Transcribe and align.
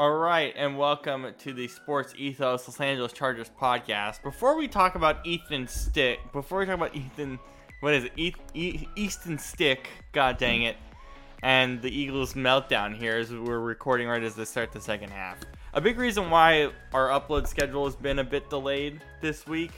All 0.00 0.12
right, 0.12 0.54
and 0.56 0.78
welcome 0.78 1.26
to 1.40 1.52
the 1.52 1.68
Sports 1.68 2.14
Ethos 2.16 2.66
Los 2.66 2.80
Angeles 2.80 3.12
Chargers 3.12 3.50
podcast. 3.60 4.22
Before 4.22 4.56
we 4.56 4.66
talk 4.66 4.94
about 4.94 5.26
Ethan 5.26 5.68
Stick, 5.68 6.20
before 6.32 6.60
we 6.60 6.64
talk 6.64 6.76
about 6.76 6.96
Ethan, 6.96 7.38
what 7.80 7.92
is 7.92 8.04
it, 8.04 8.12
e- 8.16 8.32
e- 8.54 8.88
Easton 8.96 9.36
Stick? 9.36 9.90
God 10.12 10.38
dang 10.38 10.62
it! 10.62 10.78
And 11.42 11.82
the 11.82 11.94
Eagles 11.94 12.32
meltdown 12.32 12.96
here 12.96 13.18
as 13.18 13.30
we're 13.30 13.58
recording 13.58 14.08
right 14.08 14.22
as 14.22 14.34
they 14.34 14.46
start 14.46 14.72
the 14.72 14.80
second 14.80 15.10
half. 15.10 15.36
A 15.74 15.82
big 15.82 15.98
reason 15.98 16.30
why 16.30 16.70
our 16.94 17.08
upload 17.08 17.46
schedule 17.46 17.84
has 17.84 17.94
been 17.94 18.20
a 18.20 18.24
bit 18.24 18.48
delayed 18.48 19.02
this 19.20 19.46
week, 19.46 19.72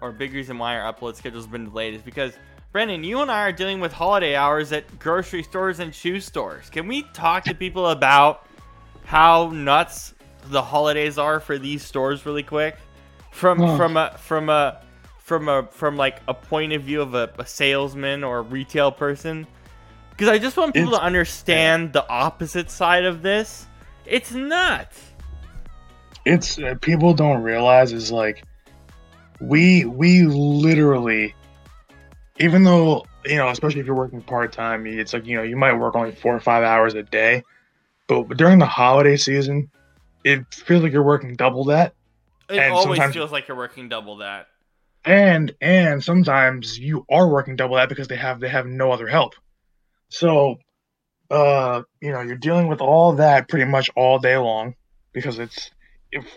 or 0.00 0.10
a 0.10 0.12
big 0.12 0.32
reason 0.32 0.58
why 0.58 0.78
our 0.78 0.94
upload 0.94 1.16
schedule 1.16 1.40
has 1.40 1.48
been 1.48 1.64
delayed, 1.64 1.92
is 1.92 2.02
because 2.02 2.34
Brandon, 2.70 3.02
you 3.02 3.20
and 3.20 3.32
I 3.32 3.40
are 3.40 3.52
dealing 3.52 3.80
with 3.80 3.92
holiday 3.92 4.36
hours 4.36 4.70
at 4.70 4.96
grocery 5.00 5.42
stores 5.42 5.80
and 5.80 5.92
shoe 5.92 6.20
stores. 6.20 6.70
Can 6.70 6.86
we 6.86 7.02
talk 7.14 7.42
to 7.46 7.54
people 7.56 7.88
about 7.88 8.46
how 9.06 9.48
nuts 9.54 10.12
the 10.50 10.60
holidays 10.62 11.16
are 11.18 11.40
for 11.40 11.56
these 11.58 11.82
stores 11.82 12.26
really 12.26 12.42
quick? 12.42 12.76
From 13.30 13.60
Oh. 13.60 13.76
from 13.76 13.96
a 13.96 14.16
from 14.18 14.48
a 14.48 14.80
from 15.20 15.48
a 15.48 15.64
from 15.70 15.96
like 15.96 16.20
a 16.28 16.34
point 16.34 16.72
of 16.72 16.82
view 16.82 17.00
of 17.02 17.14
a, 17.14 17.30
a 17.38 17.46
salesman 17.46 18.22
or 18.24 18.38
a 18.38 18.42
retail 18.42 18.92
person. 18.92 19.46
Because 20.10 20.28
I 20.28 20.38
just 20.38 20.56
want 20.56 20.74
people 20.74 20.90
It's- 20.90 21.00
to 21.00 21.04
understand 21.06 21.92
the 21.92 22.08
opposite 22.08 22.70
side 22.70 23.04
of 23.04 23.22
this. 23.22 23.66
It's 24.06 24.32
nuts. 24.32 25.00
It's 26.24 26.58
uh, 26.58 26.74
people 26.80 27.12
don't 27.14 27.42
realize 27.42 27.92
is 27.92 28.10
like 28.10 28.42
we 29.40 29.84
we 29.84 30.22
literally 30.24 31.34
even 32.38 32.64
though 32.64 33.04
you 33.24 33.36
know 33.36 33.48
especially 33.50 33.80
if 33.80 33.86
you're 33.86 33.94
working 33.94 34.22
part 34.22 34.52
time 34.52 34.86
it's 34.86 35.12
like 35.12 35.26
you 35.26 35.36
know 35.36 35.42
you 35.42 35.56
might 35.56 35.74
work 35.74 35.94
only 35.94 36.12
four 36.12 36.34
or 36.34 36.40
five 36.40 36.64
hours 36.64 36.94
a 36.94 37.02
day 37.02 37.42
but 38.08 38.36
during 38.36 38.58
the 38.58 38.66
holiday 38.66 39.16
season 39.16 39.70
it 40.24 40.44
feels 40.52 40.82
like 40.82 40.92
you're 40.92 41.02
working 41.02 41.34
double 41.36 41.64
that 41.64 41.94
It 42.48 42.58
And 42.58 42.72
always 42.74 43.12
feels 43.12 43.32
like 43.32 43.48
you're 43.48 43.56
working 43.56 43.88
double 43.88 44.16
that. 44.18 44.48
and 45.04 45.54
and 45.60 46.02
sometimes 46.02 46.78
you 46.78 47.04
are 47.10 47.28
working 47.28 47.56
double 47.56 47.76
that 47.76 47.88
because 47.88 48.08
they 48.08 48.16
have 48.16 48.40
they 48.40 48.48
have 48.48 48.66
no 48.66 48.90
other 48.92 49.06
help 49.06 49.34
so 50.10 50.56
uh 51.30 51.82
you 52.00 52.12
know 52.12 52.20
you're 52.20 52.36
dealing 52.36 52.68
with 52.68 52.80
all 52.80 53.12
that 53.14 53.48
pretty 53.48 53.64
much 53.64 53.90
all 53.96 54.18
day 54.18 54.36
long 54.36 54.74
because 55.12 55.38
it's 55.38 55.70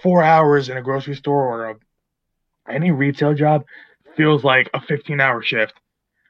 four 0.02 0.24
hours 0.24 0.70
in 0.70 0.78
a 0.78 0.82
grocery 0.82 1.16
store 1.16 1.44
or 1.46 1.70
a, 1.70 1.76
any 2.74 2.92
retail 2.92 3.34
job 3.34 3.64
feels 4.18 4.44
like 4.44 4.70
a 4.74 4.82
15 4.82 5.20
hour 5.22 5.42
shift 5.44 5.74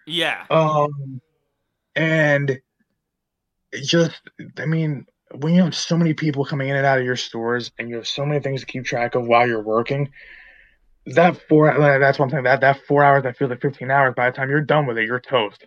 Yeah. 0.05 0.45
um 0.49 1.21
and 1.95 2.59
it 3.71 3.83
just 3.85 4.21
i 4.57 4.65
mean 4.65 5.05
when 5.35 5.53
you 5.53 5.63
have 5.63 5.75
so 5.75 5.97
many 5.97 6.13
people 6.13 6.45
coming 6.45 6.69
in 6.69 6.75
and 6.75 6.85
out 6.85 6.99
of 6.99 7.05
your 7.05 7.15
stores 7.15 7.71
and 7.77 7.89
you 7.89 7.95
have 7.95 8.07
so 8.07 8.25
many 8.25 8.39
things 8.39 8.61
to 8.61 8.65
keep 8.65 8.85
track 8.85 9.15
of 9.15 9.27
while 9.27 9.47
you're 9.47 9.61
working 9.61 10.09
that 11.05 11.39
four 11.47 11.73
that's 11.99 12.19
one 12.19 12.29
thing 12.29 12.43
that 12.43 12.61
that 12.61 12.79
four 12.87 13.03
hours 13.03 13.23
that 13.23 13.37
feels 13.37 13.49
like 13.49 13.61
15 13.61 13.89
hours 13.89 14.13
by 14.15 14.29
the 14.29 14.35
time 14.35 14.49
you're 14.49 14.61
done 14.61 14.85
with 14.85 14.97
it 14.97 15.05
you're 15.05 15.19
toast 15.19 15.65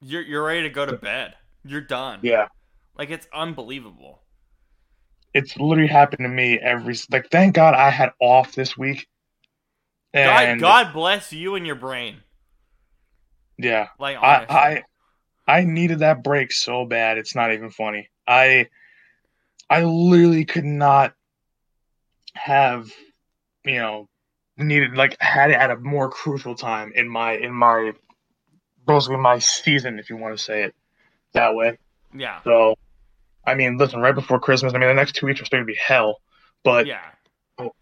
You're 0.00 0.22
you're 0.22 0.44
ready 0.44 0.62
to 0.62 0.70
go 0.70 0.84
to 0.86 0.92
bed. 0.92 1.34
You're 1.64 1.80
done. 1.80 2.20
yeah 2.22 2.46
Like 2.96 3.10
it's 3.10 3.28
unbelievable. 3.32 4.20
it's 5.34 5.56
literally 5.56 5.88
happened 5.88 6.24
to 6.24 6.28
me 6.28 6.58
every 6.58 6.94
like 7.10 7.28
thank 7.30 7.54
god 7.54 7.74
i 7.74 7.90
had 7.90 8.10
off 8.20 8.54
this 8.54 8.76
week 8.76 9.06
God, 10.14 10.58
God 10.58 10.92
bless 10.92 11.32
you 11.32 11.54
and 11.54 11.66
your 11.66 11.76
brain. 11.76 12.16
yeah 13.58 13.88
Like 13.98 14.16
honestly. 14.20 14.54
I, 14.54 14.82
I 15.48 15.60
I 15.60 15.64
needed 15.64 16.00
that 16.00 16.22
break 16.22 16.52
so 16.52 16.84
bad. 16.84 17.18
It's 17.18 17.34
not 17.34 17.52
even 17.52 17.70
funny. 17.70 18.08
I 18.26 18.68
I 19.72 19.84
literally 19.84 20.44
could 20.44 20.64
not 20.64 21.14
have 22.34 22.90
you 23.64 23.76
know 23.76 24.08
needed 24.58 24.94
like 24.94 25.16
had 25.20 25.50
it 25.50 25.54
at 25.54 25.70
a 25.70 25.76
more 25.76 26.10
crucial 26.10 26.54
time 26.54 26.92
in 26.94 27.08
my 27.08 27.32
in 27.32 27.52
my 27.52 27.92
basically 28.86 29.16
my 29.16 29.38
season, 29.38 29.98
if 29.98 30.10
you 30.10 30.16
want 30.16 30.36
to 30.36 30.42
say 30.42 30.64
it 30.64 30.74
that 31.32 31.54
way. 31.54 31.78
yeah. 32.14 32.42
So 32.42 32.74
I 33.46 33.54
mean, 33.54 33.78
listen, 33.78 34.00
right 34.00 34.14
before 34.14 34.38
Christmas, 34.38 34.74
I 34.74 34.78
mean 34.78 34.88
the 34.88 34.94
next 34.94 35.14
two 35.14 35.26
weeks 35.26 35.40
are 35.40 35.46
going 35.50 35.62
to 35.62 35.66
be 35.66 35.78
hell. 35.80 36.20
But 36.64 36.86
yeah. 36.86 37.00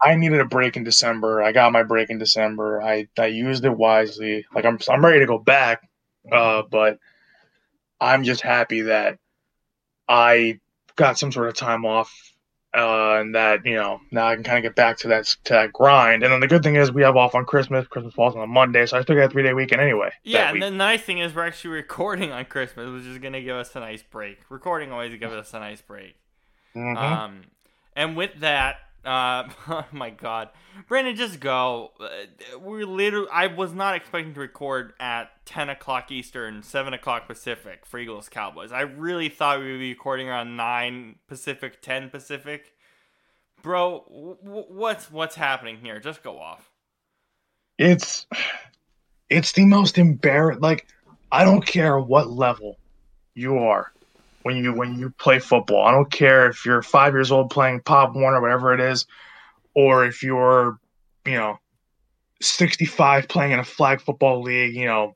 I 0.02 0.14
needed 0.14 0.40
a 0.40 0.44
break 0.44 0.76
in 0.76 0.84
December. 0.84 1.42
I 1.42 1.52
got 1.52 1.72
my 1.72 1.82
break 1.82 2.10
in 2.10 2.18
December. 2.18 2.82
I, 2.82 3.08
I 3.18 3.26
used 3.26 3.64
it 3.64 3.76
wisely. 3.76 4.44
Like 4.54 4.64
I'm 4.64 4.78
I'm 4.88 5.04
ready 5.04 5.20
to 5.20 5.26
go 5.26 5.38
back. 5.38 5.88
Uh, 6.30 6.62
but 6.70 6.98
I'm 8.00 8.24
just 8.24 8.42
happy 8.42 8.82
that 8.82 9.18
I 10.08 10.60
got 11.00 11.18
some 11.18 11.32
sort 11.32 11.48
of 11.48 11.54
time 11.54 11.84
off. 11.84 12.26
Uh, 12.72 13.18
and 13.18 13.34
that 13.34 13.66
you 13.66 13.74
know 13.74 14.00
now 14.12 14.28
I 14.28 14.36
can 14.36 14.44
kind 14.44 14.58
of 14.58 14.62
get 14.62 14.76
back 14.76 14.96
to 14.98 15.08
that 15.08 15.24
to 15.42 15.54
that 15.54 15.72
grind. 15.72 16.22
And 16.22 16.32
then 16.32 16.38
the 16.38 16.46
good 16.46 16.62
thing 16.62 16.76
is 16.76 16.92
we 16.92 17.02
have 17.02 17.16
off 17.16 17.34
on 17.34 17.44
Christmas. 17.44 17.84
Christmas 17.88 18.14
falls 18.14 18.36
on 18.36 18.42
a 18.42 18.46
Monday, 18.46 18.86
so 18.86 18.96
I 18.96 19.02
still 19.02 19.16
got 19.16 19.24
a 19.24 19.28
three 19.28 19.42
day 19.42 19.52
weekend 19.54 19.80
anyway. 19.80 20.12
Yeah, 20.22 20.50
and 20.50 20.52
week. 20.52 20.62
the 20.62 20.70
nice 20.70 21.02
thing 21.02 21.18
is 21.18 21.34
we're 21.34 21.48
actually 21.48 21.70
recording 21.70 22.30
on 22.30 22.44
Christmas, 22.44 22.88
which 22.88 23.06
is 23.06 23.18
gonna 23.18 23.42
give 23.42 23.56
us 23.56 23.74
a 23.74 23.80
nice 23.80 24.04
break. 24.04 24.38
Recording 24.48 24.92
always 24.92 25.18
gives 25.18 25.32
us 25.32 25.52
a 25.52 25.58
nice 25.58 25.80
break. 25.80 26.14
Mhm. 26.76 26.96
Um, 26.96 27.40
and 27.96 28.16
with 28.16 28.38
that, 28.38 28.76
uh, 29.04 29.48
oh 29.68 29.84
my 29.92 30.10
God, 30.10 30.50
Brandon, 30.88 31.16
just 31.16 31.40
go. 31.40 31.92
Uh, 32.00 32.58
We're 32.58 32.86
literally. 32.86 33.28
I 33.32 33.46
was 33.48 33.72
not 33.72 33.94
expecting 33.96 34.34
to 34.34 34.40
record 34.40 34.92
at 35.00 35.30
ten 35.46 35.68
o'clock 35.70 36.10
Eastern, 36.10 36.62
seven 36.62 36.92
o'clock 36.94 37.26
Pacific 37.26 37.86
for 37.86 37.98
Eagles 37.98 38.28
Cowboys. 38.28 38.72
I 38.72 38.82
really 38.82 39.28
thought 39.28 39.60
we 39.60 39.72
would 39.72 39.78
be 39.80 39.90
recording 39.90 40.28
around 40.28 40.56
nine 40.56 41.16
Pacific, 41.28 41.80
ten 41.82 42.10
Pacific. 42.10 42.72
Bro, 43.62 44.04
w- 44.44 44.64
what's 44.68 45.10
what's 45.10 45.36
happening 45.36 45.78
here? 45.82 46.00
Just 46.00 46.22
go 46.22 46.38
off. 46.38 46.70
it's 47.78 48.26
it's 49.28 49.52
the 49.52 49.64
most 49.64 49.98
embarrassing 49.98 50.60
like 50.60 50.86
i 51.32 51.44
don't 51.44 51.64
care 51.66 51.98
what 51.98 52.30
level 52.30 52.78
you 53.34 53.58
are 53.58 53.92
when 54.42 54.56
you 54.56 54.72
when 54.72 54.98
you 54.98 55.10
play 55.10 55.38
football. 55.38 55.84
I 55.84 55.90
don't 55.90 56.10
care 56.10 56.48
if 56.48 56.64
you're 56.64 56.82
five 56.82 57.12
years 57.12 57.30
old 57.30 57.50
playing 57.50 57.80
Pop 57.80 58.14
Warner 58.14 58.38
or 58.38 58.42
whatever 58.42 58.74
it 58.74 58.80
is 58.80 59.06
or 59.74 60.04
if 60.04 60.22
you're 60.22 60.78
you 61.26 61.34
know 61.34 61.58
65 62.40 63.28
playing 63.28 63.52
in 63.52 63.58
a 63.58 63.64
flag 63.64 64.00
football 64.00 64.42
league 64.42 64.74
you 64.74 64.86
know 64.86 65.14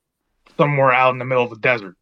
somewhere 0.57 0.93
out 0.93 1.13
in 1.13 1.19
the 1.19 1.25
middle 1.25 1.45
of 1.45 1.51
the 1.51 1.57
desert. 1.57 1.97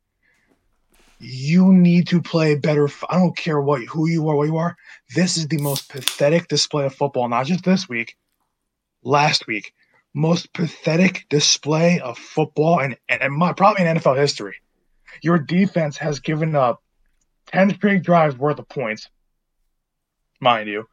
You 1.19 1.73
need 1.73 2.09
to 2.09 2.21
play 2.21 2.57
better 2.57 2.89
I 3.09 3.19
don't 3.19 3.37
care 3.37 3.61
what 3.61 3.83
who 3.85 4.09
you 4.09 4.29
are 4.29 4.37
what 4.37 4.49
you 4.49 4.57
are. 4.57 4.77
This 5.15 5.37
is 5.37 5.49
the 5.49 5.59
most 5.59 5.89
pathetic 5.89 6.49
display 6.49 6.87
of 6.87 6.95
football 6.95 7.29
not 7.29 7.47
just 7.47 7.65
this 7.65 7.89
week 7.89 8.17
last 9.03 9.47
week. 9.47 9.73
Most 10.15 10.53
pathetic 10.53 11.27
display 11.31 11.99
of 12.01 12.19
football 12.19 12.81
and, 12.81 12.97
and, 13.09 13.23
and 13.23 13.33
my, 13.33 13.53
probably 13.55 13.87
in 13.87 13.97
NFL 13.97 14.19
history. 14.19 14.57
Your 15.23 15.39
defense 15.39 15.97
has 15.97 16.21
given 16.21 16.55
up 16.55 16.82
10 17.53 17.75
straight 17.75 18.03
drives 18.03 18.37
worth 18.37 18.59
of 18.59 18.69
points, 18.69 19.09
mind 20.41 20.69
you. 20.69 20.87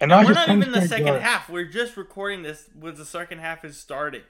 And 0.00 0.10
not 0.10 0.26
We're 0.26 0.34
not 0.34 0.48
even 0.48 0.62
in 0.62 0.72
the 0.72 0.82
second 0.82 1.06
drives. 1.06 1.22
half. 1.22 1.48
We're 1.48 1.64
just 1.64 1.96
recording 1.96 2.42
this 2.42 2.68
with 2.78 2.98
the 2.98 3.04
second 3.06 3.38
half 3.38 3.64
is 3.64 3.78
starting. 3.78 4.22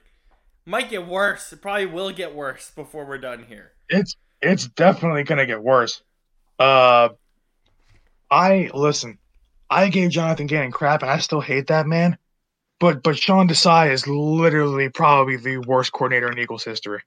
Might 0.65 0.89
get 0.89 1.05
worse. 1.05 1.51
It 1.51 1.61
probably 1.61 1.85
will 1.85 2.11
get 2.11 2.33
worse 2.33 2.71
before 2.71 3.05
we're 3.05 3.17
done 3.17 3.43
here. 3.47 3.71
It's 3.89 4.15
it's 4.41 4.67
definitely 4.67 5.23
gonna 5.23 5.45
get 5.45 5.61
worse. 5.61 6.01
Uh, 6.59 7.09
I 8.31 8.69
listen. 8.73 9.17
I 9.69 9.89
gave 9.89 10.09
Jonathan 10.11 10.47
Gannon 10.47 10.71
crap, 10.71 11.01
and 11.01 11.11
I 11.11 11.17
still 11.17 11.41
hate 11.41 11.67
that 11.67 11.85
man. 11.87 12.17
But 12.79 13.03
but 13.03 13.17
Sean 13.17 13.47
Desai 13.49 13.91
is 13.91 14.07
literally 14.07 14.89
probably 14.89 15.35
the 15.35 15.57
worst 15.57 15.91
coordinator 15.91 16.31
in 16.31 16.39
Eagles 16.39 16.63
history, 16.63 17.01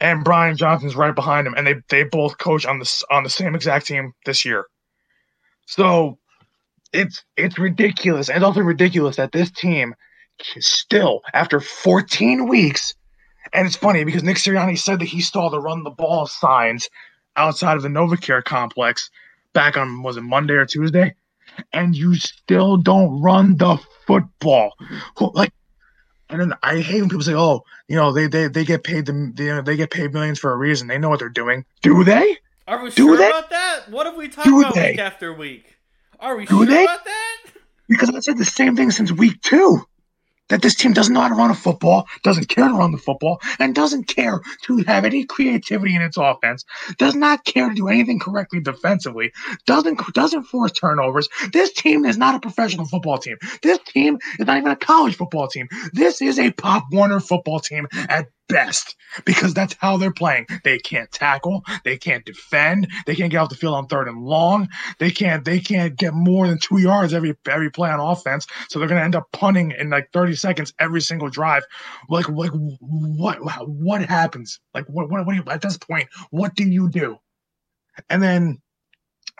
and 0.00 0.24
Brian 0.24 0.56
Johnson's 0.56 0.96
right 0.96 1.14
behind 1.14 1.46
him, 1.46 1.54
and 1.56 1.66
they 1.66 1.74
they 1.88 2.04
both 2.04 2.38
coach 2.38 2.66
on 2.66 2.78
the 2.78 3.04
on 3.10 3.24
the 3.24 3.30
same 3.30 3.54
exact 3.54 3.86
team 3.86 4.12
this 4.26 4.44
year. 4.44 4.66
So 5.66 6.18
it's 6.92 7.24
it's 7.36 7.58
ridiculous, 7.58 8.28
and 8.28 8.44
also 8.44 8.60
ridiculous 8.60 9.16
that 9.16 9.32
this 9.32 9.50
team 9.50 9.94
still 10.58 11.22
after 11.32 11.60
14 11.60 12.48
weeks 12.48 12.94
and 13.52 13.66
it's 13.66 13.76
funny 13.76 14.04
because 14.04 14.22
Nick 14.22 14.36
Sirianni 14.36 14.78
said 14.78 14.98
that 14.98 15.06
he 15.06 15.20
saw 15.20 15.48
the 15.48 15.60
run 15.60 15.84
the 15.84 15.90
ball 15.90 16.26
signs 16.26 16.88
outside 17.36 17.76
of 17.76 17.82
the 17.82 17.88
Novacare 17.88 18.42
complex 18.42 19.10
back 19.52 19.76
on 19.76 20.02
was 20.02 20.16
it 20.16 20.22
Monday 20.22 20.54
or 20.54 20.66
Tuesday, 20.66 21.14
and 21.72 21.96
you 21.96 22.16
still 22.16 22.76
don't 22.76 23.20
run 23.22 23.56
the 23.56 23.78
football. 24.06 24.72
Like, 25.20 25.52
and 26.34 26.50
then 26.50 26.58
I 26.62 26.80
hate 26.80 27.00
when 27.00 27.08
people 27.08 27.22
say, 27.24 27.34
"Oh, 27.34 27.62
you 27.88 27.96
know, 27.96 28.12
they 28.12 28.26
they, 28.26 28.48
they 28.48 28.64
get 28.64 28.84
paid 28.84 29.06
the 29.06 29.32
they, 29.34 29.60
they 29.62 29.76
get 29.76 29.90
paid 29.90 30.12
millions 30.12 30.38
for 30.38 30.52
a 30.52 30.56
reason. 30.56 30.88
They 30.88 30.98
know 30.98 31.08
what 31.08 31.18
they're 31.20 31.28
doing. 31.28 31.64
Do 31.82 32.04
they? 32.04 32.36
Are 32.66 32.82
we 32.82 32.90
Do 32.90 32.96
sure 33.08 33.16
they? 33.16 33.28
about 33.28 33.50
that? 33.50 33.82
What 33.90 34.06
have 34.06 34.16
we 34.16 34.28
talked 34.28 34.46
Do 34.48 34.60
about 34.60 34.74
they? 34.74 34.90
week 34.92 34.98
after 35.00 35.32
week? 35.32 35.76
Are 36.20 36.36
we 36.36 36.46
Do 36.46 36.56
sure 36.58 36.66
they? 36.66 36.84
about 36.84 37.04
that? 37.04 37.36
Because 37.88 38.10
I 38.10 38.20
said 38.20 38.38
the 38.38 38.44
same 38.44 38.76
thing 38.76 38.90
since 38.90 39.12
week 39.12 39.40
two. 39.42 39.82
That 40.48 40.62
this 40.62 40.74
team 40.74 40.92
doesn't 40.92 41.14
know 41.14 41.20
how 41.20 41.28
to 41.28 41.34
run 41.34 41.50
a 41.50 41.54
football, 41.54 42.06
doesn't 42.22 42.48
care 42.48 42.68
to 42.68 42.74
run 42.74 42.92
the 42.92 42.98
football, 42.98 43.40
and 43.58 43.74
doesn't 43.74 44.04
care 44.04 44.40
to 44.62 44.78
have 44.86 45.04
any 45.04 45.24
creativity 45.24 45.94
in 45.94 46.02
its 46.02 46.16
offense, 46.16 46.64
does 46.98 47.14
not 47.14 47.44
care 47.44 47.68
to 47.68 47.74
do 47.74 47.88
anything 47.88 48.18
correctly 48.18 48.60
defensively, 48.60 49.32
doesn't 49.66 50.00
doesn't 50.14 50.44
force 50.44 50.72
turnovers. 50.72 51.28
This 51.52 51.72
team 51.72 52.04
is 52.04 52.18
not 52.18 52.34
a 52.34 52.40
professional 52.40 52.86
football 52.86 53.18
team. 53.18 53.36
This 53.62 53.78
team 53.86 54.18
is 54.38 54.46
not 54.46 54.58
even 54.58 54.70
a 54.70 54.76
college 54.76 55.16
football 55.16 55.48
team. 55.48 55.68
This 55.92 56.20
is 56.22 56.38
a 56.38 56.50
Pop 56.50 56.84
Warner 56.92 57.20
football 57.20 57.60
team 57.60 57.88
at 57.92 58.28
best 58.48 58.96
because 59.24 59.54
that's 59.54 59.74
how 59.78 59.96
they're 59.96 60.12
playing. 60.12 60.46
They 60.64 60.78
can't 60.78 61.10
tackle, 61.10 61.62
they 61.84 61.96
can't 61.96 62.24
defend, 62.24 62.88
they 63.06 63.14
can't 63.14 63.30
get 63.30 63.38
off 63.38 63.48
the 63.48 63.56
field 63.56 63.74
on 63.74 63.86
third 63.86 64.08
and 64.08 64.22
long. 64.22 64.68
They 64.98 65.10
can't 65.10 65.44
they 65.44 65.60
can't 65.60 65.96
get 65.96 66.14
more 66.14 66.46
than 66.48 66.58
2 66.58 66.78
yards 66.78 67.14
every 67.14 67.36
every 67.48 67.70
play 67.70 67.90
on 67.90 68.00
offense. 68.00 68.46
So 68.68 68.78
they're 68.78 68.88
to 68.88 69.00
end 69.00 69.16
up 69.16 69.30
punting 69.32 69.72
in 69.72 69.90
like 69.90 70.10
30 70.12 70.34
seconds 70.34 70.72
every 70.78 71.00
single 71.00 71.28
drive. 71.28 71.64
Like 72.08 72.28
like 72.28 72.52
what 72.80 73.38
what 73.68 74.02
happens? 74.02 74.60
Like 74.74 74.86
what 74.88 75.10
what, 75.10 75.26
what 75.26 75.36
you, 75.36 75.44
at 75.48 75.62
this 75.62 75.78
point, 75.78 76.08
what 76.30 76.54
do 76.54 76.64
you 76.64 76.88
do? 76.88 77.18
And 78.10 78.22
then 78.22 78.60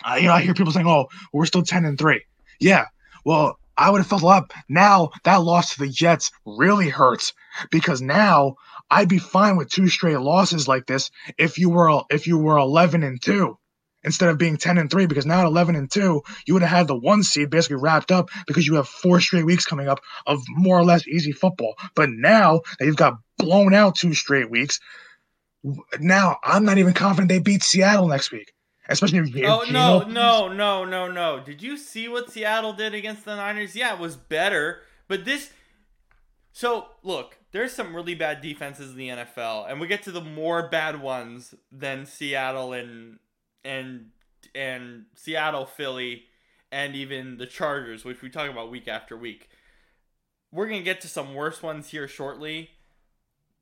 uh, 0.05 0.17
you 0.17 0.27
know, 0.27 0.33
I 0.33 0.43
hear 0.43 0.55
people 0.55 0.73
saying, 0.73 0.89
"Oh, 0.89 1.07
we're 1.33 1.47
still 1.47 1.63
10 1.63 1.85
and 1.85 1.99
3." 1.99 2.21
Yeah. 2.61 2.87
Well, 3.25 3.59
I 3.77 3.91
would 3.91 3.99
have 3.99 4.07
felt 4.07 4.23
a 4.23 4.27
lot. 4.27 4.53
Now 4.69 5.11
that 5.25 5.43
loss 5.43 5.75
to 5.75 5.81
the 5.81 5.89
Jets 5.89 6.31
really 6.47 6.89
hurts 6.89 7.33
because 7.71 8.01
now 8.01 8.55
I'd 8.91 9.09
be 9.09 9.19
fine 9.19 9.57
with 9.57 9.71
two 9.71 9.89
straight 9.89 10.21
losses 10.21 10.69
like 10.69 10.87
this 10.87 11.11
if 11.39 11.59
you 11.59 11.71
were 11.71 12.03
if 12.11 12.27
you 12.27 12.39
were 12.39 12.59
11 12.59 13.03
and 13.03 13.21
2 13.21 13.59
instead 14.05 14.29
of 14.29 14.39
being 14.39 14.57
10 14.57 14.79
and 14.79 14.91
3 14.91 15.07
because 15.07 15.27
now 15.27 15.41
at 15.41 15.47
11 15.47 15.75
and 15.75 15.91
2 15.91 16.23
you 16.47 16.55
would 16.55 16.63
have 16.63 16.77
had 16.79 16.89
the 16.89 16.99
one 16.99 17.23
seed 17.23 17.51
basically 17.51 17.77
wrapped 17.77 18.13
up 18.13 18.29
because 18.47 18.67
you 18.67 18.75
have 18.75 18.89
four 18.89 19.21
straight 19.21 19.47
weeks 19.47 19.65
coming 19.65 19.89
up 19.89 20.01
of 20.27 20.43
more 20.51 20.79
or 20.79 20.85
less 20.85 21.09
easy 21.09 21.33
football. 21.33 21.75
But 21.95 22.11
now 22.11 22.61
that 22.79 22.87
you've 22.87 22.97
got 22.97 23.19
blown 23.39 23.75
out 23.75 23.97
two 23.97 24.15
straight 24.15 24.51
weeks 24.51 24.81
now 25.99 26.37
i'm 26.45 26.65
not 26.65 26.79
even 26.79 26.93
confident 26.93 27.29
they 27.29 27.39
beat 27.39 27.63
seattle 27.63 28.07
next 28.07 28.31
week 28.31 28.53
especially 28.89 29.19
if, 29.19 29.29
oh 29.47 29.63
if 29.63 29.71
no 29.71 30.01
no 30.03 30.53
no 30.53 30.85
no 30.85 31.11
no. 31.11 31.41
Did 31.41 31.63
you 31.63 31.79
see 31.79 32.07
what 32.07 32.31
seattle 32.31 32.75
did 32.75 32.93
against 32.93 33.25
the 33.25 33.35
niners? 33.35 33.75
Yeah 33.75 33.95
it 33.95 33.99
was 33.99 34.17
better 34.17 34.83
but 35.09 35.25
this 35.25 35.51
so 36.53 36.87
look 37.03 37.39
there's 37.55 37.73
some 37.73 37.95
really 37.95 38.17
bad 38.17 38.41
defenses 38.41 38.91
in 38.91 38.97
the 38.97 39.09
NFL, 39.11 39.71
and 39.71 39.81
we 39.81 39.87
get 39.87 40.03
to 40.03 40.11
the 40.11 40.21
more 40.21 40.69
bad 40.69 41.01
ones 41.01 41.55
than 41.71 42.05
Seattle 42.05 42.73
and 42.73 43.21
and 43.65 44.11
and 44.57 45.05
Seattle, 45.15 45.65
Philly, 45.65 46.25
and 46.73 46.97
even 46.97 47.39
the 47.39 47.47
Chargers, 47.47 48.05
which 48.05 48.23
we 48.23 48.29
talk 48.29 48.51
about 48.51 48.73
week 48.73 48.89
after 48.89 49.17
week. 49.17 49.49
We're 50.51 50.67
gonna 50.67 50.83
get 50.83 51.01
to 51.03 51.09
some 51.09 51.33
worse 51.33 51.63
ones 51.63 51.91
here 51.91 52.09
shortly, 52.09 52.71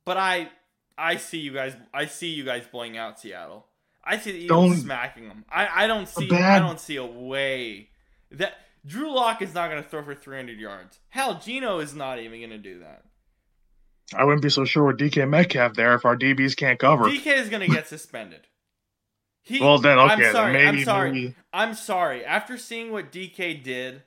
but 0.07 0.17
I 0.17 0.49
I 0.97 1.17
see 1.17 1.41
you 1.41 1.53
guys 1.53 1.77
I 1.93 2.07
see 2.07 2.29
you 2.29 2.45
guys 2.45 2.65
blowing 2.73 2.97
out 2.97 3.21
Seattle. 3.21 3.67
I 4.03 4.17
see 4.17 4.33
the 4.33 4.39
Eagles 4.39 4.71
don't, 4.71 4.81
smacking 4.81 5.29
them. 5.29 5.45
I, 5.51 5.85
I 5.85 5.87
don't 5.87 6.09
see 6.09 6.27
bad... 6.29 6.63
I 6.63 6.67
don't 6.67 6.81
see 6.81 6.97
a 6.97 7.07
way 7.07 7.91
that 8.31 8.55
Drew 8.87 9.15
Lock 9.15 9.43
is 9.43 9.53
not 9.53 9.69
gonna 9.69 9.83
throw 9.83 10.03
for 10.03 10.15
300 10.15 10.59
yards. 10.59 10.99
Hell, 11.11 11.39
Geno 11.39 11.79
is 11.79 11.95
not 11.95 12.19
even 12.19 12.41
gonna 12.41 12.57
do 12.57 12.79
that. 12.79 13.05
I 14.15 14.25
wouldn't 14.25 14.43
be 14.43 14.51
so 14.51 14.65
sure 14.65 14.85
with 14.85 14.99
DK 14.99 15.29
Metcalf 15.29 15.75
there 15.75 15.95
if 15.95 16.05
our 16.05 16.17
DBs 16.17 16.57
can't 16.57 16.79
cover. 16.79 17.05
DK 17.05 17.27
is 17.39 17.49
going 17.49 17.69
to 17.69 17.75
get 17.75 17.89
suspended. 17.89 18.47
He, 19.43 19.61
well 19.61 19.79
then, 19.79 19.99
okay, 19.99 20.27
I'm 20.27 20.33
sorry. 20.33 20.53
Maybe, 20.53 20.67
I'm 20.67 20.85
sorry. 20.85 21.11
Maybe. 21.11 21.35
I'm 21.53 21.75
sorry. 21.75 22.25
After 22.25 22.57
seeing 22.57 22.93
what 22.93 23.11
DK 23.11 23.63
did 23.63 24.03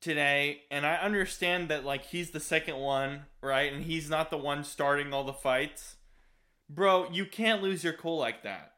today, 0.00 0.62
and 0.70 0.84
I 0.84 0.96
understand 0.96 1.68
that 1.68 1.84
like 1.84 2.06
he's 2.06 2.30
the 2.30 2.40
second 2.40 2.78
one, 2.78 3.26
right, 3.40 3.72
and 3.72 3.84
he's 3.84 4.10
not 4.10 4.30
the 4.30 4.36
one 4.36 4.64
starting 4.64 5.12
all 5.12 5.24
the 5.24 5.32
fights. 5.32 5.96
Bro, 6.68 7.10
you 7.12 7.24
can't 7.26 7.62
lose 7.62 7.84
your 7.84 7.92
cool 7.92 8.18
like 8.18 8.42
that. 8.42 8.72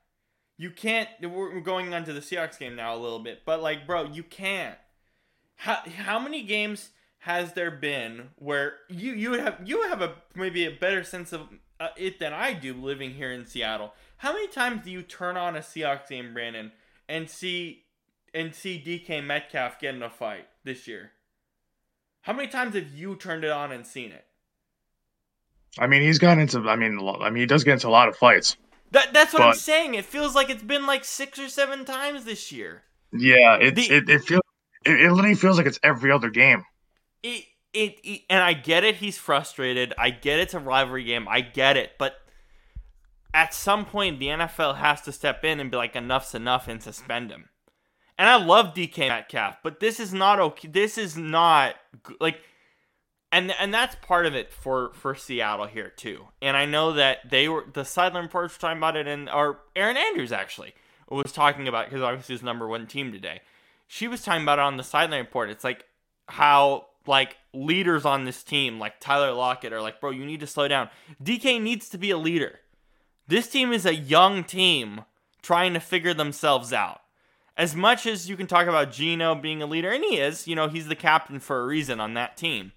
You 0.58 0.70
can't. 0.70 1.08
We're 1.22 1.60
going 1.60 1.94
on 1.94 2.04
to 2.04 2.12
the 2.12 2.20
Seahawks 2.20 2.58
game 2.58 2.76
now 2.76 2.94
a 2.94 2.98
little 2.98 3.18
bit, 3.18 3.42
but 3.46 3.62
like, 3.62 3.86
bro, 3.86 4.04
you 4.04 4.22
can't. 4.22 4.76
How 5.56 5.80
how 5.96 6.18
many 6.18 6.42
games? 6.42 6.90
Has 7.24 7.54
there 7.54 7.70
been 7.70 8.28
where 8.36 8.74
you 8.90 9.14
you 9.14 9.32
have 9.32 9.58
you 9.64 9.80
have 9.84 10.02
a 10.02 10.12
maybe 10.34 10.66
a 10.66 10.70
better 10.70 11.02
sense 11.02 11.32
of 11.32 11.48
uh, 11.80 11.88
it 11.96 12.18
than 12.18 12.34
I 12.34 12.52
do 12.52 12.74
living 12.74 13.12
here 13.14 13.32
in 13.32 13.46
Seattle? 13.46 13.94
How 14.18 14.34
many 14.34 14.46
times 14.46 14.84
do 14.84 14.90
you 14.90 15.00
turn 15.00 15.38
on 15.38 15.56
a 15.56 15.60
Seahawks 15.60 16.06
game, 16.06 16.34
Brandon, 16.34 16.70
and 17.08 17.30
see 17.30 17.84
and 18.34 18.54
see 18.54 18.78
DK 18.78 19.24
Metcalf 19.24 19.80
get 19.80 19.94
in 19.94 20.02
a 20.02 20.10
fight 20.10 20.48
this 20.64 20.86
year? 20.86 21.12
How 22.20 22.34
many 22.34 22.46
times 22.46 22.74
have 22.74 22.92
you 22.92 23.16
turned 23.16 23.42
it 23.42 23.50
on 23.50 23.72
and 23.72 23.86
seen 23.86 24.12
it? 24.12 24.26
I 25.78 25.86
mean, 25.86 26.02
he's 26.02 26.18
gotten 26.18 26.40
into. 26.40 26.68
I 26.68 26.76
mean, 26.76 27.00
I 27.22 27.30
mean, 27.30 27.40
he 27.40 27.46
does 27.46 27.64
get 27.64 27.72
into 27.72 27.88
a 27.88 27.90
lot 27.90 28.08
of 28.08 28.16
fights. 28.16 28.58
That 28.90 29.14
that's 29.14 29.32
what 29.32 29.40
but, 29.40 29.48
I'm 29.48 29.54
saying. 29.54 29.94
It 29.94 30.04
feels 30.04 30.34
like 30.34 30.50
it's 30.50 30.62
been 30.62 30.84
like 30.84 31.06
six 31.06 31.38
or 31.38 31.48
seven 31.48 31.86
times 31.86 32.26
this 32.26 32.52
year. 32.52 32.82
Yeah, 33.14 33.56
it 33.56 33.76
the, 33.76 33.82
it, 33.90 34.10
it 34.10 34.24
feels 34.24 34.42
it, 34.84 35.00
it 35.00 35.10
literally 35.10 35.36
feels 35.36 35.56
like 35.56 35.66
it's 35.66 35.80
every 35.82 36.12
other 36.12 36.28
game 36.28 36.66
it, 37.24 37.44
it, 37.72 37.98
it, 38.04 38.20
and 38.30 38.40
I 38.40 38.52
get 38.52 38.84
it. 38.84 38.96
He's 38.96 39.18
frustrated. 39.18 39.92
I 39.98 40.10
get 40.10 40.38
it, 40.38 40.42
it's 40.42 40.54
a 40.54 40.60
rivalry 40.60 41.04
game. 41.04 41.26
I 41.28 41.40
get 41.40 41.76
it, 41.76 41.92
but 41.98 42.18
at 43.32 43.52
some 43.52 43.84
point, 43.84 44.20
the 44.20 44.28
NFL 44.28 44.76
has 44.76 45.00
to 45.02 45.12
step 45.12 45.42
in 45.44 45.58
and 45.58 45.70
be 45.70 45.76
like, 45.76 45.96
enough's 45.96 46.34
enough, 46.34 46.68
and 46.68 46.80
suspend 46.80 47.32
him. 47.32 47.48
And 48.16 48.28
I 48.28 48.36
love 48.36 48.74
DK 48.74 49.08
Metcalf, 49.08 49.56
but 49.64 49.80
this 49.80 49.98
is 49.98 50.14
not 50.14 50.38
okay. 50.38 50.68
This 50.68 50.96
is 50.96 51.16
not 51.16 51.74
like, 52.20 52.40
and 53.32 53.52
and 53.58 53.74
that's 53.74 53.96
part 53.96 54.26
of 54.26 54.36
it 54.36 54.52
for 54.52 54.92
for 54.92 55.16
Seattle 55.16 55.66
here 55.66 55.90
too. 55.90 56.28
And 56.40 56.56
I 56.56 56.64
know 56.64 56.92
that 56.92 57.28
they 57.28 57.48
were 57.48 57.64
the 57.72 57.84
sideline 57.84 58.24
reports 58.24 58.54
were 58.54 58.60
talking 58.60 58.78
about 58.78 58.96
it, 58.96 59.08
and 59.08 59.28
or 59.28 59.62
Erin 59.74 59.96
Andrews 59.96 60.30
actually 60.30 60.74
was 61.10 61.32
talking 61.32 61.66
about 61.66 61.86
because 61.86 62.02
obviously 62.02 62.36
his 62.36 62.42
number 62.44 62.68
one 62.68 62.86
team 62.86 63.10
today. 63.10 63.40
She 63.88 64.06
was 64.06 64.22
talking 64.22 64.44
about 64.44 64.60
it 64.60 64.62
on 64.62 64.76
the 64.76 64.84
sideline 64.84 65.20
report. 65.20 65.50
It's 65.50 65.64
like 65.64 65.84
how 66.28 66.86
like 67.06 67.36
leaders 67.52 68.04
on 68.04 68.24
this 68.24 68.42
team, 68.42 68.78
like 68.78 69.00
Tyler 69.00 69.32
Lockett, 69.32 69.72
are 69.72 69.82
like, 69.82 70.00
bro, 70.00 70.10
you 70.10 70.24
need 70.24 70.40
to 70.40 70.46
slow 70.46 70.68
down. 70.68 70.88
DK 71.22 71.60
needs 71.60 71.88
to 71.90 71.98
be 71.98 72.10
a 72.10 72.18
leader. 72.18 72.60
This 73.26 73.48
team 73.48 73.72
is 73.72 73.86
a 73.86 73.94
young 73.94 74.44
team 74.44 75.02
trying 75.42 75.74
to 75.74 75.80
figure 75.80 76.14
themselves 76.14 76.72
out. 76.72 77.00
As 77.56 77.76
much 77.76 78.06
as 78.06 78.28
you 78.28 78.36
can 78.36 78.46
talk 78.46 78.66
about 78.66 78.90
Geno 78.90 79.34
being 79.34 79.62
a 79.62 79.66
leader, 79.66 79.90
and 79.90 80.04
he 80.04 80.18
is, 80.18 80.48
you 80.48 80.56
know, 80.56 80.68
he's 80.68 80.88
the 80.88 80.96
captain 80.96 81.38
for 81.38 81.60
a 81.60 81.66
reason 81.66 82.00
on 82.00 82.14
that 82.14 82.36
team. 82.36 82.72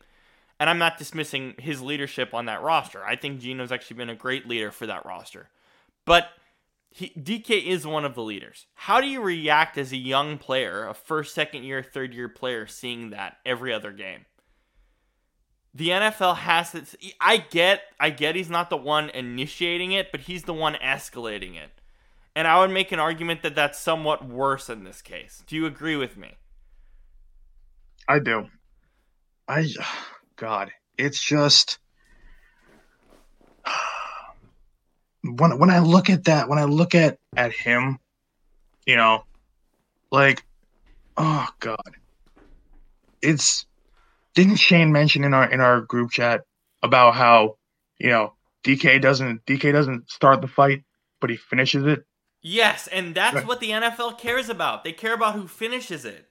And 0.59 0.69
I'm 0.69 0.77
not 0.77 0.97
dismissing 0.97 1.56
his 1.59 1.81
leadership 1.81 2.33
on 2.33 2.45
that 2.45 2.62
roster. 2.62 3.03
I 3.03 3.15
think 3.15 3.39
Geno's 3.39 3.71
actually 3.71 3.97
been 3.97 4.09
a 4.09 4.15
great 4.15 4.47
leader 4.47 4.71
for 4.71 4.85
that 4.88 5.06
roster. 5.06 5.50
But 6.06 6.30
he, 6.89 7.10
DK 7.10 7.66
is 7.66 7.86
one 7.86 8.06
of 8.06 8.16
the 8.16 8.24
leaders. 8.24 8.66
How 8.74 9.01
do 9.01 9.07
you 9.07 9.22
react 9.22 9.78
as 9.78 9.92
a 9.92 9.98
young 9.98 10.38
player, 10.38 10.88
a 10.88 10.94
first, 10.94 11.36
second 11.36 11.63
year, 11.63 11.84
third 11.84 12.13
year 12.13 12.30
player, 12.30 12.66
seeing 12.68 13.12
that 13.12 13.38
every 13.45 13.73
other 13.73 13.92
game? 13.92 14.26
The 15.73 15.90
NFL 15.90 16.38
has 16.38 16.71
to. 16.71 16.83
I 17.21 17.38
get, 17.38 17.81
I 18.00 18.09
get, 18.09 18.35
he's 18.35 18.50
not 18.50 18.69
the 18.69 18.78
one 18.78 19.09
initiating 19.09 19.92
it, 19.92 20.11
but 20.11 20.21
he's 20.21 20.44
the 20.44 20.54
one 20.54 20.73
escalating 20.76 21.56
it. 21.56 21.69
And 22.35 22.47
I 22.47 22.59
would 22.59 22.71
make 22.71 22.92
an 22.92 23.00
argument 23.00 23.44
that 23.44 23.56
that's 23.56 23.80
somewhat 23.80 24.28
worse 24.28 24.69
in 24.69 24.83
this 24.83 25.02
case. 25.02 25.44
Do 25.45 25.56
you 25.56 25.66
agree 25.66 25.95
with 25.95 26.18
me? 26.18 26.33
I 28.07 28.19
do. 28.19 28.47
I, 29.47 29.68
God, 30.35 30.71
it's 30.97 31.21
just 31.21 31.78
when 35.36 35.57
when 35.60 35.69
I 35.69 35.80
look 35.80 36.10
at 36.10 36.26
that, 36.26 36.50
when 36.50 36.60
I 36.60 36.66
look 36.66 36.96
at 36.96 37.18
at 37.36 37.52
him, 37.52 38.00
you 38.86 38.96
know, 38.96 39.24
like, 40.12 40.46
oh 41.18 41.48
god, 41.60 41.96
it's 43.22 43.66
didn't 44.34 44.57
Shane 44.57 44.92
mention 44.92 45.24
in 45.24 45.34
our 45.34 45.50
in 45.50 45.60
our 45.60 45.81
group 45.81 46.12
chat 46.12 46.42
about 46.84 47.16
how 47.16 47.57
you 48.00 48.10
know 48.10 48.34
DK 48.64 49.02
doesn't 49.02 49.46
DK 49.46 49.72
doesn't 49.72 50.10
start 50.10 50.42
the 50.42 50.48
fight, 50.48 50.84
but 51.19 51.30
he 51.30 51.38
finishes 51.38 51.86
it. 51.86 52.06
Yes, 52.42 52.88
and 52.88 53.14
that's 53.14 53.46
what 53.46 53.60
the 53.60 53.72
NFL 53.72 54.19
cares 54.19 54.48
about. 54.48 54.84
They 54.84 54.94
care 54.94 55.14
about 55.14 55.36
who 55.36 55.48
finishes 55.48 56.06
it. 56.06 56.28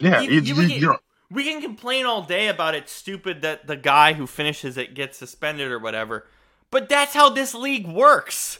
Yeah, 0.00 0.20
you, 0.20 0.40
you, 0.40 0.54
you, 0.54 0.62
you 0.62 0.96
we 1.32 1.44
can 1.44 1.62
complain 1.62 2.04
all 2.04 2.22
day 2.22 2.48
about 2.48 2.74
it 2.74 2.88
stupid 2.88 3.42
that 3.42 3.66
the 3.66 3.76
guy 3.76 4.12
who 4.12 4.26
finishes 4.26 4.76
it 4.76 4.94
gets 4.94 5.16
suspended 5.18 5.70
or 5.70 5.78
whatever. 5.78 6.26
But 6.72 6.88
that's 6.88 7.14
how 7.14 7.30
this 7.30 7.54
league 7.54 7.86
works. 7.86 8.58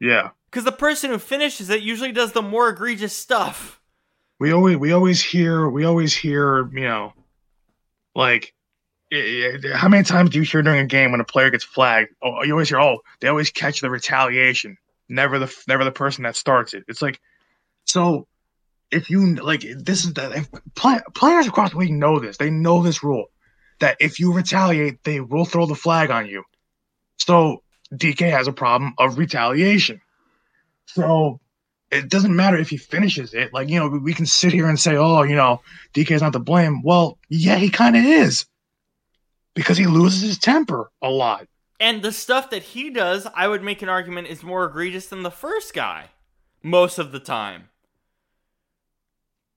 Yeah. 0.00 0.30
Because 0.50 0.64
the 0.64 0.72
person 0.72 1.10
who 1.10 1.18
finishes 1.18 1.70
it 1.70 1.82
usually 1.82 2.10
does 2.10 2.32
the 2.32 2.42
more 2.42 2.70
egregious 2.70 3.12
stuff. 3.12 3.80
We 4.40 4.52
always 4.52 4.76
we 4.78 4.92
always 4.92 5.22
hear 5.22 5.68
we 5.68 5.84
always 5.84 6.14
hear 6.14 6.68
you 6.72 6.84
know, 6.84 7.12
like, 8.14 8.54
how 9.74 9.88
many 9.88 10.02
times 10.02 10.30
do 10.30 10.38
you 10.38 10.44
hear 10.44 10.62
during 10.62 10.80
a 10.80 10.86
game 10.86 11.12
when 11.12 11.20
a 11.20 11.24
player 11.24 11.50
gets 11.50 11.64
flagged? 11.64 12.10
Oh, 12.22 12.42
you 12.42 12.52
always 12.52 12.68
hear, 12.68 12.80
oh, 12.80 12.98
they 13.20 13.28
always 13.28 13.50
catch 13.50 13.80
the 13.80 13.90
retaliation, 13.90 14.76
never 15.08 15.38
the 15.38 15.54
never 15.68 15.84
the 15.84 15.92
person 15.92 16.24
that 16.24 16.36
starts 16.36 16.74
it. 16.74 16.84
It's 16.88 17.02
like, 17.02 17.20
so 17.84 18.26
if 18.90 19.10
you 19.10 19.36
like 19.36 19.60
this 19.60 20.04
is 20.04 20.14
that 20.14 20.48
play, 20.74 21.00
players 21.14 21.46
across 21.46 21.72
the 21.72 21.78
league 21.78 21.92
know 21.92 22.18
this. 22.18 22.38
They 22.38 22.50
know 22.50 22.82
this 22.82 23.02
rule. 23.04 23.26
that 23.80 23.96
if 24.00 24.18
you 24.20 24.32
retaliate, 24.32 25.04
they 25.04 25.20
will 25.20 25.44
throw 25.44 25.66
the 25.66 25.74
flag 25.74 26.10
on 26.10 26.26
you. 26.26 26.42
So 27.18 27.62
DK 27.92 28.30
has 28.30 28.48
a 28.48 28.52
problem 28.52 28.94
of 28.98 29.18
retaliation. 29.18 30.00
So 30.86 31.40
it 31.90 32.08
doesn't 32.08 32.34
matter 32.34 32.56
if 32.56 32.70
he 32.70 32.76
finishes 32.76 33.34
it. 33.34 33.52
Like, 33.52 33.68
you 33.68 33.78
know, 33.78 33.88
we 33.88 34.14
can 34.14 34.26
sit 34.26 34.52
here 34.52 34.68
and 34.68 34.78
say, 34.78 34.96
oh, 34.96 35.22
you 35.22 35.36
know, 35.36 35.60
DK 35.94 36.12
is 36.12 36.22
not 36.22 36.32
to 36.32 36.38
blame. 36.38 36.82
Well, 36.82 37.18
yeah, 37.28 37.56
he 37.56 37.70
kind 37.70 37.96
of 37.96 38.04
is 38.04 38.46
because 39.54 39.76
he 39.78 39.86
loses 39.86 40.22
his 40.22 40.38
temper 40.38 40.90
a 41.02 41.10
lot. 41.10 41.46
And 41.78 42.02
the 42.02 42.12
stuff 42.12 42.50
that 42.50 42.62
he 42.62 42.90
does, 42.90 43.26
I 43.34 43.48
would 43.48 43.62
make 43.62 43.82
an 43.82 43.88
argument, 43.88 44.28
is 44.28 44.42
more 44.42 44.64
egregious 44.64 45.06
than 45.06 45.22
the 45.22 45.30
first 45.30 45.74
guy 45.74 46.10
most 46.62 46.98
of 46.98 47.12
the 47.12 47.20
time. 47.20 47.68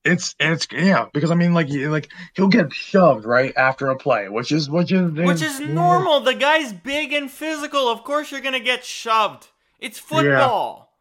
It's 0.06 0.34
it's 0.40 0.66
yeah 0.72 1.08
because 1.14 1.30
I 1.30 1.36
mean 1.36 1.54
like 1.54 1.68
like 1.70 2.10
he'll 2.34 2.48
get 2.48 2.72
shoved 2.72 3.26
right 3.26 3.54
after 3.58 3.90
a 3.90 3.98
play, 3.98 4.30
which 4.30 4.52
is 4.52 4.70
which 4.70 4.94
is 4.94 5.12
which 5.12 5.42
is 5.42 5.60
normal. 5.60 6.22
The 6.22 6.36
guy's 6.36 6.72
big 6.72 7.12
and 7.12 7.30
physical. 7.30 7.90
Of 7.90 8.06
course, 8.06 8.32
you're 8.32 8.40
gonna 8.40 8.62
get 8.62 8.86
shoved. 8.86 9.48
It's 9.78 10.00
football. 10.00 10.94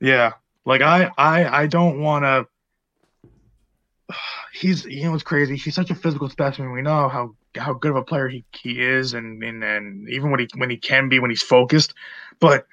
Yeah, 0.00 0.08
yeah. 0.08 0.32
like 0.66 0.82
I 0.82 1.10
I 1.16 1.62
I 1.62 1.66
don't 1.66 2.00
want 2.00 2.24
to. 2.24 4.14
He's 4.52 4.84
you 4.84 5.04
know 5.04 5.14
it's 5.14 5.22
crazy. 5.22 5.56
He's 5.56 5.74
such 5.74 5.90
a 5.90 5.94
physical 5.94 6.28
specimen. 6.28 6.72
We 6.72 6.82
know 6.82 7.08
how 7.08 7.34
how 7.56 7.72
good 7.72 7.92
of 7.92 7.96
a 7.96 8.02
player 8.02 8.28
he, 8.28 8.44
he 8.52 8.82
is, 8.82 9.14
and, 9.14 9.42
and 9.42 9.64
and 9.64 10.08
even 10.10 10.30
when 10.30 10.40
he 10.40 10.48
when 10.56 10.68
he 10.68 10.76
can 10.76 11.08
be 11.08 11.20
when 11.20 11.30
he's 11.30 11.42
focused, 11.42 11.94
but 12.38 12.66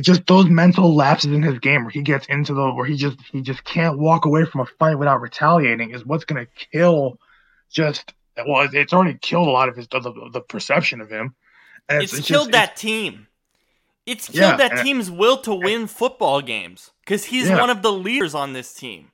just 0.00 0.26
those 0.26 0.46
mental 0.46 0.94
lapses 0.94 1.32
in 1.32 1.42
his 1.42 1.58
game 1.58 1.84
where 1.84 1.90
he 1.90 2.02
gets 2.02 2.26
into 2.26 2.54
the 2.54 2.72
where 2.72 2.86
he 2.86 2.96
just 2.96 3.18
he 3.32 3.40
just 3.40 3.64
can't 3.64 3.98
walk 3.98 4.24
away 4.24 4.44
from 4.44 4.60
a 4.60 4.66
fight 4.78 4.98
without 4.98 5.20
retaliating 5.20 5.90
is 5.90 6.04
what's 6.04 6.24
going 6.24 6.44
to 6.44 6.66
kill 6.72 7.18
just 7.70 8.12
well 8.46 8.68
it's 8.72 8.92
already 8.92 9.18
killed 9.20 9.48
a 9.48 9.50
lot 9.50 9.68
of 9.68 9.76
his 9.76 9.88
the, 9.88 10.30
the 10.32 10.40
perception 10.40 11.00
of 11.00 11.10
him. 11.10 11.34
And 11.88 12.02
it's, 12.02 12.12
it's, 12.12 12.20
it's 12.20 12.28
killed 12.28 12.48
just, 12.48 12.52
that 12.52 12.72
it's, 12.72 12.80
team. 12.80 13.26
It's 14.04 14.28
killed 14.28 14.58
yeah, 14.58 14.68
that 14.68 14.82
team's 14.82 15.10
will 15.10 15.38
to 15.38 15.54
win 15.54 15.86
football 15.86 16.40
games 16.40 16.90
because 17.04 17.24
he's 17.24 17.48
yeah. 17.48 17.60
one 17.60 17.70
of 17.70 17.82
the 17.82 17.92
leaders 17.92 18.34
on 18.34 18.52
this 18.52 18.74
team. 18.74 19.10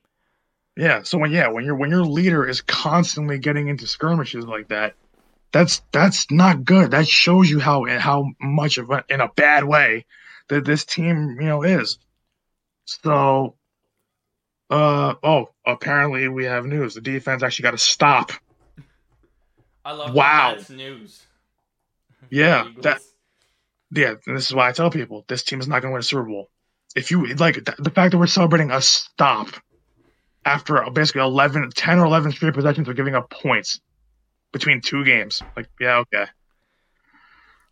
Yeah 0.77 1.03
so 1.03 1.17
when 1.17 1.31
yeah 1.31 1.47
when 1.47 1.63
your 1.63 1.75
when 1.75 1.89
your 1.89 2.03
leader 2.03 2.47
is 2.47 2.61
constantly 2.61 3.39
getting 3.39 3.67
into 3.69 3.87
skirmishes 3.87 4.45
like 4.45 4.67
that 4.69 4.95
that's 5.55 5.81
that's 5.93 6.29
not 6.29 6.65
good. 6.65 6.91
That 6.91 7.07
shows 7.07 7.49
you 7.49 7.61
how 7.61 7.85
how 7.97 8.31
much 8.41 8.77
of 8.77 8.89
a, 8.89 9.05
in 9.07 9.21
a 9.21 9.29
bad 9.29 9.63
way 9.63 10.05
that 10.49 10.65
this 10.65 10.85
team, 10.85 11.37
you 11.39 11.47
know, 11.47 11.63
is. 11.63 11.97
So, 12.85 13.55
uh, 14.69 15.15
oh, 15.23 15.49
apparently 15.65 16.27
we 16.27 16.45
have 16.45 16.65
news. 16.65 16.93
The 16.93 17.01
defense 17.01 17.43
actually 17.43 17.63
got 17.63 17.71
to 17.71 17.77
stop. 17.77 18.31
I 19.83 19.91
love 19.91 20.13
wow. 20.13 20.53
that's 20.55 20.69
news. 20.69 21.21
Yeah, 22.31 22.69
that. 22.81 23.01
Yeah, 23.91 24.15
this 24.25 24.47
is 24.47 24.53
why 24.53 24.67
I 24.67 24.71
tell 24.71 24.89
people 24.89 25.23
this 25.27 25.43
team 25.43 25.59
is 25.59 25.67
not 25.67 25.83
going 25.83 25.91
to 25.91 25.93
win 25.93 25.99
a 25.99 26.03
Super 26.03 26.23
Bowl. 26.23 26.49
If 26.95 27.11
you 27.11 27.27
like 27.35 27.63
the 27.63 27.91
fact 27.91 28.11
that 28.11 28.17
we're 28.17 28.25
celebrating 28.25 28.71
a 28.71 28.81
stop 28.81 29.49
after 30.43 30.83
basically 30.91 31.21
11, 31.21 31.69
10 31.69 31.99
or 31.99 32.05
11 32.05 32.31
straight 32.31 32.55
possessions 32.55 32.87
of 32.87 32.95
giving 32.95 33.13
up 33.13 33.29
points 33.29 33.79
between 34.51 34.81
two 34.81 35.03
games. 35.03 35.41
Like, 35.55 35.69
yeah, 35.79 35.97
okay. 35.97 36.25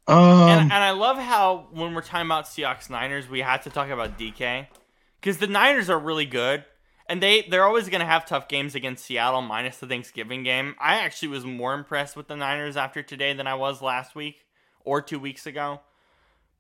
Um, 0.08 0.18
and, 0.18 0.62
and, 0.64 0.74
I 0.74 0.92
love 0.92 1.18
how 1.18 1.68
when 1.72 1.94
we're 1.94 2.02
talking 2.02 2.26
about 2.26 2.46
Seahawks 2.46 2.90
Niners, 2.90 3.30
we 3.30 3.40
have 3.40 3.64
to 3.64 3.70
talk 3.70 3.90
about 3.90 4.20
DK 4.20 4.68
because 5.22 5.38
the 5.38 5.48
Niners 5.48 5.90
are 5.90 5.98
really 5.98 6.26
good, 6.26 6.66
and 7.08 7.24
they 7.24 7.44
they're 7.44 7.64
always 7.64 7.88
going 7.88 8.02
to 8.02 8.06
have 8.06 8.26
tough 8.26 8.50
games 8.50 8.76
against 8.76 9.06
Seattle, 9.06 9.42
minus 9.42 9.78
the 9.78 9.88
Thanksgiving 9.88 10.44
game. 10.44 10.76
I 10.78 10.96
actually 10.96 11.30
was 11.30 11.46
more 11.46 11.74
impressed 11.74 12.18
with 12.18 12.28
the 12.28 12.36
Niners 12.36 12.76
after 12.76 13.02
today 13.02 13.34
than 13.34 13.48
I 13.48 13.54
was 13.54 13.82
last 13.82 14.14
week 14.14 14.46
or 14.84 15.02
two 15.02 15.20
weeks 15.20 15.46
ago. 15.46 15.80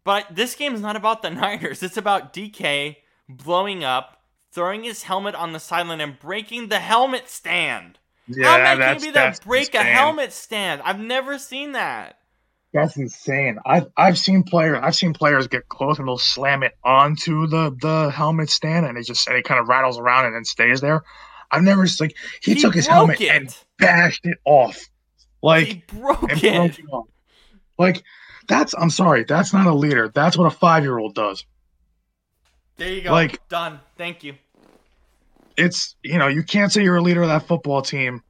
But 0.06 0.28
this 0.34 0.56
game 0.56 0.74
is 0.74 0.82
not 0.82 0.96
about 0.96 1.22
the 1.22 1.30
Niners; 1.32 1.84
it's 1.84 1.98
about 1.98 2.34
DK 2.34 2.96
blowing 3.28 3.84
up, 3.84 4.22
throwing 4.54 4.86
his 4.86 5.04
helmet 5.04 5.36
on 5.36 5.52
the 5.52 5.60
sideline, 5.60 6.00
and 6.00 6.18
breaking 6.18 6.70
the 6.70 6.80
helmet 6.80 7.30
stand. 7.30 8.00
Yeah, 8.28 8.46
How 8.46 8.72
I 8.72 8.78
going 8.78 9.00
to 9.00 9.06
be 9.06 9.12
that 9.12 9.42
break 9.44 9.74
a 9.74 9.84
helmet 9.84 10.32
stand? 10.32 10.82
I've 10.86 11.00
never 11.00 11.38
seen 11.38 11.74
that. 11.74 12.20
That's 12.74 12.98
insane. 12.98 13.60
I've 13.68 13.86
I've 13.98 14.18
seen 14.18 14.42
players 14.42 14.80
I've 14.82 14.96
seen 14.96 15.14
players 15.14 15.48
get 15.48 15.70
close 15.70 16.00
and 16.00 16.08
they'll 16.08 16.18
slam 16.18 16.64
it 16.64 16.74
onto 16.84 17.46
the 17.46 17.76
the 17.80 18.10
helmet 18.10 18.50
stand 18.50 18.88
and 18.88 18.98
it 18.98 19.06
just 19.06 19.28
and 19.28 19.38
it 19.38 19.46
kind 19.46 19.60
of 19.60 19.68
rattles 19.68 20.00
around 20.00 20.26
and 20.26 20.36
then 20.36 20.44
stays 20.44 20.82
there. 20.82 21.04
I've 21.52 21.62
never 21.62 21.86
like 22.00 22.16
he, 22.42 22.56
he 22.56 22.62
took 22.62 22.74
his 22.74 22.88
helmet 22.88 23.22
it. 23.22 23.30
and 23.30 23.56
bashed 23.78 24.26
it 24.26 24.40
off. 24.46 24.84
Like 25.44 25.68
he 25.68 25.84
broke 25.88 26.24
it. 26.24 26.42
Broke 26.42 26.80
it 26.80 26.86
off. 26.92 27.06
Like 27.78 28.04
that's 28.48 28.74
I'm 28.76 28.90
sorry, 28.90 29.24
that's 29.24 29.54
not 29.54 29.68
a 29.68 29.74
leader. 29.74 30.10
That's 30.10 30.36
what 30.36 30.48
a 30.48 30.56
five 30.56 30.82
year 30.84 30.98
old 30.98 31.14
does. 31.14 31.46
There 32.78 32.92
you 32.92 33.02
go. 33.02 33.12
Like 33.12 33.48
done. 33.50 33.82
Thank 34.00 34.24
you. 34.24 34.34
It's 35.58 35.96
you 36.02 36.18
know, 36.18 36.28
you 36.28 36.42
can't 36.42 36.72
say 36.72 36.82
you're 36.82 36.98
a 36.98 37.02
leader 37.04 37.22
of 37.22 37.30
that 37.30 37.48
football 37.48 37.84
team 37.84 38.24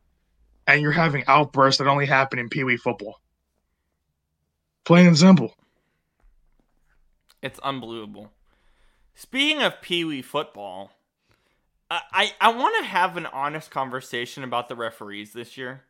and 0.68 0.82
you're 0.82 0.92
having 0.92 1.24
outbursts 1.28 1.80
that 1.80 1.88
only 1.88 2.06
happen 2.06 2.40
in 2.40 2.50
Pee 2.50 2.66
Wee 2.66 2.76
football. 2.76 3.22
Plain 4.86 5.08
and 5.08 5.18
simple. 5.18 5.56
It's 7.42 7.60
unbelievable. 7.60 8.32
Speaking 9.16 9.62
of 9.62 9.82
Pee 9.82 10.04
Wee 10.04 10.22
football, 10.22 10.92
I, 11.90 12.02
I, 12.12 12.32
I 12.42 12.54
want 12.54 12.75
to 12.80 12.90
have 12.90 13.16
an 13.16 13.25
honest 13.28 13.72
conversation 13.72 14.44
about 14.44 14.68
the 14.68 14.75
referees 14.75 15.34
this 15.34 15.58
year. 15.58 15.84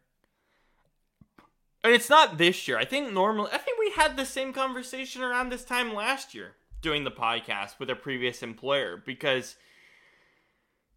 And 1.83 1.93
it's 1.93 2.09
not 2.09 2.37
this 2.37 2.67
year. 2.67 2.77
I 2.77 2.85
think 2.85 3.11
normally, 3.11 3.49
I 3.51 3.57
think 3.57 3.79
we 3.79 3.91
had 3.91 4.15
the 4.15 4.25
same 4.25 4.53
conversation 4.53 5.21
around 5.21 5.49
this 5.49 5.65
time 5.65 5.93
last 5.93 6.33
year 6.33 6.53
doing 6.81 7.03
the 7.03 7.11
podcast 7.11 7.79
with 7.79 7.89
a 7.89 7.95
previous 7.95 8.43
employer 8.43 9.01
because 9.03 9.55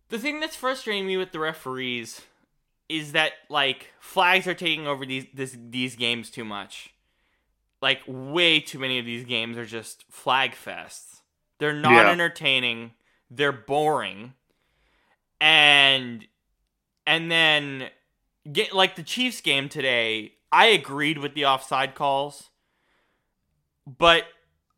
the 0.08 0.18
thing 0.18 0.40
that's 0.40 0.56
frustrating 0.56 1.06
me 1.06 1.16
with 1.16 1.32
the 1.32 1.38
referees 1.38 2.22
is 2.88 3.12
that 3.12 3.32
like 3.48 3.92
flags 4.00 4.46
are 4.46 4.54
taking 4.54 4.86
over 4.86 5.04
these 5.06 5.26
this, 5.34 5.56
these 5.70 5.96
games 5.96 6.30
too 6.30 6.44
much 6.44 6.92
like 7.86 8.02
way 8.08 8.58
too 8.58 8.80
many 8.80 8.98
of 8.98 9.06
these 9.06 9.24
games 9.24 9.56
are 9.56 9.64
just 9.64 10.04
flag 10.10 10.56
fests. 10.56 11.20
They're 11.60 11.72
not 11.72 11.92
yeah. 11.92 12.10
entertaining. 12.10 12.94
They're 13.30 13.52
boring. 13.52 14.34
And 15.40 16.26
and 17.06 17.30
then 17.30 17.90
get 18.50 18.72
like 18.72 18.96
the 18.96 19.04
Chiefs 19.04 19.40
game 19.40 19.68
today, 19.68 20.32
I 20.50 20.66
agreed 20.66 21.18
with 21.18 21.34
the 21.34 21.46
offside 21.46 21.94
calls. 21.94 22.50
But 23.86 24.24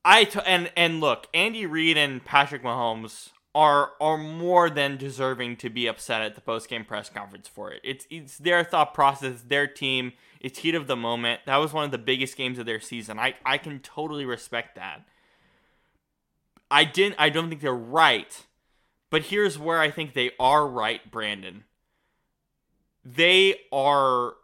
I 0.04 0.24
t- 0.24 0.40
and 0.44 0.70
and 0.76 1.00
look, 1.00 1.28
Andy 1.32 1.64
Reid 1.64 1.96
and 1.96 2.22
Patrick 2.22 2.62
Mahomes 2.62 3.30
are 3.54 3.92
are 4.02 4.18
more 4.18 4.68
than 4.68 4.98
deserving 4.98 5.56
to 5.56 5.70
be 5.70 5.86
upset 5.86 6.20
at 6.20 6.34
the 6.34 6.42
post 6.42 6.68
game 6.68 6.84
press 6.84 7.08
conference 7.08 7.48
for 7.48 7.72
it. 7.72 7.80
It's 7.82 8.06
it's 8.10 8.36
their 8.36 8.64
thought 8.64 8.92
process, 8.92 9.40
their 9.40 9.66
team 9.66 10.12
it's 10.40 10.60
heat 10.60 10.74
of 10.74 10.86
the 10.86 10.96
moment. 10.96 11.40
That 11.46 11.56
was 11.56 11.72
one 11.72 11.84
of 11.84 11.90
the 11.90 11.98
biggest 11.98 12.36
games 12.36 12.58
of 12.58 12.66
their 12.66 12.80
season. 12.80 13.18
I, 13.18 13.34
I 13.44 13.58
can 13.58 13.80
totally 13.80 14.24
respect 14.24 14.76
that. 14.76 15.04
I 16.70 16.84
didn't 16.84 17.16
I 17.18 17.30
don't 17.30 17.48
think 17.48 17.60
they're 17.60 17.72
right. 17.74 18.46
But 19.10 19.24
here's 19.24 19.58
where 19.58 19.80
I 19.80 19.90
think 19.90 20.12
they 20.12 20.32
are 20.38 20.66
right, 20.66 21.10
Brandon. 21.10 21.64
They 23.04 23.60
are 23.72 24.34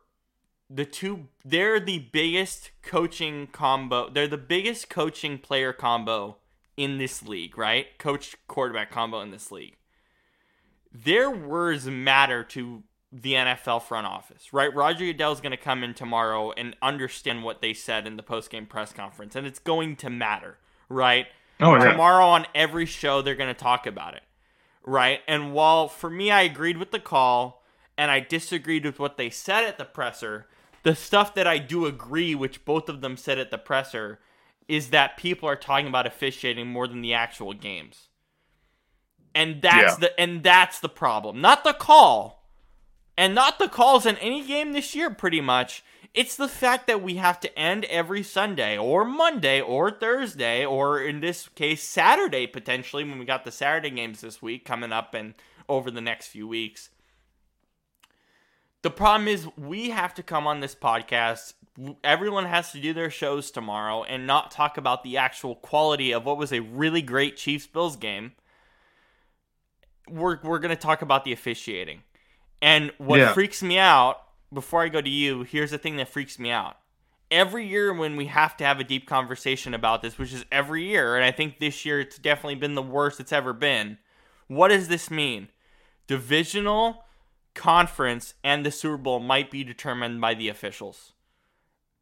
the 0.71 0.87
two 0.87 1.29
they're 1.45 1.81
the 1.81 1.99
biggest 1.99 2.71
coaching 2.83 3.49
combo. 3.49 4.09
They're 4.09 4.27
the 4.27 4.39
biggest 4.39 4.89
coaching 4.89 5.39
player 5.39 5.73
combo 5.73 6.39
in 6.77 6.99
this 6.99 7.23
league, 7.23 7.59
right? 7.59 7.87
Coach 7.99 8.37
quarterback 8.49 8.91
combo 8.91 9.21
in 9.21 9.31
this 9.31 9.53
league. 9.53 9.77
Their 10.93 11.31
words 11.31 11.87
matter 11.87 12.43
to 12.45 12.85
the 13.15 13.35
NFL 13.35 13.83
front 13.83 14.09
office, 14.09 14.53
right? 14.53 14.75
Roger 14.75 15.05
Goodell 15.05 15.33
is 15.33 15.41
going 15.41 15.53
to 15.53 15.57
come 15.57 15.85
in 15.85 15.95
tomorrow 15.95 16.51
and 16.51 16.77
understand 16.83 17.45
what 17.45 17.63
they 17.63 17.73
said 17.73 18.09
in 18.09 18.17
the 18.17 18.25
post-game 18.25 18.67
press 18.67 18.93
conference, 18.93 19.37
and 19.37 19.47
it's 19.47 19.61
going 19.61 19.95
to 19.97 20.11
matter, 20.11 20.59
right? 20.89 21.27
Oh, 21.61 21.77
yeah. 21.77 21.93
Tomorrow 21.93 22.27
on 22.27 22.47
every 22.57 22.87
show, 22.87 23.23
they're 23.23 23.37
going 23.37 23.55
to 23.55 23.61
talk 23.61 23.87
about 23.87 24.15
it, 24.15 24.25
right? 24.85 25.21
And 25.29 25.53
while 25.53 25.87
for 25.87 26.11
me, 26.11 26.33
I 26.33 26.43
agreed 26.43 26.77
with 26.77 26.91
the 26.91 26.99
call 26.99 27.63
and 27.97 28.11
I 28.11 28.19
disagreed 28.19 28.85
with 28.85 28.99
what 28.99 29.17
they 29.17 29.31
said 29.31 29.63
at 29.63 29.79
the 29.79 29.85
presser, 29.85 30.49
the 30.83 30.97
stuff 30.97 31.35
that 31.35 31.47
I 31.47 31.59
do 31.59 31.87
agree, 31.87 32.35
which 32.35 32.65
both 32.65 32.89
of 32.89 33.01
them 33.01 33.17
said 33.17 33.39
at 33.39 33.53
the 33.53 33.59
presser, 33.59 34.19
is 34.67 34.91
that 34.91 35.17
people 35.17 35.49
are 35.49 35.55
talking 35.55 35.87
about 35.87 36.07
officiating 36.07 36.67
more 36.67 36.89
than 36.89 37.01
the 37.01 37.15
actual 37.15 37.53
games. 37.53 38.09
And 39.37 39.63
that's 39.63 39.95
yeah. 39.95 40.09
the 40.09 40.21
and 40.21 40.43
that's 40.43 40.81
the 40.81 40.89
problem. 40.89 41.41
Not 41.41 41.65
the 41.65 41.73
call 41.73 42.44
and 43.17 43.35
not 43.35 43.59
the 43.59 43.69
calls 43.69 44.07
in 44.07 44.17
any 44.19 44.47
game 44.47 44.73
this 44.73 44.95
year, 44.95 45.11
pretty 45.11 45.41
much. 45.41 45.83
It's 46.15 46.37
the 46.37 46.49
fact 46.49 46.87
that 46.87 47.03
we 47.03 47.17
have 47.17 47.41
to 47.41 47.59
end 47.59 47.85
every 47.87 48.23
Sunday 48.23 48.79
or 48.79 49.05
Monday 49.05 49.61
or 49.61 49.91
Thursday 49.91 50.65
or 50.65 51.01
in 51.01 51.21
this 51.21 51.49
case 51.57 51.83
Saturday 51.83 52.47
potentially 52.47 53.03
when 53.03 53.19
we 53.19 53.25
got 53.25 53.45
the 53.45 53.51
Saturday 53.51 53.91
games 53.91 54.21
this 54.21 54.41
week 54.41 54.65
coming 54.65 54.93
up 54.93 55.13
and 55.15 55.35
over 55.69 55.91
the 55.91 56.01
next 56.01 56.29
few 56.29 56.47
weeks. 56.47 56.91
The 58.83 58.91
problem 58.91 59.27
is 59.27 59.49
we 59.57 59.91
have 59.91 60.15
to 60.15 60.23
come 60.23 60.47
on 60.47 60.61
this 60.61 60.75
podcast. 60.75 61.55
Everyone 62.05 62.45
has 62.45 62.71
to 62.73 62.81
do 62.81 62.93
their 62.93 63.11
shows 63.11 63.51
tomorrow 63.51 64.05
and 64.05 64.27
not 64.27 64.53
talk 64.53 64.77
about 64.77 65.03
the 65.03 65.17
actual 65.17 65.57
quality 65.57 66.13
of 66.13 66.27
what 66.27 66.37
was 66.37 66.53
a 66.53 66.61
really 66.61 67.03
great 67.03 67.37
Chiefs 67.37 67.67
Bills 67.67 67.97
game. 67.97 68.33
We're 70.09 70.39
we're 70.43 70.59
going 70.59 70.77
to 70.77 70.81
talk 70.81 71.03
about 71.03 71.25
the 71.25 71.33
officiating. 71.33 72.03
And 72.65 72.93
what 72.97 73.21
Yeah. 73.21 73.35
freaks 73.35 73.63
me 73.63 73.79
out 73.79 74.23
before 74.51 74.83
I 74.83 74.89
go 74.89 75.03
to 75.03 75.11
you, 75.11 75.43
here's 75.43 75.71
the 75.71 75.77
thing 75.77 75.97
that 75.97 76.09
freaks 76.09 76.39
me 76.39 76.51
out. 76.51 76.79
Every 77.31 77.67
year 77.67 77.93
when 77.93 78.17
we 78.17 78.27
have 78.27 78.57
to 78.57 78.65
have 78.65 78.81
a 78.81 78.85
deep 78.85 79.07
conversation 79.07 79.75
about 79.75 80.01
this, 80.01 80.17
which 80.17 80.33
is 80.33 80.47
every 80.51 80.85
year, 80.85 81.15
and 81.15 81.25
I 81.25 81.31
think 81.31 81.59
this 81.59 81.85
year 81.85 82.01
it's 82.01 82.17
definitely 82.19 82.55
been 82.55 82.75
the 82.75 82.83
worst 82.83 83.21
it's 83.21 83.33
ever 83.33 83.53
been. 83.53 83.99
What 84.47 84.69
does 84.69 84.89
this 84.89 85.11
mean? 85.11 85.49
Divisional, 86.07 87.05
conference, 87.53 88.33
and 88.43 88.65
the 88.65 88.71
Super 88.71 88.97
Bowl 88.97 89.21
might 89.21 89.51
be 89.51 89.63
determined 89.63 90.23
by 90.23 90.33
the 90.33 90.49
officials. 90.49 91.13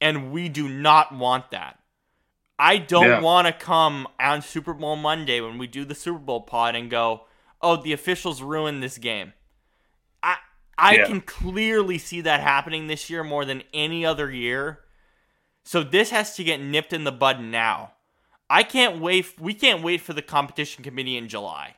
And 0.00 0.30
we 0.30 0.48
do 0.48 0.68
not 0.68 1.12
want 1.12 1.50
that. 1.50 1.80
I 2.58 2.78
don't 2.78 3.08
Yeah. 3.08 3.20
want 3.20 3.48
to 3.48 3.52
come 3.52 4.06
on 4.20 4.42
Super 4.42 4.74
Bowl 4.74 4.94
Monday 4.94 5.40
when 5.40 5.58
we 5.58 5.66
do 5.66 5.84
the 5.84 5.94
Super 5.96 6.18
Bowl 6.20 6.42
pod 6.42 6.76
and 6.76 6.88
go, 6.88 7.26
"Oh, 7.60 7.74
the 7.76 7.92
officials 7.92 8.42
ruined 8.42 8.80
this 8.80 8.98
game." 8.98 9.32
I 10.78 10.96
Yeah. 10.96 11.06
can 11.06 11.20
clearly 11.20 11.98
see 11.98 12.20
that 12.22 12.40
happening 12.40 12.86
this 12.86 13.10
year 13.10 13.22
more 13.22 13.44
than 13.44 13.62
any 13.72 14.04
other 14.04 14.30
year. 14.30 14.80
So 15.64 15.82
this 15.82 16.10
has 16.10 16.34
to 16.36 16.44
get 16.44 16.60
nipped 16.60 16.92
in 16.92 17.04
the 17.04 17.12
bud 17.12 17.40
now. 17.40 17.92
I 18.50 18.62
can't 18.62 19.00
wait. 19.00 19.38
We 19.38 19.54
can't 19.54 19.82
wait 19.82 20.00
for 20.00 20.12
the 20.12 20.22
competition 20.22 20.84
committee 20.84 21.16
in 21.16 21.28
July. 21.28 21.76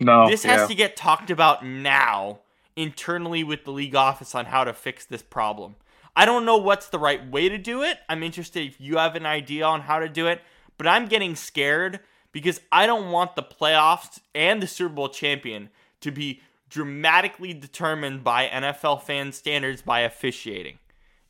No, 0.00 0.28
this 0.28 0.44
has 0.44 0.62
yeah. 0.62 0.66
to 0.66 0.74
get 0.74 0.96
talked 0.96 1.30
about 1.30 1.64
now 1.64 2.40
internally 2.76 3.44
with 3.44 3.64
the 3.64 3.70
league 3.70 3.94
office 3.94 4.34
on 4.34 4.46
how 4.46 4.64
to 4.64 4.72
fix 4.72 5.04
this 5.04 5.22
problem. 5.22 5.76
I 6.16 6.26
don't 6.26 6.44
know 6.44 6.56
what's 6.56 6.88
the 6.88 6.98
right 6.98 7.24
way 7.28 7.48
to 7.48 7.58
do 7.58 7.82
it. 7.82 7.98
I'm 8.08 8.22
interested 8.22 8.66
if 8.66 8.80
you 8.80 8.96
have 8.98 9.16
an 9.16 9.26
idea 9.26 9.64
on 9.64 9.82
how 9.82 9.98
to 9.98 10.08
do 10.08 10.26
it, 10.26 10.42
but 10.78 10.86
I'm 10.86 11.06
getting 11.06 11.36
scared 11.36 12.00
because 12.32 12.60
I 12.72 12.86
don't 12.86 13.10
want 13.10 13.36
the 13.36 13.42
playoffs 13.42 14.18
and 14.34 14.60
the 14.62 14.66
Super 14.66 14.94
Bowl 14.94 15.08
champion 15.08 15.70
to 16.00 16.10
be 16.10 16.40
dramatically 16.74 17.54
determined 17.54 18.24
by 18.24 18.48
NFL 18.48 19.00
fan 19.02 19.30
standards 19.30 19.80
by 19.80 20.00
officiating. 20.00 20.80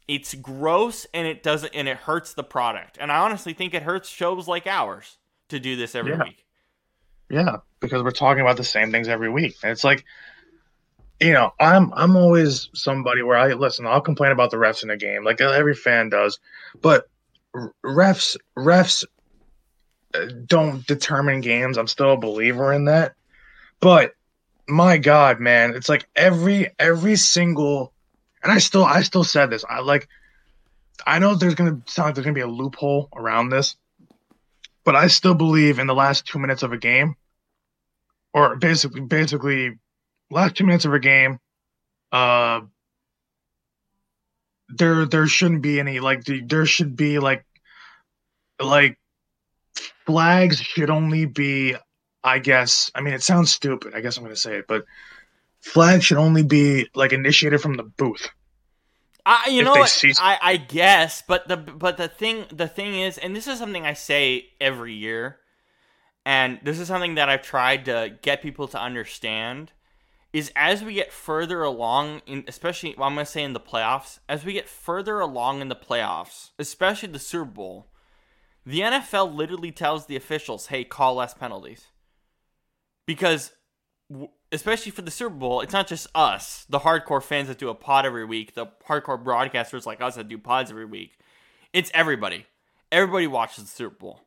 It's 0.08 0.32
gross 0.34 1.06
and 1.12 1.26
it 1.26 1.42
doesn't 1.42 1.74
and 1.74 1.86
it 1.86 1.98
hurts 1.98 2.32
the 2.32 2.42
product. 2.42 2.96
And 2.98 3.12
I 3.12 3.18
honestly 3.18 3.52
think 3.52 3.74
it 3.74 3.82
hurts 3.82 4.08
shows 4.08 4.48
like 4.48 4.66
ours 4.66 5.18
to 5.50 5.60
do 5.60 5.76
this 5.76 5.94
every 5.94 6.12
Yeah. 6.12 6.22
week. 6.22 6.46
Yeah, 7.28 7.56
because 7.80 8.02
we're 8.02 8.10
talking 8.10 8.40
about 8.40 8.56
the 8.56 8.64
same 8.64 8.90
things 8.90 9.06
every 9.06 9.28
week. 9.28 9.56
And 9.62 9.70
it's 9.70 9.84
like, 9.84 10.06
you 11.20 11.32
know, 11.32 11.52
I'm 11.60 11.92
I'm 11.94 12.16
always 12.16 12.70
somebody 12.72 13.20
where 13.22 13.36
I 13.36 13.52
listen. 13.52 13.86
I'll 13.86 14.00
complain 14.00 14.32
about 14.32 14.50
the 14.50 14.56
refs 14.56 14.82
in 14.82 14.88
a 14.90 14.96
game, 14.96 15.24
like 15.24 15.42
every 15.42 15.74
fan 15.74 16.08
does. 16.08 16.38
But 16.80 17.06
refs 17.84 18.36
refs 18.56 19.04
uh, 20.14 20.26
don't 20.46 20.86
determine 20.86 21.42
games. 21.42 21.76
I'm 21.76 21.86
still 21.86 22.12
a 22.12 22.16
believer 22.16 22.72
in 22.72 22.86
that. 22.86 23.14
But 23.80 24.14
my 24.68 24.98
God, 24.98 25.40
man, 25.40 25.74
it's 25.74 25.88
like 25.88 26.06
every 26.16 26.68
every 26.78 27.16
single, 27.16 27.92
and 28.42 28.52
I 28.52 28.58
still 28.58 28.84
I 28.84 29.02
still 29.02 29.24
said 29.24 29.50
this. 29.50 29.64
I 29.68 29.80
like, 29.80 30.08
I 31.06 31.18
know 31.18 31.34
there's 31.34 31.54
gonna 31.54 31.80
sound 31.86 32.06
like 32.06 32.14
there's 32.14 32.24
gonna 32.24 32.34
be 32.34 32.40
a 32.40 32.46
loophole 32.46 33.08
around 33.14 33.50
this, 33.50 33.76
but 34.84 34.96
I 34.96 35.08
still 35.08 35.34
believe 35.34 35.78
in 35.78 35.86
the 35.86 35.94
last 35.94 36.26
two 36.26 36.38
minutes 36.38 36.62
of 36.62 36.72
a 36.72 36.78
game, 36.78 37.16
or 38.32 38.56
basically 38.56 39.02
basically 39.02 39.78
last 40.30 40.56
two 40.56 40.64
minutes 40.64 40.84
of 40.84 40.94
a 40.94 40.98
game, 41.00 41.38
uh, 42.12 42.60
there 44.68 45.04
there 45.06 45.26
shouldn't 45.26 45.62
be 45.62 45.78
any 45.78 46.00
like 46.00 46.24
the, 46.24 46.42
there 46.42 46.66
should 46.66 46.96
be 46.96 47.18
like 47.18 47.44
like 48.60 48.98
flags 50.06 50.58
should 50.58 50.90
only 50.90 51.26
be 51.26 51.76
I 52.24 52.38
guess 52.38 52.90
I 52.94 53.00
mean 53.02 53.14
it 53.14 53.22
sounds 53.22 53.52
stupid 53.52 53.94
I 53.94 54.00
guess 54.00 54.16
I'm 54.16 54.24
gonna 54.24 54.34
say 54.36 54.56
it 54.56 54.66
but 54.66 54.84
flag 55.60 56.02
should 56.02 56.18
only 56.18 56.42
be 56.42 56.88
like 56.94 57.12
initiated 57.12 57.60
from 57.60 57.76
the 57.76 57.84
booth 57.84 58.28
I, 59.26 59.48
you 59.48 59.60
if 59.60 59.64
know? 59.64 59.86
I, 60.18 60.38
I 60.40 60.56
guess, 60.58 61.22
but 61.26 61.48
the 61.48 61.56
but 61.56 61.96
the 61.96 62.08
thing 62.08 62.44
the 62.52 62.68
thing 62.68 62.94
is, 62.94 63.16
and 63.16 63.34
this 63.34 63.46
is 63.46 63.58
something 63.58 63.86
I 63.86 63.94
say 63.94 64.50
every 64.60 64.92
year, 64.92 65.38
and 66.26 66.60
this 66.62 66.78
is 66.78 66.88
something 66.88 67.14
that 67.14 67.30
I've 67.30 67.42
tried 67.42 67.86
to 67.86 68.18
get 68.20 68.42
people 68.42 68.68
to 68.68 68.80
understand, 68.80 69.72
is 70.34 70.52
as 70.54 70.84
we 70.84 70.94
get 70.94 71.10
further 71.10 71.62
along 71.62 72.20
in, 72.26 72.44
especially 72.46 72.94
well, 72.98 73.08
I'm 73.08 73.14
gonna 73.14 73.24
say 73.24 73.42
in 73.42 73.54
the 73.54 73.60
playoffs, 73.60 74.18
as 74.28 74.44
we 74.44 74.52
get 74.52 74.68
further 74.68 75.20
along 75.20 75.62
in 75.62 75.68
the 75.68 75.76
playoffs, 75.76 76.50
especially 76.58 77.08
the 77.08 77.18
Super 77.18 77.46
Bowl, 77.46 77.86
the 78.66 78.80
NFL 78.80 79.34
literally 79.34 79.72
tells 79.72 80.04
the 80.04 80.16
officials, 80.16 80.66
"Hey, 80.66 80.84
call 80.84 81.14
less 81.14 81.32
penalties," 81.32 81.86
because 83.06 83.52
especially 84.52 84.92
for 84.92 85.02
the 85.02 85.10
Super 85.10 85.34
Bowl, 85.34 85.60
it's 85.60 85.72
not 85.72 85.88
just 85.88 86.06
us, 86.14 86.64
the 86.68 86.80
hardcore 86.80 87.22
fans 87.22 87.48
that 87.48 87.58
do 87.58 87.68
a 87.68 87.74
pod 87.74 88.06
every 88.06 88.24
week, 88.24 88.54
the 88.54 88.66
hardcore 88.88 89.22
broadcasters 89.22 89.84
like 89.84 90.00
us 90.00 90.14
that 90.14 90.28
do 90.28 90.38
pods 90.38 90.70
every 90.70 90.84
week. 90.84 91.18
It's 91.72 91.90
everybody. 91.92 92.46
Everybody 92.92 93.26
watches 93.26 93.64
the 93.64 93.70
Super 93.70 93.96
Bowl, 93.96 94.20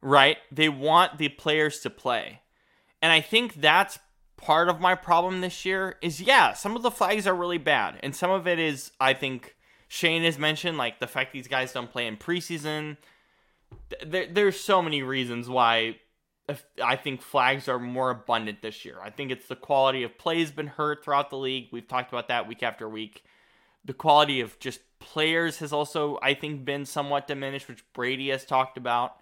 right? 0.00 0.38
They 0.50 0.70
want 0.70 1.18
the 1.18 1.28
players 1.28 1.80
to 1.80 1.90
play. 1.90 2.40
And 3.02 3.12
I 3.12 3.20
think 3.20 3.54
that's 3.54 3.98
part 4.38 4.70
of 4.70 4.80
my 4.80 4.94
problem 4.94 5.42
this 5.42 5.64
year 5.66 5.96
is 6.00 6.20
yeah, 6.20 6.54
some 6.54 6.74
of 6.74 6.82
the 6.82 6.90
flags 6.90 7.26
are 7.26 7.34
really 7.34 7.58
bad. 7.58 7.98
And 8.02 8.16
some 8.16 8.30
of 8.30 8.48
it 8.48 8.58
is, 8.58 8.92
I 8.98 9.12
think, 9.12 9.54
Shane 9.88 10.22
has 10.22 10.38
mentioned, 10.38 10.78
like 10.78 11.00
the 11.00 11.06
fact 11.06 11.32
these 11.32 11.48
guys 11.48 11.72
don't 11.72 11.90
play 11.90 12.06
in 12.06 12.16
preseason. 12.16 12.96
There, 14.06 14.26
there's 14.30 14.58
so 14.58 14.80
many 14.80 15.02
reasons 15.02 15.48
why 15.48 15.96
I 16.82 16.96
think 16.96 17.22
flags 17.22 17.68
are 17.68 17.78
more 17.78 18.10
abundant 18.10 18.62
this 18.62 18.84
year. 18.84 18.98
I 19.02 19.10
think 19.10 19.30
it's 19.30 19.46
the 19.46 19.56
quality 19.56 20.02
of 20.02 20.18
play 20.18 20.40
has 20.40 20.50
been 20.50 20.66
hurt 20.66 21.04
throughout 21.04 21.30
the 21.30 21.36
league. 21.36 21.68
We've 21.72 21.86
talked 21.86 22.12
about 22.12 22.28
that 22.28 22.48
week 22.48 22.62
after 22.62 22.88
week. 22.88 23.24
The 23.84 23.94
quality 23.94 24.40
of 24.40 24.58
just 24.58 24.80
players 24.98 25.58
has 25.58 25.72
also, 25.72 26.18
I 26.22 26.34
think, 26.34 26.64
been 26.64 26.84
somewhat 26.84 27.26
diminished, 27.26 27.68
which 27.68 27.84
Brady 27.92 28.30
has 28.30 28.44
talked 28.44 28.76
about. 28.76 29.16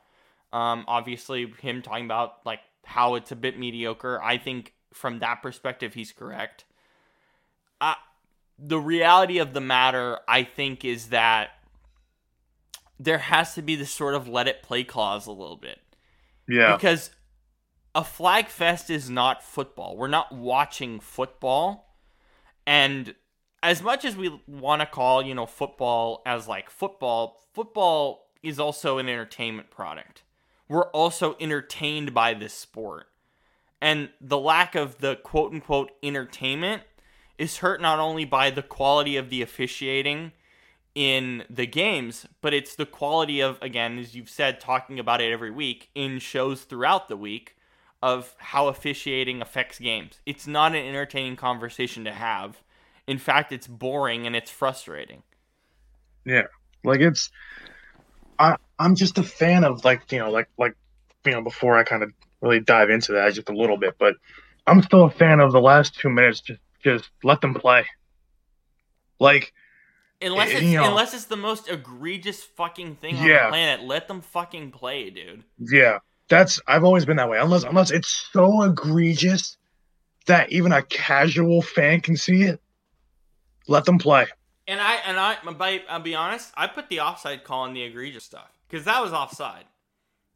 Um, 0.52 0.84
obviously, 0.88 1.52
him 1.60 1.82
talking 1.82 2.04
about 2.04 2.44
like 2.44 2.60
how 2.84 3.14
it's 3.14 3.32
a 3.32 3.36
bit 3.36 3.58
mediocre. 3.58 4.20
I 4.22 4.38
think 4.38 4.74
from 4.92 5.20
that 5.20 5.42
perspective, 5.42 5.94
he's 5.94 6.12
correct. 6.12 6.64
Uh, 7.80 7.94
the 8.58 8.78
reality 8.78 9.38
of 9.38 9.54
the 9.54 9.60
matter, 9.60 10.18
I 10.26 10.42
think, 10.42 10.84
is 10.84 11.08
that 11.08 11.50
there 12.98 13.18
has 13.18 13.54
to 13.54 13.62
be 13.62 13.76
this 13.76 13.90
sort 13.90 14.14
of 14.14 14.26
let 14.26 14.48
it 14.48 14.62
play 14.62 14.82
clause 14.84 15.26
a 15.26 15.32
little 15.32 15.56
bit 15.56 15.78
yeah 16.48 16.74
because 16.74 17.10
a 17.94 18.05
flag 18.05 18.48
fest 18.48 18.90
is 18.90 19.09
not 19.09 19.42
football. 19.42 19.96
We're 19.96 20.09
not 20.09 20.33
watching 20.33 21.01
football. 21.01 21.94
And 22.66 23.14
as 23.62 23.83
much 23.83 24.05
as 24.05 24.16
we 24.16 24.40
want 24.46 24.81
to 24.81 24.87
call, 24.87 25.22
you 25.22 25.35
know, 25.35 25.46
football 25.46 26.22
as 26.27 26.46
like 26.46 26.70
football, 26.70 27.40
football 27.55 28.31
is 28.42 28.61
also 28.61 28.98
an 28.98 29.09
entertainment 29.09 29.70
product. 29.70 30.22
We're 30.68 30.90
also 30.90 31.37
entertained 31.40 32.12
by 32.12 32.35
this 32.35 32.53
sport. 32.53 33.07
And 33.81 34.11
the 34.20 34.38
lack 34.38 34.74
of 34.74 34.98
the 34.98 35.16
quote 35.16 35.53
unquote 35.53 35.90
entertainment 36.03 36.83
is 37.38 37.59
hurt 37.59 37.81
not 37.81 37.98
only 37.98 38.24
by 38.24 38.51
the 38.51 38.62
quality 38.62 39.16
of 39.16 39.31
the 39.31 39.42
officiating 39.42 40.33
in 40.94 41.44
the 41.48 41.66
games, 41.66 42.27
but 42.40 42.53
it's 42.53 42.74
the 42.74 42.87
quality 42.87 43.40
of, 43.40 43.59
again, 43.62 43.98
as 43.98 44.14
you've 44.14 44.29
said, 44.29 44.61
talking 44.61 44.98
about 44.98 45.20
it 45.20 45.33
every 45.33 45.51
week 45.51 45.90
in 45.94 46.18
shows 46.18 46.62
throughout 46.62 47.09
the 47.09 47.16
week 47.16 47.55
of 48.02 48.34
how 48.38 48.68
officiating 48.68 49.42
affects 49.42 49.78
games. 49.78 50.20
It's 50.26 50.46
not 50.46 50.74
an 50.74 50.84
entertaining 50.87 51.37
conversation 51.37 52.04
to 52.04 52.12
have. 52.12 52.62
In 53.06 53.18
fact, 53.18 53.52
it's 53.52 53.66
boring 53.66 54.26
and 54.26 54.37
it's 54.37 54.50
frustrating. 54.50 55.22
Yeah. 56.24 56.44
Like 56.84 57.00
it's 57.00 57.30
i 58.38 58.54
i'm 58.78 58.94
just 58.94 59.18
a 59.18 59.22
fan 59.24 59.64
of 59.64 59.84
like 59.84 60.12
you 60.12 60.18
know 60.20 60.30
like 60.30 60.48
like 60.56 60.74
you 61.26 61.32
know 61.32 61.42
before 61.42 61.76
i 61.76 61.82
kind 61.82 62.04
of 62.04 62.12
really 62.40 62.61
dive 62.61 62.88
into 62.88 63.11
that 63.11 63.34
just 63.34 63.48
a 63.48 63.52
little 63.52 63.76
bit 63.76 63.96
but 63.98 64.14
i'm 64.68 64.80
still 64.80 65.02
a 65.06 65.11
fan 65.11 65.40
of 65.40 65.50
the 65.50 65.61
last 65.61 65.96
two 65.98 66.08
minutes 66.08 66.40
just 66.40 66.61
just 66.84 67.11
let 67.24 67.40
them 67.40 67.52
play 67.52 67.84
like 69.18 69.52
Unless 70.22 70.50
it's 70.52 70.62
You 70.62 70.78
know- 70.78 70.88
unless 70.88 71.14
it's 71.14 71.24
the 71.26 71.37
most 71.37 71.68
egregious 71.68 72.42
fucking 72.42 72.96
thing 72.96 73.16
on 73.16 73.22
the 73.28 73.38
planet, 73.50 73.82
let 73.84 74.08
them 74.08 74.20
fucking 74.20 74.70
play, 74.72 75.11
dude. 75.11 75.44
yeah 75.58 75.98
that's 76.28 76.60
i've 76.66 76.84
always 76.84 77.04
been 77.04 77.16
that 77.16 77.28
way 77.28 77.38
unless 77.38 77.64
unless 77.64 77.90
it's 77.90 78.28
so 78.32 78.62
egregious 78.62 79.56
that 80.26 80.50
even 80.52 80.72
a 80.72 80.82
casual 80.82 81.62
fan 81.62 82.00
can 82.00 82.16
see 82.16 82.42
it 82.42 82.60
let 83.68 83.84
them 83.84 83.98
play 83.98 84.26
And 84.66 84.80
I 84.80 84.96
and 85.06 85.18
I, 85.18 85.36
by, 85.52 85.82
I'll 85.88 86.00
be 86.00 86.14
honest, 86.14 86.52
I 86.56 86.66
put 86.66 86.88
the 86.88 87.00
offside 87.00 87.44
call 87.44 87.64
in 87.64 87.72
the 87.72 87.82
egregious 87.82 88.24
stuff 88.24 88.50
because 88.68 88.84
that 88.84 89.02
was 89.02 89.12
offside. 89.12 89.64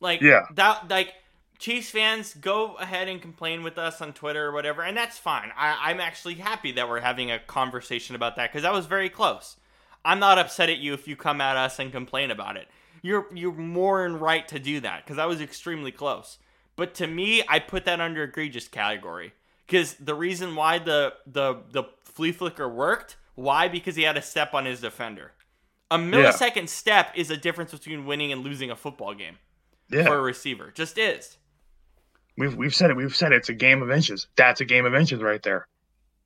Like 0.01 0.21
Yeah. 0.21 0.43
that, 0.55 0.89
like 0.89 1.15
Chiefs 1.59 1.91
fans, 1.91 2.35
go 2.35 2.75
ahead 2.77 3.09
and 3.09 3.23
complain 3.23 3.63
with 3.63 3.79
us 3.79 4.01
on 4.03 4.13
Twitter 4.13 4.47
or 4.47 4.53
whatever, 4.53 4.83
and 4.83 4.97
that's 4.97 5.19
fine. 5.19 5.53
I, 5.57 5.91
I'm 5.91 6.01
actually 6.01 6.35
happy 6.35 6.73
that 6.73 6.89
we're 6.89 7.01
having 7.01 7.31
a 7.31 7.39
conversation 7.39 8.17
about 8.17 8.37
that 8.37 8.51
because 8.51 8.63
that 8.63 8.73
was 8.73 8.87
very 8.87 9.09
close. 9.11 9.57
I'm 10.05 10.19
not 10.19 10.39
upset 10.39 10.71
at 10.71 10.79
you 10.79 10.95
if 10.95 11.07
you 11.07 11.17
come 11.17 11.41
at 11.41 11.57
us 11.57 11.79
and 11.79 11.93
complain 11.93 12.31
about 12.31 12.57
it. 12.57 12.69
You're 13.03 13.27
you're 13.35 13.53
more 13.53 14.07
in 14.07 14.19
right 14.19 14.47
to 14.49 14.59
do 14.59 14.81
that 14.81 15.05
because 15.05 15.17
that 15.17 15.29
was 15.29 15.41
extremely 15.41 15.91
close. 15.93 16.39
But 16.77 16.95
to 16.95 17.07
me, 17.07 17.43
I 17.49 17.59
put 17.59 17.85
that 17.85 18.01
under 18.01 18.23
egregious 18.23 18.69
category 18.69 19.33
because 19.67 19.95
the 19.95 20.15
reason 20.15 20.55
why 20.57 20.79
the 20.79 21.15
the 21.27 21.59
the 21.71 21.85
flea 22.05 22.33
flicker 22.33 22.69
worked, 22.69 23.17
why? 23.35 23.69
Because 23.69 23.97
he 23.97 24.03
had 24.05 24.17
a 24.17 24.23
step 24.23 24.55
on 24.55 24.65
his 24.65 24.81
defender. 24.81 25.33
A 25.91 25.99
millisecond 25.99 26.69
step 26.71 27.13
is 27.15 27.31
a 27.31 27.37
difference 27.37 27.73
between 27.73 28.07
winning 28.07 28.33
and 28.33 28.43
losing 28.43 28.71
a 28.71 28.77
football 28.77 29.13
game 29.13 29.37
Yeah, 29.91 30.07
for 30.07 30.17
a 30.17 30.23
receiver. 30.23 30.71
Just 30.75 30.97
is. 30.97 31.37
we've 32.39 32.55
we've 32.55 32.75
said 32.75 32.91
it. 32.91 32.97
We've 32.97 33.15
said 33.15 33.33
it. 33.33 33.37
it's 33.37 33.49
a 33.51 33.55
game 33.55 33.83
of 33.83 33.91
inches. 33.91 34.27
That's 34.37 34.61
a 34.63 34.65
game 34.65 34.87
of 34.87 34.95
inches 34.95 35.21
right 35.21 35.43
there. 35.43 35.67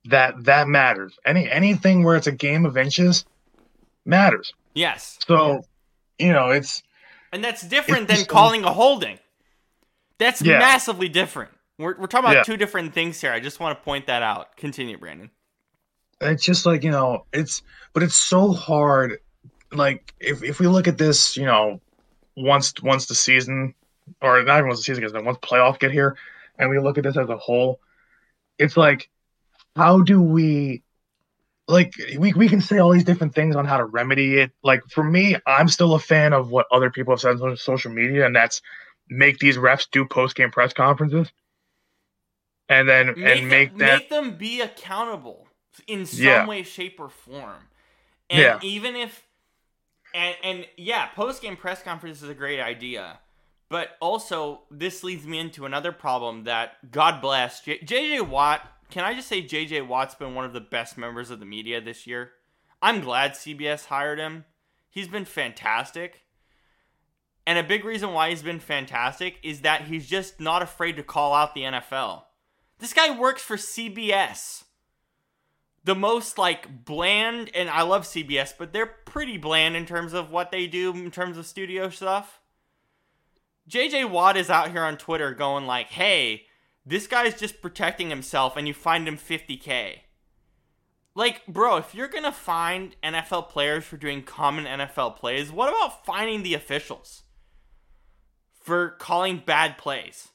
That 0.04 0.44
that 0.44 0.68
matters. 0.68 1.18
Any 1.24 1.50
anything 1.50 2.04
where 2.04 2.14
it's 2.16 2.28
a 2.28 2.32
game 2.32 2.64
of 2.64 2.76
inches 2.76 3.24
matters. 4.04 4.52
Yes. 4.74 5.18
So, 5.26 5.62
you 6.18 6.32
know, 6.32 6.50
it's 6.50 6.82
And 7.32 7.42
that's 7.44 7.62
different 7.62 8.08
than 8.08 8.24
calling 8.24 8.64
a 8.64 8.72
holding. 8.72 9.18
That's 10.18 10.40
Yeah. 10.40 10.58
massively 10.58 11.08
different. 11.08 11.50
We're, 11.78 11.96
we're 11.98 12.06
talking 12.06 12.24
about 12.30 12.36
Yeah. 12.36 12.42
two 12.44 12.56
different 12.56 12.94
things 12.94 13.20
here. 13.20 13.32
I 13.32 13.40
just 13.40 13.60
want 13.60 13.78
to 13.78 13.84
point 13.84 14.06
that 14.06 14.22
out. 14.22 14.56
Continue, 14.56 14.96
Brandon. 14.98 15.30
it's 16.22 16.42
just 16.44 16.64
like 16.64 16.82
you 16.82 16.90
know 16.90 17.26
it's 17.34 17.60
but 17.92 18.02
it's 18.02 18.14
so 18.14 18.50
hard 18.52 19.18
like 19.70 20.14
if, 20.18 20.42
if 20.42 20.58
we 20.58 20.66
look 20.66 20.88
at 20.88 20.96
this 20.96 21.36
you 21.36 21.44
know 21.44 21.78
once 22.38 22.72
once 22.82 23.04
the 23.04 23.14
season 23.14 23.74
or 24.22 24.42
not 24.42 24.56
even 24.56 24.68
once 24.68 24.78
the 24.80 24.84
season 24.84 25.02
gets 25.02 25.12
done 25.12 25.26
once 25.26 25.36
playoff 25.42 25.78
get 25.78 25.90
here 25.90 26.16
and 26.58 26.70
we 26.70 26.78
look 26.78 26.96
at 26.96 27.04
this 27.04 27.18
as 27.18 27.28
a 27.28 27.36
whole 27.36 27.80
it's 28.58 28.78
like 28.78 29.10
how 29.76 30.00
do 30.00 30.22
we 30.22 30.82
like 31.68 31.94
we, 32.18 32.32
we 32.34 32.48
can 32.48 32.60
say 32.60 32.78
all 32.78 32.90
these 32.90 33.04
different 33.04 33.34
things 33.34 33.56
on 33.56 33.64
how 33.64 33.76
to 33.76 33.84
remedy 33.84 34.38
it 34.38 34.52
like 34.62 34.80
for 34.88 35.02
me 35.02 35.36
i'm 35.46 35.68
still 35.68 35.94
a 35.94 35.98
fan 35.98 36.32
of 36.32 36.50
what 36.50 36.66
other 36.70 36.90
people 36.90 37.12
have 37.12 37.20
said 37.20 37.40
on 37.40 37.56
social 37.56 37.90
media 37.90 38.24
and 38.24 38.36
that's 38.36 38.62
make 39.08 39.38
these 39.38 39.56
refs 39.56 39.86
do 39.90 40.04
post-game 40.04 40.50
press 40.50 40.72
conferences 40.72 41.30
and 42.68 42.88
then 42.88 43.14
and 43.24 43.48
make 43.48 43.76
them, 43.76 43.86
make 43.86 44.10
them 44.10 44.36
be 44.36 44.60
accountable 44.60 45.46
in 45.86 46.06
some 46.06 46.24
Yeah. 46.24 46.46
way, 46.46 46.62
shape, 46.62 46.98
or 46.98 47.08
form. 47.08 47.68
And 48.30 48.40
Yeah. 48.40 48.58
even 48.62 48.96
if, 48.96 49.24
and 50.14 50.36
and 50.42 50.66
yeah, 50.76 51.06
post 51.08 51.42
game 51.42 51.56
press 51.56 51.82
conference 51.82 52.22
is 52.22 52.28
a 52.28 52.34
great 52.34 52.60
idea, 52.60 53.20
but 53.68 53.90
also 54.00 54.62
this 54.70 55.04
leads 55.04 55.26
me 55.26 55.38
into 55.38 55.64
another 55.64 55.92
problem 55.92 56.44
that 56.44 56.90
God 56.90 57.20
bless 57.20 57.60
J- 57.60 57.80
JJ 57.80 58.28
Watt. 58.28 58.62
Can 58.90 59.04
I 59.04 59.14
just 59.14 59.28
say 59.28 59.42
JJ 59.42 59.86
Watt's 59.86 60.14
been 60.14 60.34
one 60.34 60.44
of 60.44 60.52
the 60.52 60.60
best 60.60 60.96
members 60.96 61.30
of 61.30 61.40
the 61.40 61.46
media 61.46 61.80
this 61.80 62.06
year? 62.06 62.32
I'm 62.80 63.00
glad 63.00 63.32
CBS 63.32 63.86
hired 63.86 64.18
him. 64.18 64.44
He's 64.88 65.08
been 65.08 65.24
fantastic. 65.24 66.22
And 67.46 67.58
a 67.58 67.62
big 67.62 67.84
reason 67.84 68.12
why 68.12 68.30
he's 68.30 68.42
been 68.42 68.58
fantastic 68.58 69.38
is 69.42 69.60
that 69.60 69.82
he's 69.82 70.06
just 70.06 70.40
not 70.40 70.62
afraid 70.62 70.96
to 70.96 71.02
call 71.02 71.32
out 71.32 71.54
the 71.54 71.62
NFL. 71.62 72.22
This 72.78 72.92
guy 72.92 73.16
works 73.16 73.42
for 73.42 73.56
CBS. 73.56 74.64
The 75.84 75.94
most 75.94 76.38
like 76.38 76.84
bland, 76.84 77.50
and 77.54 77.70
I 77.70 77.82
love 77.82 78.02
CBS, 78.02 78.52
but 78.58 78.72
they're 78.72 78.86
pretty 78.86 79.38
bland 79.38 79.76
in 79.76 79.86
terms 79.86 80.12
of 80.12 80.32
what 80.32 80.50
they 80.50 80.66
do 80.66 80.92
in 80.92 81.12
terms 81.12 81.38
of 81.38 81.46
studio 81.46 81.88
stuff. 81.88 82.40
JJ 83.68 84.10
Watt 84.10 84.36
is 84.36 84.50
out 84.50 84.72
here 84.72 84.82
on 84.82 84.96
Twitter 84.96 85.32
going 85.32 85.66
like, 85.66 85.88
"Hey, 85.88 86.45
this 86.86 87.06
guy's 87.06 87.38
just 87.38 87.60
protecting 87.60 88.10
himself, 88.10 88.56
and 88.56 88.66
you 88.68 88.74
find 88.74 89.06
him 89.06 89.18
50k." 89.18 90.00
Like, 91.14 91.46
bro, 91.46 91.76
if 91.76 91.94
you're 91.94 92.08
gonna 92.08 92.32
find 92.32 92.94
NFL 93.02 93.48
players 93.48 93.84
for 93.84 93.96
doing 93.96 94.22
common 94.22 94.64
NFL 94.64 95.16
plays, 95.16 95.50
what 95.50 95.68
about 95.68 96.04
finding 96.06 96.42
the 96.42 96.54
officials 96.54 97.24
for 98.62 98.90
calling 98.90 99.42
bad 99.44 99.78
plays? 99.78 100.28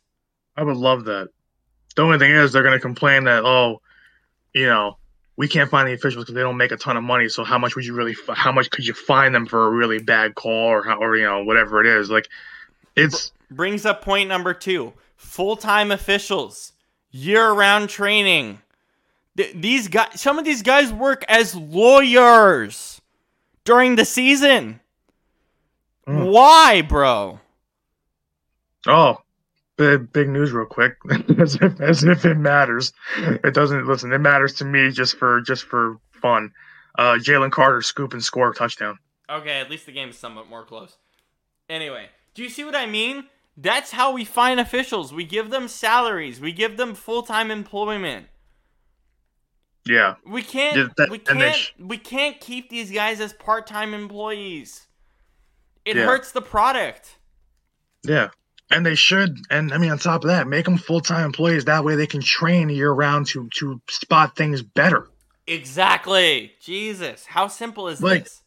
I 0.56 0.64
would 0.64 0.78
love 0.78 1.06
that. 1.06 1.30
The 1.96 2.02
only 2.02 2.18
thing 2.18 2.32
is, 2.32 2.52
they're 2.52 2.64
going 2.64 2.76
to 2.76 2.80
complain 2.80 3.26
that, 3.26 3.44
oh, 3.44 3.82
you 4.54 4.66
know, 4.66 4.98
we 5.36 5.48
can't 5.48 5.70
find 5.70 5.88
the 5.88 5.94
officials 5.94 6.26
because 6.26 6.36
they 6.36 6.42
don't 6.42 6.58
make 6.58 6.72
a 6.72 6.78
ton 6.78 6.98
of 6.98 7.04
money. 7.04 7.30
So 7.30 7.44
how 7.44 7.58
much 7.58 7.76
would 7.76 7.86
you 7.86 7.94
really? 7.94 8.16
How 8.34 8.52
much 8.52 8.70
could 8.70 8.86
you 8.86 8.94
find 8.94 9.34
them 9.34 9.46
for 9.46 9.68
a 9.68 9.70
really 9.70 10.00
bad 10.00 10.36
call 10.36 10.68
or 10.68 10.84
how, 10.84 10.98
or 11.00 11.16
you 11.16 11.24
know 11.24 11.44
whatever 11.44 11.82
it 11.82 11.88
is? 11.88 12.10
Like, 12.10 12.28
it's 12.96 13.32
brings 13.50 13.86
up 13.86 14.02
point 14.02 14.30
number 14.30 14.54
two 14.54 14.94
full-time 15.22 15.92
officials 15.92 16.74
year-round 17.12 17.90
training 17.90 18.60
Th- 19.38 19.54
these 19.56 19.88
guys 19.88 20.20
some 20.20 20.38
of 20.40 20.46
these 20.46 20.62
guys 20.62 20.92
work 20.92 21.24
as 21.30 21.56
lawyers 21.56 23.00
during 23.64 23.96
the 23.96 24.06
season 24.06 24.80
Mm. 26.08 26.32
why 26.32 26.82
bro 26.82 27.40
oh, 28.88 29.18
big 29.78 30.12
big 30.12 30.30
news 30.30 30.52
real 30.52 30.66
quick, 30.66 30.96
as 31.40 31.56
if 31.62 31.80
as 31.80 32.04
if 32.04 32.26
it 32.26 32.36
matters. 32.38 32.92
It 33.18 33.54
doesn't. 33.54 33.86
Listen, 33.86 34.12
it 34.12 34.18
matters 34.18 34.54
to 34.56 34.66
me 34.66 34.90
just 34.92 35.16
for 35.18 35.42
just 35.42 35.64
for 35.64 35.98
fun. 36.12 36.52
Uh, 36.98 37.14
Jalen 37.22 37.52
Carter 37.52 37.84
scoop 37.84 38.14
and 38.14 38.24
score 38.24 38.52
touchdown. 38.52 38.98
okay 39.30 39.60
at 39.62 39.70
least 39.70 39.86
the 39.86 39.92
game 39.92 40.10
is 40.10 40.18
somewhat 40.18 40.50
more 40.50 40.66
close 40.66 40.98
anyway 41.70 42.10
do 42.34 42.42
you 42.44 42.50
see 42.50 42.66
what 42.66 42.76
i 42.76 42.86
mean 42.86 43.24
that's 43.58 43.92
how 43.92 44.12
we 44.14 44.24
find 44.26 44.60
officials 44.60 45.14
we 45.14 45.24
give 45.24 45.50
them 45.50 45.68
salaries 45.68 46.40
we 46.40 46.52
give 46.52 46.78
them 46.78 46.96
full-time 46.96 47.52
employment 47.52 48.28
Yeah, 49.86 50.16
We 50.26 50.44
can't. 50.44 50.92
We 51.10 51.18
can't. 51.18 51.56
sh- 51.56 51.72
we 51.80 51.98
can't 51.98 52.40
keep 52.40 52.70
these 52.70 52.92
guys 52.92 53.20
as 53.20 53.34
part-time 53.34 53.96
employees. 53.96 54.88
It 55.86 55.96
Yeah. 55.96 56.06
hurts 56.06 56.32
the 56.32 56.42
product. 56.42 57.18
yeah. 58.04 58.30
And 58.70 58.86
they 58.86 58.96
should, 58.96 59.38
and 59.50 59.74
I 59.74 59.78
mean, 59.80 59.90
on 59.92 59.98
top 59.98 60.24
of 60.24 60.30
that, 60.30 60.48
make 60.48 60.64
them 60.66 60.78
full 60.78 61.02
time 61.02 61.26
employees. 61.26 61.66
That 61.66 61.84
way, 61.84 61.96
they 61.96 62.08
can 62.08 62.22
train 62.22 62.70
year 62.70 62.92
round 62.92 63.26
to 63.28 63.50
to 63.58 63.82
spot 63.90 64.36
things 64.38 64.62
better. 64.62 65.10
Exactly. 65.48 66.54
Jesus, 66.62 67.26
how 67.26 67.48
simple 67.48 67.88
is 67.90 68.02
Like- 68.02 68.24
this? 68.26 68.44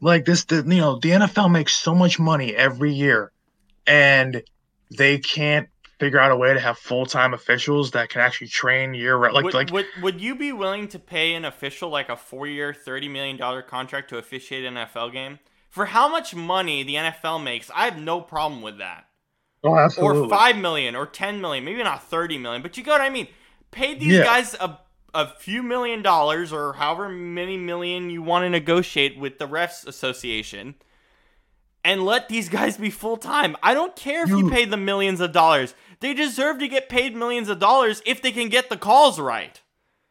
like 0.00 0.24
this 0.24 0.44
the 0.44 0.56
you 0.56 0.80
know 0.80 0.98
the 1.00 1.10
NFL 1.12 1.48
makes 1.50 1.76
so 1.76 1.94
much 1.94 2.18
money 2.18 2.54
every 2.54 2.92
year 2.92 3.32
and 3.86 4.42
they 4.96 5.18
can't 5.18 5.68
figure 5.98 6.18
out 6.20 6.30
a 6.30 6.36
way 6.36 6.52
to 6.52 6.60
have 6.60 6.76
full-time 6.78 7.32
officials 7.34 7.92
that 7.92 8.08
can 8.10 8.20
actually 8.20 8.48
train 8.48 8.92
year 8.94 9.16
round 9.16 9.34
like 9.34 9.44
would, 9.44 9.54
like 9.54 9.70
would 9.70 9.86
would 10.00 10.20
you 10.20 10.34
be 10.34 10.52
willing 10.52 10.88
to 10.88 10.98
pay 10.98 11.34
an 11.34 11.44
official 11.44 11.88
like 11.90 12.08
a 12.08 12.16
four-year, 12.16 12.74
thirty 12.74 13.08
million 13.08 13.36
dollar 13.36 13.62
contract 13.62 14.10
to 14.10 14.18
officiate 14.18 14.64
an 14.64 14.74
NFL 14.74 15.12
game? 15.12 15.38
For 15.70 15.86
how 15.86 16.08
much 16.08 16.34
money 16.34 16.82
the 16.82 16.94
NFL 16.94 17.42
makes, 17.42 17.70
I 17.74 17.84
have 17.84 17.98
no 17.98 18.20
problem 18.20 18.62
with 18.62 18.78
that. 18.78 19.06
oh 19.64 19.76
absolutely 19.76 20.26
or 20.26 20.28
five 20.28 20.56
million 20.56 20.94
or 20.94 21.06
ten 21.06 21.40
million, 21.40 21.64
maybe 21.64 21.82
not 21.82 22.02
thirty 22.04 22.38
million, 22.38 22.62
but 22.62 22.76
you 22.76 22.82
get 22.84 22.90
what 22.92 23.00
I 23.00 23.10
mean. 23.10 23.28
Pay 23.70 23.94
these 23.94 24.18
Yeah. 24.18 24.24
guys 24.24 24.54
a 24.54 24.80
a 25.14 25.28
few 25.28 25.62
million 25.62 26.02
dollars 26.02 26.52
or 26.52 26.74
however 26.74 27.08
many 27.08 27.56
million 27.56 28.10
you 28.10 28.22
want 28.22 28.44
to 28.44 28.50
negotiate 28.50 29.18
with 29.18 29.38
the 29.38 29.48
refs 29.48 29.86
association 29.86 30.74
and 31.86 32.04
let 32.04 32.28
these 32.28 32.48
guys 32.50 32.76
be 32.76 32.90
full 32.90 33.16
time. 33.16 33.56
I 33.62 33.72
don't 33.72 33.94
care 33.96 34.24
if 34.24 34.28
you 34.28 34.40
You- 34.40 34.50
pay 34.50 34.64
them 34.66 34.84
millions 34.84 35.20
of 35.20 35.32
dollars. 35.32 35.74
They 36.00 36.12
deserve 36.12 36.58
to 36.58 36.68
get 36.68 36.88
paid 36.90 37.16
millions 37.16 37.48
of 37.48 37.58
dollars 37.58 38.02
if 38.04 38.20
they 38.20 38.32
can 38.32 38.48
get 38.50 38.68
the 38.68 38.76
calls 38.76 39.18
right. 39.18 39.60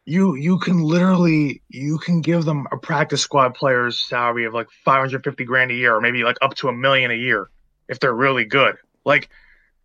you 0.08 0.36
you 0.36 0.60
can 0.60 0.80
literally 0.84 1.64
you 1.70 1.98
can 1.98 2.22
give 2.22 2.46
them 2.46 2.68
a 2.72 2.78
practice 2.78 3.22
squad 3.22 3.56
player's 3.56 4.00
salary 4.00 4.46
of 4.46 4.54
like 4.54 4.70
550 4.84 5.44
grand 5.46 5.72
a 5.72 5.74
year 5.74 5.96
or 5.96 6.00
maybe 6.02 6.24
like 6.24 6.38
up 6.44 6.54
to 6.56 6.68
a 6.70 6.72
million 6.74 7.10
a 7.10 7.16
year 7.16 7.50
if 7.90 8.00
they're 8.00 8.14
really 8.14 8.46
good 8.46 8.76
like 9.04 9.30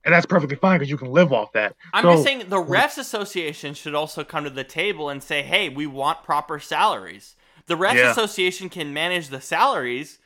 and 0.04 0.12
that's 0.12 0.26
perfectly 0.26 0.56
fine 0.56 0.78
because 0.78 0.90
you 0.90 0.98
can 0.98 1.10
live 1.10 1.32
off 1.32 1.52
that 1.52 1.74
I'm 1.94 2.02
So- 2.04 2.12
just 2.12 2.24
saying 2.24 2.44
the 2.50 2.62
refs 2.62 2.98
association 2.98 3.72
should 3.72 3.94
also 3.94 4.22
come 4.22 4.44
to 4.44 4.50
the 4.50 4.62
table 4.64 5.08
and 5.08 5.22
say, 5.22 5.40
"Hey, 5.42 5.70
we 5.70 5.86
want 5.86 6.22
proper 6.22 6.58
salaries." 6.60 7.34
The 7.66 7.76
refs 7.76 7.94
Yeah. 7.94 8.10
association 8.10 8.68
can 8.68 8.92
manage 8.92 9.28
the 9.28 9.40
salaries. 9.40 10.18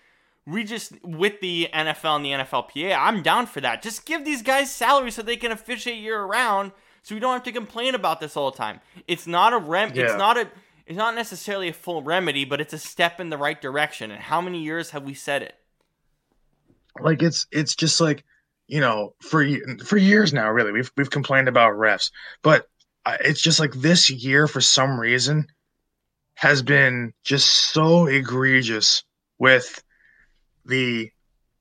We 0.47 0.65
just 0.65 1.03
with 1.03 1.41
the 1.41 1.69
NFL 1.73 2.17
and 2.17 2.25
the 2.25 2.31
NFLPA, 2.31 2.97
I'm 2.99 3.23
down 3.23 3.47
for 3.47 3.61
that. 3.63 3.83
Just 3.83 4.05
give 4.05 4.25
these 4.25 4.43
guys 4.43 4.71
salaries 4.71 5.15
so 5.15 5.23
they 5.23 5.37
can 5.37 5.53
officiate 5.53 5.99
year 5.99 6.23
round, 6.23 6.73
so 7.03 7.15
we 7.15 7.21
don't 7.21 7.33
have 7.33 7.45
to 7.45 7.53
complain 7.53 7.95
about 7.95 8.21
this 8.21 8.37
all 8.37 8.51
the 8.51 8.57
time. 8.57 8.81
It's 9.09 9.27
not 9.27 9.53
a 9.53 9.59
rem. 9.59 9.93
It's 9.95 10.15
not 10.15 10.37
a. 10.37 10.51
It's 10.87 10.99
not 10.99 11.15
necessarily 11.15 11.69
a 11.69 11.73
full 11.73 12.03
remedy, 12.03 12.45
but 12.45 12.61
it's 12.61 12.75
a 12.75 12.79
step 12.79 13.19
in 13.19 13.31
the 13.31 13.39
right 13.39 13.59
direction. 13.59 14.11
And 14.11 14.21
how 14.21 14.43
many 14.43 14.63
years 14.63 14.91
have 14.91 15.03
we 15.03 15.15
said 15.15 15.41
it? 15.41 15.55
like 17.01 17.23
it's 17.23 17.47
it's 17.51 17.75
just 17.75 18.01
like 18.01 18.25
you 18.67 18.81
know 18.81 19.15
for 19.21 19.47
for 19.85 19.97
years 19.97 20.33
now 20.33 20.51
really 20.51 20.73
we've 20.73 20.93
we've 20.97 21.11
complained 21.11 21.49
about 21.49 21.73
refs 21.73 22.11
but 22.43 22.69
uh, 23.07 23.17
it's 23.21 23.41
just 23.41 23.61
like 23.61 23.73
this 23.75 24.09
year 24.09 24.47
for 24.47 24.61
some 24.61 24.99
reason 24.99 25.47
has 26.37 26.63
been 26.63 27.13
just 27.23 27.49
so 27.73 28.07
egregious 28.07 29.05
with 29.39 29.83
the 30.67 31.11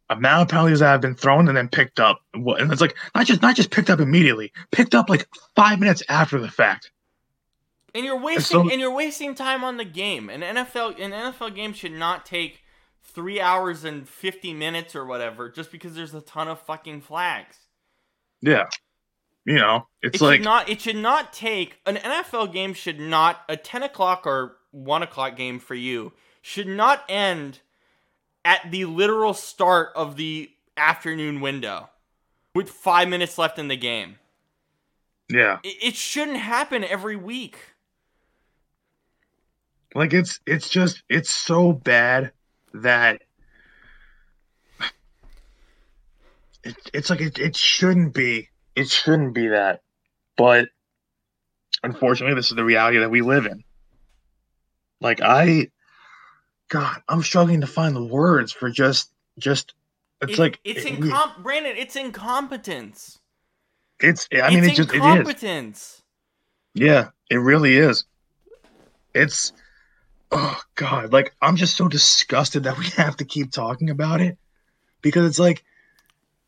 amount 0.09 0.43
of 0.43 0.47
penalties 0.49 0.79
that 0.79 0.87
have 0.87 1.01
been 1.01 1.15
thrown 1.15 1.47
and 1.47 1.57
then 1.57 1.67
picked 1.69 1.99
up. 1.99 2.19
And 2.33 2.71
it's 2.71 2.81
like 2.81 2.95
not 3.15 3.25
just 3.25 3.41
not 3.41 3.55
just 3.55 3.71
picked 3.71 3.89
up 3.89 3.99
immediately, 3.99 4.51
picked 4.71 4.95
up 4.95 5.09
like 5.09 5.27
five 5.55 5.79
minutes 5.79 6.03
after 6.09 6.39
the 6.39 6.49
fact. 6.49 6.91
And 7.95 8.05
you're 8.05 8.19
wasting 8.19 8.63
so- 8.65 8.69
and 8.69 8.79
you're 8.79 8.93
wasting 8.93 9.35
time 9.35 9.63
on 9.63 9.77
the 9.77 9.85
game. 9.85 10.29
An 10.29 10.41
NFL 10.41 10.99
an 10.99 11.11
NFL 11.11 11.55
game 11.55 11.73
should 11.73 11.91
not 11.91 12.25
take 12.25 12.63
three 13.03 13.39
hours 13.39 13.83
and 13.83 14.07
fifty 14.07 14.53
minutes 14.53 14.95
or 14.95 15.05
whatever 15.05 15.49
just 15.49 15.71
because 15.71 15.95
there's 15.95 16.13
a 16.13 16.21
ton 16.21 16.47
of 16.47 16.59
fucking 16.59 17.01
flags. 17.01 17.57
Yeah. 18.41 18.65
You 19.45 19.55
know, 19.55 19.87
it's 20.01 20.21
it 20.21 20.25
like 20.25 20.41
not 20.41 20.69
it 20.69 20.81
should 20.81 20.95
not 20.95 21.33
take 21.33 21.79
an 21.85 21.97
NFL 21.97 22.53
game 22.53 22.73
should 22.73 22.99
not 22.99 23.41
a 23.49 23.57
ten 23.57 23.83
o'clock 23.83 24.25
or 24.25 24.57
one 24.71 25.03
o'clock 25.03 25.35
game 25.35 25.59
for 25.59 25.75
you 25.75 26.13
should 26.41 26.67
not 26.67 27.03
end 27.09 27.59
at 28.45 28.71
the 28.71 28.86
literal 28.86 29.34
start 29.34 29.89
of 29.95 30.15
the 30.15 30.49
afternoon 30.77 31.41
window 31.41 31.89
with 32.56 32.69
five 32.69 33.08
minutes 33.08 33.38
left 33.38 33.58
in 33.58 33.67
the 33.67 33.77
game. 33.77 34.17
yeah. 35.29 35.60
It, 35.63 35.77
it 35.82 35.95
shouldn't 35.95 36.38
happen 36.38 36.84
every 36.84 37.15
week. 37.15 37.58
Like 39.95 40.13
it's 40.13 40.39
it's 40.47 40.69
just 40.69 41.03
it's 41.08 41.29
so 41.29 41.71
bad 41.71 42.32
that 42.73 43.21
it, 46.63 46.75
it's 46.93 47.10
like 47.10 47.21
it, 47.21 47.38
it 47.39 47.56
shouldn't 47.56 48.13
be 48.13 48.49
it 48.75 48.89
shouldn't 48.89 49.34
be 49.34 49.49
that 49.49 49.82
but 50.38 50.69
unfortunately 51.84 52.36
this 52.36 52.49
is 52.49 52.56
the 52.56 52.63
reality 52.63 52.99
that 52.99 53.12
we 53.12 53.21
live 53.21 53.45
in 53.45 53.63
like 55.01 55.21
i 55.21 55.67
god 56.73 57.01
i'm 57.07 57.21
struggling 57.21 57.62
to 57.62 57.67
find 57.67 57.95
the 57.95 58.03
words 58.03 58.51
for 58.51 58.69
just 58.69 59.12
just 59.38 59.75
it's 60.21 60.33
It- 60.33 60.39
like 60.39 60.59
it's 60.63 60.86
it- 60.86 60.99
incom- 60.99 61.43
Brandon, 61.43 61.75
it's 61.77 61.95
incompetence. 61.95 63.19
it's 63.99 64.27
i 64.33 64.49
mean 64.49 64.63
it's 64.63 64.73
it 64.73 64.75
just 64.75 64.89
it 64.89 64.95
is 64.97 65.01
incompetence. 65.05 65.99
Yeah, 66.75 67.09
it 67.29 67.36
really 67.38 67.75
is. 67.77 68.05
It's 69.13 69.53
oh 70.31 70.59
god, 70.73 71.13
like 71.13 71.36
I'm 71.41 71.55
just 71.55 71.77
so 71.77 71.88
disgusted 71.88 72.63
that 72.63 72.79
we 72.79 72.86
have 72.97 73.15
to 73.17 73.25
keep 73.25 73.51
talking 73.51 73.91
about 73.91 74.21
it 74.21 74.38
because 75.03 75.27
it's 75.27 75.38
like, 75.38 75.63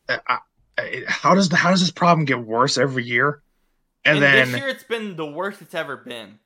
I, 0.09 0.39
I, 0.79 1.03
how 1.07 1.35
does 1.35 1.49
the 1.49 1.57
how 1.57 1.69
does 1.69 1.81
this 1.81 1.91
problem 1.91 2.25
get 2.25 2.39
worse 2.39 2.79
every 2.79 3.03
year? 3.05 3.43
And, 4.03 4.15
And, 4.15 4.23
then 4.23 4.51
this 4.51 4.59
year 4.61 4.69
it's 4.69 4.83
been 4.83 5.15
the 5.15 5.25
worst 5.27 5.61
it's 5.61 5.75
ever 5.75 5.97
been 5.97 6.39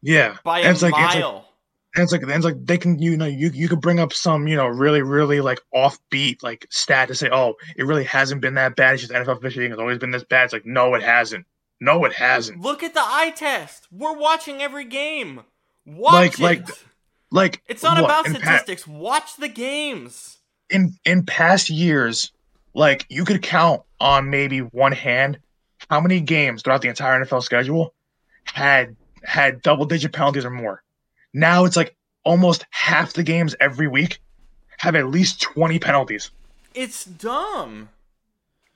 yeah, 0.00 0.36
by 0.44 0.60
a 0.60 0.70
it's 0.70 0.80
like 0.82 0.92
mile. 0.92 1.46
And 1.94 2.02
it's 2.02 2.12
like 2.12 2.22
and 2.22 2.30
it's 2.30 2.44
like 2.44 2.56
they 2.64 2.78
can 2.78 2.98
you 3.00 3.16
know 3.16 3.24
you 3.26 3.50
you 3.54 3.68
could 3.68 3.80
bring 3.80 3.98
up 3.98 4.12
some 4.12 4.46
you 4.46 4.56
know 4.56 4.66
really 4.66 5.02
really 5.02 5.40
like 5.40 5.60
offbeat 5.74 6.42
like 6.42 6.66
stat 6.70 7.08
to 7.08 7.14
say 7.14 7.28
oh 7.32 7.54
it 7.76 7.84
really 7.84 8.04
hasn't 8.04 8.40
been 8.40 8.54
that 8.54 8.76
bad. 8.76 8.94
It's 8.94 9.02
just 9.02 9.12
NFL 9.12 9.38
officiating 9.38 9.70
has 9.72 9.80
always 9.80 9.98
been 9.98 10.10
this 10.10 10.24
bad. 10.24 10.44
It's 10.44 10.52
like 10.52 10.66
no, 10.66 10.94
it 10.94 11.02
hasn't. 11.02 11.46
No, 11.80 12.04
it 12.04 12.12
hasn't. 12.12 12.60
Look 12.60 12.82
at 12.82 12.92
the 12.94 13.00
eye 13.02 13.32
test. 13.34 13.86
We're 13.92 14.16
watching 14.16 14.60
every 14.60 14.84
game. 14.84 15.42
Watch 15.86 16.38
Like- 16.38 16.60
it. 16.60 16.68
like 16.68 16.68
Like 17.30 17.62
it's 17.68 17.82
not 17.82 17.98
about 17.98 18.26
in 18.26 18.32
pa- 18.34 18.38
statistics. 18.40 18.86
Watch 18.86 19.36
the 19.36 19.48
games. 19.48 20.38
in 20.70 20.94
in 21.04 21.24
past 21.24 21.70
years, 21.70 22.32
like 22.74 23.06
you 23.08 23.24
could 23.24 23.42
count 23.42 23.82
on 24.00 24.28
maybe 24.30 24.60
one 24.60 24.92
hand 24.92 25.38
how 25.90 26.00
many 26.00 26.20
games 26.20 26.62
throughout 26.62 26.82
the 26.82 26.88
entire 26.88 27.24
NFL 27.24 27.42
schedule 27.42 27.94
had 28.44 28.96
had 29.24 29.62
double 29.62 29.84
digit 29.86 30.12
penalties 30.12 30.44
or 30.44 30.50
more. 30.50 30.82
Now 31.32 31.64
it's 31.64 31.76
like 31.76 31.96
almost 32.24 32.64
half 32.70 33.12
the 33.12 33.22
games 33.22 33.54
every 33.60 33.88
week 33.88 34.20
have 34.78 34.94
at 34.94 35.08
least 35.08 35.40
20 35.40 35.78
penalties. 35.78 36.30
It's 36.74 37.04
dumb. 37.04 37.88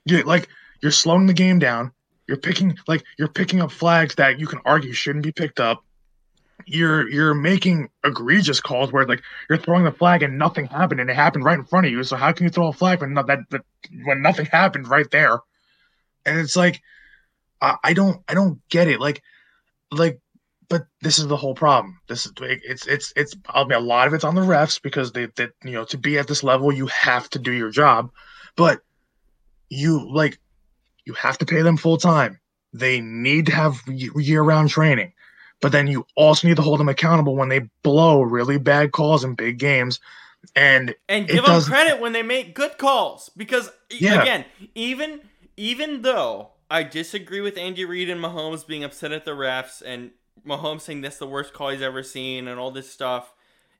You 0.04 0.22
like 0.22 0.48
you're 0.80 0.90
slowing 0.90 1.26
the 1.26 1.34
game 1.34 1.58
down. 1.58 1.92
You're 2.26 2.38
picking 2.38 2.76
like 2.88 3.04
you're 3.18 3.28
picking 3.28 3.60
up 3.60 3.70
flags 3.70 4.16
that 4.16 4.40
you 4.40 4.46
can 4.46 4.60
argue 4.64 4.92
shouldn't 4.92 5.24
be 5.24 5.32
picked 5.32 5.60
up. 5.60 5.84
You're 6.66 7.08
you're 7.08 7.34
making 7.34 7.90
egregious 8.04 8.60
calls 8.60 8.92
where 8.92 9.06
like 9.06 9.22
you're 9.48 9.58
throwing 9.58 9.84
the 9.84 9.92
flag 9.92 10.22
and 10.22 10.38
nothing 10.38 10.66
happened 10.66 11.00
and 11.00 11.10
it 11.10 11.16
happened 11.16 11.44
right 11.44 11.58
in 11.58 11.64
front 11.64 11.86
of 11.86 11.92
you. 11.92 12.02
So 12.04 12.16
how 12.16 12.32
can 12.32 12.44
you 12.44 12.50
throw 12.50 12.68
a 12.68 12.72
flag 12.72 13.00
when 13.00 13.14
not 13.14 13.28
that, 13.28 13.40
that 13.50 13.62
when 14.04 14.22
nothing 14.22 14.46
happened 14.46 14.88
right 14.88 15.10
there? 15.10 15.38
And 16.26 16.38
it's 16.38 16.56
like 16.56 16.80
I, 17.60 17.76
I 17.84 17.92
don't 17.92 18.22
I 18.28 18.34
don't 18.34 18.60
get 18.68 18.88
it. 18.88 19.00
Like 19.00 19.22
like 19.92 20.20
but 20.72 20.86
this 21.02 21.18
is 21.18 21.26
the 21.26 21.36
whole 21.36 21.54
problem. 21.54 22.00
This 22.08 22.24
is 22.24 22.32
it's 22.40 22.86
it's 22.86 23.12
it's 23.14 23.36
I 23.46 23.62
mean 23.64 23.72
a 23.72 23.80
lot 23.80 24.08
of 24.08 24.14
it's 24.14 24.24
on 24.24 24.34
the 24.34 24.40
refs 24.40 24.80
because 24.80 25.12
they 25.12 25.26
that 25.36 25.50
you 25.62 25.72
know 25.72 25.84
to 25.84 25.98
be 25.98 26.18
at 26.18 26.28
this 26.28 26.42
level 26.42 26.72
you 26.72 26.86
have 26.86 27.28
to 27.30 27.38
do 27.38 27.52
your 27.52 27.68
job, 27.68 28.10
but 28.56 28.80
you 29.68 30.10
like 30.10 30.38
you 31.04 31.12
have 31.12 31.36
to 31.38 31.44
pay 31.44 31.60
them 31.60 31.76
full 31.76 31.98
time. 31.98 32.40
They 32.72 33.02
need 33.02 33.44
to 33.46 33.52
have 33.52 33.82
year 33.86 34.40
round 34.42 34.70
training, 34.70 35.12
but 35.60 35.72
then 35.72 35.88
you 35.88 36.06
also 36.16 36.48
need 36.48 36.56
to 36.56 36.62
hold 36.62 36.80
them 36.80 36.88
accountable 36.88 37.36
when 37.36 37.50
they 37.50 37.68
blow 37.82 38.22
really 38.22 38.56
bad 38.56 38.92
calls 38.92 39.24
in 39.24 39.34
big 39.34 39.58
games. 39.58 40.00
And 40.56 40.94
And 41.06 41.28
give 41.28 41.44
them 41.44 41.60
credit 41.60 42.00
when 42.00 42.14
they 42.14 42.22
make 42.22 42.54
good 42.54 42.78
calls 42.78 43.30
because 43.36 43.70
Yeah. 43.90 44.22
again, 44.22 44.46
even 44.74 45.20
even 45.58 46.00
though 46.00 46.52
I 46.70 46.82
disagree 46.82 47.42
with 47.42 47.58
Andy 47.58 47.84
Reid 47.84 48.08
and 48.08 48.24
Mahomes 48.24 48.66
being 48.66 48.84
upset 48.84 49.12
at 49.12 49.26
the 49.26 49.32
refs 49.32 49.82
and 49.84 50.12
Mahomes 50.46 50.82
saying 50.82 51.00
that's 51.00 51.18
the 51.18 51.26
worst 51.26 51.52
call 51.52 51.70
he's 51.70 51.82
ever 51.82 52.02
seen 52.02 52.48
and 52.48 52.58
all 52.58 52.70
this 52.70 52.90
stuff, 52.90 53.34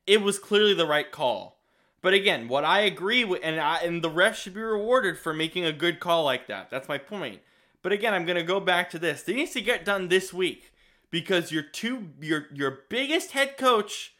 it 0.07 0.23
was 0.23 0.39
clearly 0.39 0.75
the 0.75 0.87
right 0.87 1.11
call. 1.11 1.59
But 2.01 2.15
again, 2.15 2.49
what 2.49 2.65
I 2.65 2.81
agree 2.81 3.25
with, 3.25 3.41
and 3.45 3.61
I, 3.61 3.79
and 3.79 4.03
the 4.03 4.11
refs 4.11 4.35
should 4.35 4.55
be 4.55 4.61
rewarded 4.61 5.19
for 5.19 5.33
making 5.33 5.65
a 5.65 5.73
good 5.73 6.01
call 6.01 6.25
like 6.25 6.49
that. 6.49 6.69
That's 6.71 6.89
my 6.89 6.99
point. 6.99 7.41
But 7.83 7.93
again, 7.93 8.15
I'm 8.15 8.27
gonna 8.27 8.43
go 8.43 8.61
back 8.61 8.91
to 8.91 8.99
this. 8.99 9.23
This 9.23 9.37
needs 9.37 9.53
to 9.53 9.61
get 9.61 9.85
done 9.85 10.09
this 10.09 10.33
week 10.33 10.73
because 11.11 11.53
your 11.53 11.63
two 11.63 12.11
your 12.21 12.47
your 12.53 12.81
biggest 12.89 13.33
head 13.33 13.57
coach 13.57 14.15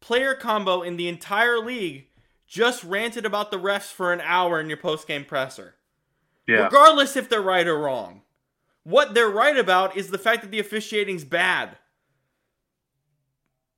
player 0.00 0.34
combo 0.34 0.82
in 0.82 0.96
the 0.96 1.08
entire 1.08 1.58
league 1.58 2.06
just 2.46 2.82
ranted 2.84 3.26
about 3.26 3.50
the 3.50 3.58
refs 3.58 3.92
for 3.92 4.12
an 4.12 4.20
hour 4.20 4.60
in 4.60 4.68
your 4.68 4.78
post 4.78 5.06
game 5.06 5.24
presser. 5.24 5.74
yeah, 6.46 6.64
Regardless 6.64 7.16
if 7.16 7.28
they're 7.28 7.42
right 7.42 7.66
or 7.66 7.78
wrong. 7.78 8.22
What 8.84 9.14
they're 9.14 9.28
right 9.28 9.56
about 9.56 9.96
is 9.96 10.08
the 10.08 10.18
fact 10.18 10.42
that 10.42 10.50
the 10.50 10.60
officiating's 10.60 11.24
bad. 11.24 11.76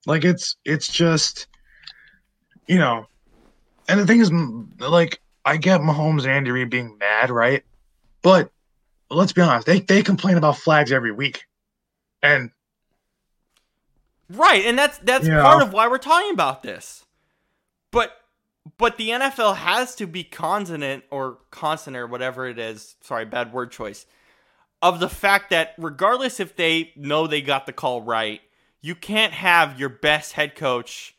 like 0.07 0.25
it's 0.25 0.57
it's 0.65 0.89
just 0.89 1.47
you 2.67 2.79
know, 2.79 3.07
and 3.89 3.99
the 3.99 4.07
thing 4.07 4.21
is, 4.21 4.31
like 4.79 5.21
I 5.45 5.57
get 5.57 5.81
Mahomes 5.81 6.23
and 6.23 6.31
Andy 6.31 6.53
Reid 6.53 6.71
being 6.71 6.97
mad, 6.99 7.31
right? 7.31 7.65
But 8.23 8.51
let's 9.11 9.33
be 9.33 9.43
honest, 9.43 9.67
they 9.67 9.81
they 9.81 10.03
complain 10.03 10.37
about 10.37 10.57
flags 10.57 10.93
every 10.93 11.13
week, 11.13 11.45
and 12.23 12.51
Right, 14.33 14.65
and 14.65 14.79
that's 14.79 14.99
that's 14.99 15.29
part 15.29 15.63
of 15.63 15.73
why 15.73 15.89
we're 15.89 15.99
talking 15.99 16.33
about 16.33 16.63
this. 16.63 17.05
But 17.91 18.13
but 18.79 18.97
the 18.97 19.09
NFL 19.09 19.57
has 19.57 19.97
to 19.97 20.07
be 20.07 20.23
consonant 20.23 21.03
or 21.11 21.39
consonant 21.51 22.03
or 22.03 22.07
whatever 22.07 22.47
it 22.47 22.59
is. 22.59 22.95
Sorry, 23.01 23.25
bad 23.25 23.53
word 23.53 23.73
choice. 23.73 24.07
Of 24.83 24.99
the 25.01 25.09
fact 25.11 25.51
that 25.51 25.75
regardless 25.77 26.41
if 26.41 26.57
they 26.57 26.93
know 26.97 27.27
they 27.27 27.43
got 27.43 27.67
the 27.67 27.73
call 27.73 28.01
right, 28.01 28.41
you 28.81 28.95
can't 28.95 29.33
have 29.35 29.79
your 29.79 29.91
best 29.91 30.33
head 30.33 30.57
coach, 30.57 31.15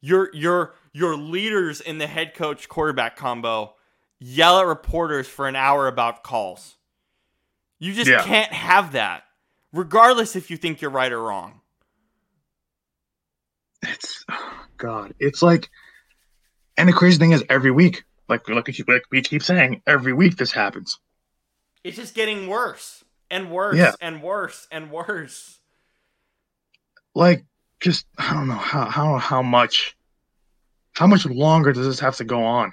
your 0.00 0.30
your 0.34 0.74
your 0.92 1.16
leaders 1.16 1.80
in 1.80 1.98
the 1.98 2.06
head 2.06 2.34
coach 2.34 2.68
quarterback 2.68 3.16
combo 3.16 3.74
yell 4.20 4.58
at 4.58 4.66
reporters 4.66 5.26
for 5.28 5.48
an 5.48 5.56
hour 5.56 5.86
about 5.86 6.22
calls. 6.22 6.76
You 7.78 7.94
just 7.94 8.10
Yeah. 8.10 8.22
can't 8.24 8.52
have 8.52 8.92
that. 8.92 9.22
Regardless 9.72 10.34
if 10.36 10.50
you 10.50 10.56
think 10.56 10.82
you're 10.82 10.90
right 10.90 11.12
or 11.12 11.22
wrong. 11.22 11.60
it's 13.82 14.24
oh, 14.30 14.64
God, 14.76 15.14
it's 15.18 15.40
like, 15.42 15.70
and 16.76 16.88
the 16.88 16.92
crazy 16.92 17.18
thing 17.18 17.32
is, 17.32 17.44
every 17.48 17.70
week, 17.70 18.04
like 18.28 18.48
like, 18.48 18.66
we- 18.66 18.84
like 18.88 19.04
we 19.10 19.22
keep 19.22 19.42
saying, 19.42 19.82
every 19.86 20.12
week 20.12 20.36
this 20.36 20.52
happens. 20.52 20.98
It's 21.84 21.96
just 21.96 22.14
getting 22.14 22.48
worse 22.48 23.04
and 23.30 23.50
worse 23.50 23.76
Yeah. 23.76 23.92
and 24.00 24.22
worse 24.22 24.66
and 24.70 24.90
worse. 24.90 25.60
Like, 27.14 27.44
just 27.80 28.06
I 28.18 28.32
don't 28.34 28.48
know 28.48 28.54
how 28.54 28.86
how 28.86 29.18
how 29.18 29.42
much, 29.42 29.96
how 30.92 31.06
much 31.06 31.26
longer 31.26 31.72
does 31.72 31.86
this 31.86 32.00
have 32.00 32.16
to 32.16 32.24
go 32.24 32.44
on, 32.44 32.72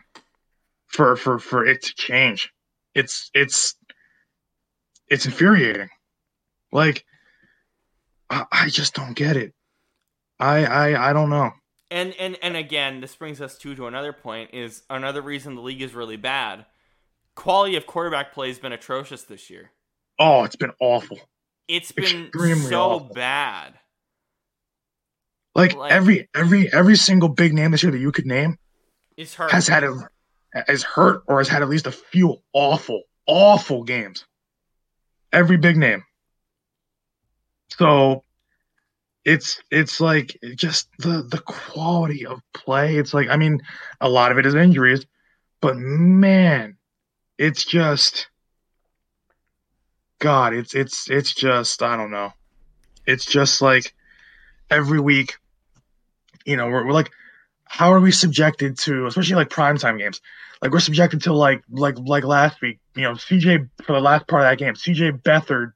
for 0.88 1.16
for 1.16 1.40
for 1.40 1.66
it 1.66 1.82
to 1.84 1.94
change? 1.96 2.52
It's 2.94 3.30
it's 3.34 3.76
it's 5.08 5.26
infuriating. 5.26 5.90
Like, 6.72 7.06
I, 8.30 8.46
I 8.52 8.70
just 8.70 8.94
don't 8.96 9.16
get 9.16 9.38
it. 9.38 9.54
I 10.40 10.66
I 10.66 11.10
I 11.10 11.14
don't 11.14 11.30
know. 11.30 11.52
And 11.92 12.14
and 12.20 12.38
and 12.42 12.58
again, 12.58 13.00
this 13.02 13.16
brings 13.16 13.40
us 13.42 13.58
to 13.60 13.76
to 13.76 13.88
another 13.88 14.12
point 14.14 14.52
is 14.54 14.84
another 14.90 15.22
reason 15.22 15.56
the 15.56 15.62
league 15.62 15.82
is 15.82 15.94
really 15.94 16.18
bad. 16.18 16.66
Quality 17.36 17.76
of 17.76 17.86
quarterback 17.86 18.34
play 18.34 18.48
has 18.48 18.60
been 18.60 18.72
atrocious 18.72 19.24
this 19.24 19.50
year. 19.50 19.72
Oh, 20.20 20.44
it's 20.44 20.56
been 20.56 20.72
awful. 20.80 21.20
It's 21.68 21.92
been 21.92 22.28
Extremely 22.28 22.70
so 22.70 22.82
awful. 22.82 23.14
bad. 23.14 23.74
Like, 25.54 25.74
Like- 25.76 25.92
every 25.92 26.30
every 26.36 26.72
every 26.74 26.96
single 26.96 27.30
big 27.30 27.54
name 27.54 27.72
this 27.72 27.84
year 27.84 27.92
that 27.92 28.00
you 28.00 28.12
could 28.12 28.26
name 28.26 28.58
It's 29.18 29.34
hurt. 29.36 29.52
has 29.52 29.68
had 29.68 29.84
a 29.84 30.10
is 30.70 30.84
hurt 30.84 31.24
or 31.28 31.40
has 31.40 31.48
had 31.50 31.62
at 31.62 31.70
least 31.70 31.88
a 31.88 31.92
few 31.92 32.42
awful, 32.54 33.04
awful 33.26 33.84
games. 33.84 34.26
Every 35.34 35.58
big 35.58 35.76
name. 35.78 36.04
So 37.70 38.24
it's 39.26 39.62
it's 39.72 40.00
like 40.00 40.38
just 40.56 40.88
the 41.00 41.24
the 41.24 41.40
quality 41.40 42.26
of 42.26 42.42
play. 42.54 42.96
It's 42.98 43.14
like 43.14 43.28
I 43.30 43.36
mean, 43.38 43.60
a 44.00 44.08
lot 44.10 44.32
of 44.32 44.38
it 44.38 44.46
is 44.46 44.56
injuries, 44.56 45.06
but 45.62 45.76
man, 45.78 46.78
it's 47.38 47.66
just 47.66 48.28
God, 50.20 50.54
it's 50.54 50.74
it's 50.74 51.10
it's 51.10 51.34
just 51.34 51.84
I 51.84 51.98
don't 51.98 52.12
know. 52.12 52.34
It's 53.06 53.26
just 53.26 53.62
like 53.62 53.94
every 54.70 55.00
week, 55.00 55.38
you 56.46 56.58
know, 56.58 56.68
we're, 56.68 56.86
we're 56.86 56.94
like, 56.94 57.12
how 57.66 57.94
are 57.94 58.00
we 58.00 58.12
subjected 58.12 58.78
to, 58.80 59.06
especially 59.06 59.36
like 59.36 59.50
primetime 59.50 60.00
games? 60.00 60.22
Like 60.62 60.72
we're 60.72 60.80
subjected 60.80 61.22
to 61.24 61.34
like 61.34 61.64
like 61.70 61.98
like 62.00 62.24
last 62.24 62.62
week, 62.62 62.80
you 62.96 63.04
know, 63.04 63.14
CJ 63.14 63.70
for 63.84 63.94
the 63.94 64.00
last 64.00 64.28
part 64.28 64.44
of 64.44 64.50
that 64.50 64.58
game, 64.58 64.74
CJ 64.74 65.22
Beathard 65.22 65.74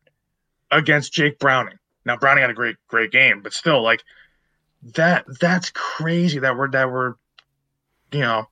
against 0.72 1.14
Jake 1.14 1.38
Browning. 1.40 1.78
Now 2.06 2.18
Browning 2.18 2.42
had 2.42 2.50
a 2.50 2.56
great 2.56 2.78
great 2.88 3.12
game, 3.12 3.42
but 3.42 3.54
still 3.54 3.84
like 3.84 4.04
that 4.96 5.26
that's 5.40 5.72
crazy 5.72 6.40
that 6.40 6.56
we're 6.56 6.72
that 6.72 6.90
we're 6.90 7.16
you 8.12 8.22
know 8.22 8.48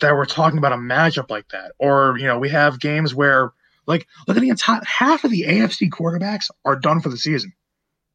that 0.00 0.14
we're 0.14 0.24
talking 0.24 0.58
about 0.58 0.72
a 0.72 0.76
matchup 0.76 1.30
like 1.30 1.48
that. 1.50 1.72
Or, 1.78 2.16
you 2.18 2.26
know, 2.26 2.38
we 2.38 2.48
have 2.50 2.80
games 2.80 3.14
where 3.14 3.52
like 3.86 4.06
look 4.26 4.36
at 4.36 4.40
the 4.40 4.48
entire 4.48 4.80
half 4.86 5.24
of 5.24 5.30
the 5.30 5.42
AFC 5.42 5.90
quarterbacks 5.90 6.50
are 6.64 6.76
done 6.76 7.00
for 7.00 7.08
the 7.08 7.16
season. 7.16 7.52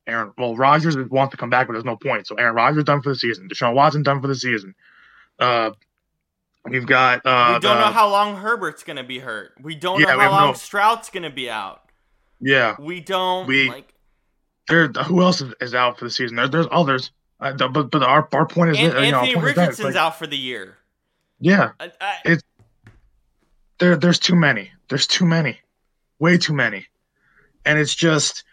Aaron, 0.08 0.32
well, 0.38 0.56
Rodgers 0.56 0.96
wants 1.10 1.32
to 1.32 1.38
come 1.38 1.50
back, 1.50 1.68
but 1.68 1.74
there's 1.74 1.84
no 1.86 1.98
point. 1.98 2.26
So 2.28 2.36
Aaron 2.36 2.56
Rodgers 2.56 2.78
is 2.80 2.84
done 2.86 3.02
for 3.02 3.10
the 3.10 3.16
season. 3.16 3.50
Deshaun 3.50 3.74
Watson 3.74 4.04
done 4.04 4.22
for 4.22 4.28
the 4.28 4.36
season. 4.36 4.74
Uh, 5.38 5.72
we've 6.66 6.86
got. 6.88 7.26
Uh, 7.26 7.54
we 7.56 7.60
don't 7.60 7.78
the, 7.78 7.86
know 7.88 7.92
how 7.92 8.10
long 8.10 8.38
Herbert's 8.38 8.84
gonna 8.84 9.04
be 9.04 9.20
hurt. 9.20 9.52
We 9.62 9.76
don't 9.76 10.00
Yeah, 10.00 10.14
know 10.16 10.20
how 10.20 10.32
long 10.32 10.48
no- 10.48 10.54
Stroud's 10.54 11.10
gonna 11.10 11.30
be 11.30 11.50
out. 11.50 11.82
Yeah, 12.40 12.76
We 12.80 13.02
don't 13.02 13.48
We- 13.48 13.70
like. 13.70 13.94
there. 14.70 14.88
Who 14.88 15.22
else 15.22 15.44
is, 15.60 15.74
out 15.74 15.98
for 16.00 16.06
the 16.06 16.12
season? 16.12 16.38
There, 16.38 16.48
there's 16.48 16.68
others. 16.72 17.12
Uh, 17.40 17.54
but 17.54 17.92
but 17.92 18.02
our, 18.04 18.28
our 18.32 18.46
point 18.48 18.72
is, 18.72 18.78
An- 18.80 18.90
that, 18.92 19.04
you 19.06 19.12
know, 19.12 19.20
Anthony 19.20 19.36
point 19.36 19.48
is 19.50 19.56
that 19.56 19.62
Richardson's 19.62 19.86
like- 19.96 19.96
out 19.96 20.18
for 20.18 20.28
the 20.28 20.38
year. 20.38 20.78
Yeah, 21.40 21.72
I, 21.80 21.92
I, 22.02 22.38
there 23.80 23.96
there's 23.96 24.20
too 24.20 24.36
many. 24.36 24.72
There's 24.90 25.08
too 25.08 25.26
many, 25.26 25.60
way 26.20 26.38
too 26.38 26.54
many, 26.54 26.88
and 27.66 27.78
it's 27.78 27.94
just 27.94 28.44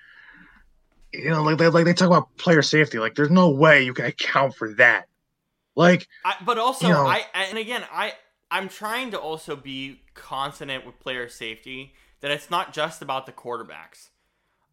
you 1.12 1.30
know 1.30 1.42
like 1.42 1.58
they 1.58 1.68
like 1.68 1.84
they 1.86 1.94
talk 1.94 2.08
about 2.08 2.36
player 2.36 2.62
safety. 2.62 2.98
Like 2.98 3.14
there's 3.14 3.30
no 3.30 3.50
way 3.50 3.82
you 3.82 3.94
can 3.94 4.04
account 4.06 4.54
for 4.54 4.74
that. 4.74 5.08
Like 5.74 6.08
I, 6.24 6.34
but 6.44 6.58
also, 6.58 6.86
You 6.86 6.92
know- 6.92 7.06
I- 7.06 7.26
and 7.34 7.58
again, 7.58 7.84
I 7.90 8.12
I'm 8.50 8.68
trying 8.68 9.10
to 9.12 9.18
also 9.18 9.56
be 9.56 10.02
consonant 10.14 10.84
with 10.86 11.00
player 11.00 11.28
safety 11.28 11.94
that 12.20 12.30
it's 12.30 12.50
not 12.50 12.72
just 12.72 13.02
about 13.02 13.26
the 13.26 13.32
quarterbacks. 13.32 14.10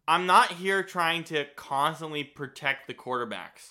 I'm 0.06 0.26
not 0.26 0.52
here 0.52 0.82
trying 0.82 1.24
to 1.24 1.46
constantly 1.56 2.24
protect 2.24 2.86
the 2.88 2.94
quarterbacks. 2.94 3.70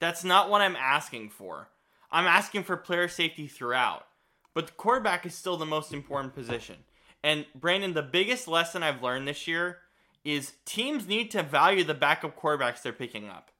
That's 0.00 0.24
not 0.24 0.48
what 0.48 0.60
I'm 0.60 0.76
asking 0.76 1.30
for. 1.30 1.68
I'm 2.12 2.26
asking 2.26 2.64
for 2.64 2.76
player 2.76 3.08
safety 3.08 3.46
throughout. 3.46 4.06
But 4.54 4.66
the 4.66 4.72
quarterback 4.72 5.24
is 5.24 5.34
still 5.34 5.56
the 5.56 5.66
most 5.66 5.92
important 5.94 6.34
position. 6.34 6.76
And 7.24 7.46
Brandon, 7.54 7.94
the 7.94 8.02
biggest 8.02 8.46
lesson 8.46 8.82
I've 8.82 9.02
learned 9.02 9.26
this 9.26 9.48
year 9.48 9.78
is 10.24 10.52
teams 10.64 11.08
need 11.08 11.30
to 11.32 11.42
value 11.42 11.84
the 11.84 11.94
backup 11.94 12.38
quarterbacks 12.38 12.82
they're 12.82 12.92
picking 12.92 13.28
up. 13.28 13.50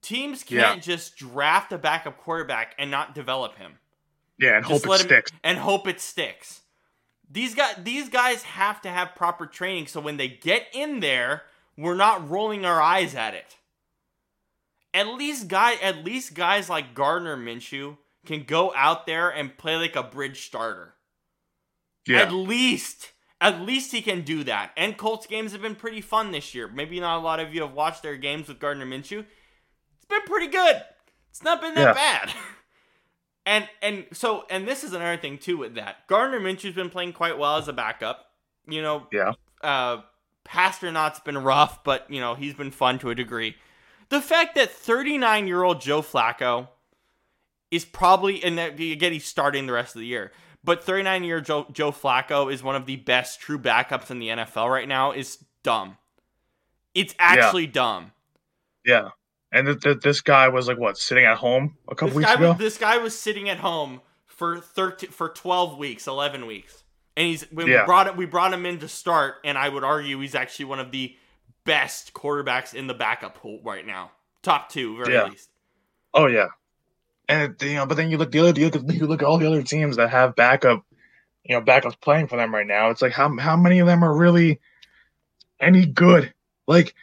Teams 0.00 0.42
can't 0.42 0.82
just 0.82 1.16
draft 1.16 1.72
a 1.72 1.78
backup 1.78 2.18
quarterback 2.18 2.74
and 2.78 2.90
not 2.90 3.14
develop 3.14 3.56
him 3.56 3.78
yeah, 4.38 4.56
and 4.56 4.66
just 4.66 4.84
hope 4.84 4.94
it 4.94 5.00
him 5.00 5.06
sticks. 5.06 5.32
and 5.42 5.58
hope 5.58 5.86
it 5.86 6.00
sticks. 6.00 6.62
These 7.30 7.54
guys, 7.54 7.76
these 7.82 8.08
guys 8.08 8.42
have 8.42 8.80
to 8.82 8.88
have 8.88 9.14
proper 9.14 9.46
training, 9.46 9.86
so 9.86 10.00
when 10.00 10.16
they 10.16 10.28
get 10.28 10.66
in 10.72 11.00
there, 11.00 11.42
we're 11.76 11.94
not 11.94 12.28
rolling 12.28 12.64
our 12.64 12.80
eyes 12.80 13.14
at 13.14 13.34
it. 13.34 13.56
At 14.94 15.08
least 15.08 15.48
guy, 15.48 15.74
at 15.74 16.04
least 16.04 16.34
guys 16.34 16.70
like 16.70 16.94
Gardner 16.94 17.36
Minshew 17.36 17.98
can 18.24 18.44
go 18.44 18.72
out 18.74 19.06
there 19.06 19.28
and 19.28 19.58
play 19.58 19.76
like 19.76 19.96
a 19.96 20.02
bridge 20.02 20.46
starter. 20.46 20.94
Yeah, 22.06 22.20
At 22.20 22.32
least, 22.32 23.12
at 23.40 23.60
least 23.60 23.92
he 23.92 24.00
can 24.00 24.22
do 24.22 24.44
that. 24.44 24.70
And 24.76 24.96
Colts 24.96 25.26
games 25.26 25.52
have 25.52 25.60
been 25.62 25.74
pretty 25.74 26.00
fun 26.00 26.30
this 26.32 26.54
year. 26.54 26.68
Maybe 26.68 27.00
not 27.00 27.18
a 27.18 27.20
lot 27.20 27.40
of 27.40 27.52
you 27.52 27.62
have 27.62 27.72
watched 27.72 28.02
their 28.02 28.16
games 28.16 28.48
with 28.48 28.60
Gardner 28.60 28.86
Minshew. 28.86 29.24
It's 29.96 30.04
been 30.08 30.22
pretty 30.22 30.46
good. 30.46 30.82
It's 31.30 31.42
not 31.42 31.60
been 31.60 31.74
that 31.74 31.94
bad. 31.94 32.32
And 33.46 33.68
and 33.82 34.06
so 34.12 34.46
and 34.48 34.66
this 34.66 34.84
is 34.84 34.92
another 34.94 35.18
thing 35.18 35.36
too 35.38 35.58
with 35.58 35.74
that. 35.74 36.06
Gardner 36.06 36.40
Minshew's 36.40 36.74
been 36.74 36.88
playing 36.88 37.12
quite 37.12 37.38
well 37.38 37.58
as 37.58 37.68
a 37.68 37.72
backup. 37.74 38.26
You 38.66 38.80
know, 38.80 39.06
yeah, 39.12 39.32
uh 39.62 39.98
Pasternot's 40.46 41.20
been 41.20 41.36
rough, 41.38 41.84
but 41.84 42.10
you 42.10 42.20
know, 42.20 42.34
he's 42.34 42.54
been 42.54 42.70
fun 42.70 42.98
to 43.00 43.10
a 43.10 43.14
degree. 43.14 43.56
The 44.14 44.20
fact 44.20 44.54
that 44.54 44.70
39-year-old 44.70 45.80
Joe 45.80 46.02
Flacco 46.02 46.68
is 47.70 47.84
probably 47.84 48.42
and 48.44 48.56
that 48.58 48.78
again 48.78 49.12
he's 49.12 49.24
starting 49.26 49.66
the 49.66 49.72
rest 49.72 49.94
of 49.96 50.00
the 50.00 50.06
year. 50.06 50.30
But 50.62 50.84
39-year 50.86 51.40
Joe, 51.40 51.66
Joe 51.72 51.90
Flacco 51.92 52.52
is 52.52 52.62
one 52.62 52.76
of 52.76 52.86
the 52.86 52.96
best 52.96 53.40
true 53.40 53.58
backups 53.58 54.10
in 54.10 54.18
the 54.20 54.28
NFL 54.28 54.70
right 54.70 54.86
now 54.88 55.10
is 55.12 55.38
dumb. 55.62 55.98
It's 56.94 57.14
actually 57.18 57.66
dumb. 57.66 58.12
yeah. 58.84 59.08
And 59.52 59.66
th- 59.66 59.80
th- 59.80 60.00
this 60.00 60.20
guy 60.20 60.48
was 60.48 60.66
like 60.68 60.78
what 60.78 60.96
sitting 60.98 61.24
at 61.24 61.36
home 61.36 61.76
a 61.88 61.94
couple 61.94 62.08
This 62.08 62.16
weeks 62.16 62.32
ago. 62.34 62.48
was, 62.50 62.58
this 62.58 62.78
guy 62.78 62.96
was 62.98 63.18
sitting 63.18 63.48
at 63.48 63.58
home 63.58 64.00
for 64.26 64.58
13 64.60 65.10
for 65.10 65.28
12 65.28 65.76
weeks, 65.78 66.06
11 66.08 66.46
weeks. 66.46 66.82
And 67.16 67.26
he's 67.28 67.42
when 67.52 67.66
Yeah. 67.68 67.82
we 67.82 67.86
brought 67.86 68.06
it 68.08 68.16
we 68.16 68.26
brought 68.26 68.52
him 68.52 68.64
in 68.66 68.78
to 68.80 68.88
start 68.88 69.36
and 69.44 69.56
I 69.58 69.68
would 69.68 69.84
argue 69.84 70.18
he's 70.20 70.34
actually 70.34 70.64
one 70.66 70.80
of 70.80 70.90
the 70.92 71.16
best 71.64 72.12
quarterbacks 72.14 72.74
in 72.74 72.86
the 72.86 72.94
backup 72.94 73.34
pool 73.36 73.60
right 73.64 73.86
now. 73.86 74.10
Top 74.42 74.68
2 74.70 74.96
very 74.98 75.14
Yeah. 75.14 75.24
least. 75.28 75.50
Oh 76.12 76.26
yeah, 76.26 76.48
and 77.28 77.56
you 77.60 77.74
know, 77.74 77.86
but 77.86 77.96
then 77.96 78.10
you 78.10 78.18
look 78.18 78.30
the 78.30 78.40
other 78.40 78.58
you 78.60 78.66
look, 78.66 78.76
at- 78.76 78.94
you 78.94 79.06
look 79.06 79.22
at 79.22 79.26
all 79.26 79.38
the 79.38 79.46
other 79.48 79.62
teams 79.62 79.96
that 79.96 80.10
have 80.10 80.36
backup, 80.36 80.84
you 81.44 81.54
know, 81.56 81.62
backups 81.62 82.00
playing 82.00 82.28
for 82.28 82.36
them 82.36 82.54
right 82.54 82.66
now. 82.66 82.90
It's 82.90 83.02
like 83.02 83.12
how 83.12 83.36
how 83.38 83.56
many 83.56 83.80
of 83.80 83.86
them 83.86 84.04
are 84.04 84.14
really 84.14 84.60
any 85.58 85.86
good? 85.86 86.32
Like 86.68 86.94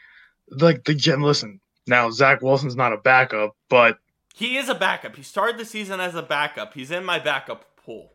like 0.50 0.86
the 0.86 0.94
gen. 0.94 1.22
Listen, 1.22 1.60
now 1.88 2.10
Zach 2.12 2.42
Wilson's 2.42 2.76
not 2.76 2.94
a 2.94 2.98
backup, 2.98 3.56
but 3.70 4.00
He 4.34 4.58
is 4.58 4.70
a 4.70 4.76
backup. 4.76 5.16
He 5.18 5.24
started 5.24 5.58
the 5.58 5.66
season 5.66 6.00
as 6.00 6.16
a 6.16 6.22
backup. 6.24 6.74
He's 6.74 6.92
in 6.92 7.04
my 7.04 7.20
backup 7.20 7.76
pool. 7.76 8.14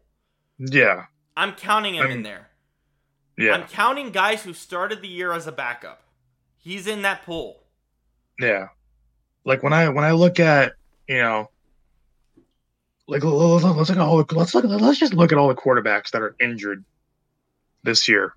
yeah, 0.59 1.07
I'm 1.37 1.53
counting 1.53 1.97
him 1.97 2.07
I 2.07 2.11
in 2.11 2.23
there. 2.23 2.49
yeah, 3.37 3.53
I'm 3.53 3.65
counting 3.69 4.13
guys 4.13 4.45
who 4.45 4.55
started 4.55 5.03
the 5.03 5.09
year 5.09 5.33
as 5.33 5.47
a 5.47 5.53
backup. 5.53 6.03
He's 6.66 6.88
in 6.88 7.02
that 7.02 7.22
pool. 7.24 7.62
yeah. 8.40 8.68
Like 9.44 9.62
when 9.62 9.72
I 9.72 9.88
when 9.90 10.05
I 10.05 10.11
look 10.11 10.40
at 10.40 10.72
you 11.09 11.18
know. 11.18 11.48
Like 13.07 13.22
let's 13.22 13.62
look 13.62 13.88
at 13.90 13.98
all 13.98 14.24
the, 14.24 14.35
let's 14.35 14.52
look 14.52 14.64
at, 14.64 14.70
let's 14.70 14.98
just 14.98 15.14
look 15.14 15.31
at 15.31 15.38
all 15.38 15.46
the 15.46 15.55
quarterbacks 15.55 16.11
that 16.11 16.22
are 16.22 16.35
injured 16.40 16.85
this 17.85 18.09
year. 18.09 18.35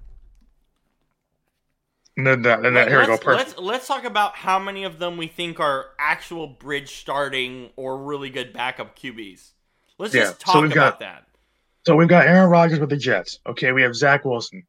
And 2.18 2.28
then, 2.28 2.42
that, 2.44 2.64
and 2.64 2.76
then 2.76 2.88
here 2.88 3.00
we 3.00 3.06
go. 3.08 3.12
let's, 3.14 3.24
Perfect. 3.24 3.50
let's 3.58 3.60
let's 3.60 3.88
talk 3.88 4.04
about 4.04 4.36
how 4.36 4.60
many 4.60 4.84
of 4.84 5.00
them 5.00 5.18
we 5.18 5.26
think 5.26 5.60
are 5.60 5.88
actual 5.98 6.46
bridge 6.46 6.98
starting 6.98 7.72
or 7.78 7.98
really 7.98 8.30
good 8.30 8.54
backup 8.54 8.96
QBs. 9.00 9.54
Let's 9.98 10.14
Yeah, 10.14 10.22
just 10.26 10.46
so 10.46 10.54
talk 10.54 10.62
we've 10.62 10.72
about 10.72 10.92
got- 10.94 11.00
that. 11.00 11.26
So 11.88 11.96
we've 11.96 12.08
got 12.10 12.28
Aaron 12.28 12.52
Rodgers 12.52 12.80
with 12.80 12.90
the 12.90 12.98
Jets. 12.98 13.40
Okay, 13.48 13.72
we 13.72 13.82
have 13.82 13.96
Zach 13.96 14.24
Wilson. 14.24 14.64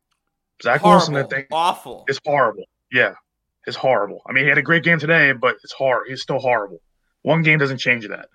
Zach 0.62 0.80
Horrible, 0.80 0.98
Wilson, 1.12 1.16
I 1.16 1.22
think, 1.24 1.48
awful. 1.52 2.04
It's 2.08 2.20
horrible. 2.24 2.64
Yeah, 2.90 3.12
is 3.66 3.76
horrible. 3.76 4.22
I 4.28 4.32
mean, 4.32 4.44
he 4.44 4.48
had 4.48 4.58
a 4.58 4.62
great 4.62 4.84
game 4.84 4.98
today, 4.98 5.32
but 5.32 5.56
it's 5.62 5.72
hard. 5.72 6.06
He's 6.08 6.22
still 6.22 6.38
horrible. 6.38 6.80
One 7.22 7.42
game 7.42 7.58
doesn't 7.58 7.78
change 7.78 8.06
that. 8.08 8.28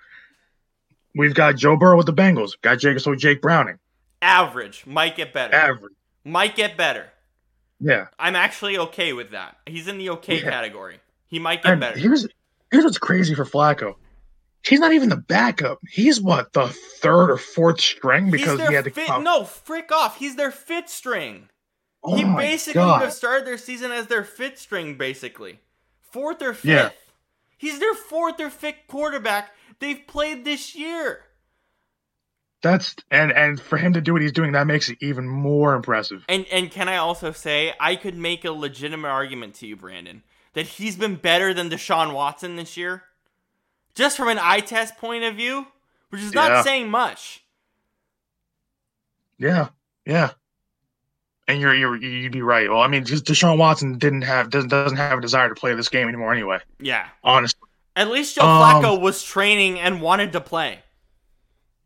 We've 1.16 1.34
got 1.34 1.56
Joe 1.56 1.78
Burrow 1.78 1.98
with 1.98 2.06
the 2.06 2.14
Bengals. 2.14 2.52
Got 2.62 2.80
Jake, 2.80 3.00
so 3.00 3.16
Jake 3.16 3.42
Browning, 3.42 3.80
Average 4.22 4.86
might 4.86 5.16
get 5.16 5.34
better. 5.34 5.54
average. 5.56 5.94
Might 6.24 6.56
get 6.56 6.78
better. 6.78 7.08
Yeah. 7.80 8.08
I'm 8.20 8.36
actually 8.36 8.78
okay 8.78 9.14
with 9.14 9.32
that. 9.32 9.58
He's 9.66 9.88
in 9.88 9.98
the 9.98 10.10
okay 10.12 10.42
Yeah. 10.42 10.50
category. 10.50 11.00
He 11.28 11.40
might 11.40 11.62
get 11.64 11.72
And 11.74 11.82
better. 11.82 11.98
here's 11.98 12.28
here's 12.72 12.84
what's 12.84 12.98
crazy 12.98 13.36
for 13.36 13.46
Flacco. 13.46 13.96
He's 14.64 14.80
not 14.80 14.94
even 14.94 15.10
the 15.10 15.18
backup. 15.18 15.80
He's 15.88 16.20
what 16.20 16.52
the 16.54 16.68
third 17.02 17.30
or 17.30 17.38
fourth 17.38 17.80
string 17.80 18.32
because 18.32 18.60
he 18.68 18.74
had 18.74 18.86
to 18.86 18.90
fit. 18.92 19.08
No, 19.22 19.44
frick 19.44 19.92
off. 19.92 20.18
He's 20.18 20.36
their 20.36 20.50
fifth 20.52 20.90
string. 20.90 21.50
Oh 22.06 22.16
he 22.16 22.24
basically 22.24 22.76
God. 22.80 23.00
would 23.00 23.06
have 23.06 23.14
started 23.14 23.46
their 23.46 23.58
season 23.58 23.92
as 23.92 24.08
their 24.08 24.24
fifth 24.24 24.60
string, 24.60 24.96
basically. 24.98 25.60
Fourth 26.02 26.42
or 26.42 26.54
fifth. 26.54 26.66
Yeah. 26.66 26.90
He's 27.58 27.80
their 27.80 27.94
fourth 27.94 28.40
or 28.40 28.50
fifth 28.50 28.88
quarterback 28.88 29.52
they've 29.80 30.06
played 30.08 30.46
this 30.46 30.76
year. 30.76 31.22
That's 32.62 32.96
and 33.12 33.32
and 33.32 33.60
for 33.60 33.78
him 33.78 33.94
to 33.94 34.02
do 34.02 34.14
what 34.14 34.22
he's 34.22 34.32
doing, 34.32 34.54
that 34.54 34.66
makes 34.66 34.90
it 34.90 34.98
even 35.02 35.28
more 35.28 35.76
impressive. 35.76 36.26
And 36.28 36.46
and 36.52 36.72
can 36.72 36.90
I 36.90 36.98
also 36.98 37.32
say 37.32 37.74
I 37.80 37.96
could 37.96 38.16
make 38.16 38.44
a 38.44 38.52
legitimate 38.52 39.08
argument 39.10 39.54
to 39.56 39.68
you, 39.68 39.76
Brandon, 39.76 40.24
that 40.54 40.66
he's 40.66 40.96
been 40.96 41.16
better 41.16 41.54
than 41.54 41.70
Deshaun 41.70 42.14
Watson 42.14 42.56
this 42.56 42.76
year? 42.76 43.04
Just 43.94 44.18
from 44.18 44.30
an 44.30 44.40
eye 44.40 44.62
test 44.62 44.98
point 44.98 45.24
of 45.24 45.36
view, 45.36 45.68
which 46.10 46.22
is 46.22 46.34
not 46.34 46.52
Yeah. 46.52 46.62
saying 46.64 46.90
much. 46.90 47.44
Yeah, 49.38 49.70
yeah. 50.06 50.32
And 51.48 51.62
you're 51.62 51.76
you're 51.76 51.96
you'd 51.96 52.32
be 52.32 52.42
right. 52.42 52.70
Well, 52.70 52.82
I 52.82 52.88
mean, 52.88 53.06
just 53.06 53.26
Deshaun 53.26 53.58
Watson 53.58 53.98
didn't 54.00 54.24
have 54.24 54.50
doesn't 54.50 54.70
doesn't 54.70 54.98
have 54.98 55.20
a 55.20 55.22
desire 55.22 55.48
to 55.50 55.56
play 55.56 55.74
this 55.76 55.90
game 55.90 56.08
anymore 56.08 56.34
anyway. 56.34 56.60
Yeah. 56.80 57.08
Honestly, 57.24 57.60
At 57.96 58.10
least 58.10 58.36
Joe 58.36 58.42
Um, 58.42 58.84
Flacco 58.84 59.00
was 59.00 59.22
training 59.24 59.80
and 59.80 60.02
wanted 60.02 60.32
to 60.34 60.42
play. 60.42 60.80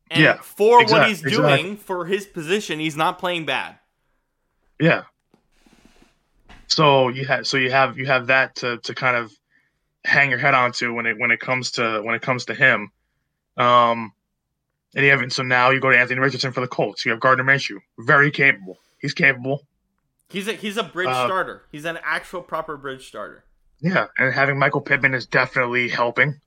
And 0.10 0.24
Yeah, 0.24 0.38
for 0.38 0.84
what 0.86 1.08
he's 1.08 1.22
exactly. 1.24 1.32
doing 1.64 1.78
for 1.78 2.06
his 2.06 2.26
position, 2.26 2.80
he's 2.80 2.96
not 2.96 3.20
playing 3.20 3.46
bad. 3.46 3.76
yeah. 4.80 5.04
So 6.68 7.10
you 7.10 7.26
have 7.26 7.48
so 7.48 7.58
you 7.58 7.72
have 7.72 7.98
you 7.98 8.06
have 8.06 8.28
that 8.28 8.56
to 8.58 8.78
to 8.78 8.94
kind 8.96 9.18
of 9.18 9.32
hang 10.06 10.30
your 10.30 10.40
head 10.40 10.54
onto 10.54 10.94
when 10.94 11.06
it 11.06 11.18
when 11.20 11.32
it 11.32 11.40
comes 11.40 11.72
to 11.72 12.02
when 12.04 12.16
it 12.16 12.22
comes 12.22 12.46
to 12.46 12.54
him. 12.56 12.92
Um, 13.58 14.14
and 14.96 15.04
you 15.06 15.12
have 15.12 15.34
so 15.34 15.44
now 15.44 15.72
you 15.72 15.80
go 15.80 15.90
to 15.92 15.98
Anthony 15.98 16.20
Richardson 16.22 16.52
for 16.52 16.62
the 16.62 16.68
Colts. 16.68 17.06
You 17.06 17.12
have 17.12 17.20
Gardner 17.20 17.44
Minshew, 17.44 17.80
very 18.00 18.32
capable. 18.32 18.78
He's 19.00 19.14
capable. 19.14 19.66
He's 20.30 20.48
a 20.48 20.54
he's 20.54 20.78
a 20.78 20.84
bridge 20.84 21.08
Uh, 21.08 21.26
starter. 21.26 21.64
He's 21.72 21.86
an 21.86 21.98
actual 22.04 22.42
proper 22.42 22.78
bridge 22.78 23.08
starter. 23.08 23.44
Yeah, 23.82 24.08
and 24.18 24.34
having 24.34 24.60
Michael 24.60 24.82
Pittman 24.82 25.14
is 25.14 25.26
definitely 25.26 25.88
helping. 25.90 26.40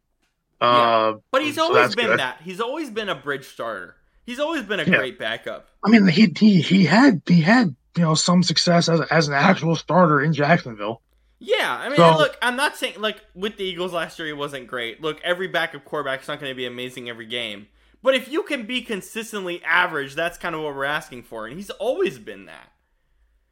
Uh, 0.60 1.14
But 1.30 1.42
he's 1.42 1.58
always 1.58 1.94
been 1.94 2.06
good. 2.06 2.18
that. 2.20 2.40
He's 2.44 2.60
always 2.60 2.90
been 2.90 3.08
a 3.08 3.14
bridge 3.14 3.46
starter. 3.46 3.96
He's 4.24 4.38
always 4.38 4.62
been 4.62 4.78
a 4.80 4.84
Yeah. 4.84 4.98
great 4.98 5.18
backup. 5.18 5.68
I 5.84 5.90
mean, 5.90 6.06
he 6.06 6.32
he 6.38 6.60
he 6.60 6.84
had 6.84 7.22
he 7.26 7.40
had 7.40 7.74
you 7.96 8.02
know 8.04 8.14
some 8.14 8.42
success 8.42 8.88
as 8.88 9.00
as 9.10 9.28
an 9.28 9.34
actual 9.34 9.74
starter 9.74 10.20
in 10.20 10.32
Jacksonville. 10.32 11.02
Yeah, 11.40 11.76
I 11.76 11.88
mean, 11.88 11.96
So- 11.96 12.16
look, 12.18 12.36
I'm 12.40 12.54
not 12.54 12.76
saying 12.76 13.00
like 13.00 13.16
with 13.34 13.56
the 13.56 13.64
Eagles 13.64 13.92
last 13.92 14.16
year, 14.20 14.26
he 14.28 14.32
wasn't 14.32 14.68
great. 14.68 15.00
Look, 15.02 15.20
every 15.24 15.48
backup 15.48 15.84
quarterback's 15.84 16.28
not 16.28 16.38
going 16.38 16.50
to 16.52 16.56
be 16.56 16.66
amazing 16.66 17.08
every 17.08 17.26
game, 17.26 17.66
but 18.02 18.14
if 18.14 18.30
you 18.30 18.42
can 18.42 18.66
be 18.66 18.82
consistently 18.82 19.62
average, 19.64 20.14
that's 20.14 20.38
kind 20.38 20.54
of 20.54 20.60
what 20.62 20.74
we're 20.74 20.84
asking 20.84 21.22
for, 21.24 21.46
and 21.46 21.56
he's 21.56 21.70
always 21.70 22.18
been 22.18 22.46
that. 22.46 22.72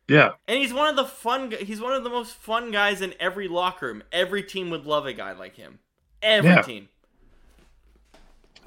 Yeah, 0.08 0.30
And 0.48 0.58
he's 0.58 0.74
one 0.74 0.88
of 0.88 0.96
the 0.96 1.04
fun. 1.04 1.52
He's 1.60 1.80
one 1.80 1.92
of 1.92 2.02
the 2.02 2.10
most 2.10 2.34
fun 2.34 2.72
guys 2.72 3.00
in 3.00 3.14
every 3.20 3.46
locker 3.46 3.86
room. 3.86 4.02
Every 4.10 4.42
team 4.42 4.68
would 4.70 4.84
love 4.84 5.06
a 5.06 5.12
guy 5.12 5.30
like 5.32 5.54
him. 5.54 5.78
Every 6.20 6.50
Yeah. 6.50 6.62
team. 6.62 6.88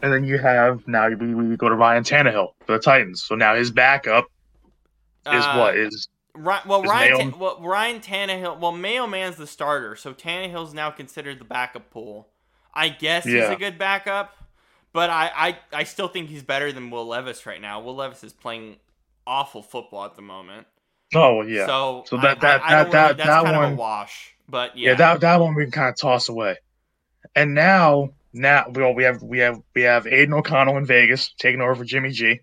and 0.01 0.11
then 0.11 0.23
you 0.25 0.37
have 0.37 0.85
now 0.87 1.07
we, 1.09 1.33
we 1.33 1.55
go 1.57 1.69
to 1.69 1.75
Ryan 1.75 2.03
Tannehill 2.03 2.53
for 2.65 2.73
the 2.73 2.79
Titans. 2.79 3.23
So 3.23 3.35
now 3.35 3.55
his 3.55 3.71
backup 3.71 4.25
is 5.25 5.43
Uh, 5.45 5.55
what 5.57 5.77
is 5.77 6.07
Ri- 6.35 6.55
well, 6.65 6.83
Is 6.83 6.89
Ryan, 6.89 7.31
Ta- 7.31 7.37
well, 7.37 7.61
Ryan 7.61 7.99
Tannehill. 8.01 8.59
Well, 8.59 8.71
Mayo 8.71 9.05
Man's 9.05 9.35
the 9.37 9.45
starter, 9.47 9.95
so 9.95 10.13
Tannehill's 10.13 10.73
now 10.73 10.89
considered 10.91 11.39
the 11.39 11.45
backup 11.45 11.89
pool. 11.91 12.27
I 12.73 12.89
guess 12.89 13.23
he's 13.25 13.43
a 13.43 13.55
good 13.55 13.77
backup, 13.77 14.35
but 14.93 15.09
I, 15.09 15.31
I, 15.35 15.57
I 15.73 15.83
still 15.83 16.07
think 16.07 16.29
he's 16.29 16.43
better 16.43 16.71
than 16.71 16.89
Will 16.91 17.05
Levis 17.07 17.45
right 17.45 17.59
now. 17.61 17.81
Will 17.81 17.95
Levis 17.95 18.23
is 18.23 18.31
playing 18.33 18.77
awful 19.27 19.61
football 19.61 20.05
at 20.05 20.15
the 20.15 20.21
moment. 20.21 20.67
oh 21.15 21.41
yeah 21.41 21.65
So, 21.65 22.03
So 22.07 22.17
that- 22.17 22.37
I- 22.37 22.39
that- 22.41 22.61
I, 22.63 22.65
I 22.65 22.69
that- 22.69 22.83
don't 22.83 22.91
that- 22.91 23.01
really, 23.03 23.13
that's 23.17 23.27
that 23.29 23.43
kind 23.43 23.55
of 23.57 23.61
a 23.63 23.65
one- 23.67 23.77
wash. 23.77 24.29
But 24.47 24.77
yeah. 24.77 24.89
yeah, 24.91 24.95
that 24.97 25.21
that 25.21 25.39
one 25.39 25.55
we 25.55 25.63
can 25.63 25.71
kind 25.71 25.89
of 25.89 25.97
toss 25.97 26.27
away. 26.29 26.57
And 27.35 27.53
now 27.53 28.09
now 28.33 28.65
well, 28.69 28.93
we 28.93 29.03
have 29.03 29.23
we 29.23 29.39
have 29.39 29.61
we 29.73 29.83
have 29.83 30.03
Aiden 30.05 30.33
O'Connell 30.37 30.77
in 30.77 30.85
Vegas 30.85 31.33
taking 31.39 31.61
over 31.61 31.75
for 31.75 31.85
Jimmy 31.85 32.11
G. 32.11 32.41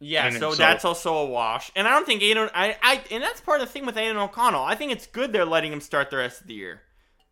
Yeah, 0.00 0.26
And 0.26 0.36
so, 0.36 0.50
so- 0.50 0.56
that's 0.56 0.84
also 0.84 1.14
a 1.14 1.26
wash. 1.26 1.70
And 1.76 1.86
I 1.88 1.92
don't 1.92 2.04
think 2.04 2.22
Aiden 2.22 2.50
I, 2.54 2.76
I 2.82 3.00
and 3.10 3.22
that's 3.22 3.40
part 3.40 3.60
of 3.62 3.68
the 3.68 3.72
thing 3.72 3.86
with 3.86 3.96
Aiden 3.96 4.16
O'Connell. 4.16 4.62
I 4.62 4.74
think 4.74 4.92
it's 4.92 5.06
good 5.06 5.32
they're 5.32 5.44
letting 5.46 5.72
him 5.72 5.80
start 5.80 6.10
the 6.10 6.16
rest 6.18 6.40
of 6.42 6.46
the 6.46 6.54
year. 6.54 6.82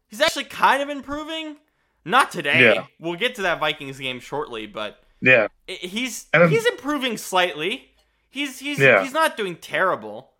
He's 0.08 0.20
actually 0.20 0.44
kind 0.44 0.82
of 0.82 0.88
improving. 0.88 1.56
Not 2.04 2.30
today. 2.30 2.74
Yeah. 2.74 2.86
We'll 2.98 3.16
get 3.18 3.34
to 3.36 3.42
that 3.42 3.60
Vikings 3.60 3.98
game 3.98 4.20
shortly, 4.20 4.66
but 4.66 5.02
Yeah, 5.20 5.48
he's 5.66 6.24
then- 6.32 6.48
he's 6.50 6.66
improving 6.66 7.16
slightly. 7.16 7.90
He's 8.30 8.58
he's 8.58 8.78
Yeah. 8.78 9.02
he's 9.02 9.12
not 9.12 9.36
doing 9.36 9.56
terrible. 9.56 10.30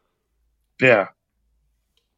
yeah. 0.81 1.09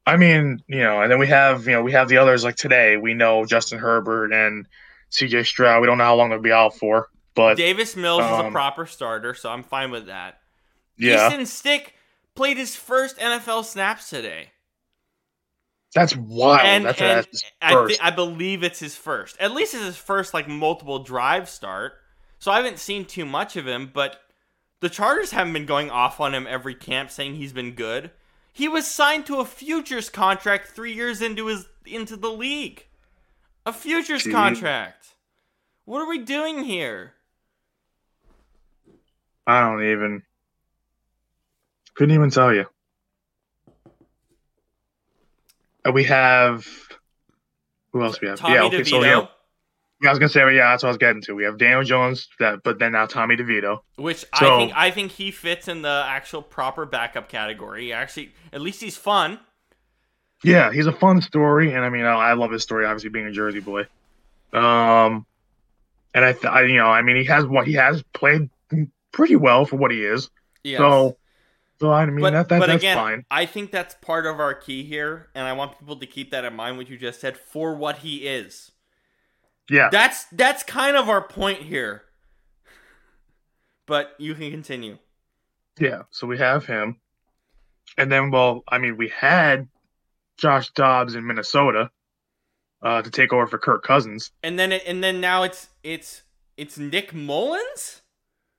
I 0.04 0.16
mean, 0.16 0.62
you 0.66 0.80
know, 0.80 1.00
and 1.00 1.10
then 1.12 1.18
we 1.20 1.28
have 1.28 1.64
you 1.66 1.72
know 1.72 1.82
we 1.82 1.92
have 1.92 2.08
the 2.08 2.16
others 2.18 2.42
like 2.44 2.56
today. 2.56 2.96
We 2.96 3.14
know 3.14 3.44
Justin 3.44 3.78
Herbert 3.78 4.32
and 4.32 4.66
C.J. 5.10 5.44
Stroud. 5.44 5.80
We 5.80 5.86
don't 5.86 5.98
know 5.98 6.04
how 6.04 6.16
long 6.16 6.30
they'll 6.30 6.40
be 6.40 6.50
out 6.52 6.76
for, 6.76 7.08
but 7.34 7.56
Davis 7.56 7.94
Mills 7.96 8.24
is 8.24 8.30
a 8.30 8.46
um, 8.46 8.52
proper 8.52 8.84
starter, 8.86 9.32
so 9.34 9.48
I'm 9.50 9.62
fine 9.62 9.90
with 9.92 10.06
that. 10.06 10.40
yeah, 10.96 11.28
Easton 11.28 11.46
Stick 11.46 11.94
played 12.34 12.56
his 12.56 12.74
first 12.74 13.18
NFL 13.18 13.64
snaps 13.64 14.08
today. 14.10 14.48
That's 15.94 16.16
wild. 16.16 16.60
and, 16.64 16.84
that's, 16.86 17.00
and 17.00 17.18
that's 17.18 17.42
I, 17.60 17.72
first. 17.72 18.04
I 18.04 18.10
believe 18.10 18.62
it's 18.62 18.78
his 18.78 18.96
first. 18.96 19.36
At 19.38 19.52
least 19.52 19.74
it's 19.74 19.84
his 19.84 19.96
first 19.96 20.32
like 20.32 20.48
multiple 20.48 21.00
drive 21.00 21.48
start. 21.48 21.94
So 22.38 22.50
I 22.50 22.56
haven't 22.56 22.78
seen 22.78 23.04
too 23.04 23.24
much 23.24 23.56
of 23.56 23.66
him, 23.66 23.90
but 23.92 24.20
the 24.80 24.88
Chargers 24.88 25.30
haven't 25.30 25.52
been 25.52 25.66
going 25.66 25.90
off 25.90 26.18
on 26.18 26.34
him 26.34 26.46
every 26.48 26.74
camp 26.74 27.10
saying 27.10 27.36
he's 27.36 27.52
been 27.52 27.72
good. 27.72 28.10
He 28.52 28.68
was 28.68 28.86
signed 28.86 29.26
to 29.26 29.36
a 29.36 29.44
futures 29.44 30.10
contract 30.10 30.68
three 30.68 30.92
years 30.92 31.22
into 31.22 31.46
his 31.46 31.66
into 31.86 32.16
the 32.16 32.30
league. 32.30 32.86
A 33.64 33.72
futures 33.72 34.26
contract. 34.26 35.14
What 35.84 36.00
are 36.00 36.08
we 36.08 36.18
doing 36.18 36.64
here? 36.64 37.14
I 39.46 39.60
don't 39.60 39.84
even. 39.84 40.22
Couldn't 41.94 42.14
even 42.14 42.30
tell 42.30 42.52
you. 42.52 42.66
Uh, 43.86 43.90
We 45.90 46.04
have. 46.04 46.66
Who 47.92 48.02
else 48.02 48.20
we 48.20 48.28
have? 48.28 48.38
Tommy 48.38 48.54
yeah, 48.54 48.62
okay, 48.64 48.80
DeVito. 48.80 48.88
so 48.88 49.04
yeah, 50.02 50.08
I 50.08 50.10
was 50.10 50.18
gonna 50.18 50.28
say, 50.28 50.40
yeah, 50.54 50.70
that's 50.70 50.82
what 50.82 50.88
I 50.88 50.90
was 50.90 50.98
getting 50.98 51.22
to. 51.22 51.34
We 51.34 51.44
have 51.44 51.58
Daniel 51.58 51.84
Jones, 51.84 52.28
that, 52.38 52.62
but 52.64 52.78
then 52.78 52.92
now 52.92 53.06
Tommy 53.06 53.36
DeVito. 53.36 53.80
Which 53.96 54.24
I 54.32 54.56
think 54.56 54.72
I 54.74 54.90
think 54.90 55.12
he 55.12 55.30
fits 55.30 55.68
in 55.68 55.82
the 55.82 56.04
actual 56.06 56.42
proper 56.42 56.86
backup 56.86 57.28
category. 57.28 57.92
Actually, 57.92 58.32
at 58.52 58.60
least 58.60 58.80
he's 58.80 58.96
fun. 58.96 59.38
Yeah, 60.42 60.72
he's 60.72 60.86
a 60.86 60.92
fun 60.92 61.20
story, 61.22 61.72
and 61.72 61.84
I 61.84 61.88
mean, 61.88 62.04
I, 62.04 62.14
I 62.14 62.32
love 62.32 62.50
his 62.50 62.62
story. 62.62 62.84
Obviously, 62.84 63.10
being 63.10 63.26
a 63.26 63.32
Jersey 63.32 63.60
boy. 63.60 63.82
Um, 64.52 65.24
and 66.14 66.24
I, 66.24 66.32
th- 66.32 66.44
I, 66.44 66.62
you 66.62 66.76
know, 66.76 66.86
I 66.86 67.02
mean, 67.02 67.16
he 67.16 67.24
has 67.26 67.46
what 67.46 67.66
he 67.66 67.74
has 67.74 68.02
played 68.12 68.50
pretty 69.12 69.36
well 69.36 69.64
for 69.64 69.76
what 69.76 69.90
he 69.90 70.04
is. 70.04 70.30
Yes. 70.64 70.78
So, 70.78 71.16
so 71.82 71.90
I 71.90 72.06
mean, 72.06 72.20
but, 72.20 72.32
that, 72.32 72.48
that 72.48 72.60
but 72.60 72.66
that's 72.68 72.80
again, 72.80 72.96
fine. 72.96 73.24
I 73.28 73.44
think 73.44 73.72
that's 73.72 73.96
part 73.96 74.24
of 74.24 74.38
our 74.38 74.54
key 74.54 74.84
here, 74.84 75.30
and 75.34 75.48
I 75.48 75.52
want 75.52 75.76
people 75.80 75.96
to 75.96 76.06
keep 76.06 76.30
that 76.30 76.44
in 76.44 76.54
mind. 76.54 76.76
What 76.76 76.88
you 76.88 76.96
just 76.96 77.20
said 77.20 77.36
for 77.36 77.74
what 77.74 77.98
he 77.98 78.18
is. 78.18 78.70
Yeah, 79.68 79.88
That's 79.90 80.26
that's 80.26 80.62
kind 80.62 80.96
of 80.96 81.08
our 81.08 81.20
point 81.20 81.62
here. 81.62 82.04
But 83.86 84.14
you 84.18 84.36
can 84.36 84.52
continue. 84.52 84.98
Yeah, 85.80 86.02
so 86.10 86.28
we 86.28 86.38
have 86.38 86.66
him. 86.66 86.98
And 87.98 88.12
then, 88.12 88.30
well, 88.30 88.62
I 88.68 88.78
mean, 88.78 88.96
we 88.96 89.08
had 89.08 89.66
Josh 90.36 90.70
Dobbs 90.70 91.16
in 91.16 91.26
Minnesota 91.26 91.90
uh, 92.80 93.02
to 93.02 93.10
take 93.10 93.32
over 93.32 93.48
for 93.48 93.58
Kirk 93.58 93.82
Cousins. 93.82 94.30
And 94.44 94.56
then 94.56 94.70
it, 94.70 94.84
and 94.86 95.02
then 95.02 95.20
now 95.20 95.42
it's 95.42 95.68
it's 95.82 96.22
it's 96.56 96.78
Nick 96.78 97.12
Mullens. 97.12 98.02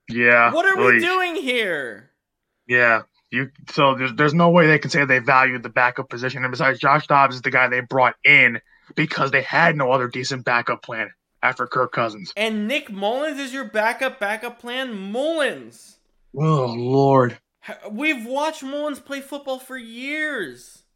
Yeah. 0.09 0.51
What 0.51 0.65
are 0.65 0.76
we 0.76 0.99
doing 0.99 1.38
here? 1.38 2.11
Yeah. 2.67 3.03
You 3.34 3.49
so 3.71 3.95
there's 3.95 4.13
there's 4.13 4.34
no 4.36 4.51
way 4.51 4.67
they 4.67 4.77
can 4.77 4.91
say 4.91 5.05
they 5.05 5.17
valued 5.17 5.63
the 5.63 5.69
backup 5.69 6.07
position. 6.07 6.43
And 6.43 6.51
besides, 6.51 6.77
Josh 6.77 7.07
Dobbs 7.07 7.36
is 7.36 7.41
the 7.41 7.49
guy 7.49 7.67
they 7.67 7.79
brought 7.79 8.13
in 8.23 8.61
because 8.93 9.31
they 9.31 9.41
had 9.41 9.75
no 9.75 9.91
other 9.91 10.07
decent 10.07 10.45
backup 10.45 10.84
plan 10.84 11.09
after 11.41 11.65
Kirk 11.65 11.91
Cousins. 11.91 12.31
And 12.38 12.67
Nick 12.67 12.91
Mullens 12.91 13.39
is 13.39 13.51
your 13.51 13.63
backup 13.63 14.19
backup 14.19 14.59
plan. 14.59 15.11
Mullens. 15.11 15.97
Oh 16.38 16.75
Lord. 16.77 17.39
We've 17.89 18.23
watched 18.23 18.61
Mullens 18.61 18.99
play 18.99 19.21
football 19.21 19.57
for 19.59 19.77
years. 19.77 20.84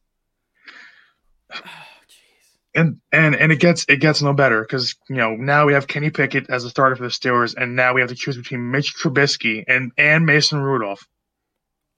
Oh, 1.56 1.60
jeez. 2.08 2.58
And 2.76 2.98
and 3.12 3.36
and 3.36 3.52
it 3.52 3.60
gets 3.60 3.86
it 3.90 4.00
gets 4.00 4.22
no 4.22 4.34
better 4.34 4.62
because 4.62 4.94
you 5.10 5.16
know 5.16 5.36
now 5.36 5.66
we 5.66 5.74
have 5.74 5.88
Kenny 5.88 6.12
Pickett 6.12 6.52
as 6.52 6.66
a 6.66 6.70
starter 6.70 6.96
for 6.98 7.04
the 7.04 7.10
Steelers, 7.10 7.56
and 7.58 7.76
now 7.76 7.96
we 7.96 8.02
have 8.02 8.10
to 8.10 8.16
choose 8.16 8.38
between 8.38 8.70
Mitch 8.70 8.94
Trubisky 8.96 9.64
and 9.68 9.92
and 9.98 10.28
Mason 10.28 10.60
Rudolph. 10.60 11.08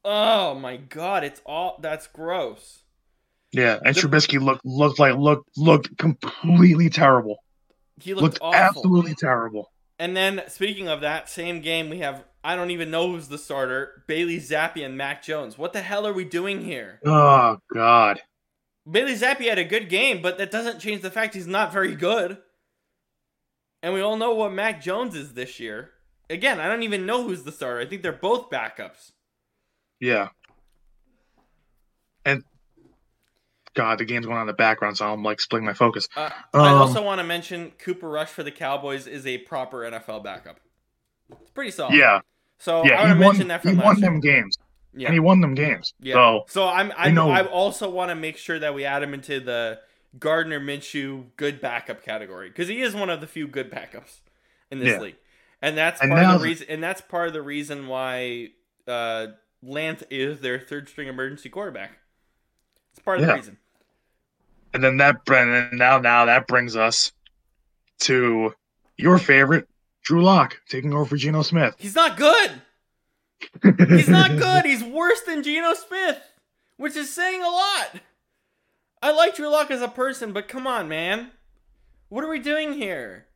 Oh 0.06 0.56
my 0.56 0.78
god, 0.78 1.24
it's 1.24 1.42
all 1.46 1.78
that's 1.82 2.08
gross. 2.08 2.84
Yeah, 3.52 3.80
and 3.84 3.96
The- 3.96 4.02
Trubisky 4.02 4.40
looked 4.42 4.66
looked 4.66 5.00
like 5.00 5.16
looked 5.16 5.50
looked 5.58 5.98
completely 5.98 6.90
terrible. 6.90 7.38
He 8.00 8.14
looked, 8.14 8.24
Looked 8.24 8.40
awful. 8.42 8.56
absolutely 8.56 9.16
terrible. 9.16 9.72
And 9.98 10.16
then 10.16 10.44
speaking 10.48 10.88
of 10.88 11.02
that 11.02 11.28
same 11.30 11.60
game, 11.62 11.90
we 11.90 12.00
have 12.00 12.24
I 12.44 12.56
don't 12.56 12.72
even 12.72 12.90
know 12.90 13.12
who's 13.12 13.28
the 13.28 13.38
starter. 13.38 14.04
Bailey 14.08 14.38
Zappe 14.38 14.84
and 14.86 14.96
Mac 14.98 15.22
Jones. 15.22 15.58
What 15.58 15.74
the 15.74 15.82
hell 15.82 16.08
are 16.08 16.14
we 16.14 16.24
doing 16.24 16.64
here? 16.64 17.00
Oh 17.06 17.58
God. 17.74 18.22
Bailey 18.90 19.16
Zappe 19.16 19.48
had 19.48 19.60
a 19.60 19.66
good 19.66 19.90
game, 19.90 20.22
but 20.22 20.38
that 20.38 20.50
doesn't 20.52 20.80
change 20.80 21.02
the 21.02 21.12
fact 21.12 21.34
he's 21.34 21.46
not 21.48 21.74
very 21.74 21.96
good. 21.96 22.38
And 23.84 23.94
we 23.94 24.02
all 24.02 24.16
know 24.18 24.34
what 24.34 24.54
Mac 24.54 24.82
Jones 24.82 25.16
is 25.16 25.34
this 25.34 25.60
year. 25.60 25.92
Again, 26.30 26.60
I 26.60 26.68
don't 26.68 26.84
even 26.84 27.06
know 27.06 27.24
who's 27.24 27.44
the 27.44 27.52
starter. 27.52 27.80
I 27.82 27.86
think 27.86 28.02
they're 28.04 28.12
both 28.14 28.50
backups. 28.50 29.12
Yeah. 30.00 30.30
And 32.26 32.44
God, 33.74 34.00
the 34.00 34.06
game's 34.06 34.26
going 34.26 34.38
on 34.38 34.42
in 34.44 34.48
the 34.48 34.54
background, 34.54 34.98
so 34.98 35.12
I'm 35.12 35.24
like 35.24 35.40
splitting 35.40 35.66
my 35.66 35.74
focus. 35.74 36.08
Uh, 36.16 36.30
I 36.54 36.70
Um, 36.70 36.82
also 36.82 37.02
want 37.04 37.20
to 37.20 37.24
mention 37.24 37.72
Cooper 37.80 38.10
Rush 38.10 38.30
for 38.30 38.44
the 38.44 38.52
Cowboys 38.52 39.08
is 39.08 39.26
a 39.26 39.38
proper 39.40 39.80
NFL 39.86 40.24
backup. 40.24 40.60
It's 41.32 41.52
pretty 41.52 41.72
solid. 41.72 41.96
Yeah, 41.96 42.22
So 42.58 42.84
yeah, 42.86 42.96
I 43.02 43.04
want 43.06 43.14
to 43.14 43.20
mention 43.20 43.48
that 43.50 43.62
He 43.62 43.74
won 43.76 43.98
year. 43.98 44.10
them 44.10 44.20
games, 44.20 44.58
Yeah. 44.94 45.08
and 45.08 45.14
he 45.14 45.20
won 45.20 45.42
them 45.42 45.54
games. 45.56 45.94
Yeah. 46.00 46.16
So 46.16 46.46
So 46.48 46.68
I'm 46.68 46.92
I, 46.98 47.10
know- 47.12 47.30
I 47.30 47.46
also 47.46 47.90
want 47.90 48.10
to 48.10 48.16
make 48.16 48.38
sure 48.38 48.60
that 48.60 48.74
we 48.74 48.86
add 48.86 49.04
him 49.04 49.14
into 49.14 49.40
the 49.40 49.80
Gardner 50.18 50.60
Minshew 50.60 51.26
good 51.38 51.62
backup 51.62 52.04
category 52.04 52.50
because 52.50 52.68
he 52.68 52.82
is 52.82 52.96
one 52.96 53.10
of 53.12 53.22
the 53.22 53.28
few 53.28 53.48
good 53.48 53.72
backups 53.72 54.22
in 54.72 54.80
this 54.80 54.90
Yeah. 54.96 55.00
league, 55.00 55.16
and 55.62 55.78
that's 55.78 56.02
And 56.02 56.12
part 56.12 56.24
of 56.26 56.40
the 56.42 56.46
reason. 56.48 56.66
And 56.70 56.82
that's 56.84 57.02
part 57.02 57.28
of 57.28 57.34
the 57.34 57.42
reason 57.44 57.88
why 57.88 58.50
uh, 58.88 59.28
Lance 59.62 60.04
is 60.10 60.40
their 60.40 60.60
third 60.60 60.90
string 60.90 61.08
emergency 61.08 61.50
quarterback. 61.50 62.00
It's 62.92 63.00
part 63.00 63.20
of 63.20 63.28
the 63.28 63.34
reason. 63.34 63.58
and 64.74 64.84
then 64.84 64.98
that 64.98 65.22
and 65.30 65.78
now 65.78 66.00
now 66.00 66.26
that 66.26 66.48
brings 66.48 66.76
us 66.76 67.12
to 68.00 68.54
your 68.98 69.18
favorite, 69.18 69.68
Drew 70.04 70.24
Lock 70.24 70.60
taking 70.70 70.94
over 70.94 71.06
for 71.06 71.18
Geno 71.18 71.42
Smith. 71.42 71.76
He's 71.78 71.96
not 71.96 72.18
good. 72.18 72.62
He's 73.88 74.10
not 74.10 74.38
good. 74.38 74.66
He's 74.66 74.84
worse 74.84 75.22
than 75.22 75.44
Geno 75.44 75.74
Smith, 75.74 76.22
which 76.78 76.96
is 76.96 77.14
saying 77.14 77.42
a 77.42 77.50
lot. 77.50 78.02
I 79.02 79.12
like 79.12 79.36
Drew 79.36 79.50
Lock 79.50 79.72
as 79.72 79.82
a 79.82 79.88
person, 79.88 80.34
but 80.34 80.48
come 80.48 80.68
on, 80.68 80.90
man. 80.90 81.32
What 82.10 82.24
are 82.24 82.30
we 82.30 82.40
doing 82.40 82.74
here? 82.74 83.28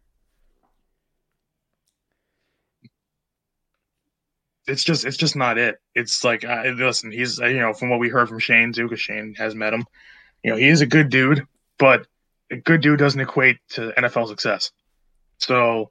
It's 4.67 4.83
just 4.83 5.05
it's 5.05 5.17
just 5.17 5.35
not 5.35 5.57
it. 5.57 5.79
It's 5.95 6.23
like 6.23 6.45
I, 6.45 6.69
listen, 6.69 7.11
he's 7.11 7.39
uh, 7.41 7.45
you 7.45 7.59
know 7.59 7.73
from 7.73 7.89
what 7.89 7.99
we 7.99 8.09
heard 8.09 8.29
from 8.29 8.39
Shane 8.39 8.73
too, 8.73 8.83
because 8.83 9.01
Shane 9.01 9.35
has 9.37 9.55
met 9.55 9.73
him. 9.73 9.85
You 10.43 10.51
know, 10.51 10.57
he 10.57 10.67
is 10.67 10.81
a 10.81 10.85
good 10.85 11.09
dude, 11.09 11.45
but 11.77 12.07
a 12.51 12.57
good 12.57 12.81
dude 12.81 12.99
doesn't 12.99 13.19
equate 13.19 13.57
to 13.69 13.93
NFL 13.97 14.27
success. 14.27 14.71
So, 15.39 15.89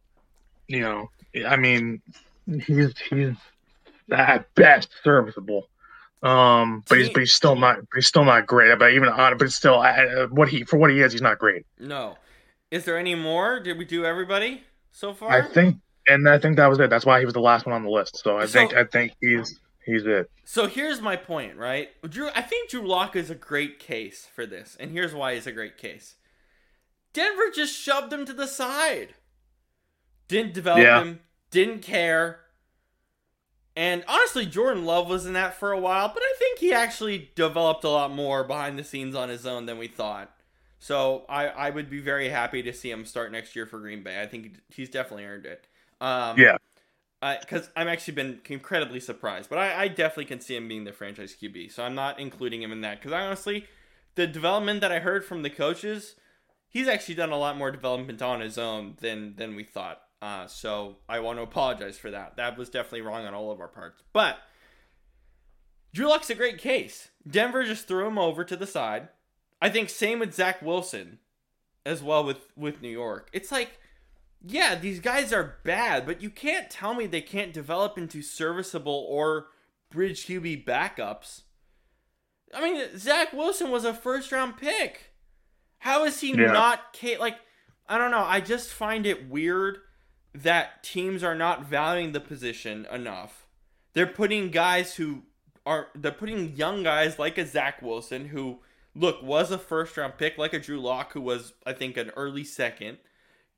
you 0.68 0.80
know, 0.80 1.10
I 1.46 1.56
mean, 1.56 2.02
he's 2.46 2.94
he's 3.10 3.36
at 4.10 4.54
best 4.54 4.90
serviceable. 5.02 5.68
Um, 6.22 6.84
but 6.88 6.98
he's 6.98 7.08
but 7.08 7.20
he's 7.20 7.32
still 7.32 7.56
not 7.56 7.78
he's 7.94 8.06
still 8.06 8.24
not 8.24 8.46
great. 8.46 8.78
But 8.78 8.92
even 8.92 9.08
on, 9.08 9.36
but 9.38 9.50
still 9.50 9.80
uh, 9.80 10.26
what 10.28 10.48
he 10.48 10.64
for 10.64 10.76
what 10.76 10.90
he 10.90 11.00
is, 11.00 11.12
he's 11.12 11.22
not 11.22 11.38
great. 11.38 11.66
No. 11.78 12.16
Is 12.70 12.84
there 12.84 12.96
any 12.96 13.14
more? 13.14 13.60
Did 13.60 13.76
we 13.76 13.84
do 13.84 14.06
everybody 14.06 14.62
so 14.92 15.12
far? 15.12 15.30
I 15.30 15.42
think, 15.42 15.76
and 16.08 16.28
I 16.28 16.38
think 16.38 16.56
that 16.56 16.66
was 16.68 16.78
it. 16.80 16.90
That's 16.90 17.06
why 17.06 17.18
he 17.20 17.24
was 17.24 17.34
the 17.34 17.40
last 17.40 17.66
one 17.66 17.74
on 17.74 17.82
the 17.84 17.90
list. 17.90 18.16
So 18.18 18.38
I 18.38 18.46
So- 18.46 18.52
think 18.58 18.74
I 18.74 18.84
think 18.84 19.12
he's 19.20 19.60
he's 19.84 20.06
it. 20.06 20.30
So 20.44 20.66
here's 20.66 21.00
my 21.00 21.16
point, 21.16 21.56
right? 21.56 21.90
Drew, 22.08 22.28
I 22.34 22.42
think 22.42 22.70
Drew 22.70 22.86
Lock 22.86 23.16
is 23.16 23.30
a 23.30 23.34
great 23.34 23.78
case 23.78 24.28
for 24.34 24.46
this, 24.46 24.76
and 24.78 24.90
here's 24.92 25.14
why 25.14 25.34
he's 25.34 25.46
a 25.46 25.52
great 25.52 25.76
case. 25.78 26.16
Denver 27.12 27.50
just 27.54 27.74
shoved 27.78 28.12
him 28.12 28.24
to 28.26 28.32
the 28.32 28.46
side, 28.46 29.14
didn't 30.28 30.54
develop 30.54 30.82
Yeah. 30.82 31.00
him, 31.02 31.20
didn't 31.50 31.80
care, 31.82 32.40
and 33.74 34.04
honestly, 34.06 34.44
Jordan 34.46 34.84
Love 34.84 35.08
was 35.08 35.24
in 35.26 35.32
that 35.32 35.54
for 35.58 35.72
a 35.72 35.78
while, 35.80 36.08
but 36.08 36.22
I 36.22 36.34
think 36.38 36.58
he 36.58 36.72
actually 36.72 37.30
developed 37.34 37.84
a 37.84 37.88
lot 37.88 38.10
more 38.10 38.44
behind 38.44 38.78
the 38.78 38.84
scenes 38.84 39.14
on 39.14 39.28
his 39.30 39.46
own 39.46 39.66
than 39.66 39.78
we 39.78 39.88
thought. 39.88 40.30
So 40.78 41.24
I, 41.28 41.46
I 41.48 41.70
would 41.70 41.88
be 41.88 42.00
very 42.00 42.28
happy 42.28 42.62
to 42.64 42.72
see 42.72 42.90
him 42.90 43.04
start 43.06 43.32
next 43.32 43.54
year 43.56 43.66
for 43.66 43.78
Green 43.78 44.02
Bay. 44.02 44.20
I 44.20 44.26
think 44.26 44.58
he's 44.68 44.90
definitely 44.90 45.24
earned 45.24 45.46
it. 45.46 45.66
Um, 46.02 46.38
Yeah. 46.38 46.56
because 47.40 47.70
I'm 47.76 47.88
actually 47.88 48.14
been 48.14 48.40
incredibly 48.48 49.00
surprised, 49.00 49.48
but 49.48 49.58
I, 49.58 49.82
I 49.84 49.88
definitely 49.88 50.24
can 50.24 50.40
see 50.40 50.56
him 50.56 50.66
being 50.68 50.84
the 50.84 50.92
franchise 50.92 51.36
QB. 51.40 51.72
So 51.72 51.84
I'm 51.84 51.94
not 51.94 52.18
including 52.18 52.62
him 52.62 52.72
in 52.72 52.80
that 52.80 52.98
because 53.00 53.12
honestly, 53.12 53.66
the 54.16 54.26
development 54.26 54.80
that 54.80 54.90
I 54.92 54.98
heard 54.98 55.24
from 55.24 55.42
the 55.42 55.50
coaches, 55.50 56.16
he's 56.68 56.88
actually 56.88 57.14
done 57.14 57.30
a 57.30 57.38
lot 57.38 57.56
more 57.56 57.70
development 57.70 58.20
on 58.22 58.40
his 58.40 58.58
own 58.58 58.96
than 59.00 59.36
than 59.36 59.54
we 59.54 59.62
thought. 59.64 60.02
Uh, 60.20 60.46
so 60.46 60.96
I 61.08 61.20
want 61.20 61.38
to 61.38 61.42
apologize 61.42 61.98
for 61.98 62.10
that. 62.10 62.36
That 62.36 62.56
was 62.58 62.68
definitely 62.68 63.00
wrong 63.02 63.24
on 63.26 63.34
all 63.34 63.50
of 63.50 63.60
our 63.60 63.68
parts. 63.68 64.02
But 64.12 64.38
Drew 65.94 66.08
Lock's 66.08 66.30
a 66.30 66.34
great 66.34 66.58
case. 66.58 67.08
Denver 67.28 67.64
just 67.64 67.86
threw 67.86 68.06
him 68.06 68.18
over 68.18 68.44
to 68.44 68.56
the 68.56 68.66
side. 68.66 69.08
I 69.60 69.68
think 69.68 69.88
same 69.90 70.18
with 70.18 70.34
Zach 70.34 70.60
Wilson, 70.62 71.18
as 71.86 72.02
well 72.02 72.24
with 72.24 72.48
with 72.56 72.82
New 72.82 72.88
York. 72.90 73.28
It's 73.32 73.52
like 73.52 73.78
yeah, 74.44 74.74
these 74.74 75.00
guys 75.00 75.32
are 75.32 75.56
bad, 75.64 76.04
but 76.06 76.22
you 76.22 76.30
can't 76.30 76.70
tell 76.70 76.94
me 76.94 77.06
they 77.06 77.20
can't 77.20 77.52
develop 77.52 77.96
into 77.98 78.22
serviceable 78.22 79.06
or 79.08 79.46
bridge 79.90 80.26
QB 80.26 80.64
backups. 80.64 81.42
I 82.54 82.60
mean, 82.62 82.98
Zach 82.98 83.32
Wilson 83.32 83.70
was 83.70 83.84
a 83.84 83.94
first 83.94 84.30
round 84.32 84.56
pick. 84.56 85.12
How 85.78 86.04
is 86.04 86.20
he 86.20 86.30
Yeah. 86.30 86.52
not 86.52 86.94
ca- 86.98 87.18
like 87.18 87.38
I 87.88 87.98
don't 87.98 88.10
know, 88.10 88.24
I 88.24 88.40
just 88.40 88.70
find 88.70 89.04
it 89.06 89.28
weird 89.28 89.78
that 90.34 90.82
teams 90.82 91.22
are 91.22 91.34
not 91.34 91.66
valuing 91.66 92.12
the 92.12 92.20
position 92.20 92.86
enough. 92.90 93.46
They're 93.92 94.06
putting 94.06 94.50
guys 94.50 94.94
who 94.96 95.24
are 95.66 95.88
they're 95.94 96.10
putting 96.12 96.56
young 96.56 96.82
guys 96.82 97.18
like 97.18 97.38
a 97.38 97.46
Zach 97.46 97.82
Wilson 97.82 98.28
who 98.28 98.60
look 98.94 99.22
was 99.22 99.50
a 99.50 99.58
first 99.58 99.96
round 99.96 100.18
pick 100.18 100.36
like 100.38 100.52
a 100.52 100.58
Drew 100.60 100.80
Lock 100.80 101.12
who 101.12 101.20
was 101.20 101.52
I 101.66 101.72
think 101.72 101.96
an 101.96 102.10
early 102.10 102.44
second 102.44 102.98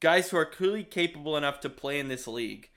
guys 0.04 0.28
who 0.28 0.36
are 0.36 0.44
clearly 0.44 0.84
capable 0.84 1.34
enough 1.34 1.60
to 1.60 1.70
play 1.70 1.98
in 1.98 2.08
this 2.08 2.26
league 2.26 2.68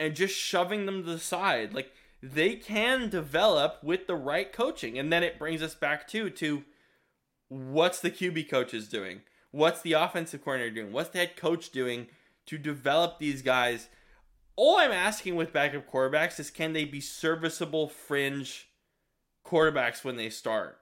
and 0.00 0.16
just 0.16 0.34
shoving 0.34 0.86
them 0.86 1.04
to 1.04 1.10
the 1.10 1.18
side. 1.18 1.74
Like 1.74 1.92
they 2.22 2.56
can 2.56 3.10
develop 3.10 3.84
with 3.84 4.06
the 4.06 4.16
right 4.16 4.50
coaching 4.50 4.98
and 4.98 5.12
then 5.12 5.22
it 5.22 5.38
brings 5.38 5.62
us 5.62 5.74
back 5.74 6.08
to 6.08 6.30
to 6.30 6.64
what's 7.48 8.00
the 8.00 8.10
QB 8.10 8.48
coaches 8.48 8.88
doing? 8.88 9.20
What's 9.50 9.82
the 9.82 9.92
offensive 9.92 10.42
coordinator 10.42 10.74
doing? 10.74 10.90
What's 10.90 11.10
the 11.10 11.18
head 11.18 11.36
coach 11.36 11.68
doing 11.68 12.06
to 12.46 12.56
develop 12.56 13.18
these 13.18 13.42
guys? 13.42 13.90
All 14.56 14.78
I'm 14.78 14.90
asking 14.90 15.36
with 15.36 15.52
backup 15.52 15.86
quarterbacks 15.86 16.40
is 16.40 16.50
can 16.50 16.72
they 16.72 16.86
be 16.86 17.02
serviceable 17.02 17.88
fringe 17.88 18.70
quarterbacks 19.44 20.02
when 20.02 20.16
they 20.16 20.30
start 20.30 20.78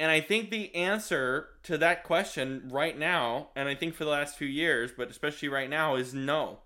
and 0.00 0.10
I 0.10 0.20
think 0.20 0.50
the 0.50 0.74
answer 0.74 1.50
to 1.62 1.78
that 1.78 2.02
question 2.02 2.68
right 2.72 2.98
now, 2.98 3.50
and 3.54 3.68
I 3.68 3.76
think 3.76 3.94
for 3.94 4.04
the 4.04 4.10
last 4.10 4.36
few 4.36 4.48
years, 4.48 4.90
but 4.96 5.10
especially 5.10 5.48
right 5.48 5.70
now, 5.70 5.94
is 5.94 6.12
no. 6.12 6.58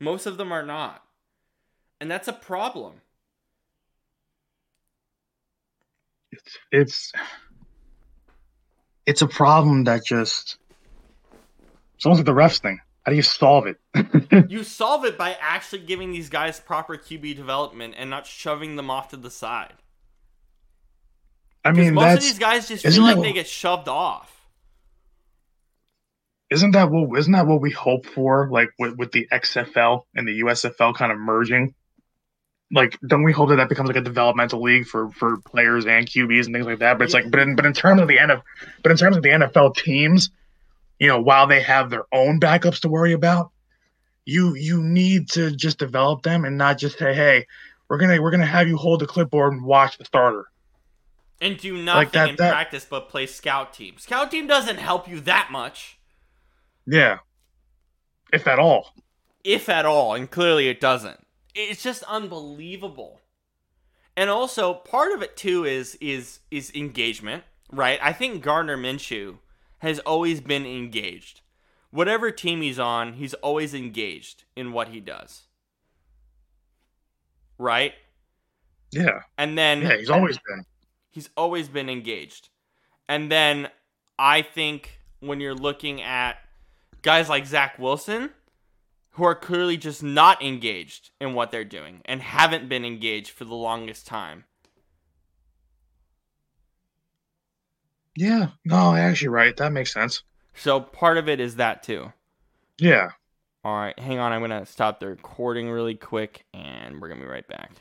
Most 0.00 0.26
of 0.26 0.38
them 0.38 0.50
are 0.50 0.66
not. 0.66 1.04
And 2.00 2.10
that's 2.10 2.26
a 2.26 2.32
problem. 2.32 3.02
it's 6.30 6.58
it's 6.70 7.12
it's 9.06 9.22
a 9.22 9.26
problem 9.26 9.84
that 9.84 10.04
just 10.04 10.58
it's 11.96 12.06
almost 12.06 12.20
like 12.20 12.26
the 12.26 12.32
refs 12.32 12.60
thing. 12.60 12.80
How 13.04 13.10
do 13.10 13.16
you 13.16 13.22
solve 13.22 13.66
it? 13.66 13.78
You 14.50 14.62
solve 14.64 15.04
it 15.04 15.16
by 15.16 15.36
actually 15.40 15.80
giving 15.80 16.12
these 16.12 16.28
guys 16.28 16.60
proper 16.60 16.96
QB 16.96 17.36
development 17.36 17.94
and 17.96 18.10
not 18.10 18.26
shoving 18.26 18.76
them 18.76 18.90
off 18.90 19.08
to 19.08 19.16
the 19.16 19.30
side. 19.30 19.74
I 21.68 21.72
mean, 21.72 21.94
most 21.94 22.16
of 22.16 22.22
these 22.22 22.38
guys 22.38 22.68
just 22.68 22.86
feel 22.86 23.02
like 23.02 23.20
they 23.20 23.32
get 23.32 23.46
shoved 23.46 23.88
off. 23.88 24.34
isn't 26.50 26.70
that 26.70 26.90
what 26.90 27.18
isn't 27.18 27.32
that 27.32 27.46
what 27.46 27.60
we 27.60 27.70
hope 27.70 28.06
for? 28.06 28.48
Like 28.50 28.70
with, 28.78 28.96
with 28.96 29.12
the 29.12 29.28
XFL 29.30 30.04
and 30.14 30.26
the 30.26 30.40
USFL 30.40 30.94
kind 30.94 31.12
of 31.12 31.18
merging. 31.18 31.74
Like, 32.70 32.98
don't 33.06 33.22
we 33.22 33.32
hope 33.32 33.48
that 33.48 33.56
that 33.56 33.70
becomes 33.70 33.88
like 33.88 33.96
a 33.96 34.02
developmental 34.02 34.62
league 34.62 34.86
for 34.86 35.10
for 35.10 35.38
players 35.38 35.86
and 35.86 36.06
QBs 36.06 36.46
and 36.46 36.54
things 36.54 36.66
like 36.66 36.80
that? 36.80 36.98
But 36.98 37.04
it's 37.04 37.14
like, 37.14 37.30
but 37.30 37.40
in 37.40 37.56
but 37.56 37.66
in 37.66 37.72
terms 37.72 38.00
of 38.00 38.08
the 38.08 38.16
NFL, 38.16 38.42
but 38.82 38.92
in 38.92 38.98
terms 38.98 39.16
of 39.16 39.22
the 39.22 39.30
NFL 39.30 39.76
teams, 39.76 40.30
you 40.98 41.08
know, 41.08 41.20
while 41.20 41.46
they 41.46 41.62
have 41.62 41.90
their 41.90 42.04
own 42.12 42.40
backups 42.40 42.80
to 42.80 42.88
worry 42.88 43.12
about, 43.12 43.50
you 44.24 44.54
you 44.54 44.82
need 44.82 45.30
to 45.30 45.50
just 45.50 45.78
develop 45.78 46.22
them 46.22 46.44
and 46.44 46.58
not 46.58 46.78
just 46.78 46.98
say, 46.98 47.14
hey, 47.14 47.46
we're 47.88 47.98
gonna 47.98 48.20
we're 48.20 48.30
gonna 48.30 48.46
have 48.46 48.68
you 48.68 48.76
hold 48.76 49.00
the 49.00 49.06
clipboard 49.06 49.52
and 49.52 49.64
watch 49.64 49.96
the 49.98 50.04
starter. 50.04 50.46
And 51.40 51.56
do 51.56 51.76
nothing 51.76 52.10
that- 52.12 52.28
in 52.30 52.36
that- 52.36 52.50
practice 52.50 52.84
but 52.84 53.08
play 53.08 53.26
scout 53.26 53.72
team. 53.72 53.98
Scout 53.98 54.30
team 54.30 54.46
doesn't 54.46 54.78
help 54.78 55.06
you 55.08 55.20
that 55.20 55.50
much. 55.52 55.98
Yeah, 56.86 57.18
if 58.32 58.46
at 58.48 58.58
all. 58.58 58.94
if 59.44 59.68
at 59.68 59.86
all, 59.86 60.14
and 60.14 60.30
clearly 60.30 60.68
it 60.68 60.80
doesn't. 60.80 61.26
It's 61.54 61.82
just 61.82 62.02
unbelievable. 62.04 63.20
And 64.16 64.30
also, 64.30 64.74
part 64.74 65.12
of 65.12 65.22
it 65.22 65.36
too 65.36 65.64
is 65.64 65.94
is 66.00 66.40
is 66.50 66.72
engagement, 66.74 67.44
right? 67.70 68.00
I 68.02 68.12
think 68.12 68.42
Gardner 68.42 68.76
Minshew 68.76 69.38
has 69.78 70.00
always 70.00 70.40
been 70.40 70.66
engaged. 70.66 71.40
Whatever 71.90 72.30
team 72.32 72.62
he's 72.62 72.78
on, 72.80 73.12
he's 73.14 73.34
always 73.34 73.74
engaged 73.74 74.44
in 74.56 74.72
what 74.72 74.88
he 74.88 74.98
does. 75.00 75.44
Right? 77.58 77.94
Yeah, 78.90 79.20
And 79.36 79.56
then 79.58 79.82
yeah, 79.82 79.96
he's 79.98 80.10
always 80.10 80.38
been. 80.38 80.64
He's 81.10 81.30
always 81.36 81.68
been 81.68 81.88
engaged. 81.88 82.48
And 83.08 83.30
then 83.30 83.68
I 84.18 84.42
think 84.42 85.00
when 85.20 85.40
you're 85.40 85.54
looking 85.54 86.02
at 86.02 86.36
guys 87.02 87.28
like 87.28 87.46
Zach 87.46 87.78
Wilson, 87.78 88.30
who 89.12 89.24
are 89.24 89.34
clearly 89.34 89.76
just 89.76 90.02
not 90.02 90.42
engaged 90.42 91.10
in 91.20 91.34
what 91.34 91.50
they're 91.50 91.64
doing 91.64 92.00
and 92.04 92.22
haven't 92.22 92.68
been 92.68 92.84
engaged 92.84 93.30
for 93.30 93.44
the 93.44 93.54
longest 93.54 94.06
time. 94.06 94.44
Yeah, 98.16 98.48
no, 98.64 98.94
actually, 98.94 99.28
right. 99.28 99.56
That 99.56 99.72
makes 99.72 99.92
sense. 99.92 100.22
So 100.54 100.80
part 100.80 101.18
of 101.18 101.28
it 101.28 101.40
is 101.40 101.56
that 101.56 101.82
too. 101.82 102.12
Yeah, 102.78 103.10
All 103.64 103.74
right, 103.76 103.98
hang 103.98 104.18
on. 104.18 104.32
I'm 104.32 104.40
gonna 104.40 104.66
stop 104.66 105.00
the 105.00 105.08
recording 105.08 105.70
really 105.70 105.94
quick, 105.94 106.44
and 106.54 107.00
we're 107.00 107.08
gonna 107.08 107.20
be 107.20 107.26
right 107.26 107.46
back. 107.46 107.72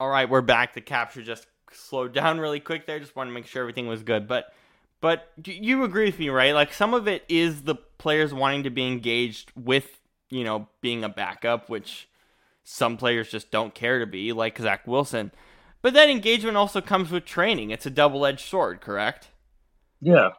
All 0.00 0.08
right, 0.08 0.28
we're 0.28 0.40
back. 0.40 0.74
The 0.74 0.80
capture 0.80 1.22
just 1.22 1.46
slowed 1.74 2.12
down 2.14 2.38
really 2.38 2.60
quick 2.60 2.86
there. 2.86 2.98
Just 2.98 3.16
wanted 3.16 3.30
to 3.30 3.34
make 3.34 3.46
sure 3.46 3.62
everything 3.62 3.86
was 3.86 4.02
good, 4.02 4.26
but 4.26 4.52
but 5.00 5.30
you 5.44 5.84
agree 5.84 6.06
with 6.06 6.18
me, 6.18 6.30
right? 6.30 6.54
Like 6.54 6.72
some 6.72 6.94
of 6.94 7.06
it 7.06 7.24
is 7.28 7.62
the 7.62 7.74
players 7.74 8.32
wanting 8.32 8.62
to 8.62 8.70
be 8.70 8.86
engaged 8.86 9.52
with 9.54 10.00
you 10.30 10.44
know 10.44 10.68
being 10.80 11.04
a 11.04 11.08
backup, 11.08 11.68
which 11.68 12.08
some 12.64 12.96
players 12.96 13.30
just 13.30 13.50
don't 13.50 13.74
care 13.74 13.98
to 13.98 14.06
be, 14.06 14.32
like 14.32 14.58
Zach 14.58 14.86
Wilson. 14.86 15.30
But 15.82 15.92
that 15.92 16.08
engagement 16.08 16.56
also 16.56 16.80
comes 16.80 17.10
with 17.10 17.26
training. 17.26 17.70
It's 17.70 17.84
a 17.84 17.90
double 17.90 18.24
edged 18.24 18.48
sword, 18.48 18.80
correct? 18.80 19.28
Yeah. 20.00 20.30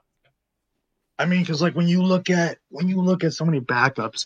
I 1.20 1.26
mean, 1.26 1.42
because 1.42 1.62
like 1.62 1.76
when 1.76 1.88
you 1.88 2.02
look 2.02 2.30
at 2.30 2.58
when 2.70 2.90
you 2.90 3.02
look 3.02 3.24
at 3.24 3.34
so 3.34 3.46
many 3.46 3.62
backups, 3.62 4.26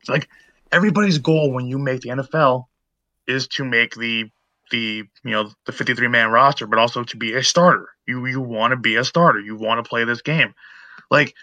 it's 0.00 0.08
like 0.08 0.28
everybody's 0.72 1.18
goal 1.18 1.52
when 1.52 1.66
you 1.66 1.78
make 1.78 2.00
the 2.00 2.10
NFL 2.10 2.64
is 3.26 3.46
to 3.48 3.64
make 3.64 3.94
the 3.94 4.30
the 4.70 5.04
you 5.24 5.30
know 5.30 5.50
the 5.66 5.72
53 5.72 6.08
man 6.08 6.30
roster, 6.30 6.66
but 6.66 6.78
also 6.78 7.04
to 7.04 7.16
be 7.16 7.34
a 7.34 7.42
starter. 7.42 7.88
You 8.06 8.24
you 8.26 8.40
want 8.40 8.72
to 8.72 8.76
be 8.76 8.96
a 8.96 9.04
starter. 9.04 9.40
You 9.40 9.56
want 9.56 9.84
to 9.84 9.88
play 9.88 10.04
this 10.04 10.22
game. 10.22 10.54
Like 11.10 11.34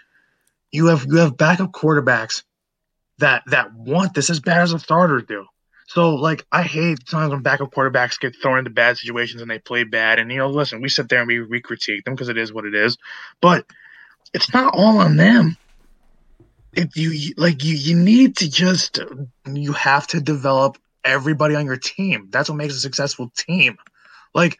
you 0.70 0.86
have 0.86 1.06
you 1.06 1.16
have 1.16 1.36
backup 1.36 1.72
quarterbacks 1.72 2.42
that 3.18 3.42
that 3.46 3.74
want 3.74 4.14
this 4.14 4.30
as 4.30 4.40
bad 4.40 4.62
as 4.62 4.72
the 4.72 4.78
starters 4.78 5.24
do. 5.28 5.46
So 5.88 6.14
like 6.14 6.44
I 6.52 6.62
hate 6.62 7.08
sometimes 7.08 7.32
when 7.32 7.42
backup 7.42 7.72
quarterbacks 7.72 8.20
get 8.20 8.36
thrown 8.40 8.58
into 8.58 8.70
bad 8.70 8.98
situations 8.98 9.40
and 9.40 9.50
they 9.50 9.58
play 9.58 9.84
bad. 9.84 10.18
And 10.18 10.30
you 10.30 10.38
know, 10.38 10.48
listen, 10.48 10.82
we 10.82 10.88
sit 10.88 11.08
there 11.08 11.20
and 11.20 11.28
we, 11.28 11.40
we 11.40 11.60
critique 11.60 12.04
them 12.04 12.14
because 12.14 12.28
it 12.28 12.36
is 12.36 12.52
what 12.52 12.66
it 12.66 12.74
is. 12.74 12.98
But 13.40 13.64
it's 14.34 14.52
not 14.52 14.74
all 14.74 14.98
on 14.98 15.16
them. 15.16 15.56
If 16.74 16.96
you 16.96 17.34
like 17.36 17.64
you 17.64 17.74
you 17.74 17.96
need 17.96 18.36
to 18.36 18.50
just 18.50 19.00
you 19.50 19.72
have 19.72 20.06
to 20.08 20.20
develop 20.20 20.76
everybody 21.08 21.54
on 21.54 21.66
your 21.66 21.76
team. 21.76 22.28
That's 22.30 22.48
what 22.48 22.56
makes 22.56 22.74
a 22.74 22.80
successful 22.80 23.32
team. 23.36 23.78
Like 24.34 24.58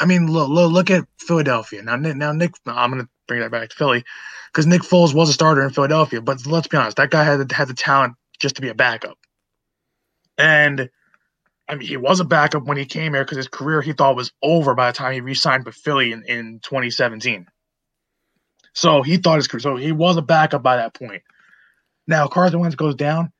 I 0.00 0.06
mean, 0.06 0.30
look, 0.30 0.48
look, 0.48 0.72
look 0.72 0.90
at 0.90 1.06
Philadelphia. 1.18 1.82
Now, 1.82 1.96
now 1.96 2.32
Nick, 2.32 2.54
I'm 2.66 2.90
going 2.90 3.02
to 3.02 3.08
bring 3.28 3.40
that 3.40 3.50
back 3.50 3.68
to 3.68 3.76
Philly 3.76 4.04
because 4.52 4.66
Nick 4.66 4.82
Foles 4.82 5.14
was 5.14 5.28
a 5.28 5.32
starter 5.32 5.62
in 5.62 5.70
Philadelphia. 5.70 6.20
But 6.20 6.44
let's 6.46 6.68
be 6.68 6.76
honest, 6.76 6.96
that 6.96 7.10
guy 7.10 7.24
had 7.24 7.50
had 7.52 7.68
the 7.68 7.74
talent 7.74 8.14
just 8.38 8.56
to 8.56 8.62
be 8.62 8.68
a 8.68 8.74
backup. 8.74 9.16
And 10.36 10.90
I 11.68 11.76
mean, 11.76 11.88
he 11.88 11.96
was 11.96 12.20
a 12.20 12.24
backup 12.24 12.64
when 12.64 12.76
he 12.76 12.86
came 12.86 13.14
here 13.14 13.24
because 13.24 13.36
his 13.36 13.48
career 13.48 13.80
he 13.80 13.92
thought 13.92 14.16
was 14.16 14.32
over 14.42 14.74
by 14.74 14.90
the 14.90 14.96
time 14.96 15.12
he 15.12 15.20
re-signed 15.20 15.64
with 15.64 15.76
Philly 15.76 16.12
in, 16.12 16.24
in 16.24 16.60
2017. 16.62 17.46
So 18.74 19.02
he 19.02 19.18
thought 19.18 19.36
his 19.36 19.46
career, 19.46 19.60
so 19.60 19.76
he 19.76 19.92
was 19.92 20.16
a 20.16 20.22
backup 20.22 20.62
by 20.62 20.76
that 20.76 20.94
point. 20.94 21.22
Now 22.06 22.26
Carson 22.26 22.58
Wentz 22.58 22.74
goes 22.74 22.96
down, 22.96 23.32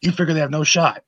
you 0.00 0.12
figure 0.12 0.32
they 0.32 0.40
have 0.40 0.50
no 0.50 0.62
shot. 0.62 1.02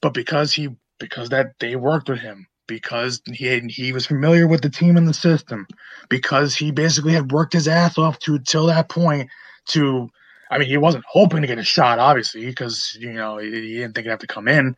But 0.00 0.14
because 0.14 0.52
he 0.52 0.70
because 0.98 1.30
that 1.30 1.52
they 1.60 1.76
worked 1.76 2.08
with 2.08 2.20
him, 2.20 2.46
because 2.66 3.22
he 3.32 3.46
had, 3.46 3.70
he 3.70 3.92
was 3.92 4.06
familiar 4.06 4.46
with 4.46 4.62
the 4.62 4.70
team 4.70 4.96
and 4.96 5.08
the 5.08 5.14
system, 5.14 5.66
because 6.08 6.54
he 6.54 6.70
basically 6.70 7.12
had 7.12 7.32
worked 7.32 7.52
his 7.52 7.68
ass 7.68 7.98
off 7.98 8.18
to 8.20 8.38
till 8.38 8.66
that 8.66 8.88
point 8.88 9.28
to 9.68 10.08
I 10.50 10.58
mean, 10.58 10.68
he 10.68 10.76
wasn't 10.76 11.04
hoping 11.06 11.42
to 11.42 11.46
get 11.46 11.58
a 11.58 11.64
shot, 11.64 12.00
obviously, 12.00 12.44
because 12.44 12.96
you 13.00 13.12
know 13.12 13.38
he, 13.38 13.50
he 13.50 13.74
didn't 13.74 13.94
think 13.94 14.06
he'd 14.06 14.10
have 14.10 14.18
to 14.20 14.26
come 14.26 14.48
in, 14.48 14.76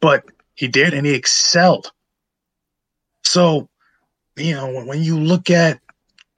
but 0.00 0.24
he 0.54 0.68
did, 0.68 0.92
and 0.92 1.06
he 1.06 1.14
excelled. 1.14 1.90
So, 3.22 3.68
you 4.36 4.54
know, 4.54 4.70
when, 4.70 4.86
when 4.86 5.02
you 5.02 5.18
look 5.18 5.50
at 5.50 5.80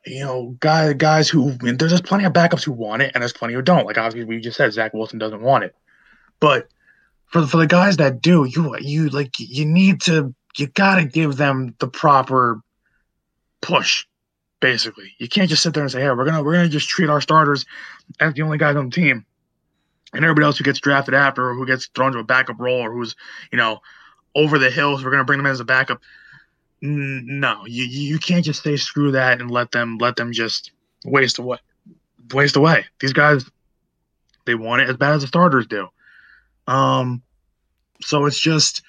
you 0.06 0.24
know 0.24 0.56
guys 0.60 0.94
guys 0.94 1.28
who 1.28 1.52
there's 1.60 1.90
just 1.90 2.04
plenty 2.04 2.24
of 2.24 2.32
backups 2.32 2.62
who 2.62 2.72
want 2.72 3.02
it, 3.02 3.10
and 3.14 3.22
there's 3.22 3.32
plenty 3.32 3.54
who 3.54 3.62
don't. 3.62 3.86
Like 3.86 3.98
obviously, 3.98 4.24
we 4.24 4.40
just 4.40 4.56
said 4.56 4.72
Zach 4.72 4.94
Wilson 4.94 5.18
doesn't 5.18 5.42
want 5.42 5.64
it, 5.64 5.74
but 6.38 6.68
for 7.26 7.46
for 7.46 7.56
the 7.58 7.66
guys 7.66 7.96
that 7.98 8.20
do, 8.20 8.44
you 8.44 8.76
you 8.80 9.08
like 9.08 9.38
you 9.38 9.64
need 9.64 10.00
to 10.02 10.34
you 10.56 10.66
got 10.68 10.96
to 10.96 11.04
give 11.04 11.36
them 11.36 11.74
the 11.78 11.88
proper 11.88 12.60
push 13.60 14.06
basically. 14.60 15.12
You 15.18 15.28
can't 15.28 15.50
just 15.50 15.62
sit 15.62 15.74
there 15.74 15.82
and 15.82 15.92
say, 15.92 16.00
"Hey, 16.00 16.10
we're 16.10 16.24
gonna 16.24 16.42
we're 16.42 16.54
gonna 16.54 16.68
just 16.68 16.88
treat 16.88 17.10
our 17.10 17.20
starters 17.20 17.64
as 18.20 18.34
the 18.34 18.42
only 18.42 18.58
guys 18.58 18.76
on 18.76 18.86
the 18.86 18.94
team, 18.94 19.24
and 20.12 20.24
everybody 20.24 20.44
else 20.44 20.58
who 20.58 20.64
gets 20.64 20.80
drafted 20.80 21.14
after 21.14 21.50
or 21.50 21.54
who 21.54 21.66
gets 21.66 21.86
thrown 21.86 22.12
to 22.12 22.18
a 22.18 22.24
backup 22.24 22.58
role 22.58 22.80
or 22.80 22.92
who's 22.92 23.14
you 23.52 23.58
know 23.58 23.80
over 24.34 24.58
the 24.58 24.70
hills, 24.70 25.04
we're 25.04 25.10
gonna 25.10 25.24
bring 25.24 25.38
them 25.38 25.46
as 25.46 25.60
a 25.60 25.64
backup." 25.64 26.00
No, 26.82 27.64
you 27.66 27.84
you 27.84 28.18
can't 28.18 28.44
just 28.44 28.62
say 28.62 28.76
screw 28.76 29.12
that 29.12 29.40
and 29.40 29.50
let 29.50 29.72
them 29.72 29.98
let 29.98 30.16
them 30.16 30.32
just 30.32 30.72
waste 31.04 31.38
away 31.38 31.58
waste 32.32 32.56
away. 32.56 32.84
These 33.00 33.12
guys, 33.12 33.48
they 34.44 34.54
want 34.54 34.82
it 34.82 34.90
as 34.90 34.96
bad 34.96 35.14
as 35.14 35.22
the 35.22 35.28
starters 35.28 35.66
do. 35.66 35.88
Um, 36.66 37.22
so 38.00 38.26
it's 38.26 38.40
just 38.40 38.82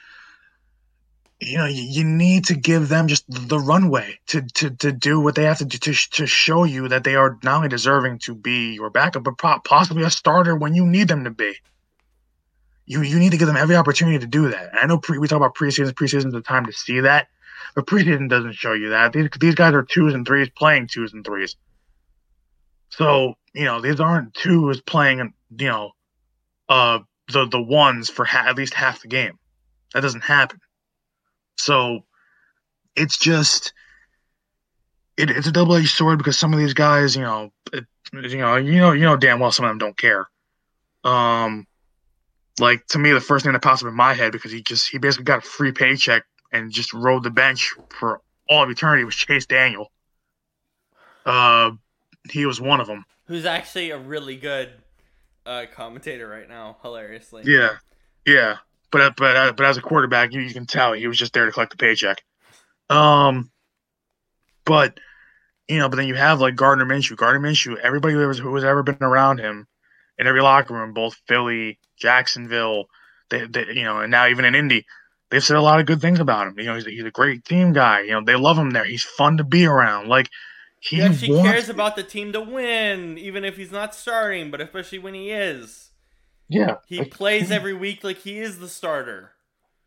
you 1.39 1.57
know, 1.57 1.65
you, 1.65 2.03
need 2.03 2.45
to 2.45 2.55
give 2.55 2.89
them 2.89 3.07
just 3.07 3.23
the 3.29 3.59
runway 3.59 4.19
to, 4.27 4.41
to, 4.41 4.71
to 4.71 4.91
do 4.91 5.19
what 5.19 5.35
they 5.35 5.43
have 5.43 5.59
to 5.59 5.65
do 5.65 5.77
to, 5.77 5.93
to 5.93 6.25
show 6.25 6.63
you 6.63 6.87
that 6.87 7.03
they 7.03 7.15
are 7.15 7.37
not 7.43 7.57
only 7.57 7.69
deserving 7.69 8.17
to 8.19 8.33
be 8.33 8.73
your 8.73 8.89
backup, 8.89 9.23
but 9.23 9.63
possibly 9.63 10.03
a 10.03 10.09
starter 10.09 10.55
when 10.55 10.73
you 10.73 10.85
need 10.85 11.07
them 11.07 11.25
to 11.25 11.29
be. 11.29 11.53
You, 12.87 13.03
you 13.03 13.19
need 13.19 13.31
to 13.31 13.37
give 13.37 13.47
them 13.47 13.57
every 13.57 13.75
opportunity 13.75 14.17
to 14.17 14.25
do 14.25 14.49
that. 14.49 14.69
And 14.69 14.79
I 14.79 14.85
know 14.87 14.97
pre, 14.97 15.19
we 15.19 15.27
talk 15.27 15.37
about 15.37 15.55
preseason. 15.55 15.91
Preseason 15.91 16.27
is 16.27 16.33
the 16.33 16.41
time 16.41 16.65
to 16.65 16.73
see 16.73 17.01
that, 17.01 17.27
but 17.75 17.85
preseason 17.85 18.29
doesn't 18.29 18.55
show 18.55 18.73
you 18.73 18.89
that. 18.89 19.13
These, 19.13 19.29
these 19.39 19.55
guys 19.55 19.75
are 19.75 19.83
twos 19.83 20.15
and 20.15 20.25
threes 20.25 20.49
playing 20.57 20.87
twos 20.87 21.13
and 21.13 21.23
threes. 21.23 21.55
So 22.89 23.35
you 23.53 23.65
know 23.65 23.81
these 23.81 23.99
aren't 23.99 24.33
twos 24.33 24.81
playing 24.81 25.33
you 25.57 25.67
know 25.67 25.91
uh 26.69 26.99
the 27.31 27.45
the 27.45 27.61
ones 27.61 28.09
for 28.09 28.25
ha- 28.25 28.45
at 28.47 28.55
least 28.55 28.73
half 28.73 29.01
the 29.01 29.07
game. 29.07 29.37
That 29.93 30.01
doesn't 30.01 30.23
happen. 30.23 30.59
So 31.57 32.01
it's 32.95 33.17
just 33.17 33.73
it, 35.17 35.29
it's 35.31 35.47
a 35.47 35.51
double 35.51 35.75
edged 35.75 35.89
sword 35.89 36.17
because 36.17 36.37
some 36.37 36.53
of 36.53 36.59
these 36.59 36.73
guys, 36.73 37.15
you 37.15 37.23
know, 37.23 37.51
it, 37.73 37.85
you 38.13 38.37
know, 38.37 38.55
you 38.55 38.79
know, 38.79 38.91
you 38.91 39.01
know 39.01 39.17
damn 39.17 39.39
well 39.39 39.51
some 39.51 39.65
of 39.65 39.69
them 39.69 39.79
don't 39.79 39.97
care. 39.97 40.27
Um, 41.03 41.65
like 42.59 42.85
to 42.87 42.99
me, 42.99 43.11
the 43.11 43.21
first 43.21 43.43
thing 43.43 43.53
that 43.53 43.61
pops 43.61 43.83
up 43.83 43.89
in 43.89 43.95
my 43.95 44.13
head 44.13 44.31
because 44.31 44.51
he 44.51 44.61
just 44.61 44.89
he 44.89 44.97
basically 44.97 45.25
got 45.25 45.39
a 45.39 45.47
free 45.47 45.71
paycheck 45.71 46.23
and 46.51 46.71
just 46.71 46.93
rode 46.93 47.23
the 47.23 47.29
bench 47.29 47.73
for 47.89 48.21
all 48.49 48.63
of 48.63 48.69
eternity 48.69 49.03
was 49.03 49.15
Chase 49.15 49.45
Daniel. 49.45 49.91
Uh, 51.25 51.71
he 52.31 52.45
was 52.45 52.61
one 52.61 52.79
of 52.79 52.87
them. 52.87 53.05
Who's 53.25 53.45
actually 53.45 53.91
a 53.91 53.97
really 53.97 54.37
good 54.37 54.71
uh, 55.47 55.65
commentator 55.73 56.27
right 56.27 56.47
now, 56.47 56.77
hilariously. 56.83 57.43
Yeah, 57.45 57.77
yeah 58.25 58.57
but 58.91 59.15
but 59.15 59.35
uh, 59.35 59.53
but 59.53 59.65
as 59.65 59.77
a 59.77 59.81
quarterback, 59.81 60.33
you, 60.33 60.41
you 60.41 60.53
can 60.53 60.65
tell 60.65 60.93
he 60.93 61.07
was 61.07 61.17
just 61.17 61.33
there 61.33 61.45
to 61.45 61.51
collect 61.51 61.71
the 61.71 61.77
paycheck. 61.77 62.21
Um, 62.89 63.51
but 64.65 64.99
you 65.67 65.77
know, 65.77 65.89
but 65.89 65.97
then 65.97 66.07
you 66.07 66.15
have 66.15 66.39
like 66.39 66.55
Gardner 66.55 66.85
Minshew. 66.85 67.17
Gardner 67.17 67.45
Minshew, 67.45 67.77
everybody 67.77 68.13
who 68.13 68.31
who 68.31 68.55
has 68.55 68.63
ever 68.63 68.83
been 68.83 68.97
around 69.01 69.39
him 69.39 69.67
in 70.17 70.27
every 70.27 70.41
locker 70.41 70.73
room, 70.73 70.93
both 70.93 71.15
Philly, 71.27 71.79
Jacksonville, 71.97 72.85
they, 73.29 73.45
they 73.45 73.67
you 73.73 73.83
know, 73.83 73.99
and 73.99 74.11
now 74.11 74.27
even 74.27 74.45
in 74.45 74.55
Indy, 74.55 74.85
they've 75.29 75.43
said 75.43 75.57
a 75.57 75.61
lot 75.61 75.79
of 75.79 75.85
good 75.85 76.01
things 76.01 76.19
about 76.19 76.47
him. 76.47 76.55
You 76.57 76.65
know, 76.65 76.75
he's 76.75 76.87
a, 76.87 76.91
he's 76.91 77.03
a 77.03 77.11
great 77.11 77.43
team 77.43 77.73
guy. 77.73 78.01
You 78.01 78.11
know, 78.11 78.23
they 78.23 78.35
love 78.35 78.57
him 78.57 78.71
there. 78.71 78.85
He's 78.85 79.03
fun 79.03 79.37
to 79.37 79.43
be 79.43 79.65
around. 79.65 80.07
Like 80.07 80.29
he, 80.79 80.97
he 80.97 81.01
actually 81.01 81.41
cares 81.41 81.69
about 81.69 81.95
the 81.95 82.03
team 82.03 82.33
to 82.33 82.41
win, 82.41 83.17
even 83.17 83.43
if 83.43 83.57
he's 83.57 83.71
not 83.71 83.95
starting, 83.95 84.51
but 84.51 84.61
especially 84.61 84.99
when 84.99 85.13
he 85.13 85.31
is. 85.31 85.91
Yeah. 86.47 86.77
He 86.85 86.99
like, 86.99 87.11
plays 87.11 87.51
every 87.51 87.73
week 87.73 88.03
like 88.03 88.17
he 88.17 88.39
is 88.39 88.59
the 88.59 88.69
starter. 88.69 89.31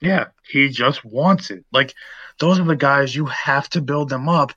Yeah, 0.00 0.26
he 0.50 0.68
just 0.68 1.04
wants 1.04 1.50
it. 1.50 1.64
Like 1.72 1.94
those 2.38 2.58
are 2.58 2.64
the 2.64 2.76
guys 2.76 3.14
you 3.14 3.26
have 3.26 3.68
to 3.70 3.82
build 3.82 4.08
them 4.08 4.28
up 4.28 4.52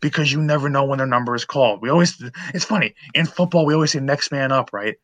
because 0.00 0.32
you 0.32 0.40
never 0.40 0.68
know 0.68 0.84
when 0.84 0.98
their 0.98 1.06
number 1.06 1.34
is 1.34 1.44
called. 1.44 1.82
We 1.82 1.90
always 1.90 2.22
it's 2.54 2.64
funny, 2.64 2.94
in 3.14 3.26
football 3.26 3.66
we 3.66 3.74
always 3.74 3.92
say 3.92 4.00
next 4.00 4.30
man 4.30 4.52
up, 4.52 4.70
right? 4.72 4.96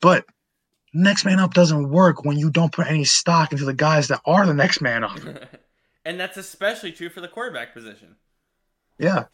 But 0.00 0.24
next 0.94 1.24
man 1.24 1.40
up 1.40 1.54
doesn't 1.54 1.90
work 1.90 2.24
when 2.24 2.38
you 2.38 2.50
don't 2.50 2.72
put 2.72 2.86
any 2.86 3.04
stock 3.04 3.52
into 3.52 3.64
the 3.64 3.74
guys 3.74 4.08
that 4.08 4.20
are 4.24 4.46
the 4.46 4.54
next 4.54 4.80
man 4.80 5.04
up. 5.04 5.18
and 6.04 6.18
that's 6.18 6.36
especially 6.36 6.92
true 6.92 7.10
for 7.10 7.20
the 7.20 7.28
quarterback 7.28 7.74
position. 7.74 8.16
Yeah. 8.98 9.24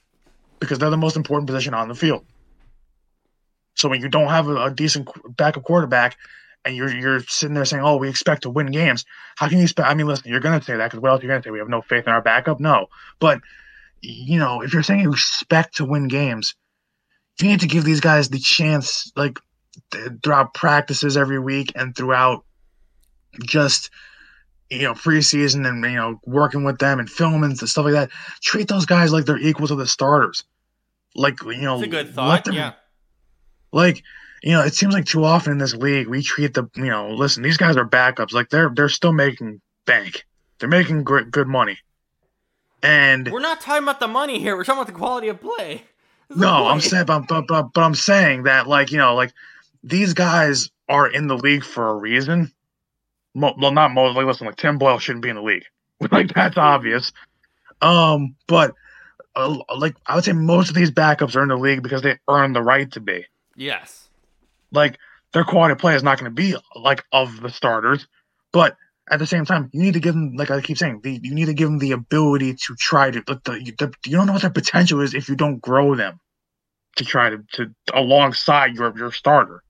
Because 0.60 0.78
they're 0.78 0.90
the 0.90 0.96
most 0.96 1.16
important 1.16 1.46
position 1.46 1.74
on 1.74 1.88
the 1.88 1.94
field. 1.94 2.24
So 3.74 3.88
when 3.88 4.00
you 4.00 4.08
don't 4.08 4.28
have 4.28 4.48
a, 4.48 4.64
a 4.64 4.70
decent 4.70 5.08
backup 5.36 5.64
quarterback, 5.64 6.16
and 6.64 6.74
you're 6.74 6.92
you're 6.92 7.20
sitting 7.20 7.54
there 7.54 7.64
saying, 7.64 7.84
"Oh, 7.84 7.96
we 7.96 8.08
expect 8.08 8.42
to 8.42 8.50
win 8.50 8.66
games," 8.66 9.04
how 9.36 9.48
can 9.48 9.58
you 9.58 9.64
expect? 9.64 9.88
I 9.88 9.94
mean, 9.94 10.06
listen, 10.06 10.30
you're 10.30 10.40
going 10.40 10.58
to 10.58 10.64
say 10.64 10.76
that 10.76 10.90
because 10.90 11.00
what 11.00 11.10
else 11.10 11.20
are 11.20 11.22
you 11.22 11.28
going 11.28 11.40
to 11.40 11.46
say? 11.46 11.50
We 11.50 11.60
have 11.60 11.68
no 11.68 11.82
faith 11.82 12.06
in 12.06 12.12
our 12.12 12.22
backup. 12.22 12.58
No, 12.58 12.86
but 13.20 13.40
you 14.00 14.38
know, 14.38 14.62
if 14.62 14.72
you're 14.72 14.82
saying 14.82 15.00
you 15.00 15.12
expect 15.12 15.76
to 15.76 15.84
win 15.84 16.08
games, 16.08 16.54
you 17.40 17.48
need 17.48 17.60
to 17.60 17.68
give 17.68 17.84
these 17.84 18.00
guys 18.00 18.28
the 18.28 18.38
chance, 18.38 19.12
like 19.14 19.38
throughout 20.22 20.54
practices 20.54 21.16
every 21.16 21.38
week 21.38 21.72
and 21.76 21.94
throughout 21.94 22.44
just 23.44 23.90
you 24.70 24.82
know 24.82 24.94
preseason 24.94 25.68
and 25.68 25.84
you 25.84 25.96
know 25.96 26.20
working 26.24 26.64
with 26.64 26.78
them 26.78 26.98
and 26.98 27.08
filming 27.08 27.44
and 27.44 27.58
stuff 27.58 27.84
like 27.84 27.94
that. 27.94 28.10
Treat 28.42 28.68
those 28.68 28.86
guys 28.86 29.12
like 29.12 29.24
they're 29.24 29.38
equal 29.38 29.66
to 29.68 29.74
the 29.74 29.86
starters. 29.86 30.44
Like 31.14 31.42
you 31.42 31.62
know, 31.62 31.76
it's 31.76 31.86
a 31.86 31.90
good 31.90 32.14
thought. 32.14 32.44
Them, 32.44 32.54
yeah 32.54 32.72
like, 33.76 34.02
you 34.42 34.52
know, 34.52 34.62
it 34.62 34.74
seems 34.74 34.94
like 34.94 35.04
too 35.04 35.24
often 35.24 35.52
in 35.52 35.58
this 35.58 35.74
league 35.74 36.08
we 36.08 36.22
treat 36.22 36.54
the 36.54 36.68
you 36.74 36.86
know, 36.86 37.10
listen, 37.10 37.42
these 37.42 37.56
guys 37.56 37.76
are 37.76 37.88
backups. 37.88 38.32
Like 38.32 38.48
they're 38.48 38.70
they're 38.74 38.88
still 38.88 39.12
making 39.12 39.60
bank. 39.84 40.24
They're 40.58 40.68
making 40.68 41.04
great 41.04 41.30
good 41.30 41.46
money. 41.46 41.78
And 42.82 43.30
We're 43.30 43.40
not 43.40 43.60
talking 43.60 43.82
about 43.82 44.00
the 44.00 44.08
money 44.08 44.38
here. 44.38 44.56
We're 44.56 44.64
talking 44.64 44.82
about 44.82 44.92
the 44.92 44.98
quality 44.98 45.28
of 45.28 45.40
play. 45.40 45.84
No, 46.34 46.66
I'm 46.66 46.80
saying 46.80 47.06
but, 47.06 47.28
but 47.28 47.46
but 47.46 47.72
but 47.72 47.80
I'm 47.82 47.94
saying 47.94 48.44
that 48.44 48.66
like, 48.66 48.90
you 48.90 48.98
know, 48.98 49.14
like 49.14 49.32
these 49.82 50.14
guys 50.14 50.70
are 50.88 51.06
in 51.06 51.26
the 51.26 51.36
league 51.36 51.64
for 51.64 51.90
a 51.90 51.94
reason. 51.94 52.52
Mo- 53.36 53.54
well, 53.60 53.70
not 53.70 53.92
most. 53.92 54.16
Like, 54.16 54.24
listen, 54.24 54.46
like 54.46 54.56
Tim 54.56 54.78
Boyle 54.78 54.98
shouldn't 54.98 55.22
be 55.22 55.28
in 55.28 55.36
the 55.36 55.42
league. 55.42 55.64
like 56.10 56.32
that's 56.32 56.56
obvious. 56.56 57.12
Um, 57.82 58.34
but 58.48 58.74
uh, 59.34 59.58
like 59.76 59.94
I 60.06 60.14
would 60.14 60.24
say, 60.24 60.32
most 60.32 60.70
of 60.70 60.74
these 60.74 60.90
backups 60.90 61.36
are 61.36 61.42
in 61.42 61.48
the 61.48 61.56
league 61.56 61.82
because 61.82 62.00
they 62.00 62.18
earn 62.28 62.54
the 62.54 62.62
right 62.62 62.90
to 62.92 63.00
be. 63.00 63.26
Yes. 63.54 64.08
Like 64.72 64.98
their 65.32 65.44
quality 65.44 65.72
of 65.72 65.78
play 65.78 65.94
is 65.94 66.02
not 66.02 66.18
going 66.18 66.30
to 66.30 66.34
be 66.34 66.56
like 66.74 67.04
of 67.12 67.40
the 67.40 67.50
starters, 67.50 68.06
but 68.52 68.76
at 69.10 69.18
the 69.18 69.26
same 69.26 69.44
time, 69.44 69.68
you 69.72 69.82
need 69.82 69.94
to 69.94 70.00
give 70.00 70.14
them, 70.14 70.34
like 70.34 70.50
I 70.50 70.60
keep 70.60 70.78
saying, 70.78 71.00
the, 71.02 71.20
you 71.22 71.34
need 71.34 71.44
to 71.44 71.54
give 71.54 71.68
them 71.68 71.78
the 71.78 71.92
ability 71.92 72.54
to 72.54 72.74
try 72.74 73.10
to. 73.10 73.20
The, 73.20 73.40
the, 73.44 73.72
the, 73.78 73.92
you 74.06 74.16
don't 74.16 74.26
know 74.26 74.32
what 74.32 74.42
their 74.42 74.50
potential 74.50 75.00
is 75.00 75.14
if 75.14 75.28
you 75.28 75.36
don't 75.36 75.60
grow 75.60 75.94
them 75.94 76.18
to 76.96 77.04
try 77.04 77.30
to 77.30 77.44
to 77.52 77.74
alongside 77.92 78.74
your 78.74 78.96
your 78.96 79.12
starter. 79.12 79.62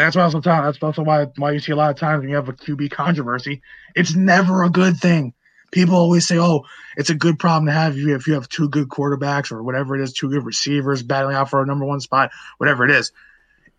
And 0.00 0.06
that's 0.06 0.16
why. 0.16 0.62
That's 0.62 0.82
also 0.82 1.02
why 1.02 1.26
why 1.36 1.52
you 1.52 1.58
see 1.58 1.72
a 1.72 1.76
lot 1.76 1.90
of 1.90 1.96
times 1.96 2.20
when 2.20 2.30
you 2.30 2.36
have 2.36 2.48
a 2.48 2.54
QB 2.54 2.90
controversy, 2.90 3.60
it's 3.94 4.14
never 4.14 4.64
a 4.64 4.70
good 4.70 4.96
thing. 4.96 5.34
People 5.72 5.94
always 5.94 6.26
say, 6.26 6.38
"Oh, 6.38 6.64
it's 6.96 7.10
a 7.10 7.14
good 7.14 7.38
problem 7.38 7.66
to 7.66 7.72
have 7.72 7.98
if 7.98 8.26
you 8.26 8.32
have 8.32 8.48
two 8.48 8.70
good 8.70 8.88
quarterbacks 8.88 9.52
or 9.52 9.62
whatever 9.62 9.94
it 9.94 10.00
is, 10.00 10.14
two 10.14 10.30
good 10.30 10.46
receivers 10.46 11.02
battling 11.02 11.36
out 11.36 11.50
for 11.50 11.62
a 11.62 11.66
number 11.66 11.84
one 11.84 12.00
spot, 12.00 12.30
whatever 12.56 12.86
it 12.86 12.90
is." 12.90 13.12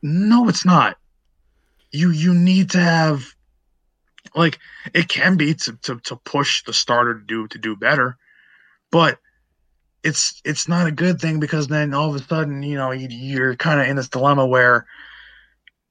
No, 0.04 0.48
it's 0.48 0.64
not. 0.64 0.98
You 1.92 2.12
you 2.12 2.36
need 2.36 2.70
to 2.72 2.80
have 2.80 3.26
like 4.36 4.60
it 4.94 5.10
can 5.10 5.38
be 5.38 5.56
to, 5.56 5.74
to, 5.82 6.00
to 6.02 6.18
push 6.18 6.64
the 6.66 6.74
starter 6.74 7.16
to 7.16 7.26
do 7.26 7.48
to 7.48 7.58
do 7.58 7.76
better, 7.76 8.16
but 8.92 9.18
it's 10.04 10.40
it's 10.46 10.68
not 10.68 10.86
a 10.86 10.92
good 10.92 11.20
thing 11.20 11.40
because 11.40 11.68
then 11.68 11.96
all 11.96 12.14
of 12.14 12.16
a 12.16 12.24
sudden 12.24 12.62
you 12.62 12.78
know 12.78 12.92
you, 12.92 13.08
you're 13.10 13.56
kind 13.56 13.82
of 13.82 13.88
in 13.88 13.96
this 13.96 14.08
dilemma 14.08 14.46
where 14.46 14.86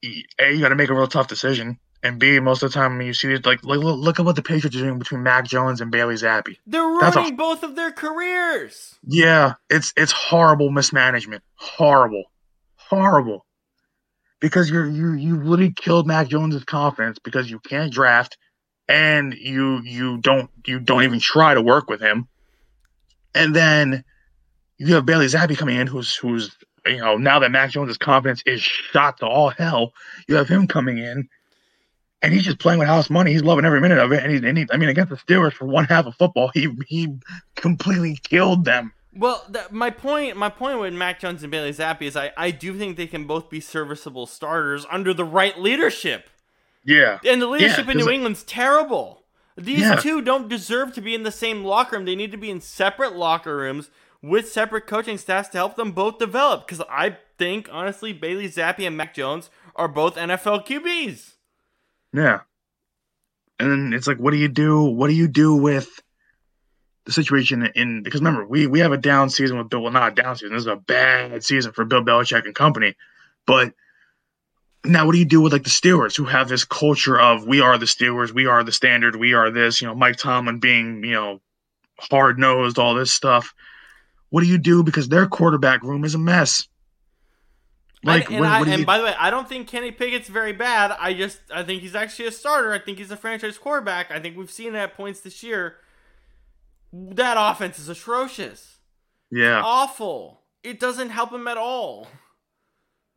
a 0.03 0.51
you 0.53 0.59
got 0.61 0.69
to 0.69 0.75
make 0.75 0.89
a 0.89 0.93
real 0.93 1.07
tough 1.07 1.27
decision 1.27 1.77
and 2.03 2.19
b 2.19 2.39
most 2.39 2.63
of 2.63 2.71
the 2.71 2.73
time 2.73 2.97
when 2.97 3.05
you 3.05 3.13
see 3.13 3.31
it 3.31 3.45
like 3.45 3.63
look, 3.63 3.81
look 3.83 4.19
at 4.19 4.25
what 4.25 4.35
the 4.35 4.41
Patriots 4.41 4.75
are 4.75 4.79
doing 4.79 4.97
between 4.99 5.23
Mac 5.23 5.45
Jones 5.45 5.81
and 5.81 5.91
Bailey 5.91 6.15
Zappe. 6.15 6.57
They're 6.65 6.99
That's 6.99 7.15
a- 7.15 7.19
ruining 7.19 7.35
both 7.35 7.63
of 7.63 7.75
their 7.75 7.91
careers. 7.91 8.97
Yeah, 9.05 9.53
it's 9.69 9.93
it's 9.95 10.11
horrible 10.11 10.71
mismanagement. 10.71 11.43
Horrible. 11.55 12.23
Horrible. 12.75 13.45
Because 14.39 14.69
you're 14.69 14.87
you 14.89 15.13
you 15.13 15.35
literally 15.37 15.71
killed 15.71 16.07
Mac 16.07 16.27
Jones's 16.27 16.63
confidence 16.63 17.19
because 17.19 17.51
you 17.51 17.59
can't 17.59 17.93
draft 17.93 18.37
and 18.89 19.33
you 19.35 19.81
you 19.83 20.17
don't 20.17 20.49
you 20.65 20.79
don't 20.79 21.03
even 21.03 21.19
try 21.19 21.53
to 21.53 21.61
work 21.61 21.89
with 21.89 22.01
him. 22.01 22.27
And 23.35 23.55
then 23.55 24.03
you 24.77 24.95
have 24.95 25.05
Bailey 25.05 25.27
Zappi 25.27 25.55
coming 25.55 25.77
in 25.77 25.85
who's 25.85 26.15
who's 26.15 26.55
you 26.85 26.97
know, 26.97 27.17
now 27.17 27.39
that 27.39 27.51
Mac 27.51 27.71
Jones's 27.71 27.97
confidence 27.97 28.41
is 28.45 28.61
shot 28.61 29.17
to 29.19 29.27
all 29.27 29.49
hell, 29.49 29.93
you 30.27 30.35
have 30.35 30.47
him 30.47 30.67
coming 30.67 30.97
in 30.97 31.29
and 32.21 32.33
he's 32.33 32.43
just 32.43 32.59
playing 32.59 32.79
with 32.79 32.87
house 32.87 33.09
money. 33.09 33.31
He's 33.31 33.43
loving 33.43 33.65
every 33.65 33.81
minute 33.81 33.97
of 33.97 34.11
it. 34.11 34.23
And 34.23 34.31
he's, 34.31 34.43
and 34.43 34.57
he, 34.57 34.67
I 34.71 34.77
mean, 34.77 34.89
against 34.89 35.09
the 35.09 35.15
Steelers 35.15 35.53
for 35.53 35.65
one 35.65 35.85
half 35.85 36.05
of 36.05 36.15
football, 36.15 36.51
he 36.53 36.69
he 36.87 37.07
completely 37.55 38.17
killed 38.23 38.65
them. 38.65 38.93
Well, 39.13 39.45
my 39.71 39.89
point, 39.89 40.37
my 40.37 40.49
point 40.49 40.79
with 40.79 40.93
Mac 40.93 41.19
Jones 41.19 41.43
and 41.43 41.51
Bailey 41.51 41.73
Zappe 41.73 42.03
is 42.03 42.15
I, 42.15 42.31
I 42.37 42.51
do 42.51 42.77
think 42.77 42.95
they 42.95 43.07
can 43.07 43.25
both 43.25 43.49
be 43.49 43.59
serviceable 43.59 44.25
starters 44.25 44.85
under 44.89 45.13
the 45.13 45.25
right 45.25 45.59
leadership. 45.59 46.29
Yeah. 46.85 47.19
And 47.27 47.41
the 47.41 47.47
leadership 47.47 47.89
in 47.89 47.97
New 47.97 48.09
England's 48.09 48.43
terrible. 48.43 49.23
These 49.57 49.81
Yeah. 49.81 49.95
two 49.95 50.21
don't 50.21 50.47
deserve 50.47 50.93
to 50.93 51.01
be 51.01 51.13
in 51.13 51.23
the 51.23 51.31
same 51.31 51.65
locker 51.65 51.97
room. 51.97 52.05
They 52.05 52.15
need 52.15 52.31
to 52.31 52.37
be 52.37 52.49
in 52.49 52.61
separate 52.61 53.15
locker 53.15 53.57
rooms 53.57 53.89
with 54.21 54.51
separate 54.51 54.87
coaching 54.87 55.17
staffs 55.17 55.49
to 55.49 55.57
help 55.57 55.75
them 55.75 55.91
both 55.91 56.19
develop. 56.19 56.67
Because 56.67 56.83
I 56.89 57.17
think, 57.37 57.69
honestly, 57.71 58.13
Bailey 58.13 58.47
Zappe 58.47 58.85
and 58.85 58.97
Mac 58.97 59.13
Jones 59.13 59.49
are 59.75 59.87
both 59.87 60.15
NFL 60.15 60.65
QBs. 60.65 61.33
Yeah. 62.13 62.41
And 63.59 63.71
then 63.71 63.93
it's 63.93 64.07
like, 64.07 64.17
what 64.17 64.31
do 64.31 64.37
you 64.37 64.47
do? 64.47 64.83
What 64.83 65.07
do 65.07 65.13
you 65.13 65.27
do 65.27 65.55
with 65.55 66.01
the 67.05 67.11
situation 67.11 67.65
in 67.75 68.03
because 68.03 68.21
remember, 68.21 68.45
we 68.45 68.67
we 68.67 68.79
have 68.79 68.91
a 68.91 68.97
down 68.97 69.29
season 69.29 69.57
with 69.57 69.69
Bill. 69.69 69.81
Well, 69.81 69.91
not 69.91 70.11
a 70.11 70.21
down 70.21 70.35
season. 70.35 70.53
This 70.53 70.61
is 70.61 70.67
a 70.67 70.75
bad 70.75 71.43
season 71.43 71.71
for 71.71 71.85
Bill 71.85 72.03
Belichick 72.03 72.45
and 72.45 72.53
company. 72.53 72.95
But 73.45 73.73
now, 74.83 75.05
what 75.05 75.13
do 75.13 75.19
you 75.19 75.25
do 75.25 75.41
with 75.41 75.53
like 75.53 75.63
the 75.63 75.69
Steelers, 75.69 76.15
who 76.15 76.25
have 76.25 76.47
this 76.47 76.63
culture 76.63 77.19
of 77.19 77.47
we 77.47 77.61
are 77.61 77.77
the 77.77 77.85
Steelers, 77.85 78.31
we 78.31 78.45
are 78.45 78.63
the 78.63 78.71
standard, 78.71 79.15
we 79.15 79.33
are 79.33 79.49
this. 79.49 79.81
You 79.81 79.87
know, 79.87 79.95
Mike 79.95 80.17
Tomlin 80.17 80.59
being 80.59 81.03
you 81.03 81.13
know 81.13 81.41
hard 81.99 82.37
nosed, 82.37 82.77
all 82.77 82.93
this 82.93 83.11
stuff. 83.11 83.53
What 84.31 84.41
do 84.41 84.47
you 84.47 84.57
do 84.57 84.83
because 84.83 85.07
their 85.07 85.27
quarterback 85.27 85.83
room 85.83 86.03
is 86.03 86.15
a 86.15 86.17
mess? 86.17 86.67
Like, 88.03 88.25
and, 88.25 88.35
and, 88.35 88.39
what, 88.39 88.49
I, 88.49 88.59
what 88.59 88.67
and 88.69 88.79
you? 88.79 88.85
by 88.85 88.97
the 88.97 89.03
way, 89.03 89.13
I 89.19 89.29
don't 89.29 89.47
think 89.47 89.67
Kenny 89.67 89.91
Pickett's 89.91 90.27
very 90.27 90.53
bad. 90.53 90.95
I 90.99 91.13
just 91.13 91.39
I 91.53 91.61
think 91.61 91.81
he's 91.83 91.93
actually 91.93 92.27
a 92.27 92.31
starter. 92.31 92.73
I 92.73 92.79
think 92.79 92.97
he's 92.97 93.11
a 93.11 93.17
franchise 93.17 93.59
quarterback. 93.59 94.09
I 94.09 94.19
think 94.19 94.35
we've 94.35 94.49
seen 94.49 94.73
that 94.73 94.95
points 94.95 95.19
this 95.19 95.43
year. 95.43 95.75
That 96.91 97.35
offense 97.39 97.77
is 97.77 97.89
atrocious. 97.89 98.79
yeah, 99.29 99.61
Awful. 99.63 100.41
It 100.63 100.79
doesn't 100.79 101.09
help 101.09 101.31
him 101.31 101.47
at 101.47 101.57
all. 101.57 102.07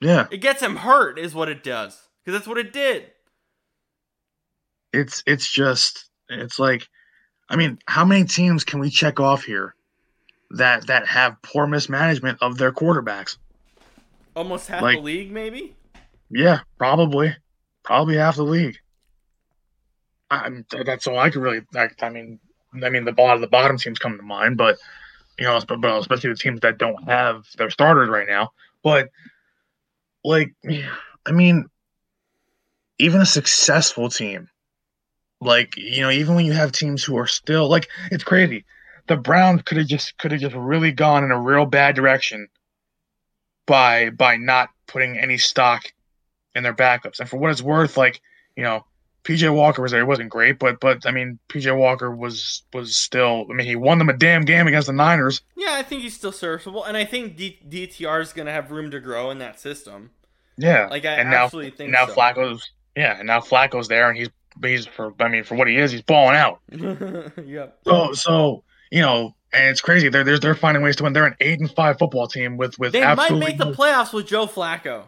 yeah. 0.00 0.26
It 0.30 0.38
gets 0.38 0.62
him 0.62 0.76
hurt, 0.76 1.18
is 1.18 1.34
what 1.34 1.48
it 1.48 1.62
does. 1.62 2.08
Because 2.24 2.38
that's 2.38 2.48
what 2.48 2.58
it 2.58 2.72
did. 2.72 3.10
it's 4.92 5.22
it's 5.26 5.50
just 5.50 6.08
it's 6.28 6.58
like 6.58 6.88
I 7.48 7.56
mean, 7.56 7.78
how 7.86 8.04
many 8.04 8.24
teams 8.24 8.64
can 8.64 8.80
we 8.80 8.90
check 8.90 9.20
off 9.20 9.44
here 9.44 9.74
that 10.56 10.86
that 10.86 11.06
have 11.06 11.40
poor 11.42 11.66
mismanagement 11.66 12.38
of 12.40 12.58
their 12.58 12.72
quarterbacks? 12.72 13.36
Almost 14.36 14.68
half 14.68 14.82
Like- 14.82 14.96
the 14.98 15.02
league, 15.02 15.30
maybe. 15.30 15.74
Yeah, 16.30 16.60
probably, 16.78 17.36
probably 17.84 18.16
half 18.16 18.36
the 18.36 18.42
league. 18.44 18.78
I, 20.30 20.50
that's 20.84 21.06
all 21.06 21.18
I 21.18 21.30
could 21.30 21.42
really. 21.42 21.60
I, 21.76 21.88
I 22.02 22.08
mean, 22.08 22.40
I 22.82 22.88
mean 22.88 23.04
the 23.04 23.12
bottom 23.12 23.40
the 23.40 23.46
bottom 23.46 23.78
teams 23.78 23.98
come 23.98 24.16
to 24.16 24.22
mind, 24.22 24.56
but 24.56 24.78
you 25.38 25.44
know, 25.44 25.56
especially 25.56 26.30
the 26.30 26.36
teams 26.36 26.60
that 26.60 26.78
don't 26.78 27.04
have 27.04 27.44
their 27.56 27.70
starters 27.70 28.08
right 28.08 28.26
now. 28.28 28.52
But 28.82 29.10
like, 30.24 30.54
I 31.26 31.32
mean, 31.32 31.66
even 32.98 33.20
a 33.20 33.26
successful 33.26 34.08
team, 34.08 34.48
like 35.40 35.76
you 35.76 36.00
know, 36.02 36.10
even 36.10 36.34
when 36.34 36.46
you 36.46 36.52
have 36.52 36.72
teams 36.72 37.04
who 37.04 37.16
are 37.18 37.26
still 37.26 37.68
like, 37.68 37.88
it's 38.10 38.24
crazy. 38.24 38.64
The 39.06 39.16
Browns 39.16 39.62
could 39.62 39.78
have 39.78 39.86
just 39.86 40.16
could 40.18 40.32
have 40.32 40.40
just 40.40 40.56
really 40.56 40.92
gone 40.92 41.24
in 41.24 41.30
a 41.30 41.40
real 41.40 41.66
bad 41.66 41.94
direction 41.94 42.48
by 43.66 44.10
by 44.10 44.36
not 44.36 44.70
putting 44.86 45.18
any 45.18 45.38
stock 45.38 45.84
in 46.54 46.62
their 46.62 46.74
backups. 46.74 47.20
And 47.20 47.28
for 47.28 47.36
what 47.36 47.50
it's 47.50 47.62
worth, 47.62 47.96
like 47.96 48.20
you 48.56 48.62
know, 48.62 48.84
PJ 49.24 49.52
Walker 49.52 49.82
was 49.82 49.90
there. 49.90 50.00
He 50.00 50.06
wasn't 50.06 50.30
great, 50.30 50.58
but 50.58 50.80
but 50.80 51.06
I 51.06 51.10
mean, 51.10 51.38
PJ 51.48 51.76
Walker 51.76 52.10
was 52.10 52.62
was 52.72 52.96
still. 52.96 53.46
I 53.50 53.54
mean, 53.54 53.66
he 53.66 53.76
won 53.76 53.98
them 53.98 54.08
a 54.08 54.16
damn 54.16 54.42
game 54.42 54.66
against 54.66 54.86
the 54.86 54.92
Niners. 54.92 55.40
Yeah, 55.56 55.74
I 55.74 55.82
think 55.82 56.02
he's 56.02 56.14
still 56.14 56.32
serviceable, 56.32 56.84
and 56.84 56.96
I 56.96 57.04
think 57.04 57.36
D- 57.36 57.58
DTR 57.68 58.20
is 58.20 58.32
going 58.32 58.46
to 58.46 58.52
have 58.52 58.70
room 58.70 58.90
to 58.90 59.00
grow 59.00 59.30
in 59.30 59.38
that 59.38 59.58
system. 59.58 60.10
Yeah, 60.56 60.86
Like 60.86 61.04
I 61.04 61.14
and 61.14 61.30
now 61.30 61.44
absolutely 61.44 61.72
think 61.72 61.90
now 61.90 62.06
so. 62.06 62.14
Flacco's 62.14 62.70
yeah, 62.96 63.18
and 63.18 63.26
now 63.26 63.40
Flacco's 63.40 63.88
there, 63.88 64.08
and 64.08 64.16
he's 64.16 64.28
he's 64.62 64.86
for 64.86 65.12
I 65.18 65.28
mean 65.28 65.42
for 65.42 65.56
what 65.56 65.68
he 65.68 65.78
is, 65.78 65.90
he's 65.90 66.02
balling 66.02 66.36
out. 66.36 66.60
yep. 67.44 67.78
So 67.84 68.12
so 68.12 68.62
you 68.94 69.00
know, 69.00 69.34
and 69.52 69.70
it's 69.70 69.80
crazy. 69.80 70.08
They're 70.08 70.22
they're, 70.22 70.38
they're 70.38 70.54
finding 70.54 70.82
ways 70.84 70.94
to 70.96 71.02
win. 71.02 71.12
They're 71.12 71.26
an 71.26 71.34
eight 71.40 71.58
and 71.58 71.68
five 71.70 71.98
football 71.98 72.28
team 72.28 72.56
with 72.56 72.78
with 72.78 72.92
They 72.92 73.00
might 73.14 73.32
make 73.34 73.58
the 73.58 73.72
playoffs 73.72 74.12
with 74.12 74.26
Joe 74.28 74.46
Flacco. 74.46 75.04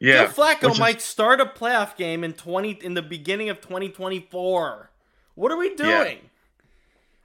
yeah. 0.00 0.24
Joe 0.26 0.32
Flacco 0.32 0.72
is- 0.72 0.78
might 0.80 1.00
start 1.00 1.40
a 1.40 1.46
playoff 1.46 1.96
game 1.96 2.24
in 2.24 2.32
twenty 2.32 2.72
in 2.72 2.94
the 2.94 3.02
beginning 3.02 3.50
of 3.50 3.60
twenty 3.60 3.88
twenty 3.88 4.18
four. 4.32 4.90
What 5.36 5.52
are 5.52 5.56
we 5.56 5.76
doing? 5.76 6.18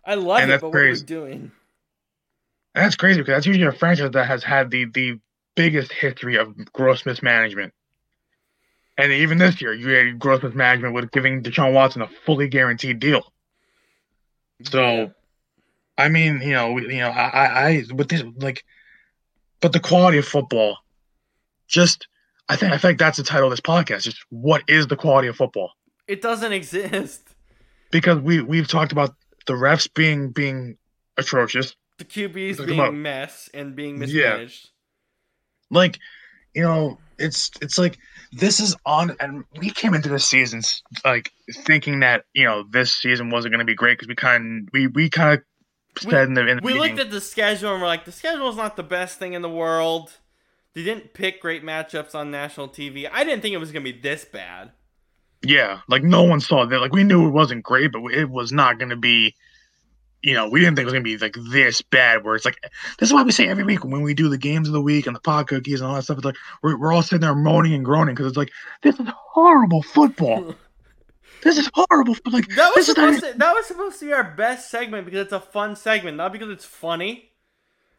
I 0.05 0.13
love 0.13 0.41
And 0.41 0.51
it, 0.51 0.61
but 0.61 0.67
what 0.67 0.73
crazy. 0.73 1.01
are 1.01 1.03
we 1.03 1.07
doing? 1.07 1.51
And 2.75 2.85
that's 2.85 2.95
crazy 2.95 3.19
because 3.21 3.33
that's 3.37 3.47
usually 3.47 3.65
a 3.65 3.71
franchise 3.71 4.11
that 4.11 4.27
has 4.27 4.43
had 4.43 4.69
the 4.69 4.85
the 4.85 5.19
biggest 5.55 5.91
history 5.91 6.37
of 6.37 6.55
gross 6.71 7.03
mismanagement. 7.03 7.73
And 8.95 9.11
even 9.11 9.39
this 9.39 9.59
year, 9.59 9.73
you 9.73 9.89
had 9.89 10.19
gross 10.19 10.43
mismanagement 10.43 10.93
with 10.93 11.09
giving 11.11 11.41
Deshaun 11.41 11.73
Watson 11.73 12.03
a 12.03 12.07
fully 12.25 12.47
guaranteed 12.47 12.99
deal. 12.99 13.23
So, 14.63 14.81
Yeah. 14.83 15.05
I 15.99 16.09
mean, 16.09 16.41
you 16.41 16.51
know, 16.53 16.77
you 16.79 16.97
know, 16.99 17.09
I, 17.09 17.27
I, 17.27 17.45
I, 17.69 17.83
with 17.93 18.09
this, 18.09 18.23
like, 18.37 18.63
but 19.61 19.73
the 19.73 19.79
quality 19.79 20.17
of 20.17 20.25
football, 20.25 20.77
just, 21.67 22.07
I 22.47 22.55
think, 22.55 22.73
I 22.73 22.77
think 22.77 22.97
that's 22.99 23.17
the 23.17 23.23
title 23.23 23.47
of 23.47 23.51
this 23.51 23.61
podcast. 23.61 24.03
Just 24.03 24.17
what 24.29 24.63
is 24.67 24.87
the 24.87 24.95
quality 24.95 25.27
of 25.27 25.35
football? 25.35 25.71
it 26.07 26.21
doesn't 26.21 26.51
exist. 26.61 27.21
Because 27.91 28.19
we 28.19 28.41
we've 28.41 28.67
talked 28.67 28.91
about 28.91 29.13
the 29.45 29.53
refs 29.53 29.87
being 29.93 30.31
being 30.31 30.77
atrocious. 31.17 31.75
The 31.97 32.05
QBs 32.05 32.65
being 32.65 32.79
about- 32.79 32.93
mess 32.95 33.49
and 33.53 33.75
being 33.75 33.95
Yeah. 33.97 34.37
mismanaged. 34.37 34.69
like 35.69 35.99
you 36.55 36.63
know, 36.63 36.97
it's 37.17 37.51
it's 37.61 37.77
like 37.77 37.97
this 38.31 38.59
is 38.59 38.75
on, 38.85 39.15
and 39.19 39.43
we 39.59 39.69
came 39.71 39.93
into 39.93 40.09
the 40.09 40.19
season 40.19 40.61
like 41.05 41.31
thinking 41.65 41.99
that 42.01 42.25
you 42.33 42.43
know 42.45 42.63
this 42.71 42.91
season 42.95 43.29
wasn't 43.31 43.51
going 43.51 43.59
to 43.59 43.65
be 43.65 43.75
great 43.75 43.97
because 43.97 44.07
we 44.07 44.15
kind 44.15 44.67
we 44.73 44.87
we 44.87 45.09
kind 45.09 45.33
of 45.37 45.43
said 45.99 46.11
we, 46.11 46.21
in 46.23 46.33
the, 46.33 46.59
we 46.63 46.73
meeting, 46.73 46.95
looked 46.95 46.99
at 46.99 47.11
the 47.11 47.21
schedule 47.21 47.73
and 47.73 47.81
we're 47.81 47.87
like, 47.87 48.05
the 48.05 48.11
schedule 48.11 48.49
is 48.49 48.55
not 48.55 48.75
the 48.75 48.83
best 48.83 49.19
thing 49.19 49.33
in 49.33 49.41
the 49.41 49.49
world. 49.49 50.13
They 50.73 50.83
didn't 50.83 51.13
pick 51.13 51.41
great 51.41 51.63
matchups 51.63 52.13
on 52.15 52.31
national 52.31 52.69
TV. 52.69 53.09
I 53.11 53.23
didn't 53.23 53.41
think 53.41 53.53
it 53.53 53.57
was 53.57 53.71
gonna 53.71 53.83
be 53.83 53.91
this 53.91 54.25
bad. 54.25 54.71
yeah, 55.41 55.79
like 55.87 56.03
no 56.03 56.23
one 56.23 56.39
saw 56.41 56.65
that. 56.65 56.79
Like 56.79 56.93
we 56.93 57.03
knew 57.03 57.27
it 57.27 57.31
wasn't 57.31 57.63
great, 57.63 57.91
but 57.91 58.03
it 58.13 58.29
was 58.29 58.51
not 58.51 58.77
going 58.77 58.89
to 58.89 58.95
be. 58.95 59.35
You 60.21 60.33
know, 60.33 60.49
we 60.49 60.59
didn't 60.59 60.75
think 60.75 60.83
it 60.83 60.85
was 60.85 60.93
gonna 60.93 61.03
be 61.03 61.17
like 61.17 61.37
this 61.49 61.81
bad. 61.81 62.25
Where 62.25 62.35
it's 62.35 62.43
like, 62.43 62.57
this 62.99 63.07
is 63.07 63.13
why 63.13 63.23
we 63.23 63.31
say 63.31 63.47
every 63.47 63.63
week 63.63 63.85
when 63.85 64.01
we 64.01 64.13
do 64.13 64.27
the 64.27 64.37
games 64.37 64.67
of 64.67 64.73
the 64.73 64.81
week 64.81 65.07
and 65.07 65.15
the 65.15 65.21
pot 65.21 65.47
cookies 65.47 65.79
and 65.79 65.89
all 65.89 65.95
that 65.95 66.03
stuff. 66.03 66.17
It's 66.17 66.25
like 66.25 66.35
we're, 66.61 66.77
we're 66.77 66.91
all 66.93 67.01
sitting 67.01 67.21
there 67.21 67.33
moaning 67.33 67.73
and 67.73 67.85
groaning 67.85 68.15
because 68.15 68.27
it's 68.27 68.37
like 68.37 68.51
this 68.81 68.99
is 68.99 69.07
horrible 69.07 69.81
football. 69.81 70.55
this 71.41 71.57
is 71.57 71.69
horrible. 71.73 72.15
But 72.23 72.33
like 72.33 72.47
That 72.55 72.73
was 72.75 72.87
this 72.87 72.89
is 72.89 72.95
supposed 72.95 73.23
to, 73.23 73.37
that 73.37 73.53
was 73.53 73.65
supposed 73.65 73.99
to 73.99 74.05
be 74.05 74.13
our 74.13 74.23
best 74.23 74.69
segment 74.69 75.05
because 75.05 75.21
it's 75.21 75.33
a 75.33 75.39
fun 75.39 75.75
segment, 75.75 76.17
not 76.17 76.31
because 76.31 76.49
it's 76.49 76.65
funny. 76.65 77.31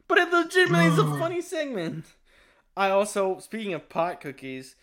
But 0.08 0.18
it 0.18 0.30
legitimately 0.30 0.86
is 0.86 0.98
a 0.98 1.04
funny 1.18 1.40
segment. 1.40 2.06
I 2.76 2.90
also, 2.90 3.38
speaking 3.38 3.74
of 3.74 3.88
pot 3.88 4.20
cookies, 4.20 4.74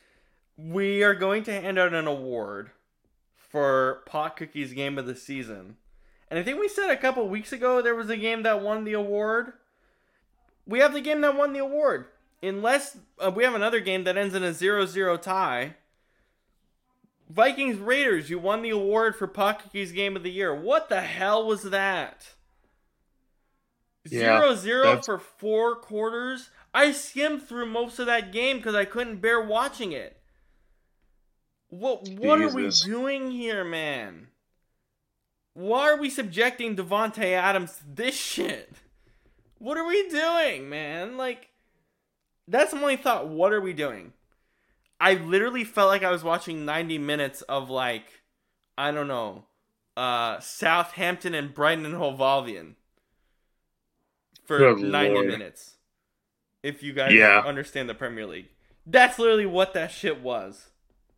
we 0.57 1.03
are 1.03 1.15
going 1.15 1.43
to 1.43 1.61
hand 1.61 1.77
out 1.77 1.93
an 1.93 2.07
award 2.07 2.71
for 3.35 4.03
pot 4.05 4.37
cookies 4.37 4.73
game 4.73 4.97
of 4.97 5.05
the 5.05 5.15
season. 5.15 5.77
And 6.29 6.39
I 6.39 6.43
think 6.43 6.59
we 6.59 6.67
said 6.67 6.89
a 6.89 6.97
couple 6.97 7.27
weeks 7.29 7.53
ago 7.53 7.81
there 7.81 7.95
was 7.95 8.09
a 8.09 8.17
game 8.17 8.43
that 8.43 8.61
won 8.61 8.83
the 8.83 8.93
award. 8.93 9.53
We 10.65 10.79
have 10.79 10.93
the 10.93 11.01
game 11.01 11.21
that 11.21 11.37
won 11.37 11.53
the 11.53 11.59
award. 11.59 12.07
Unless 12.43 12.97
uh, 13.19 13.31
we 13.31 13.43
have 13.43 13.55
another 13.55 13.79
game 13.79 14.03
that 14.03 14.17
ends 14.17 14.35
in 14.35 14.43
a 14.43 14.51
0-0 14.51 15.21
tie. 15.21 15.75
Vikings 17.29 17.77
Raiders, 17.77 18.29
you 18.29 18.39
won 18.39 18.61
the 18.61 18.69
award 18.69 19.15
for 19.15 19.27
Pot 19.27 19.71
Game 19.73 20.15
of 20.15 20.23
the 20.23 20.31
Year. 20.31 20.55
What 20.55 20.89
the 20.89 21.01
hell 21.01 21.45
was 21.45 21.63
that? 21.63 22.33
Yeah, 24.05 24.39
Zero 24.39 24.55
zero 24.55 24.83
that's- 24.83 25.05
for 25.05 25.19
four 25.19 25.75
quarters. 25.75 26.49
I 26.73 26.91
skimmed 26.91 27.47
through 27.47 27.65
most 27.65 27.99
of 27.99 28.05
that 28.05 28.31
game 28.31 28.57
because 28.57 28.75
I 28.75 28.85
couldn't 28.85 29.17
bear 29.17 29.41
watching 29.41 29.91
it. 29.91 30.21
What 31.69 32.07
what 32.09 32.41
are 32.41 32.53
we 32.53 32.69
doing 32.69 33.31
here, 33.31 33.65
man? 33.65 34.27
Why 35.53 35.89
are 35.89 35.97
we 35.97 36.09
subjecting 36.09 36.75
Davante 36.75 37.33
Adams 37.33 37.77
to 37.79 37.83
this 37.95 38.15
shit? 38.15 38.71
What 39.57 39.77
are 39.77 39.87
we 39.87 40.07
doing, 40.07 40.69
man? 40.69 41.17
Like, 41.17 41.49
that's 42.47 42.73
my 42.73 42.81
only 42.81 42.95
thought. 42.95 43.27
What 43.27 43.51
are 43.51 43.59
we 43.59 43.73
doing? 43.73 44.13
I 44.99 45.13
literally 45.15 45.63
felt 45.63 45.89
like 45.89 46.03
I 46.03 46.11
was 46.11 46.23
watching 46.23 46.65
90 46.65 46.97
minutes 46.97 47.41
of 47.43 47.69
like, 47.69 48.21
I 48.77 48.91
don't 48.91 49.07
know, 49.07 49.45
uh, 49.95 50.39
Southampton 50.39 51.33
and 51.33 51.53
Brighton 51.53 51.85
and 51.85 51.95
Hove 51.95 52.21
Albion 52.21 52.75
for 54.45 54.75
Good 54.75 54.79
90 54.79 55.21
Lord. 55.21 55.27
minutes. 55.27 55.75
If 56.63 56.83
you 56.83 56.93
guys 56.93 57.15
Yeah. 57.17 57.43
understand 57.43 57.89
the 57.89 57.95
Premier 57.95 58.25
League, 58.27 58.49
that's 58.85 59.19
literally 59.19 59.45
what 59.47 59.73
that 59.73 59.91
shit 59.91 60.21
was. 60.21 60.69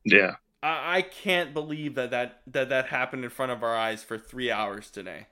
yeah. 0.03 0.35
I, 0.63 0.97
I 0.97 1.01
can't 1.01 1.53
believe 1.53 1.95
that, 1.95 2.11
that 2.11 2.41
that 2.47 2.69
that 2.69 2.87
happened 2.87 3.23
in 3.25 3.29
front 3.29 3.51
of 3.51 3.61
our 3.63 3.75
eyes 3.75 4.03
for 4.03 4.17
three 4.17 4.51
hours 4.51 4.89
today. 4.89 5.27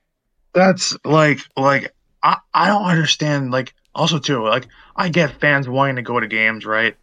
That's 0.54 0.98
like 1.06 1.40
like 1.56 1.94
I 2.24 2.38
I 2.54 2.68
don't 2.68 2.86
understand. 2.86 3.52
Like 3.52 3.74
also 3.94 4.20
too 4.20 4.44
like 4.44 4.68
I 4.96 5.10
get 5.10 5.40
fans 5.40 5.68
wanting 5.70 5.98
to 5.98 6.02
go 6.02 6.20
to 6.20 6.28
games, 6.28 6.66
right? 6.66 6.96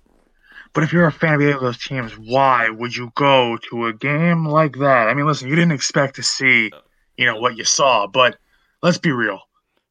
But 0.74 0.82
if 0.84 0.92
you're 0.92 1.06
a 1.06 1.12
fan 1.12 1.34
of 1.34 1.40
either 1.40 1.54
of 1.54 1.60
those 1.60 1.78
teams, 1.78 2.12
why 2.18 2.68
would 2.68 2.96
you 2.96 3.12
go 3.14 3.56
to 3.70 3.86
a 3.86 3.92
game 3.92 4.44
like 4.46 4.76
that? 4.78 5.08
I 5.08 5.14
mean, 5.14 5.26
listen, 5.26 5.48
you 5.48 5.54
didn't 5.54 5.72
expect 5.72 6.16
to 6.16 6.22
see, 6.22 6.72
you 7.16 7.26
know, 7.26 7.36
what 7.36 7.56
you 7.56 7.64
saw, 7.64 8.06
but 8.06 8.36
let's 8.82 8.98
be 8.98 9.12
real. 9.12 9.40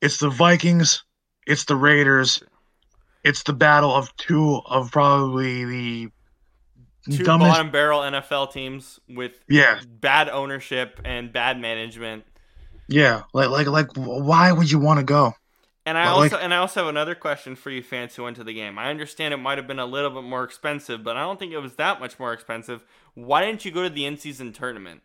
It's 0.02 0.18
the 0.18 0.30
Vikings, 0.30 1.04
it's 1.48 1.66
the 1.66 1.76
Raiders, 1.78 2.44
it's 3.24 3.44
the 3.44 3.54
battle 3.54 3.94
of 3.96 4.16
two 4.18 4.62
of 4.66 4.92
probably 4.92 5.66
the 5.66 6.12
Two 7.10 7.24
dumbest. 7.24 7.52
bottom 7.52 7.72
barrel 7.72 8.00
NFL 8.02 8.52
teams 8.52 9.00
with 9.10 9.40
Yeah, 9.50 9.80
bad 10.00 10.30
ownership 10.30 11.00
and 11.04 11.32
bad 11.34 11.60
management. 11.60 12.24
yeah. 12.88 13.24
Like 13.34 13.50
like 13.50 13.68
like, 13.68 13.88
why 13.96 14.52
would 14.52 14.72
you 14.72 14.80
want 14.80 15.00
to 15.00 15.06
go? 15.06 15.34
And 15.86 15.98
I 15.98 16.06
Well, 16.06 16.22
also 16.22 16.36
like- 16.36 16.44
and 16.46 16.54
I 16.54 16.58
also 16.58 16.82
have 16.82 16.88
another 16.90 17.14
question 17.16 17.56
for 17.56 17.70
you 17.70 17.84
fans 17.84 18.16
who 18.16 18.24
went 18.24 18.38
to 18.38 18.44
the 18.44 18.54
game. 18.54 18.80
I 18.80 18.90
understand 18.90 19.34
it 19.34 19.38
might 19.38 19.58
have 19.58 19.68
been 19.68 19.80
a 19.80 19.86
little 19.86 20.10
bit 20.12 20.24
more 20.24 20.44
expensive, 20.44 21.04
but 21.04 21.18
I 21.18 21.22
don't 21.22 21.38
think 21.38 21.52
it 21.52 21.58
was 21.58 21.76
that 21.76 22.00
much 22.00 22.18
more 22.20 22.32
expensive. 22.32 22.84
Why 23.16 23.46
didn't 23.46 23.66
you 23.66 23.72
go 23.72 23.84
to 23.84 23.90
the 23.90 24.06
in-season 24.06 24.54
tournament? 24.54 25.02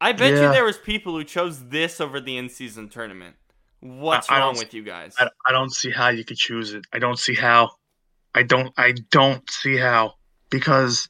I 0.00 0.12
bet 0.12 0.32
you 0.32 0.52
there 0.52 0.64
was 0.64 0.76
people 0.78 1.12
who 1.14 1.24
chose 1.24 1.68
this 1.68 2.00
over 2.00 2.20
the 2.20 2.36
in-season 2.36 2.88
tournament. 2.90 3.36
What's 3.80 4.28
I- 4.30 4.38
wrong 4.40 4.56
with 4.56 4.74
you 4.74 4.82
guys? 4.82 5.14
I, 5.18 5.28
I 5.46 5.52
don't 5.52 5.72
see 5.72 5.90
how 5.90 6.08
you 6.10 6.24
could 6.24 6.36
choose 6.36 6.74
it. 6.74 6.84
I 6.92 6.98
don't 6.98 7.18
see 7.18 7.34
how. 7.34 7.70
I 8.34 8.42
don't 8.42 8.72
I 8.78 8.92
don't 9.10 9.48
see 9.50 9.76
how 9.76 10.14
because 10.50 11.08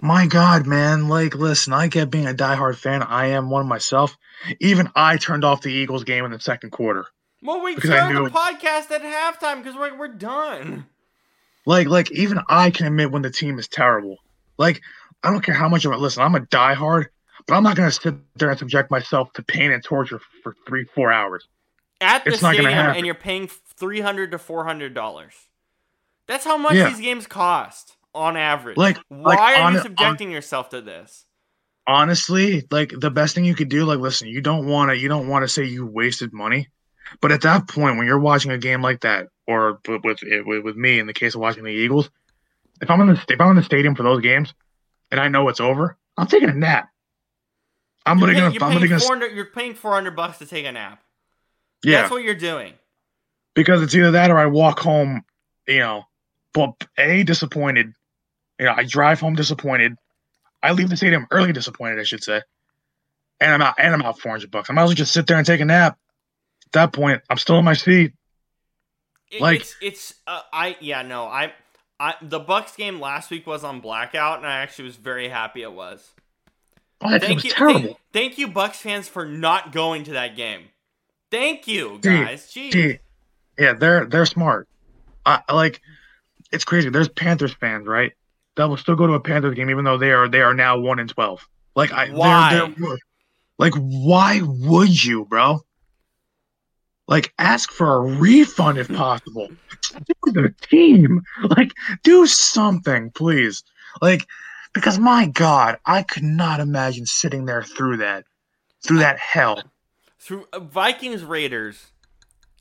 my 0.00 0.26
god, 0.26 0.66
man, 0.66 1.08
like 1.08 1.34
listen, 1.34 1.72
I 1.72 1.88
get 1.88 2.10
being 2.10 2.26
a 2.26 2.32
diehard 2.34 2.76
fan. 2.76 3.02
I 3.02 3.26
am 3.26 3.50
one 3.50 3.66
myself. 3.68 4.16
Even 4.60 4.88
I 4.94 5.16
turned 5.16 5.44
off 5.44 5.62
the 5.62 5.72
Eagles 5.72 6.04
game 6.04 6.24
in 6.24 6.30
the 6.30 6.40
second 6.40 6.70
quarter. 6.70 7.06
Well, 7.44 7.62
we 7.62 7.76
started 7.76 8.16
the 8.16 8.30
podcast 8.30 8.90
at 8.90 9.02
halftime 9.02 9.62
because 9.62 9.76
we're 9.76 9.96
we're 9.96 10.08
done. 10.08 10.86
Like 11.66 11.86
like 11.88 12.10
even 12.12 12.40
I 12.48 12.70
can 12.70 12.86
admit 12.86 13.10
when 13.10 13.22
the 13.22 13.30
team 13.30 13.58
is 13.58 13.68
terrible. 13.68 14.18
Like 14.58 14.80
I 15.22 15.30
don't 15.30 15.42
care 15.42 15.54
how 15.54 15.68
much 15.68 15.84
of 15.84 15.92
it 15.92 15.98
listen, 15.98 16.22
I'm 16.22 16.34
a 16.34 16.40
diehard, 16.40 17.06
but 17.46 17.54
I'm 17.54 17.62
not 17.62 17.76
gonna 17.76 17.90
sit 17.90 18.14
there 18.36 18.50
and 18.50 18.58
subject 18.58 18.90
myself 18.90 19.32
to 19.34 19.42
pain 19.42 19.70
and 19.72 19.82
torture 19.82 20.20
for 20.42 20.54
three, 20.66 20.84
four 20.94 21.12
hours. 21.12 21.46
At 22.00 22.24
the 22.24 22.30
It's 22.30 22.38
stadium, 22.40 22.66
and 22.66 23.06
you're 23.06 23.14
paying 23.14 23.48
three 23.48 24.00
hundred 24.00 24.32
to 24.32 24.38
four 24.38 24.64
hundred 24.64 24.94
dollars. 24.94 25.34
That's 26.26 26.44
how 26.44 26.56
much 26.56 26.74
Yeah. 26.74 26.88
these 26.88 27.00
games 27.00 27.26
cost 27.26 27.96
on 28.14 28.36
average. 28.36 28.76
Like- 28.76 28.98
why 29.08 29.34
like, 29.34 29.38
are 29.38 29.54
on- 29.62 29.72
you 29.72 29.78
on- 29.78 29.84
subjecting 29.84 30.30
yourself 30.30 30.70
to 30.70 30.80
this? 30.80 31.26
honestly, 31.86 32.66
like 32.70 32.92
the 32.98 33.10
best 33.10 33.34
thing 33.34 33.44
you 33.44 33.54
could 33.54 33.68
do, 33.68 33.84
like 33.84 33.98
listen, 33.98 34.28
you 34.28 34.40
don't 34.40 34.66
want 34.66 34.90
to, 34.90 34.96
you 34.96 35.08
don't 35.08 35.28
want 35.28 35.42
to 35.42 35.48
say 35.48 35.64
you 35.64 35.86
wasted 35.86 36.32
money, 36.32 36.68
but 37.20 37.32
at 37.32 37.42
that 37.42 37.68
point, 37.68 37.96
when 37.96 38.06
you're 38.06 38.18
watching 38.18 38.50
a 38.50 38.58
game 38.58 38.82
like 38.82 39.00
that, 39.00 39.28
or 39.46 39.78
with 39.86 40.22
with, 40.24 40.76
me 40.76 40.98
in 40.98 41.06
the 41.06 41.12
case 41.12 41.34
of 41.34 41.40
watching 41.40 41.64
the 41.64 41.70
Eagles, 41.70 42.10
if 42.80 42.90
I'm 42.90 43.00
in 43.02 43.08
the 43.08 43.24
if 43.28 43.40
I'm 43.40 43.50
in 43.50 43.56
the 43.56 43.62
stadium 43.62 43.94
for 43.94 44.02
those 44.02 44.20
games, 44.20 44.54
and 45.10 45.20
I 45.20 45.28
know 45.28 45.48
it's 45.48 45.60
over, 45.60 45.96
I'm 46.16 46.26
taking 46.26 46.48
a 46.48 46.54
nap. 46.54 46.88
I'm 48.06 48.18
You're 48.18 48.34
gonna, 48.34 48.50
you're 48.52 48.62
I'm 48.62 48.70
paying 48.70 48.74
gonna, 48.74 48.88
gonna 48.88 49.00
400 49.00 49.34
You're 49.34 49.46
paying 49.46 49.74
four 49.74 49.92
hundred 49.92 50.16
bucks 50.16 50.38
to 50.38 50.46
take 50.46 50.66
a 50.66 50.72
nap. 50.72 51.02
yeah, 51.82 52.02
That's 52.02 52.10
what 52.10 52.22
you're 52.22 52.34
doing. 52.34 52.74
because 53.54 53.82
it's 53.82 53.94
either 53.94 54.10
that 54.12 54.30
or 54.30 54.38
I 54.38 54.46
walk 54.46 54.78
home, 54.80 55.22
you 55.66 55.78
know, 55.78 56.04
but 56.52 56.74
a 56.98 57.22
disappointed. 57.22 57.92
You 58.58 58.66
know, 58.66 58.74
I 58.76 58.84
drive 58.84 59.20
home 59.20 59.34
disappointed. 59.34 59.96
I 60.62 60.72
leave 60.72 60.88
the 60.88 60.96
stadium 60.96 61.26
early 61.30 61.52
disappointed, 61.52 61.98
I 61.98 62.04
should 62.04 62.22
say. 62.22 62.40
And 63.40 63.52
I'm 63.52 63.62
out 63.62 63.74
and 63.78 63.92
I'm 63.94 64.02
out 64.02 64.18
four 64.20 64.32
hundred 64.32 64.50
bucks. 64.50 64.70
I 64.70 64.72
might 64.74 64.82
as 64.82 64.88
well 64.88 64.94
just 64.94 65.12
sit 65.12 65.26
there 65.26 65.36
and 65.36 65.46
take 65.46 65.60
a 65.60 65.64
nap. 65.64 65.98
At 66.74 66.90
that 66.90 66.92
point, 66.92 67.22
I'm 67.30 67.38
still 67.38 67.56
in 67.58 67.64
my 67.64 67.74
seat. 67.74 68.12
It- 69.30 69.40
Like- 69.40 69.60
it's 69.60 69.76
it's 69.80 70.14
uh, 70.26 70.40
I 70.52 70.76
yeah 70.80 71.02
no 71.02 71.24
I 71.24 71.52
I 72.00 72.14
the 72.20 72.40
Bucks 72.40 72.74
game 72.76 73.00
last 73.00 73.30
week 73.30 73.46
was 73.46 73.62
on 73.64 73.80
blackout 73.80 74.38
and 74.38 74.46
I 74.46 74.58
actually 74.58 74.86
was 74.86 74.96
very 74.96 75.28
happy 75.28 75.62
it 75.62 75.72
was. 75.72 76.12
Oh, 77.00 77.10
that 77.10 77.22
Thank 77.22 77.36
was 77.36 77.44
you, 77.44 77.50
terrible. 77.52 77.80
Thank, 77.80 77.98
thank 78.12 78.38
you 78.38 78.48
Bucks 78.48 78.78
fans 78.78 79.08
for 79.08 79.24
not 79.24 79.72
going 79.72 80.04
to 80.04 80.12
that 80.12 80.36
game. 80.36 80.62
Thank 81.30 81.66
you 81.68 81.98
guys. 82.00 82.50
Gee, 82.52 82.98
yeah, 83.58 83.72
they're 83.74 84.04
they're 84.06 84.26
smart. 84.26 84.68
I 85.24 85.40
like 85.52 85.80
it's 86.52 86.64
crazy. 86.64 86.90
There's 86.90 87.08
Panthers 87.08 87.54
fans, 87.54 87.86
right? 87.86 88.12
That 88.56 88.68
will 88.68 88.76
still 88.76 88.94
go 88.96 89.06
to 89.06 89.12
a 89.14 89.20
Panthers 89.20 89.54
game 89.54 89.70
even 89.70 89.84
though 89.84 89.98
they 89.98 90.10
are 90.12 90.28
they 90.28 90.40
are 90.40 90.54
now 90.54 90.78
one 90.78 90.98
in 90.98 91.06
twelve. 91.08 91.46
Like 91.76 91.92
I 91.92 92.06
they're- 92.06 92.14
Why? 92.16 92.72
they're- 92.78 92.98
like 93.58 93.74
why 93.74 94.40
would 94.42 95.04
you, 95.04 95.24
bro? 95.24 95.60
Like 97.08 97.34
ask 97.38 97.70
for 97.72 97.96
a 97.96 98.00
refund 98.00 98.78
if 98.78 98.88
possible. 98.88 99.48
Do 99.92 100.32
the 100.32 100.54
team. 100.62 101.22
Like 101.56 101.72
do 102.02 102.26
something, 102.26 103.10
please. 103.10 103.62
Like 104.02 104.26
because 104.72 104.98
my 104.98 105.26
God, 105.26 105.78
I 105.86 106.02
could 106.02 106.24
not 106.24 106.60
imagine 106.60 107.06
sitting 107.06 107.46
there 107.46 107.62
through 107.62 107.98
that. 107.98 108.24
Through 108.82 108.98
that 108.98 109.18
hell. 109.18 109.62
through 110.18 110.46
uh, 110.52 110.60
Vikings 110.60 111.22
Raiders 111.24 111.92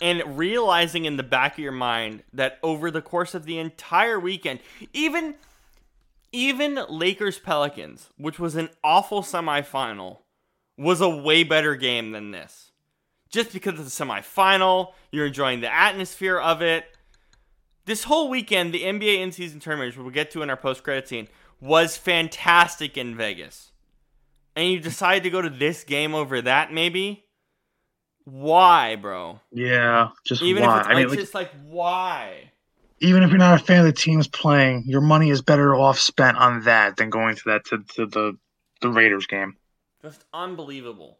and 0.01 0.37
realizing 0.37 1.05
in 1.05 1.17
the 1.17 1.23
back 1.23 1.53
of 1.53 1.59
your 1.59 1.71
mind 1.71 2.23
that 2.33 2.59
over 2.61 2.91
the 2.91 3.01
course 3.01 3.33
of 3.33 3.45
the 3.45 3.57
entire 3.57 4.19
weekend, 4.19 4.59
even 4.93 5.35
even 6.33 6.79
Lakers 6.89 7.39
Pelicans, 7.39 8.09
which 8.17 8.39
was 8.39 8.55
an 8.55 8.69
awful 8.83 9.21
semifinal, 9.21 10.19
was 10.77 10.99
a 10.99 11.09
way 11.09 11.43
better 11.43 11.75
game 11.75 12.11
than 12.11 12.31
this. 12.31 12.72
Just 13.33 13.51
because 13.51 13.79
it's 13.79 13.99
a 13.99 14.05
semifinal, 14.05 14.93
you're 15.11 15.25
enjoying 15.25 15.59
the 15.61 15.73
atmosphere 15.73 16.39
of 16.39 16.61
it. 16.61 16.85
this 17.85 18.03
whole 18.05 18.29
weekend, 18.29 18.73
the 18.73 18.83
NBA 18.83 19.17
in-season 19.19 19.59
tournament, 19.59 19.89
which 19.89 19.97
we'll 19.97 20.13
get 20.13 20.31
to 20.31 20.41
in 20.43 20.49
our 20.49 20.55
post-credit 20.55 21.07
scene, 21.07 21.27
was 21.59 21.97
fantastic 21.97 22.95
in 22.97 23.15
Vegas. 23.17 23.71
And 24.55 24.69
you 24.71 24.79
decided 24.79 25.23
to 25.23 25.29
go 25.31 25.41
to 25.41 25.49
this 25.49 25.83
game 25.83 26.13
over 26.13 26.41
that, 26.43 26.71
maybe? 26.71 27.25
Why, 28.25 28.95
bro? 28.95 29.39
Yeah, 29.51 30.09
just 30.25 30.41
Even 30.43 30.63
why? 30.63 30.75
if 30.75 30.81
it's, 30.81 30.89
I 30.89 30.93
mean, 30.93 31.03
it's 31.03 31.09
like, 31.11 31.19
just 31.19 31.33
like 31.33 31.51
why? 31.65 32.51
even 32.99 33.23
if 33.23 33.31
you're 33.31 33.39
not 33.39 33.59
a 33.59 33.63
fan 33.63 33.79
of 33.79 33.85
the 33.85 33.91
teams 33.91 34.27
playing, 34.27 34.83
your 34.85 35.01
money 35.01 35.29
is 35.31 35.41
better 35.41 35.75
off 35.75 35.99
spent 35.99 36.37
on 36.37 36.63
that 36.63 36.95
than 36.97 37.09
going 37.09 37.35
to 37.35 37.41
that 37.47 37.65
to, 37.65 37.79
to 37.95 38.05
the 38.05 38.37
the 38.81 38.89
Raiders 38.89 39.25
game. 39.27 39.57
Just 40.01 40.23
unbelievable. 40.33 41.17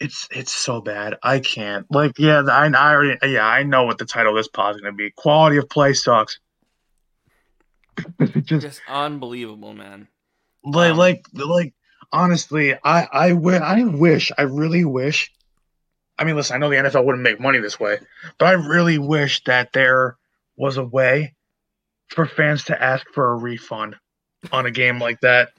It's 0.00 0.26
it's 0.30 0.52
so 0.52 0.80
bad. 0.80 1.16
I 1.22 1.40
can't. 1.40 1.86
Like, 1.90 2.18
yeah, 2.18 2.42
I, 2.50 2.66
I 2.66 2.92
already 2.92 3.18
yeah, 3.22 3.46
I 3.46 3.62
know 3.62 3.84
what 3.84 3.98
the 3.98 4.06
title 4.06 4.32
of 4.32 4.36
this 4.36 4.48
pod 4.48 4.74
is 4.74 4.80
gonna 4.80 4.94
be. 4.94 5.10
Quality 5.10 5.58
of 5.58 5.68
play 5.68 5.92
sucks. 5.92 6.40
Just 8.42 8.62
Just 8.62 8.80
unbelievable, 8.88 9.74
man. 9.74 10.08
like 10.64 10.92
Um, 10.92 10.96
like 10.96 11.24
like 11.34 11.74
honestly, 12.12 12.74
I 12.74 13.06
I, 13.12 13.28
I 13.32 13.84
wish 13.84 14.32
I 14.36 14.42
really 14.42 14.84
wish. 14.84 15.32
I 16.18 16.24
mean, 16.24 16.36
listen, 16.36 16.56
I 16.56 16.58
know 16.58 16.68
the 16.70 16.76
NFL 16.76 17.04
wouldn't 17.04 17.24
make 17.24 17.40
money 17.40 17.58
this 17.60 17.80
way, 17.80 17.98
but 18.38 18.46
I 18.46 18.52
really 18.52 18.98
wish 18.98 19.42
that 19.44 19.72
there 19.72 20.16
was 20.56 20.76
a 20.76 20.84
way 20.84 21.34
for 22.08 22.26
fans 22.26 22.64
to 22.64 22.82
ask 22.82 23.06
for 23.14 23.32
a 23.32 23.36
refund 23.36 23.96
on 24.52 24.66
a 24.66 24.70
game 24.70 24.98
like 24.98 25.20
that. 25.20 25.50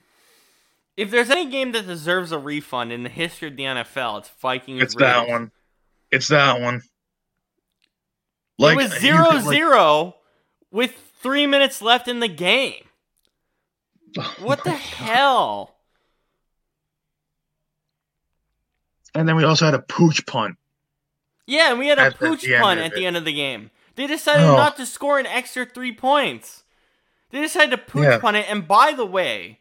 If 0.97 1.09
there's 1.09 1.29
any 1.29 1.49
game 1.49 1.71
that 1.71 1.87
deserves 1.87 2.31
a 2.31 2.37
refund 2.39 2.91
in 2.91 3.03
the 3.03 3.09
history 3.09 3.47
of 3.47 3.55
the 3.55 3.63
NFL, 3.63 4.19
it's 4.19 4.29
Vikings. 4.41 4.81
It's 4.83 4.95
that 4.95 5.27
one. 5.27 5.51
It's 6.11 6.27
that 6.27 6.59
one. 6.61 6.81
it 8.59 8.75
was 8.75 8.93
you 8.95 8.99
zero 8.99 9.29
like- 9.29 9.43
zero 9.45 10.15
with 10.69 10.93
three 11.21 11.47
minutes 11.47 11.81
left 11.81 12.07
in 12.07 12.19
the 12.19 12.27
game. 12.27 12.83
Oh 14.17 14.35
What 14.39 14.63
the 14.65 14.71
God. 14.71 14.79
hell? 14.79 15.75
And 19.15 19.27
then 19.27 19.35
we 19.35 19.43
also 19.43 19.65
had 19.65 19.73
a 19.73 19.79
pooch 19.79 20.25
punt. 20.25 20.57
Yeah, 21.45 21.71
and 21.71 21.79
we 21.79 21.87
had 21.87 21.97
a 21.99 22.03
At 22.03 22.17
pooch 22.19 22.41
the 22.43 22.57
punt 22.59 22.79
at 22.79 22.93
the 22.93 23.05
end 23.05 23.17
of 23.17 23.25
the 23.25 23.33
game. 23.33 23.71
They 23.95 24.07
decided 24.07 24.43
Oh. 24.45 24.55
not 24.55 24.77
to 24.77 24.85
score 24.85 25.19
an 25.19 25.25
extra 25.25 25.65
three 25.65 25.91
points. 25.93 26.63
They 27.29 27.41
decided 27.41 27.71
to 27.71 27.77
pooch 27.77 28.03
Yeah. 28.03 28.19
punt 28.19 28.37
it, 28.37 28.45
and 28.49 28.67
by 28.67 28.93
the 28.93 29.05
way, 29.05 29.59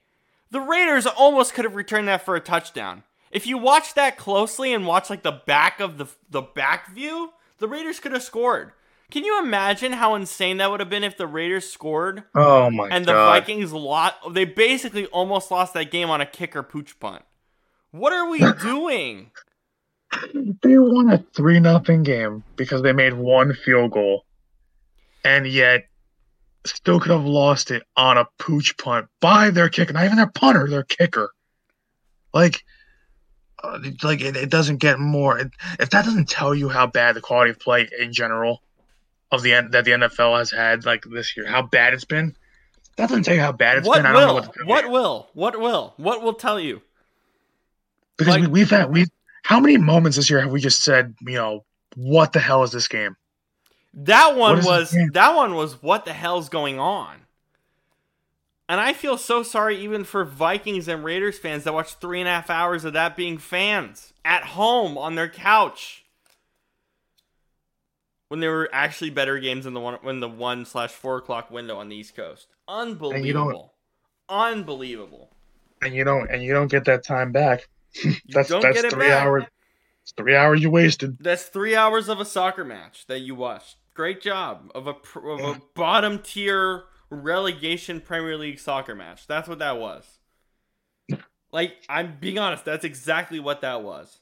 the 0.51 0.61
Raiders 0.61 1.07
almost 1.07 1.55
could 1.55 1.65
have 1.65 1.75
returned 1.77 2.09
that 2.09 2.25
for 2.25 2.35
a 2.37 2.41
touchdown. 2.41 3.03
If 3.31 3.47
you 3.47 3.59
watch 3.59 3.95
that 3.95 4.17
closely 4.17 4.73
and 4.75 4.87
watch 4.87 5.09
like 5.11 5.23
the 5.23 5.41
back 5.47 5.81
of 5.81 5.99
the 5.99 6.07
the 6.29 6.43
back 6.43 6.93
view, 6.93 7.33
the 7.59 7.69
Raiders 7.69 8.01
could 8.01 8.13
have 8.13 8.23
scored. 8.23 8.73
Can 9.11 9.25
you 9.25 9.43
imagine 9.43 9.93
how 9.95 10.15
insane 10.15 10.59
that 10.59 10.71
would 10.71 10.79
have 10.81 10.89
been 10.91 11.03
if 11.05 11.17
the 11.17 11.27
Raiders 11.27 11.69
scored 11.69 12.23
Oh 12.35 12.71
my 12.71 12.89
god. 12.89 12.95
and 12.97 13.05
the 13.07 13.13
god. 13.13 13.27
Vikings 13.41 13.73
lot? 13.73 14.15
They 14.35 14.45
basically 14.45 15.07
almost 15.07 15.51
lost 15.51 15.75
that 15.75 15.91
game 15.91 16.11
on 16.11 16.21
a 16.21 16.27
kicker 16.27 16.63
pooch 16.63 16.99
punt. 17.01 17.23
What 17.91 18.13
are 18.13 18.29
we 18.31 18.39
doing? 18.63 19.31
They 20.63 20.77
won 20.79 21.11
a 21.11 21.19
three 21.37 21.61
nothing 21.61 22.03
game 22.03 22.43
because 22.57 22.83
they 22.83 22.93
made 22.93 23.15
one 23.15 23.53
field 23.55 23.93
goal, 23.93 24.25
and 25.25 25.47
yet 25.47 25.87
still 26.67 27.01
could 27.01 27.13
have 27.13 27.25
lost 27.25 27.71
it 27.71 27.83
on 27.97 28.19
a 28.19 28.27
pooch 28.39 28.77
punt 28.77 29.09
by 29.21 29.51
their 29.51 29.69
kicker, 29.69 29.93
not 29.93 30.05
even 30.05 30.17
their 30.17 30.31
punter, 30.31 30.69
their 30.69 30.83
kicker. 30.83 31.31
Like, 32.33 32.65
uh, 33.63 33.79
like 34.03 34.21
it, 34.21 34.37
it 34.37 34.51
doesn't 34.51 34.79
get 34.79 34.99
more. 34.99 35.39
It, 35.39 35.51
if 35.79 35.91
that 35.91 36.05
doesn't 36.05 36.29
tell 36.29 36.55
you 36.55 36.69
how 36.69 36.87
bad 36.87 37.17
the 37.17 37.21
quality 37.21 37.51
of 37.51 37.59
play 37.59 37.89
in 37.99 38.13
general 38.13 38.63
of 39.31 39.43
the 39.43 39.51
that 39.71 39.85
the 39.85 39.93
NFL 39.93 40.39
has 40.39 40.51
had 40.51 40.85
like 40.85 41.05
this 41.05 41.37
year, 41.37 41.47
how 41.47 41.63
bad 41.63 41.95
it's 41.95 42.05
been. 42.05 42.37
That 42.97 43.09
doesn't 43.09 43.25
tell 43.25 43.35
you 43.35 43.41
how 43.41 43.53
bad 43.53 43.79
it's 43.79 43.89
what 43.89 43.97
been. 43.97 44.07
I 44.07 44.13
don't 44.13 44.21
know 44.21 44.35
will? 44.35 44.43
what. 44.43 44.67
What 44.67 44.91
will? 44.91 45.29
What 45.35 45.61
will? 45.61 45.95
What 45.97 46.23
will 46.23 46.35
tell 46.35 46.61
you? 46.61 46.83
because 48.21 48.35
like- 48.35 48.43
we, 48.43 48.49
we've 48.49 48.71
had 48.71 48.93
we. 48.93 49.07
How 49.43 49.59
many 49.59 49.79
moments 49.79 50.17
this 50.17 50.29
year 50.29 50.41
have 50.43 50.53
we 50.53 50.61
just 50.61 50.85
said, 50.85 51.15
you 51.23 51.35
know, 51.35 51.65
what 51.97 52.33
the 52.33 52.41
hell 52.41 52.63
is 52.63 52.71
this 52.71 52.89
game? 52.89 53.17
That 53.93 54.37
one 54.37 54.65
was 54.65 54.97
that 55.13 55.35
one 55.35 55.55
was 55.55 55.83
what 55.83 56.05
the 56.05 56.13
hell's 56.13 56.49
going 56.49 56.79
on? 56.79 57.17
And 58.69 58.81
I 58.81 58.93
feel 58.93 59.19
so 59.19 59.43
sorry 59.43 59.79
even 59.83 60.05
for 60.05 60.25
Vikings 60.25 60.87
and 60.87 61.03
Raiders 61.03 61.39
fans 61.39 61.65
that 61.65 61.75
watched 61.75 62.01
three 62.01 62.21
and 62.21 62.29
a 62.29 62.33
half 62.33 62.51
hours 62.51 62.85
of 62.85 62.93
that 62.93 63.17
being 63.17 63.37
fans 63.37 64.13
at 64.25 64.45
home 64.45 64.97
on 64.97 65.17
their 65.17 65.29
couch. 65.29 66.05
When 68.29 68.39
there 68.39 68.53
were 68.53 68.71
actually 68.73 69.11
better 69.11 69.41
games 69.41 69.67
in 69.67 69.75
the 69.75 69.81
one 69.81 69.99
when 70.03 70.21
the 70.21 70.29
one 70.29 70.65
slash 70.65 70.93
four 70.93 71.17
o'clock 71.19 71.51
window 71.51 71.77
on 71.79 71.89
the 71.89 71.97
East 71.97 72.15
Coast. 72.15 72.47
Unbelievable. 72.69 73.75
Unbelievable. 74.29 75.31
and 75.83 75.93
you 75.95 76.05
don't 76.05 76.31
and 76.31 76.41
you 76.43 76.53
don't 76.53 76.71
get 76.71 76.85
that 76.85 77.03
time 77.03 77.33
back. 77.33 77.69
You 78.05 78.15
That's 78.29 78.49
don't 78.49 78.63
that's 78.63 78.77
get 78.77 78.85
it 78.85 78.93
three 78.93 79.09
back. 79.09 79.25
hours. 79.27 79.45
Three 80.17 80.37
hours 80.37 80.63
you 80.63 80.71
wasted. 80.71 81.19
That's 81.19 81.45
three 81.45 81.75
hours 81.75 82.09
of 82.09 82.21
a 82.21 82.25
soccer 82.25 82.65
match 82.65 83.07
that 83.09 83.19
you 83.21 83.35
watched. 83.35 83.77
Great 83.95 84.21
job 84.21 84.71
of 84.75 84.87
a 84.87 84.95
of 85.19 85.41
a 85.41 85.61
bottom 85.75 86.21
tier 86.21 86.85
relegation 87.11 88.01
Premier 88.01 88.37
League 88.37 88.59
soccer 88.59 88.95
match. 88.95 89.27
That's 89.27 89.49
what 89.49 89.59
that 89.59 89.79
was. 89.79 90.19
Like 91.53 91.75
I'm 91.89 92.17
being 92.21 92.39
honest, 92.39 92.65
that's 92.65 92.85
exactly 92.85 93.41
what 93.41 93.61
that 93.63 93.83
was. 93.83 94.21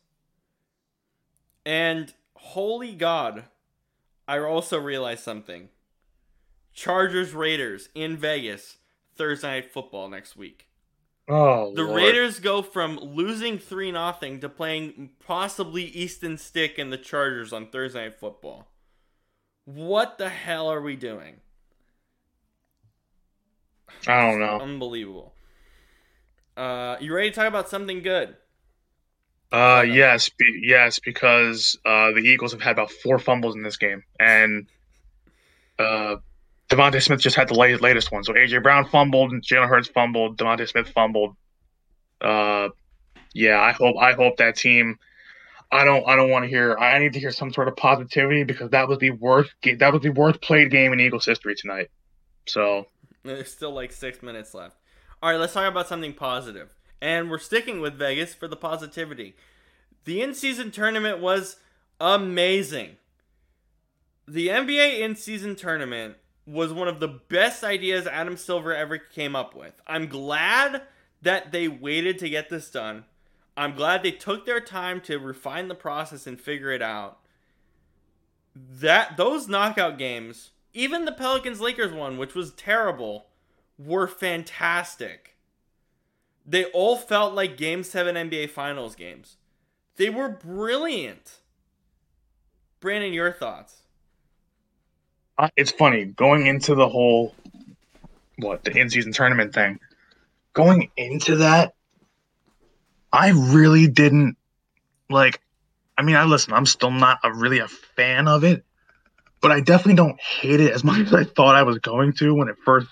And 1.66 2.12
holy 2.34 2.94
God, 2.94 3.44
I 4.26 4.38
also 4.38 4.78
realized 4.78 5.22
something. 5.22 5.68
Chargers 6.72 7.34
Raiders 7.34 7.88
in 7.94 8.16
Vegas 8.16 8.78
Thursday 9.16 9.48
night 9.48 9.72
football 9.72 10.08
next 10.08 10.36
week. 10.36 10.68
Oh, 11.28 11.74
The 11.74 11.82
Lord. 11.82 11.96
Raiders 11.96 12.40
go 12.40 12.62
from 12.62 12.98
losing 12.98 13.58
3 13.58 13.90
0 13.90 14.38
to 14.40 14.48
playing 14.48 15.10
possibly 15.24 15.84
Easton 15.84 16.38
Stick 16.38 16.78
and 16.78 16.90
the 16.90 16.96
Chargers 16.96 17.52
on 17.52 17.66
Thursday 17.66 18.04
Night 18.04 18.18
Football. 18.18 18.68
What 19.74 20.16
the 20.16 20.30
hell 20.30 20.72
are 20.72 20.80
we 20.80 20.96
doing? 20.96 21.34
I 24.06 24.30
don't 24.30 24.40
know. 24.40 24.60
Unbelievable. 24.60 25.34
Uh, 26.56 26.96
you 27.00 27.14
ready 27.14 27.28
to 27.28 27.36
talk 27.36 27.48
about 27.48 27.68
something 27.68 28.02
good? 28.02 28.34
Uh, 29.52 29.84
yes, 29.86 30.30
be, 30.30 30.62
yes, 30.62 30.98
because 31.00 31.78
uh, 31.84 32.12
the 32.12 32.20
Eagles 32.20 32.52
have 32.52 32.62
had 32.62 32.72
about 32.72 32.90
four 32.90 33.18
fumbles 33.18 33.56
in 33.56 33.62
this 33.62 33.76
game, 33.76 34.02
and 34.18 34.66
uh, 35.78 36.16
DeVonta 36.70 37.02
Smith 37.02 37.20
just 37.20 37.36
had 37.36 37.48
the 37.48 37.54
latest, 37.54 37.82
latest 37.82 38.10
one. 38.10 38.24
So 38.24 38.32
AJ 38.32 38.62
Brown 38.62 38.86
fumbled, 38.86 39.32
Jalen 39.42 39.68
Hurts 39.68 39.88
fumbled, 39.88 40.38
DeVonta 40.38 40.66
Smith 40.66 40.88
fumbled. 40.88 41.36
Uh, 42.22 42.70
yeah, 43.34 43.60
I 43.60 43.72
hope 43.72 43.96
I 44.00 44.12
hope 44.14 44.38
that 44.38 44.56
team. 44.56 44.98
I 45.70 45.84
don't 45.84 46.06
I 46.08 46.16
don't 46.16 46.30
want 46.30 46.44
to 46.44 46.48
hear. 46.48 46.76
I 46.78 46.98
need 46.98 47.12
to 47.12 47.20
hear 47.20 47.30
some 47.30 47.52
sort 47.52 47.68
of 47.68 47.76
positivity 47.76 48.44
because 48.44 48.70
that 48.70 48.88
was 48.88 48.98
the 48.98 49.10
worst. 49.10 49.50
That 49.78 49.92
was 49.92 50.02
the 50.02 50.10
worst 50.10 50.40
played 50.40 50.70
game 50.70 50.92
in 50.92 51.00
Eagles 51.00 51.26
history 51.26 51.54
tonight. 51.54 51.90
So 52.46 52.86
There's 53.22 53.52
still 53.52 53.72
like 53.72 53.92
six 53.92 54.22
minutes 54.22 54.54
left. 54.54 54.76
All 55.22 55.30
right, 55.30 55.38
let's 55.38 55.52
talk 55.52 55.70
about 55.70 55.88
something 55.88 56.14
positive. 56.14 56.74
And 57.00 57.30
we're 57.30 57.38
sticking 57.38 57.80
with 57.80 57.94
Vegas 57.94 58.34
for 58.34 58.48
the 58.48 58.56
positivity. 58.56 59.36
The 60.04 60.22
in 60.22 60.34
season 60.34 60.70
tournament 60.70 61.18
was 61.18 61.56
amazing. 62.00 62.96
The 64.26 64.48
NBA 64.48 65.00
in 65.00 65.16
season 65.16 65.54
tournament 65.54 66.16
was 66.46 66.72
one 66.72 66.88
of 66.88 67.00
the 67.00 67.08
best 67.08 67.62
ideas 67.62 68.06
Adam 68.06 68.36
Silver 68.36 68.74
ever 68.74 68.96
came 68.96 69.36
up 69.36 69.54
with. 69.54 69.80
I'm 69.86 70.06
glad 70.06 70.82
that 71.22 71.52
they 71.52 71.68
waited 71.68 72.18
to 72.20 72.28
get 72.28 72.48
this 72.48 72.70
done. 72.70 73.04
I'm 73.58 73.74
glad 73.74 74.02
they 74.02 74.12
took 74.12 74.46
their 74.46 74.60
time 74.60 75.00
to 75.02 75.18
refine 75.18 75.66
the 75.66 75.74
process 75.74 76.26
and 76.26 76.40
figure 76.40 76.70
it 76.70 76.80
out. 76.80 77.18
That 78.54 79.16
those 79.16 79.48
knockout 79.48 79.98
games, 79.98 80.50
even 80.72 81.04
the 81.04 81.12
Pelicans 81.12 81.60
Lakers 81.60 81.92
one, 81.92 82.18
which 82.18 82.34
was 82.34 82.52
terrible, 82.52 83.26
were 83.76 84.06
fantastic. 84.06 85.36
They 86.46 86.66
all 86.66 86.96
felt 86.96 87.34
like 87.34 87.56
Game 87.56 87.82
7 87.82 88.14
NBA 88.14 88.50
Finals 88.50 88.94
games. 88.94 89.36
They 89.96 90.08
were 90.08 90.28
brilliant. 90.28 91.40
Brandon, 92.80 93.12
your 93.12 93.32
thoughts? 93.32 93.82
Uh, 95.36 95.48
it's 95.56 95.72
funny 95.72 96.04
going 96.04 96.46
into 96.46 96.76
the 96.76 96.88
whole 96.88 97.34
what 98.36 98.62
the 98.62 98.76
in-season 98.76 99.12
tournament 99.12 99.52
thing. 99.52 99.80
Going 100.52 100.90
into 100.96 101.36
that, 101.36 101.74
I 103.12 103.30
really 103.30 103.86
didn't 103.86 104.36
like. 105.10 105.40
I 105.96 106.02
mean, 106.02 106.16
I 106.16 106.24
listen. 106.24 106.52
I'm 106.52 106.66
still 106.66 106.90
not 106.90 107.18
a, 107.24 107.32
really 107.32 107.58
a 107.58 107.68
fan 107.68 108.28
of 108.28 108.44
it, 108.44 108.64
but 109.40 109.50
I 109.50 109.60
definitely 109.60 109.94
don't 109.94 110.20
hate 110.20 110.60
it 110.60 110.72
as 110.72 110.84
much 110.84 111.00
as 111.00 111.14
I 111.14 111.24
thought 111.24 111.54
I 111.54 111.62
was 111.62 111.78
going 111.78 112.12
to 112.14 112.34
when 112.34 112.48
it 112.48 112.56
first, 112.64 112.88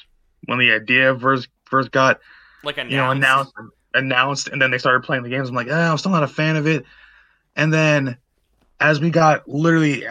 when 0.47 0.59
the 0.59 0.73
idea 0.73 1.19
first 1.19 1.49
first 1.65 1.91
got 1.91 2.21
Like 2.63 2.79
announced. 2.79 2.93
you 2.93 2.99
know 2.99 3.11
announced 3.11 3.53
announced, 3.95 4.49
and 4.49 4.61
then 4.61 4.71
they 4.71 4.79
started 4.79 5.05
playing 5.05 5.23
the 5.23 5.29
games. 5.29 5.49
I'm 5.49 5.55
like, 5.55 5.69
eh, 5.69 5.91
I'm 5.91 5.99
still 5.99 6.13
not 6.13 6.23
a 6.23 6.29
fan 6.29 6.57
of 6.57 6.67
it. 6.67 6.85
And 7.57 7.73
then 7.73 8.19
as 8.79 9.01
we 9.01 9.11
got 9.11 9.49
literally, 9.49 10.03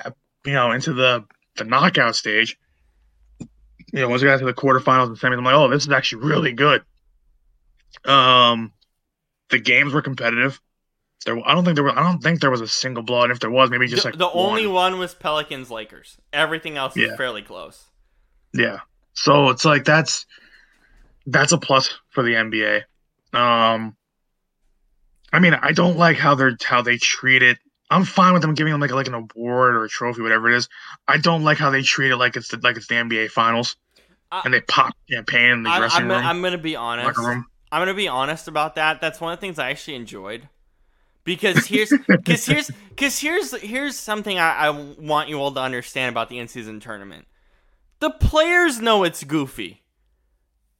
you 0.45 0.53
know, 0.53 0.71
into 0.71 0.93
the 0.93 1.25
the 1.55 1.63
knockout 1.63 2.15
stage, 2.15 2.57
you 3.39 4.01
know, 4.01 4.09
once 4.09 4.21
we 4.21 4.27
got 4.27 4.39
to 4.39 4.45
the 4.45 4.53
quarterfinals 4.53 5.07
and 5.07 5.17
semis, 5.17 5.37
I'm 5.37 5.43
like, 5.43 5.55
oh, 5.55 5.69
this 5.69 5.83
is 5.83 5.91
actually 5.91 6.23
really 6.23 6.51
good. 6.51 6.83
Um, 8.03 8.73
the 9.49 9.59
games 9.59 9.93
were 9.93 10.01
competitive. 10.01 10.59
There, 11.25 11.39
I 11.47 11.55
don't 11.55 11.65
think 11.65 11.75
there 11.75 11.83
were. 11.83 11.97
I 11.97 12.03
don't 12.03 12.21
think 12.21 12.41
there 12.41 12.51
was 12.51 12.61
a 12.61 12.67
single 12.67 13.03
blowout. 13.03 13.31
If 13.31 13.39
there 13.39 13.49
was, 13.49 13.69
maybe 13.69 13.87
just 13.87 14.03
the, 14.03 14.09
like 14.09 14.17
the 14.17 14.29
only 14.29 14.67
one. 14.67 14.93
one 14.93 14.99
was 14.99 15.15
Pelicans 15.15 15.71
Lakers. 15.71 16.17
Everything 16.31 16.77
else 16.77 16.95
was 16.95 17.15
fairly 17.17 17.41
close. 17.41 17.85
Yeah. 18.53 18.79
So 19.13 19.49
it's 19.49 19.65
like 19.65 19.85
that's 19.85 20.25
that's 21.25 21.51
a 21.51 21.57
plus 21.57 21.97
for 22.09 22.23
the 22.23 22.33
NBA. 22.33 22.83
Um 23.33 23.95
I 25.33 25.39
mean, 25.39 25.53
I 25.53 25.71
don't 25.71 25.97
like 25.97 26.17
how 26.17 26.35
they're 26.35 26.57
how 26.63 26.81
they 26.81 26.97
treat 26.97 27.43
it. 27.43 27.57
I'm 27.89 28.03
fine 28.03 28.33
with 28.33 28.41
them 28.41 28.53
giving 28.53 28.71
them 28.71 28.81
like 28.81 28.91
like 28.91 29.07
an 29.07 29.13
award 29.13 29.75
or 29.75 29.83
a 29.83 29.89
trophy, 29.89 30.21
whatever 30.21 30.49
it 30.49 30.55
is. 30.55 30.69
I 31.07 31.17
don't 31.17 31.43
like 31.43 31.57
how 31.57 31.69
they 31.69 31.81
treat 31.81 32.11
it 32.11 32.17
like 32.17 32.35
it's 32.35 32.49
the, 32.49 32.57
like 32.57 32.77
it's 32.77 32.87
the 32.87 32.95
NBA 32.95 33.31
finals 33.31 33.75
I- 34.31 34.41
and 34.45 34.53
they 34.53 34.61
pop 34.61 34.95
champagne 35.09 35.51
in 35.51 35.63
the 35.63 35.69
I, 35.69 35.79
dressing 35.79 36.03
I'm, 36.03 36.09
room, 36.09 36.25
I'm 36.25 36.41
gonna 36.41 36.57
be 36.57 36.75
honest. 36.75 37.19
I'm 37.75 37.81
gonna 37.81 37.93
be 37.93 38.07
honest 38.07 38.47
about 38.47 38.75
that. 38.75 39.01
That's 39.01 39.19
one 39.19 39.33
of 39.33 39.37
the 39.37 39.41
things 39.41 39.59
I 39.59 39.69
actually 39.69 39.95
enjoyed. 39.95 40.47
Because 41.25 41.65
here's 41.67 41.91
because 42.07 42.45
here's 42.45 42.71
because 42.87 43.19
here's 43.19 43.51
here's 43.59 43.99
something 43.99 44.39
I, 44.39 44.67
I 44.67 44.69
want 44.69 45.27
you 45.27 45.41
all 45.41 45.51
to 45.51 45.59
understand 45.59 46.13
about 46.13 46.29
the 46.29 46.39
in 46.39 46.47
season 46.47 46.79
tournament. 46.79 47.27
The 47.99 48.11
players 48.11 48.79
know 48.79 49.03
it's 49.03 49.25
goofy. 49.25 49.81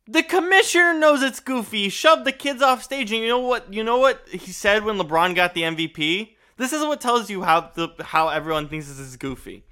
The 0.07 0.23
commissioner 0.23 0.93
knows 0.93 1.21
it's 1.21 1.41
goofy. 1.41 1.83
He 1.83 1.89
shoved 1.89 2.23
the 2.23 2.31
kids 2.31 2.61
off 2.61 2.81
stage, 2.81 3.11
and 3.11 3.21
you 3.21 3.27
know 3.27 3.39
what? 3.39 3.73
You 3.73 3.83
know 3.83 3.97
what 3.97 4.25
he 4.29 4.53
said 4.53 4.85
when 4.85 4.97
LeBron 4.97 5.35
got 5.35 5.53
the 5.53 5.63
MVP. 5.63 6.35
This 6.55 6.71
is 6.71 6.81
what 6.81 7.01
tells 7.01 7.29
you 7.29 7.43
how 7.43 7.71
the 7.73 7.89
how 7.99 8.29
everyone 8.29 8.69
thinks 8.69 8.87
this 8.87 8.99
is 8.99 9.17
goofy. 9.17 9.65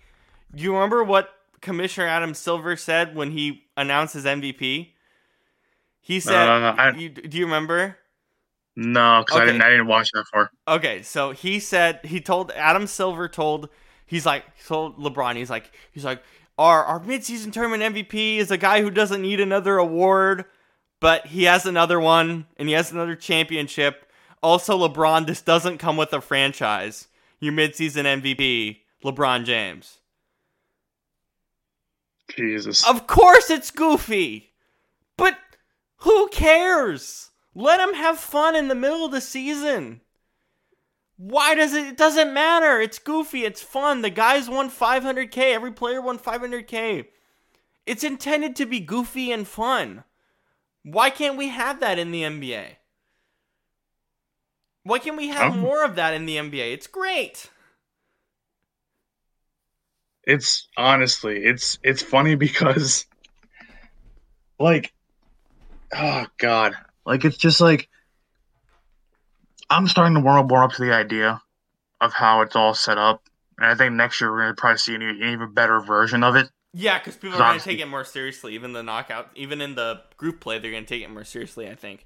Do 0.53 0.61
you 0.61 0.73
remember 0.73 1.05
what 1.05 1.29
Commissioner 1.61 2.07
Adam 2.07 2.33
Silver 2.33 2.75
said 2.75 3.15
when 3.15 3.31
he 3.31 3.63
announced 3.77 4.13
his 4.13 4.25
MVP? 4.25 4.89
He 6.05 6.19
said, 6.19 6.47
Uh, 6.49 6.75
I- 6.77 6.91
you, 6.91 7.09
"Do 7.09 7.37
you 7.37 7.45
remember?" 7.45 7.97
No, 8.75 9.23
because 9.25 9.39
I 9.41 9.45
didn't 9.45 9.61
I 9.61 9.69
didn't 9.69 9.87
watch 9.87 10.09
that 10.13 10.25
far. 10.27 10.51
Okay, 10.67 11.01
so 11.01 11.31
he 11.31 11.59
said 11.59 12.01
he 12.03 12.19
told 12.19 12.51
Adam 12.51 12.87
Silver 12.87 13.27
told 13.29 13.69
he's 14.05 14.25
like 14.25 14.43
told 14.65 14.97
LeBron 14.99 15.35
he's 15.37 15.49
like 15.49 15.71
he's 15.91 16.03
like 16.03 16.21
our 16.57 16.83
our 16.83 16.99
midseason 16.99 17.53
tournament 17.53 17.95
MVP 17.95 18.37
is 18.37 18.51
a 18.51 18.57
guy 18.57 18.81
who 18.81 18.89
doesn't 18.91 19.21
need 19.21 19.39
another 19.39 19.77
award, 19.77 20.45
but 20.99 21.27
he 21.27 21.43
has 21.43 21.65
another 21.65 21.99
one 21.99 22.47
and 22.57 22.67
he 22.67 22.73
has 22.75 22.91
another 22.91 23.15
championship. 23.15 24.11
Also, 24.41 24.77
LeBron, 24.77 25.25
this 25.25 25.41
doesn't 25.41 25.77
come 25.77 25.95
with 25.95 26.11
a 26.11 26.19
franchise. 26.19 27.07
Your 27.39 27.53
midseason 27.53 28.03
MVP, 28.21 28.79
LeBron 29.05 29.45
James. 29.45 29.99
Jesus. 32.35 32.87
Of 32.87 33.07
course 33.07 33.49
it's 33.49 33.71
goofy. 33.71 34.51
But 35.17 35.37
who 36.03 36.27
cares? 36.29 37.31
Let 37.55 37.79
him 37.79 37.93
have 37.95 38.19
fun 38.19 38.55
in 38.55 38.67
the 38.67 38.75
middle 38.75 39.05
of 39.05 39.11
the 39.11 39.21
season. 39.21 40.01
Why 41.17 41.55
does 41.55 41.73
it 41.73 41.85
it 41.87 41.97
doesn't 41.97 42.33
matter. 42.33 42.79
It's 42.81 42.99
goofy, 42.99 43.45
it's 43.45 43.61
fun. 43.61 44.01
The 44.01 44.09
guys 44.09 44.49
won 44.49 44.69
500k, 44.69 45.37
every 45.53 45.71
player 45.71 46.01
won 46.01 46.19
500k. 46.19 47.07
It's 47.85 48.03
intended 48.03 48.55
to 48.57 48.65
be 48.65 48.79
goofy 48.79 49.31
and 49.31 49.47
fun. 49.47 50.03
Why 50.83 51.09
can't 51.09 51.37
we 51.37 51.49
have 51.49 51.79
that 51.81 51.99
in 51.99 52.11
the 52.11 52.23
NBA? 52.23 52.77
Why 54.83 54.99
can't 54.99 55.17
we 55.17 55.27
have 55.29 55.49
Um, 55.49 55.59
more 55.59 55.83
of 55.83 55.95
that 55.95 56.13
in 56.13 56.25
the 56.25 56.37
NBA? 56.37 56.71
It's 56.73 56.87
great. 56.87 57.49
it's 60.25 60.67
honestly 60.77 61.43
it's 61.43 61.79
it's 61.83 62.01
funny 62.01 62.35
because 62.35 63.05
like 64.59 64.93
oh 65.95 66.25
god 66.37 66.73
like 67.05 67.25
it's 67.25 67.37
just 67.37 67.61
like 67.61 67.89
i'm 69.69 69.87
starting 69.87 70.13
to 70.15 70.19
warm 70.19 70.37
up, 70.45 70.51
warm 70.51 70.63
up 70.63 70.71
to 70.73 70.83
the 70.83 70.93
idea 70.93 71.41
of 72.01 72.13
how 72.13 72.41
it's 72.41 72.55
all 72.55 72.73
set 72.73 72.97
up 72.97 73.21
and 73.57 73.67
i 73.67 73.75
think 73.75 73.93
next 73.93 74.19
year 74.21 74.31
we're 74.31 74.43
going 74.43 74.55
to 74.55 74.59
probably 74.59 74.77
see 74.77 74.95
an, 74.95 75.01
e- 75.01 75.31
even 75.31 75.53
better 75.53 75.79
version 75.81 76.23
of 76.23 76.35
it 76.35 76.47
Yeah, 76.73 76.97
because 76.99 77.15
people 77.15 77.29
are 77.35 77.39
going 77.39 77.43
to 77.45 77.51
honestly- 77.51 77.73
take 77.73 77.81
it 77.81 77.87
more 77.87 78.03
seriously. 78.03 78.55
Even 78.55 78.73
the 78.73 78.81
knockout, 78.83 79.29
even 79.35 79.61
in 79.61 79.75
the 79.75 80.01
group 80.17 80.39
play, 80.41 80.57
they're 80.59 80.71
going 80.71 80.83
to 80.85 80.89
take 80.89 81.03
it 81.03 81.09
more 81.11 81.23
seriously. 81.23 81.69
I 81.69 81.75
think. 81.75 82.05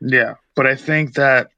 yeah 0.00 0.34
but 0.56 0.66
i 0.66 0.74
think 0.74 1.14
that 1.14 1.48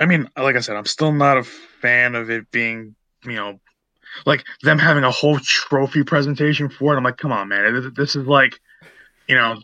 i 0.00 0.06
mean 0.06 0.28
like 0.36 0.56
i 0.56 0.60
said 0.60 0.76
i'm 0.76 0.84
still 0.86 1.12
not 1.12 1.38
a 1.38 1.44
fan 1.44 2.14
of 2.16 2.28
it 2.30 2.50
being 2.50 2.94
you 3.24 3.32
know 3.34 3.58
like 4.26 4.44
them 4.62 4.78
having 4.78 5.04
a 5.04 5.10
whole 5.10 5.38
trophy 5.38 6.02
presentation 6.02 6.68
for 6.68 6.92
it 6.94 6.96
i'm 6.96 7.04
like 7.04 7.16
come 7.16 7.32
on 7.32 7.48
man 7.48 7.72
this, 7.72 7.92
this 7.96 8.16
is 8.16 8.26
like 8.26 8.58
you 9.28 9.34
know 9.36 9.60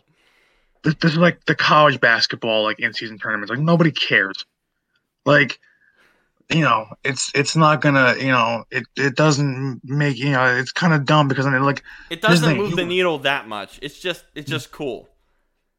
this, 0.83 0.95
this 0.95 1.11
is 1.13 1.17
like 1.17 1.43
the 1.45 1.55
college 1.55 1.99
basketball 1.99 2.63
like 2.63 2.79
in-season 2.79 3.17
tournaments 3.17 3.49
like 3.49 3.59
nobody 3.59 3.91
cares 3.91 4.45
like 5.25 5.59
you 6.49 6.61
know 6.61 6.85
it's 7.03 7.31
it's 7.33 7.55
not 7.55 7.81
gonna 7.81 8.15
you 8.19 8.27
know 8.27 8.63
it 8.69 8.83
it 8.97 9.15
doesn't 9.15 9.79
make 9.83 10.17
you 10.17 10.31
know 10.31 10.45
it's 10.45 10.71
kind 10.71 10.93
of 10.93 11.05
dumb 11.05 11.27
because 11.27 11.45
i 11.45 11.49
mean 11.49 11.63
like 11.63 11.83
It 12.09 12.21
doesn't 12.21 12.47
thing, 12.47 12.57
move 12.57 12.71
you- 12.71 12.75
the 12.75 12.85
needle 12.85 13.17
that 13.19 13.47
much. 13.47 13.79
It's 13.81 13.99
just 13.99 14.25
it's 14.35 14.49
just 14.49 14.71
cool. 14.71 15.07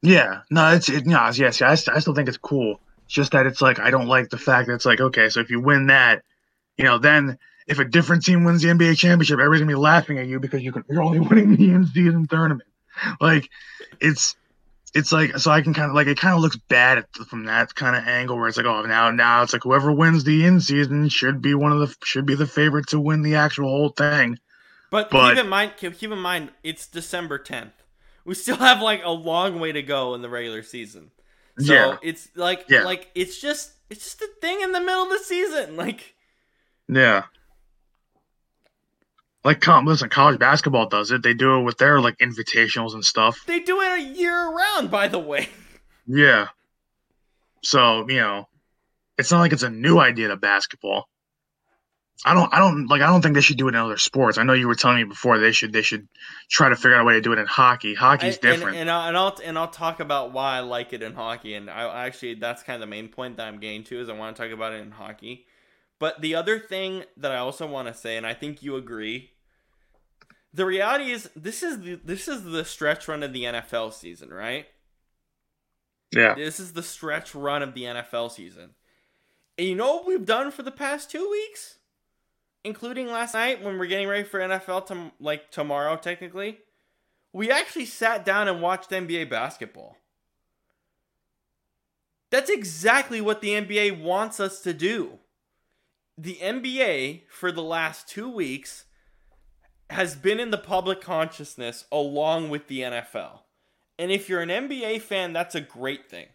Yeah, 0.02 0.42
no, 0.50 0.70
it's 0.70 0.88
it, 0.90 1.06
no, 1.06 1.30
yes, 1.34 1.62
I, 1.62 1.70
I 1.72 1.74
still 2.00 2.14
think 2.14 2.28
it's 2.28 2.36
cool. 2.36 2.78
It's 3.06 3.14
just 3.14 3.32
that 3.32 3.46
it's 3.46 3.62
like 3.62 3.78
I 3.78 3.90
don't 3.90 4.06
like 4.06 4.28
the 4.28 4.36
fact 4.36 4.68
that 4.68 4.74
it's 4.74 4.84
like 4.84 5.00
okay, 5.00 5.30
so 5.30 5.40
if 5.40 5.48
you 5.48 5.60
win 5.60 5.86
that, 5.86 6.22
you 6.76 6.84
know, 6.84 6.98
then 6.98 7.38
if 7.66 7.78
a 7.78 7.84
different 7.86 8.22
team 8.22 8.44
wins 8.44 8.60
the 8.60 8.68
NBA 8.68 8.98
championship, 8.98 9.34
everybody's 9.38 9.60
gonna 9.62 9.70
be 9.72 9.76
laughing 9.76 10.18
at 10.18 10.26
you 10.26 10.38
because 10.40 10.62
you 10.62 10.72
can, 10.72 10.84
you're 10.90 11.02
only 11.02 11.20
winning 11.28 11.56
the 11.56 11.70
in-season 11.70 12.26
tournament. 12.26 12.68
Like, 13.18 13.48
it's 14.00 14.36
it's 14.94 15.10
like 15.12 15.36
so 15.38 15.50
I 15.50 15.60
can 15.62 15.74
kind 15.74 15.88
of 15.90 15.94
like 15.94 16.06
it 16.06 16.18
kind 16.18 16.34
of 16.34 16.40
looks 16.40 16.56
bad 16.56 16.98
at, 16.98 17.12
from 17.28 17.44
that 17.46 17.74
kind 17.74 17.96
of 17.96 18.04
angle 18.06 18.36
where 18.36 18.48
it's 18.48 18.56
like 18.56 18.66
oh 18.66 18.82
now 18.82 19.10
now 19.10 19.42
it's 19.42 19.52
like 19.52 19.62
whoever 19.64 19.90
wins 19.92 20.24
the 20.24 20.44
in-season 20.44 21.08
should 21.08 21.42
be 21.42 21.54
one 21.54 21.72
of 21.72 21.80
the 21.80 21.94
should 22.04 22.26
be 22.26 22.34
the 22.34 22.46
favorite 22.46 22.86
to 22.88 23.00
win 23.00 23.22
the 23.22 23.34
actual 23.34 23.68
whole 23.68 23.88
thing. 23.90 24.38
But, 24.90 25.10
But- 25.10 25.34
keep 25.34 25.44
in 25.44 25.50
mind, 25.50 25.72
keep 25.76 25.98
keep 25.98 26.10
in 26.12 26.18
mind, 26.20 26.50
it's 26.62 26.86
December 26.86 27.38
tenth. 27.38 27.72
We 28.24 28.34
still 28.34 28.56
have 28.56 28.80
like 28.80 29.02
a 29.04 29.10
long 29.10 29.58
way 29.60 29.72
to 29.72 29.82
go 29.82 30.14
in 30.14 30.22
the 30.22 30.28
regular 30.30 30.62
season. 30.62 31.10
So 31.58 31.72
Yeah. 31.72 31.96
it's 32.02 32.28
like 32.36 32.64
Yeah. 32.68 32.84
like 32.84 33.10
it's 33.14 33.40
just 33.40 33.72
it's 33.90 34.04
just 34.04 34.22
a 34.22 34.28
thing 34.40 34.60
in 34.60 34.72
the 34.72 34.80
middle 34.80 35.02
of 35.04 35.10
the 35.10 35.18
season. 35.18 35.76
Like 35.76 36.14
Yeah. 36.88 37.24
Like, 39.44 39.60
com- 39.60 39.84
listen, 39.86 40.08
college 40.08 40.38
basketball 40.38 40.88
does 40.88 41.10
it. 41.10 41.22
They 41.22 41.34
do 41.34 41.58
it 41.58 41.62
with 41.64 41.76
their 41.78 42.00
like 42.00 42.16
invitationals 42.18 42.94
and 42.94 43.04
stuff. 43.04 43.44
they 43.46 43.60
do 43.60 43.80
it 43.82 43.92
a 43.98 44.02
year 44.02 44.48
round, 44.50 44.90
by 44.90 45.08
the 45.08 45.18
way. 45.18 45.48
Yeah. 46.06 46.48
So 47.62 48.08
you 48.08 48.16
know, 48.20 48.48
it's 49.18 49.30
not 49.30 49.40
like 49.40 49.52
it's 49.52 49.62
a 49.62 49.70
new 49.70 49.98
idea 49.98 50.28
to 50.28 50.36
basketball. 50.36 51.08
I 52.24 52.32
don't, 52.32 52.52
I 52.54 52.58
don't 52.58 52.86
like. 52.86 53.02
I 53.02 53.06
don't 53.06 53.22
think 53.22 53.34
they 53.34 53.40
should 53.40 53.56
do 53.58 53.66
it 53.66 53.74
in 53.74 53.74
other 53.80 53.98
sports. 53.98 54.38
I 54.38 54.44
know 54.44 54.52
you 54.52 54.68
were 54.68 54.74
telling 54.76 54.98
me 54.98 55.04
before 55.04 55.38
they 55.38 55.50
should, 55.52 55.72
they 55.72 55.82
should 55.82 56.08
try 56.48 56.68
to 56.68 56.76
figure 56.76 56.94
out 56.94 57.02
a 57.02 57.04
way 57.04 57.14
to 57.14 57.20
do 57.20 57.32
it 57.32 57.38
in 57.38 57.46
hockey. 57.46 57.94
Hockey's 57.94 58.36
And- 58.36 58.44
and- 58.44 58.58
different. 58.60 58.76
And, 58.78 58.90
I'll, 58.90 59.08
and 59.08 59.16
I'll 59.16 59.36
and 59.44 59.58
I'll 59.58 59.68
talk 59.68 60.00
about 60.00 60.32
why 60.32 60.56
I 60.56 60.60
like 60.60 60.92
it 60.92 61.02
in 61.02 61.14
hockey. 61.14 61.54
And 61.54 61.68
I 61.68 62.06
actually 62.06 62.34
that's 62.34 62.62
kind 62.62 62.76
of 62.76 62.80
the 62.80 62.90
main 62.90 63.08
point 63.08 63.36
that 63.38 63.46
I'm 63.48 63.58
getting 63.58 63.82
to 63.84 64.00
is 64.00 64.08
I 64.08 64.12
want 64.14 64.36
to 64.36 64.42
talk 64.42 64.52
about 64.52 64.72
it 64.72 64.76
in 64.80 64.92
hockey. 64.92 65.44
But 65.98 66.20
the 66.20 66.34
other 66.34 66.58
thing 66.58 67.04
that 67.16 67.32
I 67.32 67.38
also 67.38 67.66
want 67.66 67.88
to 67.88 67.94
say, 67.94 68.16
and 68.16 68.26
I 68.26 68.32
think 68.34 68.62
you 68.62 68.76
agree, 68.76 69.32
the 70.54 70.64
reality 70.64 71.10
is 71.10 71.28
this 71.34 71.62
is 71.62 71.80
the 71.80 72.00
this 72.04 72.28
is 72.28 72.44
the 72.44 72.64
stretch 72.64 73.08
run 73.08 73.22
of 73.22 73.32
the 73.32 73.42
NFL 73.42 73.92
season, 73.92 74.30
right? 74.32 74.66
yeah. 76.14 76.34
This 76.34 76.60
is 76.60 76.72
the 76.72 76.82
stretch 76.82 77.34
run 77.34 77.62
of 77.62 77.74
the 77.74 77.82
NFL 77.82 78.30
season. 78.30 78.70
And 79.58 79.68
you 79.68 79.74
know 79.74 79.96
what 79.96 80.06
we've 80.06 80.24
done 80.24 80.50
for 80.52 80.62
the 80.62 80.70
past 80.70 81.10
two 81.10 81.28
weeks? 81.28 81.78
Including 82.62 83.08
last 83.08 83.34
night 83.34 83.62
when 83.62 83.78
we're 83.78 83.86
getting 83.86 84.08
ready 84.08 84.24
for 84.24 84.38
NFL 84.40 84.86
to 84.86 85.12
like 85.20 85.50
tomorrow 85.50 85.96
technically. 85.96 86.58
We 87.32 87.50
actually 87.50 87.86
sat 87.86 88.24
down 88.24 88.46
and 88.46 88.62
watched 88.62 88.90
NBA 88.90 89.28
basketball. 89.28 89.96
That's 92.30 92.50
exactly 92.50 93.20
what 93.20 93.40
the 93.40 93.50
NBA 93.50 94.00
wants 94.00 94.38
us 94.38 94.60
to 94.60 94.72
do. 94.72 95.18
The 96.16 96.36
NBA 96.36 97.22
for 97.28 97.50
the 97.50 97.62
last 97.62 98.08
2 98.08 98.30
weeks 98.30 98.83
has 99.90 100.16
been 100.16 100.40
in 100.40 100.50
the 100.50 100.58
public 100.58 101.00
consciousness 101.00 101.84
along 101.92 102.48
with 102.50 102.68
the 102.68 102.80
NFL. 102.80 103.40
And 103.98 104.10
if 104.10 104.28
you're 104.28 104.40
an 104.40 104.48
NBA 104.48 105.00
fan, 105.02 105.32
that's 105.32 105.54
a 105.54 105.60
great 105.60 106.08
thing. 106.10 106.26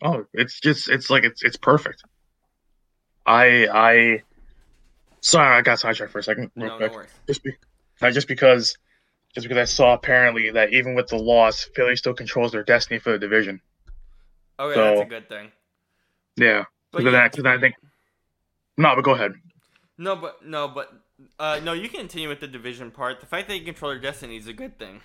Oh, 0.00 0.24
it's 0.32 0.60
just, 0.60 0.88
it's 0.88 1.10
like 1.10 1.24
it's, 1.24 1.42
it's 1.42 1.56
perfect. 1.56 2.04
I, 3.26 3.66
I. 3.66 4.22
Sorry, 5.20 5.56
I 5.58 5.60
got 5.62 5.80
sidetracked 5.80 6.12
for 6.12 6.20
a 6.20 6.22
second. 6.22 6.50
Real 6.54 6.68
No, 6.68 6.76
quick. 6.76 6.92
no 6.92 6.96
worries. 6.98 7.10
just 7.26 7.42
be, 7.42 7.52
not 8.00 8.12
just 8.12 8.28
because 8.28 8.78
just 9.34 9.46
because 9.46 9.58
I 9.60 9.64
saw 9.64 9.92
apparently 9.94 10.50
that 10.52 10.72
even 10.72 10.94
with 10.94 11.08
the 11.08 11.16
loss, 11.18 11.68
Philly 11.74 11.96
still 11.96 12.14
controls 12.14 12.52
their 12.52 12.62
destiny 12.62 13.00
for 13.00 13.10
the 13.10 13.18
division. 13.18 13.60
Okay, 14.60 14.74
So- 14.74 14.84
that's 14.84 15.00
a 15.00 15.04
good 15.04 15.28
thing. 15.28 15.50
Yeah, 16.36 16.64
But 16.92 16.98
because 16.98 17.12
yeah, 17.14 17.28
'cause 17.28 17.44
I 17.44 17.58
think 17.58 17.74
no, 18.76 18.94
but 18.94 19.02
go 19.02 19.10
ahead. 19.10 19.32
No, 19.98 20.14
but 20.14 20.46
no, 20.46 20.68
but 20.68 20.92
uh, 21.40 21.60
no. 21.62 21.72
You 21.72 21.88
can 21.88 22.00
continue 22.00 22.28
with 22.28 22.40
the 22.40 22.46
division 22.46 22.90
part. 22.92 23.20
The 23.20 23.26
fact 23.26 23.48
that 23.48 23.58
you 23.58 23.64
control 23.64 23.92
your 23.92 24.00
destiny 24.00 24.36
is 24.36 24.46
a 24.46 24.52
good 24.52 24.78
thing. 24.78 25.00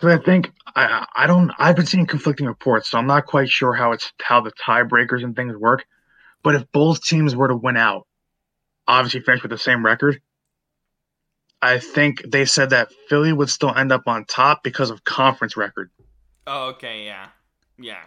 So 0.00 0.08
I 0.08 0.18
think 0.18 0.52
I 0.76 1.06
I 1.16 1.26
don't 1.26 1.50
I've 1.58 1.76
been 1.76 1.86
seeing 1.86 2.06
conflicting 2.06 2.46
reports, 2.46 2.90
so 2.90 2.98
I'm 2.98 3.06
not 3.06 3.26
quite 3.26 3.48
sure 3.48 3.72
how 3.72 3.92
it's 3.92 4.12
how 4.20 4.42
the 4.42 4.52
tiebreakers 4.52 5.24
and 5.24 5.34
things 5.34 5.56
work. 5.56 5.86
But 6.42 6.54
if 6.54 6.70
both 6.72 7.02
teams 7.02 7.34
were 7.34 7.48
to 7.48 7.56
win 7.56 7.78
out, 7.78 8.06
obviously 8.86 9.20
finish 9.20 9.42
with 9.42 9.50
the 9.50 9.58
same 9.58 9.84
record, 9.84 10.20
I 11.62 11.78
think 11.78 12.22
they 12.30 12.44
said 12.44 12.70
that 12.70 12.92
Philly 13.08 13.32
would 13.32 13.48
still 13.48 13.74
end 13.74 13.92
up 13.92 14.02
on 14.06 14.26
top 14.26 14.62
because 14.62 14.90
of 14.90 15.04
conference 15.04 15.56
record. 15.56 15.90
Oh, 16.46 16.68
okay, 16.70 17.06
yeah, 17.06 17.28
yeah. 17.78 18.02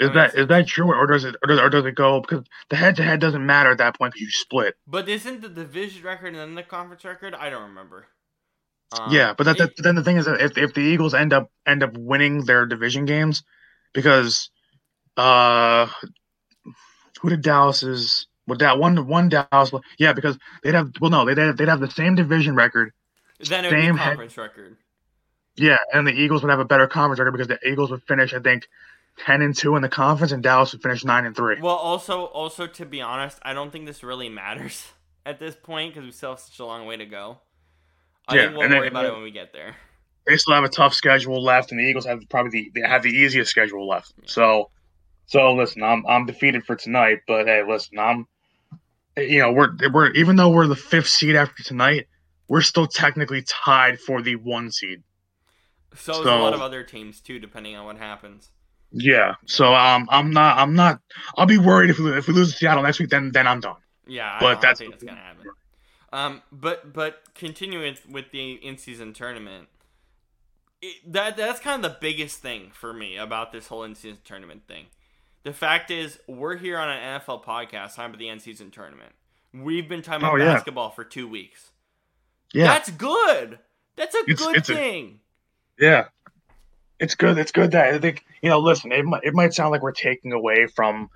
Is 0.00 0.10
That 0.14 0.34
is 0.36 0.46
that 0.46 0.66
true, 0.68 0.94
or 0.94 1.06
does 1.08 1.24
it 1.24 1.34
or 1.42 1.48
does, 1.48 1.58
or 1.58 1.68
does 1.68 1.84
it 1.84 1.96
go 1.96 2.20
because 2.20 2.44
the 2.70 2.76
head 2.76 2.94
to 2.96 3.02
head 3.02 3.20
doesn't 3.20 3.44
matter 3.44 3.72
at 3.72 3.78
that 3.78 3.98
point 3.98 4.14
because 4.14 4.26
you 4.26 4.30
split? 4.30 4.76
But 4.86 5.08
isn't 5.08 5.40
the 5.40 5.48
division 5.48 6.04
record 6.04 6.28
and 6.28 6.36
then 6.36 6.54
the 6.54 6.62
conference 6.62 7.04
record? 7.04 7.34
I 7.34 7.50
don't 7.50 7.70
remember. 7.70 8.06
Um, 8.92 9.12
yeah, 9.12 9.34
but 9.36 9.44
that, 9.44 9.58
that 9.58 9.76
then 9.76 9.96
the 9.96 10.04
thing 10.04 10.16
is 10.16 10.26
that 10.26 10.40
if 10.40 10.56
if 10.56 10.72
the 10.72 10.82
Eagles 10.82 11.14
end 11.14 11.32
up 11.32 11.50
end 11.66 11.82
up 11.82 11.96
winning 11.98 12.44
their 12.44 12.64
division 12.64 13.06
games, 13.06 13.42
because 13.92 14.50
uh, 15.16 15.88
who 17.20 17.30
did 17.30 17.42
Dallas's 17.42 18.28
well 18.46 18.58
that 18.58 18.78
one 18.78 19.06
one 19.06 19.28
Dallas 19.28 19.72
yeah 19.98 20.12
because 20.12 20.38
they'd 20.62 20.74
have 20.74 20.92
well 21.00 21.10
no 21.10 21.24
they'd 21.24 21.38
have, 21.38 21.56
they'd 21.56 21.68
have 21.68 21.80
the 21.80 21.90
same 21.90 22.14
division 22.14 22.54
record 22.54 22.92
then 23.40 23.64
it 23.64 23.70
would 23.70 23.76
be 23.76 23.82
same 23.82 23.96
head- 23.96 24.08
conference 24.10 24.36
record. 24.36 24.76
yeah 25.56 25.76
and 25.92 26.06
the 26.06 26.12
Eagles 26.12 26.42
would 26.42 26.50
have 26.50 26.60
a 26.60 26.64
better 26.64 26.86
conference 26.86 27.18
record 27.18 27.32
because 27.32 27.48
the 27.48 27.58
Eagles 27.68 27.90
would 27.90 28.02
finish 28.04 28.32
I 28.32 28.38
think 28.38 28.68
ten 29.24 29.42
and 29.42 29.54
two 29.56 29.76
in 29.76 29.82
the 29.82 29.88
conference 29.88 30.32
and 30.32 30.42
Dallas 30.42 30.72
would 30.72 30.82
finish 30.82 31.04
nine 31.04 31.26
and 31.26 31.34
three. 31.36 31.60
Well, 31.60 31.74
also, 31.76 32.24
also 32.26 32.66
to 32.66 32.86
be 32.86 33.00
honest, 33.00 33.38
I 33.42 33.52
don't 33.54 33.70
think 33.70 33.86
this 33.86 34.02
really 34.02 34.28
matters 34.28 34.86
at 35.26 35.38
this 35.38 35.54
point 35.56 35.94
because 35.94 36.06
we 36.06 36.12
still 36.12 36.30
have 36.30 36.40
such 36.40 36.58
a 36.58 36.64
long 36.64 36.86
way 36.86 36.96
to 36.96 37.06
go. 37.06 37.38
I 38.26 38.34
Yeah, 38.36 38.42
think 38.42 38.52
we'll 38.54 38.62
and 38.64 38.72
then- 38.72 38.78
worry 38.80 38.88
about 38.88 39.06
it 39.06 39.12
when 39.12 39.22
we 39.22 39.30
get 39.30 39.52
there. 39.52 39.76
They 40.26 40.36
still 40.36 40.54
have 40.54 40.64
a 40.64 40.68
tough 40.68 40.92
schedule 40.92 41.42
left, 41.42 41.70
and 41.70 41.80
the 41.80 41.84
Eagles 41.84 42.04
have 42.04 42.20
probably 42.28 42.50
the 42.50 42.80
they 42.82 42.86
have 42.86 43.02
the 43.02 43.08
easiest 43.08 43.50
schedule 43.50 43.88
left. 43.88 44.12
So, 44.26 44.68
so 45.24 45.54
listen, 45.54 45.82
I'm 45.82 46.04
I'm 46.06 46.26
defeated 46.26 46.66
for 46.66 46.76
tonight, 46.76 47.20
but 47.26 47.46
hey, 47.46 47.62
listen, 47.66 47.98
I'm 47.98 48.26
you 49.16 49.38
know 49.38 49.50
we're 49.52 49.70
we're 49.90 50.10
even 50.10 50.36
though 50.36 50.50
we're 50.50 50.66
the 50.66 50.76
fifth 50.76 51.08
seed 51.08 51.34
after 51.34 51.62
tonight, 51.62 52.08
we're 52.46 52.60
still 52.60 52.86
technically 52.86 53.40
tied 53.42 53.98
for 53.98 54.20
the 54.20 54.36
one 54.36 54.70
seed. 54.70 55.02
So, 55.96 56.12
is 56.12 56.18
a 56.26 56.30
lot 56.36 56.52
of 56.52 56.60
other 56.60 56.82
teams 56.82 57.22
too, 57.22 57.38
depending 57.38 57.74
on 57.74 57.86
what 57.86 57.96
happens. 57.96 58.50
Yeah. 58.90 59.34
So 59.46 59.74
um, 59.74 60.08
I'm 60.10 60.30
not 60.30 60.58
I'm 60.58 60.74
not 60.74 61.00
I'll 61.36 61.46
be 61.46 61.58
worried 61.58 61.90
if 61.90 61.98
we 61.98 62.10
if 62.16 62.26
we 62.28 62.34
lose 62.34 62.52
to 62.52 62.56
Seattle 62.56 62.82
next 62.82 62.98
week, 62.98 63.10
then 63.10 63.30
then 63.32 63.46
I'm 63.46 63.60
done. 63.60 63.76
Yeah, 64.06 64.32
I 64.34 64.40
But 64.40 64.52
don't 64.54 64.60
that's- 64.62 64.78
think 64.78 64.90
that's 64.92 65.04
gonna 65.04 65.20
happen. 65.20 65.46
Um, 66.10 66.42
but 66.50 66.92
but 66.94 67.22
continuing 67.34 67.96
with, 68.10 68.30
the 68.30 68.54
in-season 68.54 69.12
tournament, 69.12 69.68
it, 70.80 71.12
that 71.12 71.36
that's 71.36 71.60
kind 71.60 71.84
of 71.84 71.90
the 71.92 71.98
biggest 72.00 72.40
thing 72.40 72.70
for 72.72 72.94
me 72.94 73.18
about 73.18 73.52
this 73.52 73.66
whole 73.66 73.84
in-season 73.84 74.18
tournament 74.24 74.62
thing. 74.66 74.86
The 75.42 75.52
fact 75.52 75.90
is, 75.90 76.18
we're 76.26 76.56
here 76.56 76.78
on 76.78 76.88
an 76.88 77.20
NFL 77.20 77.44
podcast 77.44 77.94
talking 77.96 78.06
about 78.06 78.18
the 78.18 78.28
in-season 78.28 78.70
tournament. 78.70 79.12
We've 79.52 79.86
been 79.88 80.00
talking 80.02 80.22
about 80.22 80.34
Oh, 80.34 80.36
yeah. 80.42 80.54
basketball 80.54 80.90
for 80.90 81.04
two 81.04 81.28
weeks. 81.28 81.70
Yeah. 82.54 82.68
That's 82.68 82.90
good. 82.90 83.58
That's 83.96 84.14
a 84.14 84.18
It's- 84.20 84.38
good 84.38 84.56
it's 84.56 84.68
a- 84.70 84.74
thing. 84.74 85.20
Yeah, 85.78 86.06
it's 87.00 87.14
good. 87.14 87.38
It's 87.38 87.52
good 87.52 87.72
that 87.72 87.94
I 87.94 87.98
think 87.98 88.24
you 88.42 88.50
know. 88.50 88.58
Listen, 88.58 88.92
it 88.92 89.04
might, 89.04 89.22
it 89.24 89.34
might 89.34 89.54
sound 89.54 89.70
like 89.70 89.82
we're 89.82 89.92
taking 89.92 90.32
away 90.32 90.66
from 90.66 91.10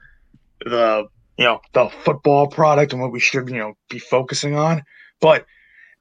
the 0.64 1.08
you 1.36 1.44
know 1.44 1.60
the 1.72 1.88
football 1.88 2.46
product 2.46 2.92
and 2.92 3.02
what 3.02 3.12
we 3.12 3.20
should 3.20 3.48
you 3.48 3.58
know 3.58 3.74
be 3.88 3.98
focusing 3.98 4.56
on, 4.56 4.82
but 5.20 5.46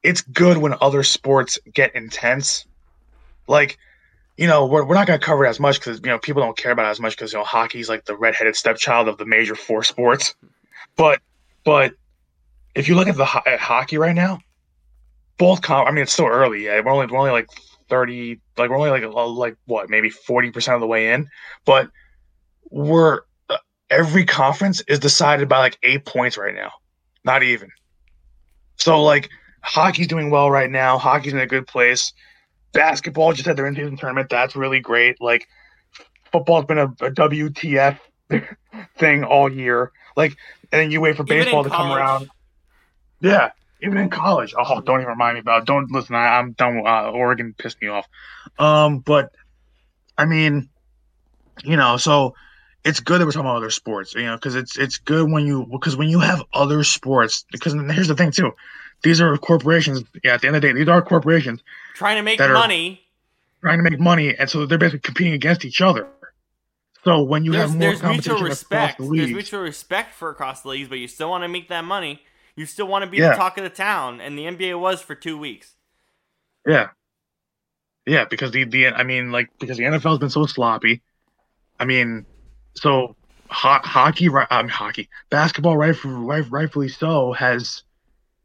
it's 0.04 0.22
good 0.22 0.58
when 0.58 0.76
other 0.82 1.04
sports 1.04 1.60
get 1.74 1.96
intense. 1.96 2.66
Like, 3.48 3.78
you 4.38 4.48
know, 4.48 4.66
we're, 4.66 4.84
we're 4.84 4.96
not 4.96 5.08
gonna 5.08 5.20
cover 5.20 5.46
it 5.46 5.50
as 5.50 5.60
much 5.60 5.80
because 5.80 6.00
you 6.04 6.10
know 6.10 6.20
people 6.20 6.42
don't 6.42 6.58
care 6.58 6.72
about 6.72 6.86
it 6.86 6.90
as 6.90 7.00
much 7.00 7.16
because 7.16 7.34
you 7.34 7.40
know 7.40 7.46
hockey's 7.46 7.90
like 7.90 8.06
the 8.06 8.16
redheaded 8.16 8.56
stepchild 8.56 9.08
of 9.08 9.18
the 9.18 9.26
major 9.26 9.56
four 9.56 9.84
sports, 9.84 10.36
but 10.96 11.20
but 11.64 11.94
if 12.76 12.88
you 12.88 12.96
look 12.96 13.08
at 13.08 13.18
the 13.18 13.42
at 13.48 13.60
hockey 13.60 13.98
right 13.98 14.16
now, 14.16 14.40
both 15.38 15.62
com 15.62 15.88
I 15.88 15.92
mean 15.92 16.04
it's 16.04 16.14
still 16.14 16.28
early. 16.28 16.66
Yeah, 16.66 16.80
we're 16.82 16.92
only 16.92 17.08
we're 17.08 17.18
only 17.18 17.32
like 17.32 17.50
thirty, 17.92 18.40
like 18.58 18.70
we're 18.70 18.78
only 18.78 18.90
like 18.90 19.04
like 19.14 19.58
what 19.66 19.90
maybe 19.90 20.10
forty 20.10 20.50
percent 20.50 20.76
of 20.76 20.82
the 20.82 20.88
way 20.88 21.14
in, 21.14 21.28
but 21.66 21.90
we're 22.72 23.20
uh, 23.50 23.58
every 23.90 24.26
conference 24.26 24.82
is 24.88 24.98
decided 24.98 25.48
by 25.50 25.60
like 25.60 25.78
eight 25.84 26.06
points 26.06 26.38
right 26.38 26.56
now, 26.56 26.72
not 27.24 27.44
even. 27.44 27.70
So 28.78 29.04
like 29.04 29.30
hockey's 29.62 30.08
doing 30.08 30.32
well 30.32 30.50
right 30.50 30.72
now. 30.72 30.98
Hockey's 30.98 31.34
in 31.34 31.40
a 31.40 31.46
good 31.46 31.68
place. 31.68 32.14
Basketball 32.72 33.34
just 33.34 33.46
had 33.46 33.58
their 33.58 33.68
in-season 33.68 33.98
tournament. 33.98 34.30
That's 34.30 34.56
really 34.56 34.80
great. 34.80 35.18
Like 35.20 35.46
football's 36.32 36.66
been 36.66 36.78
a, 36.78 36.86
a 36.86 37.12
WTF 37.12 38.00
thing 38.98 39.26
all 39.26 39.52
year. 39.52 39.92
Like, 40.16 40.38
and 40.72 40.80
then 40.80 40.92
you 40.92 41.02
wait 41.02 41.18
for 41.18 41.24
Even 41.24 41.44
baseball 41.44 41.66
to 41.66 41.70
come 41.70 41.92
around. 41.92 42.30
Yeah, 43.20 43.52
even 43.82 43.98
in 43.98 44.10
college. 44.10 44.54
Oh, 44.58 44.82
don't 44.82 45.00
even 45.02 45.10
remind 45.10 45.36
me 45.36 45.40
about. 45.42 45.62
It. 45.62 45.66
Don't 45.66 45.92
listen. 45.92 46.16
I, 46.16 46.38
I'm 46.40 46.52
done. 46.54 46.78
With, 46.78 46.86
uh, 46.86 47.12
Oregon 47.12 47.54
pissed 47.58 47.82
me 47.82 47.88
off. 47.88 48.08
Um, 48.60 49.00
but 49.00 49.32
I 50.18 50.26
mean, 50.26 50.70
you 51.64 51.78
know, 51.78 51.98
so 51.98 52.36
it's 52.84 53.00
good 53.00 53.22
that 53.22 53.26
we're 53.26 53.32
talking 53.32 53.48
about 53.48 53.58
other 53.58 53.70
sports. 53.70 54.14
You 54.16 54.24
know, 54.24 54.36
because 54.36 54.56
it's 54.56 54.78
it's 54.78 54.98
good 54.98 55.32
when 55.32 55.46
you 55.46 55.66
because 55.72 55.96
when 55.96 56.10
you 56.10 56.20
have 56.20 56.44
other 56.54 56.84
sports. 56.84 57.46
Because 57.52 57.74
here's 57.74 58.08
the 58.08 58.16
thing 58.16 58.32
too, 58.32 58.52
these 59.04 59.22
are 59.22 59.36
corporations. 59.38 60.04
Yeah, 60.24 60.34
at 60.36 60.42
the 60.42 60.48
end 60.48 60.56
of 60.56 60.62
the 60.62 60.68
day, 60.70 60.74
these 60.74 60.88
are 60.90 61.02
corporations 61.02 61.62
Trying 61.96 62.18
to 62.18 62.24
make 62.24 62.40
money. 62.40 63.02
trying 63.62 63.78
to 63.78 63.84
make 63.90 64.00
money, 64.00 64.36
and 64.36 64.50
so 64.50 64.66
they're 64.66 64.78
basically 64.78 65.00
competing 65.00 65.34
against 65.34 65.66
each 65.66 65.82
other. 65.82 66.08
So 67.04 67.24
when 67.24 67.44
you 67.44 67.52
There's, 67.52 67.72
have 67.72 67.72
more 67.72 67.90
there's 67.90 68.02
competition 68.02 68.34
mutual 68.34 68.50
respect. 68.50 68.98
the 69.00 69.10
There's 69.10 69.32
mutual 69.32 69.62
respect 69.62 70.14
for 70.14 70.30
across 70.30 70.62
the 70.62 70.70
leagues, 70.70 70.88
but 70.88 71.00
you 71.00 71.08
still 71.08 71.32
want 71.32 71.44
to 71.44 71.48
make 71.48 71.70
that 71.70 71.84
money. 71.84 72.22
You 72.56 72.66
still 72.66 72.88
want 72.88 73.06
to 73.06 73.10
be 73.10 73.18
Yeah. 73.18 73.30
the 73.32 73.36
talk 73.36 73.58
of 73.58 73.64
the 73.64 73.70
town, 73.70 74.20
and 74.22 74.38
the 74.38 74.44
NBA 74.46 74.80
was 74.80 75.02
for 75.02 75.16
two 75.16 75.38
weeks. 75.38 75.76
Yeah. 76.68 76.90
Yeah, 78.06 78.26
because 78.26 78.52
the 78.52 78.64
the 78.66 78.88
I 78.88 79.04
mean 79.04 79.32
like 79.32 79.50
because 79.60 79.78
the 79.78 79.84
NFL's 79.86 80.20
been 80.20 80.30
so 80.30 80.46
sloppy. 80.46 81.02
I 81.80 81.86
mean, 81.86 82.26
so 82.76 83.16
ho- 83.50 83.80
hockey, 83.84 84.28
um, 84.50 84.68
hockey, 84.68 85.10
basketball, 85.30 85.78
right, 85.78 85.96
right, 86.04 86.46
rightfully 86.50 86.90
so, 86.90 87.34
has 87.34 87.84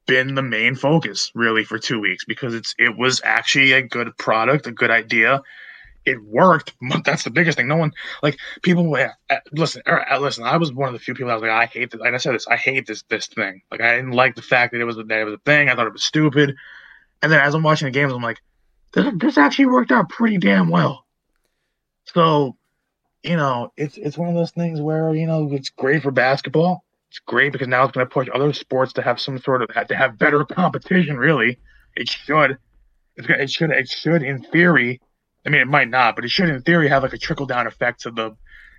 been 0.06 0.34
the 0.34 0.42
main 0.42 0.74
focus 0.74 1.32
really 1.34 1.64
for 1.64 1.78
two 1.78 1.98
weeks 2.00 2.24
because 2.24 2.54
it's 2.54 2.74
it 2.78 2.96
was 2.96 3.20
actually 3.24 3.72
a 3.72 3.82
good 3.82 4.16
product, 4.18 4.66
a 4.66 4.72
good 4.72 4.90
idea. 4.90 5.42
It 6.06 6.22
worked. 6.24 6.72
That's 7.04 7.24
the 7.24 7.30
biggest 7.30 7.58
thing. 7.58 7.66
No 7.68 7.76
one 7.76 7.92
like 8.22 8.38
people. 8.62 8.94
uh, 8.94 9.36
Listen, 9.52 9.82
uh, 9.86 10.18
listen. 10.18 10.44
I 10.44 10.56
was 10.56 10.72
one 10.72 10.88
of 10.88 10.92
the 10.92 11.00
few 11.00 11.14
people 11.14 11.28
that 11.28 11.34
was 11.34 11.42
like, 11.42 11.50
I 11.50 11.66
hate 11.66 11.90
this. 11.90 12.00
Like 12.00 12.14
I 12.14 12.18
said 12.18 12.34
this, 12.34 12.46
I 12.46 12.56
hate 12.56 12.86
this 12.86 13.02
this 13.08 13.26
thing. 13.26 13.62
Like 13.70 13.80
I 13.80 13.96
didn't 13.96 14.12
like 14.12 14.36
the 14.36 14.42
fact 14.42 14.72
that 14.72 14.80
it 14.80 14.84
was 14.84 14.96
that 14.96 15.10
it 15.10 15.24
was 15.24 15.34
a 15.34 15.38
thing. 15.44 15.68
I 15.68 15.74
thought 15.74 15.88
it 15.88 15.92
was 15.92 16.04
stupid. 16.04 16.54
And 17.22 17.32
then 17.32 17.40
as 17.40 17.54
I'm 17.54 17.62
watching 17.64 17.86
the 17.86 17.92
games, 17.92 18.12
I'm 18.12 18.22
like, 18.22 18.40
this, 18.92 19.12
this 19.16 19.38
actually 19.38 19.66
worked 19.66 19.90
out 19.90 20.08
pretty 20.08 20.38
damn 20.38 20.68
well. 20.68 21.04
So, 22.04 22.56
you 23.22 23.36
know, 23.36 23.72
it's 23.76 23.96
it's 23.96 24.16
one 24.16 24.28
of 24.28 24.34
those 24.36 24.52
things 24.52 24.80
where 24.80 25.14
you 25.14 25.26
know 25.26 25.48
it's 25.52 25.70
great 25.70 26.02
for 26.02 26.12
basketball. 26.12 26.84
It's 27.10 27.18
great 27.18 27.52
because 27.52 27.68
now 27.68 27.84
it's 27.84 27.92
going 27.92 28.06
to 28.06 28.12
push 28.12 28.28
other 28.32 28.52
sports 28.52 28.92
to 28.94 29.02
have 29.02 29.20
some 29.20 29.38
sort 29.38 29.62
of 29.62 29.88
to 29.88 29.96
have 29.96 30.18
better 30.18 30.44
competition. 30.44 31.16
Really, 31.16 31.58
it 31.96 32.08
should. 32.08 32.58
It 33.16 33.50
should 33.50 33.70
it 33.70 33.88
should 33.88 34.22
in 34.22 34.42
theory. 34.44 35.00
I 35.46 35.50
mean, 35.50 35.60
it 35.60 35.68
might 35.68 35.88
not, 35.88 36.16
but 36.16 36.24
it 36.24 36.30
should 36.30 36.48
in 36.48 36.60
theory 36.62 36.88
have 36.88 37.04
like 37.04 37.12
a 37.12 37.18
trickle 37.18 37.46
down 37.46 37.66
effect 37.66 38.00
to 38.02 38.10
the 38.10 38.36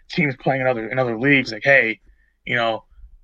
teams 0.09 0.35
playing 0.35 0.61
in 0.61 0.67
other 0.67 0.89
in 0.89 0.99
other 0.99 1.17
leagues. 1.17 1.51
Like, 1.51 1.63
hey, 1.63 2.01
you 2.45 2.55
know, 2.55 2.83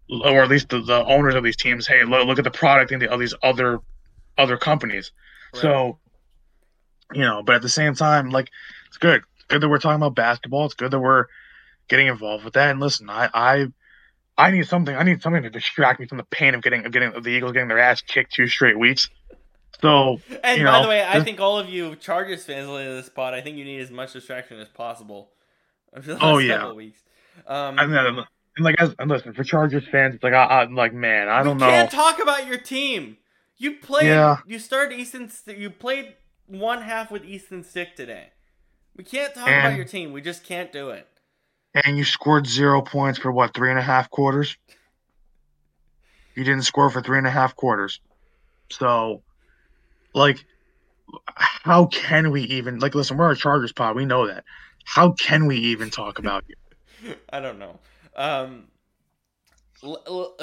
or 0.09 0.41
at 0.43 0.49
least 0.49 0.69
the, 0.69 0.81
the 0.81 1.05
owners 1.05 1.35
of 1.35 1.43
these 1.43 1.57
teams. 1.57 1.85
Hey, 1.85 2.03
look, 2.05 2.25
look 2.25 2.37
at 2.37 2.45
the 2.45 2.51
product 2.51 2.91
in 2.91 2.99
the, 2.99 3.11
of 3.11 3.19
these 3.19 3.33
other 3.43 3.79
other 4.37 4.57
companies. 4.57 5.11
So, 5.53 5.99
you 7.13 7.21
know, 7.21 7.43
but 7.43 7.55
at 7.55 7.61
the 7.61 7.69
same 7.69 7.95
time, 7.95 8.29
like 8.29 8.49
it's 8.87 8.97
good. 8.97 9.23
It's 9.35 9.45
good 9.47 9.61
that 9.61 9.69
we're 9.69 9.77
talking 9.77 9.97
about 9.97 10.15
basketball. 10.15 10.65
It's 10.65 10.73
good 10.73 10.91
that 10.91 10.99
we're 10.99 11.25
getting 11.89 12.07
involved 12.07 12.45
with 12.45 12.53
that. 12.53 12.71
And 12.71 12.79
listen, 12.79 13.09
I 13.09 13.29
I 13.33 13.67
I 14.37 14.51
need 14.51 14.67
something. 14.67 14.95
I 14.95 15.03
need 15.03 15.21
something 15.21 15.43
to 15.43 15.49
distract 15.49 15.99
me 15.99 16.07
from 16.07 16.17
the 16.17 16.23
pain 16.23 16.55
of 16.55 16.61
getting 16.61 16.85
of 16.85 16.91
getting 16.93 17.13
of 17.13 17.23
the 17.23 17.31
Eagles 17.31 17.51
getting 17.51 17.67
their 17.67 17.79
ass 17.79 18.01
kicked 18.01 18.33
two 18.33 18.47
straight 18.47 18.79
weeks. 18.79 19.09
So 19.83 20.19
And 20.43 20.63
by 20.63 20.71
know, 20.71 20.81
the 20.83 20.87
way, 20.89 21.05
I 21.05 21.21
think 21.23 21.39
all 21.39 21.59
of 21.59 21.69
you 21.69 21.95
Chargers 21.97 22.43
fans 22.45 22.67
listening 22.67 22.89
to 22.89 22.95
this 22.95 23.09
pod, 23.09 23.33
I 23.33 23.41
think 23.41 23.57
you 23.57 23.65
need 23.65 23.81
as 23.81 23.91
much 23.91 24.13
distraction 24.13 24.59
as 24.59 24.69
possible. 24.69 25.29
For 25.93 26.01
the 26.01 26.13
last 26.13 26.23
Oh, 26.23 26.37
yeah. 26.39 26.57
couple 26.59 26.75
weeks. 26.77 27.03
Um, 27.45 27.77
and 27.77 27.93
then 27.93 28.05
and 28.55 28.65
like 28.65 28.75
and 28.79 29.09
listen 29.09 29.33
for 29.33 29.43
Chargers 29.43 29.83
fans, 29.91 30.15
it's 30.15 30.23
like 30.23 30.33
I, 30.33 30.61
I'm 30.61 30.75
like 30.75 30.93
man, 30.93 31.27
I 31.27 31.41
don't 31.43 31.57
we 31.57 31.61
know. 31.61 31.69
can't 31.69 31.91
talk 31.91 32.19
about 32.21 32.45
your 32.47 32.57
team. 32.59 33.17
You 33.57 33.75
played. 33.77 34.07
Yeah. 34.07 34.37
You 34.47 34.57
started 34.59 34.97
Easton. 34.99 35.29
You 35.47 35.69
played 35.69 36.13
one 36.47 36.81
half 36.83 37.09
with 37.11 37.23
Easton 37.25 37.63
Stick 37.63 37.95
today. 37.95 38.27
We 38.95 39.03
can't 39.03 39.33
talk 39.33 39.47
And- 39.47 39.67
about 39.67 39.75
your 39.75 39.85
team. 39.85 40.11
We 40.13 40.21
just 40.21 40.43
can't 40.43 40.71
do 40.71 40.89
it. 40.91 41.07
and 41.83 41.97
you 41.97 42.03
scored 42.03 42.45
zero 42.47 42.81
points 42.83 43.17
for 43.19 43.31
what 43.31 43.53
three 43.55 43.69
and 43.71 43.79
a 43.79 43.83
half 43.83 44.09
quarters. 44.11 44.55
You 46.35 46.43
didn't 46.43 46.63
score 46.63 46.89
for 46.89 47.01
three 47.01 47.17
and 47.17 47.27
a 47.27 47.31
half 47.31 47.55
quarters. 47.55 47.99
So, 48.71 49.21
like, 50.13 50.45
how 51.27 51.87
can 51.87 52.31
we 52.31 52.43
even 52.43 52.79
like? 52.79 52.95
Listen, 52.95 53.17
we're 53.17 53.31
a 53.31 53.35
Chargers 53.35 53.71
pod. 53.71 53.95
We 53.95 54.05
know 54.05 54.27
that. 54.27 54.43
How 54.85 55.11
can 55.11 55.45
we 55.45 55.57
even 55.57 55.89
talk 55.89 56.19
about 56.19 56.43
you? 56.47 57.15
I 57.29 57.39
don't 57.39 57.59
know. 57.59 57.79
Um, 58.15 58.65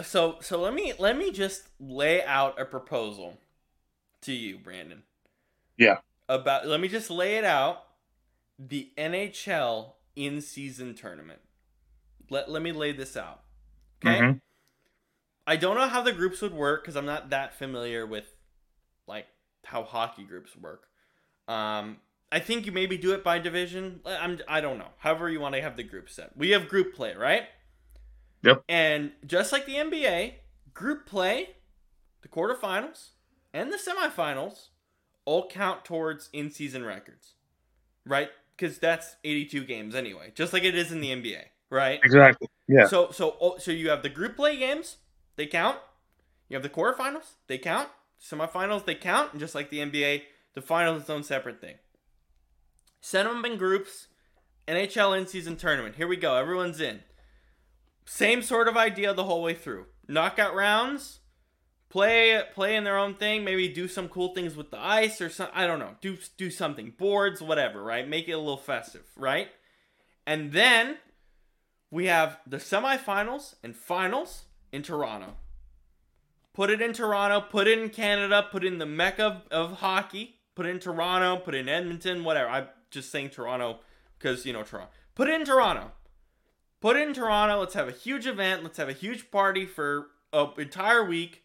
so 0.02 0.36
so 0.40 0.60
let 0.60 0.74
me 0.74 0.92
let 0.98 1.16
me 1.16 1.30
just 1.30 1.68
lay 1.78 2.22
out 2.24 2.60
a 2.60 2.64
proposal 2.64 3.38
to 4.22 4.32
you, 4.32 4.58
Brandon. 4.58 5.02
Yeah. 5.76 5.98
About 6.28 6.66
let 6.66 6.80
me 6.80 6.88
just 6.88 7.10
lay 7.10 7.36
it 7.36 7.44
out. 7.44 7.84
The 8.58 8.90
NHL 8.98 9.92
in 10.14 10.40
season 10.40 10.94
tournament. 10.94 11.40
Let 12.28 12.50
let 12.50 12.62
me 12.62 12.72
lay 12.72 12.92
this 12.92 13.16
out. 13.16 13.40
Okay. 14.04 14.18
Mm-hmm. 14.18 14.38
I 15.46 15.56
don't 15.56 15.76
know 15.76 15.88
how 15.88 16.02
the 16.02 16.12
groups 16.12 16.42
would 16.42 16.54
work 16.54 16.82
because 16.82 16.96
I'm 16.96 17.06
not 17.06 17.30
that 17.30 17.54
familiar 17.54 18.06
with 18.06 18.34
like 19.06 19.26
how 19.64 19.82
hockey 19.82 20.24
groups 20.24 20.56
work. 20.56 20.88
Um, 21.48 21.98
I 22.32 22.38
think 22.38 22.66
you 22.66 22.72
maybe 22.72 22.96
do 22.96 23.12
it 23.12 23.24
by 23.24 23.38
division. 23.38 24.00
I'm 24.06 24.38
I 24.48 24.60
don't 24.60 24.78
know. 24.78 24.90
However 24.98 25.28
you 25.28 25.40
want 25.40 25.54
to 25.56 25.62
have 25.62 25.76
the 25.76 25.82
group 25.82 26.08
set. 26.08 26.36
We 26.36 26.50
have 26.50 26.68
group 26.68 26.94
play, 26.94 27.14
right? 27.14 27.44
Yep. 28.42 28.62
And 28.68 29.12
just 29.26 29.52
like 29.52 29.66
the 29.66 29.74
NBA, 29.74 30.34
group 30.72 31.06
play, 31.06 31.50
the 32.22 32.28
quarterfinals, 32.28 33.10
and 33.52 33.72
the 33.72 33.76
semifinals 33.76 34.68
all 35.24 35.48
count 35.48 35.84
towards 35.84 36.30
in-season 36.32 36.84
records, 36.84 37.34
right? 38.06 38.30
Because 38.56 38.78
that's 38.78 39.16
82 39.24 39.64
games 39.64 39.94
anyway, 39.94 40.32
just 40.34 40.52
like 40.52 40.64
it 40.64 40.74
is 40.74 40.92
in 40.92 41.00
the 41.00 41.10
NBA, 41.10 41.42
right? 41.68 42.00
Exactly. 42.02 42.48
Yeah. 42.68 42.86
So 42.86 43.10
so 43.10 43.36
oh, 43.40 43.58
so 43.58 43.72
you 43.72 43.90
have 43.90 44.02
the 44.02 44.08
group 44.08 44.36
play 44.36 44.56
games, 44.56 44.98
they 45.36 45.46
count. 45.46 45.78
You 46.48 46.54
have 46.54 46.62
the 46.62 46.68
quarterfinals, 46.68 47.34
they 47.46 47.58
count. 47.58 47.88
Semifinals, 48.20 48.84
they 48.84 48.94
count, 48.94 49.32
and 49.32 49.40
just 49.40 49.54
like 49.54 49.70
the 49.70 49.78
NBA, 49.78 50.22
the 50.54 50.62
finals 50.62 50.96
is 50.96 51.02
its 51.02 51.10
own 51.10 51.22
separate 51.22 51.60
thing. 51.60 51.76
Send 53.00 53.28
them 53.28 53.44
in 53.44 53.56
groups. 53.56 54.08
NHL 54.68 55.18
in-season 55.18 55.56
tournament. 55.56 55.96
Here 55.96 56.06
we 56.06 56.16
go. 56.16 56.36
Everyone's 56.36 56.80
in. 56.80 57.00
Same 58.04 58.42
sort 58.42 58.68
of 58.68 58.76
idea 58.76 59.14
the 59.14 59.24
whole 59.24 59.42
way 59.42 59.54
through. 59.54 59.86
Knockout 60.06 60.54
rounds, 60.54 61.20
play 61.88 62.42
play 62.54 62.76
in 62.76 62.84
their 62.84 62.98
own 62.98 63.14
thing. 63.14 63.44
Maybe 63.44 63.68
do 63.68 63.88
some 63.88 64.08
cool 64.08 64.34
things 64.34 64.56
with 64.56 64.70
the 64.70 64.78
ice 64.78 65.20
or 65.20 65.28
some. 65.28 65.48
I 65.54 65.66
don't 65.66 65.78
know. 65.78 65.96
Do 66.00 66.18
do 66.36 66.50
something. 66.50 66.92
Boards, 66.96 67.40
whatever. 67.40 67.82
Right. 67.82 68.08
Make 68.08 68.28
it 68.28 68.32
a 68.32 68.38
little 68.38 68.56
festive. 68.56 69.06
Right. 69.16 69.48
And 70.26 70.52
then 70.52 70.98
we 71.90 72.06
have 72.06 72.38
the 72.46 72.58
semifinals 72.58 73.54
and 73.62 73.74
finals 73.74 74.44
in 74.72 74.82
Toronto. 74.82 75.36
Put 76.52 76.70
it 76.70 76.80
in 76.80 76.92
Toronto. 76.92 77.40
Put 77.40 77.66
it 77.68 77.78
in 77.78 77.90
Canada. 77.90 78.46
Put 78.50 78.64
it 78.64 78.68
in 78.68 78.78
the 78.78 78.86
mecca 78.86 79.42
of, 79.50 79.70
of 79.70 79.78
hockey. 79.78 80.36
Put 80.54 80.66
it 80.66 80.70
in 80.70 80.80
Toronto. 80.80 81.36
Put 81.36 81.54
it 81.54 81.58
in 81.58 81.68
Edmonton. 81.68 82.24
Whatever. 82.24 82.48
I'm 82.50 82.68
just 82.90 83.10
saying 83.10 83.30
Toronto 83.30 83.80
because 84.18 84.44
you 84.44 84.52
know 84.52 84.62
Toronto. 84.62 84.90
Put 85.14 85.28
it 85.28 85.40
in 85.40 85.46
Toronto. 85.46 85.92
Put 86.80 86.96
it 86.96 87.06
in 87.06 87.14
Toronto. 87.14 87.60
Let's 87.60 87.74
have 87.74 87.88
a 87.88 87.92
huge 87.92 88.26
event. 88.26 88.62
Let's 88.62 88.78
have 88.78 88.88
a 88.88 88.94
huge 88.94 89.30
party 89.30 89.66
for 89.66 90.08
an 90.32 90.50
entire 90.58 91.04
week. 91.04 91.44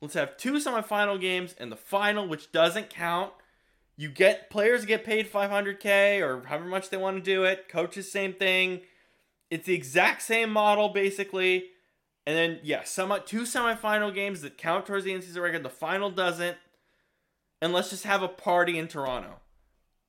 Let's 0.00 0.14
have 0.14 0.36
two 0.36 0.54
semifinal 0.54 1.20
games 1.20 1.54
and 1.58 1.72
the 1.72 1.76
final, 1.76 2.28
which 2.28 2.52
doesn't 2.52 2.90
count. 2.90 3.32
You 3.96 4.10
get 4.10 4.50
players 4.50 4.84
get 4.84 5.04
paid 5.04 5.30
500k 5.30 6.20
or 6.20 6.46
however 6.46 6.66
much 6.66 6.90
they 6.90 6.96
want 6.96 7.16
to 7.16 7.22
do 7.22 7.44
it. 7.44 7.68
Coaches, 7.68 8.10
same 8.10 8.32
thing. 8.32 8.80
It's 9.50 9.66
the 9.66 9.74
exact 9.74 10.22
same 10.22 10.50
model 10.50 10.88
basically. 10.88 11.66
And 12.26 12.36
then 12.36 12.60
yeah, 12.62 12.80
two 12.80 13.42
semifinal 13.42 14.14
games 14.14 14.40
that 14.40 14.56
count 14.56 14.86
towards 14.86 15.04
the 15.04 15.12
in-season 15.12 15.42
record. 15.42 15.62
The 15.62 15.68
final 15.70 16.10
doesn't. 16.10 16.56
And 17.60 17.72
let's 17.72 17.90
just 17.90 18.04
have 18.04 18.22
a 18.22 18.28
party 18.28 18.78
in 18.78 18.88
Toronto. 18.88 19.40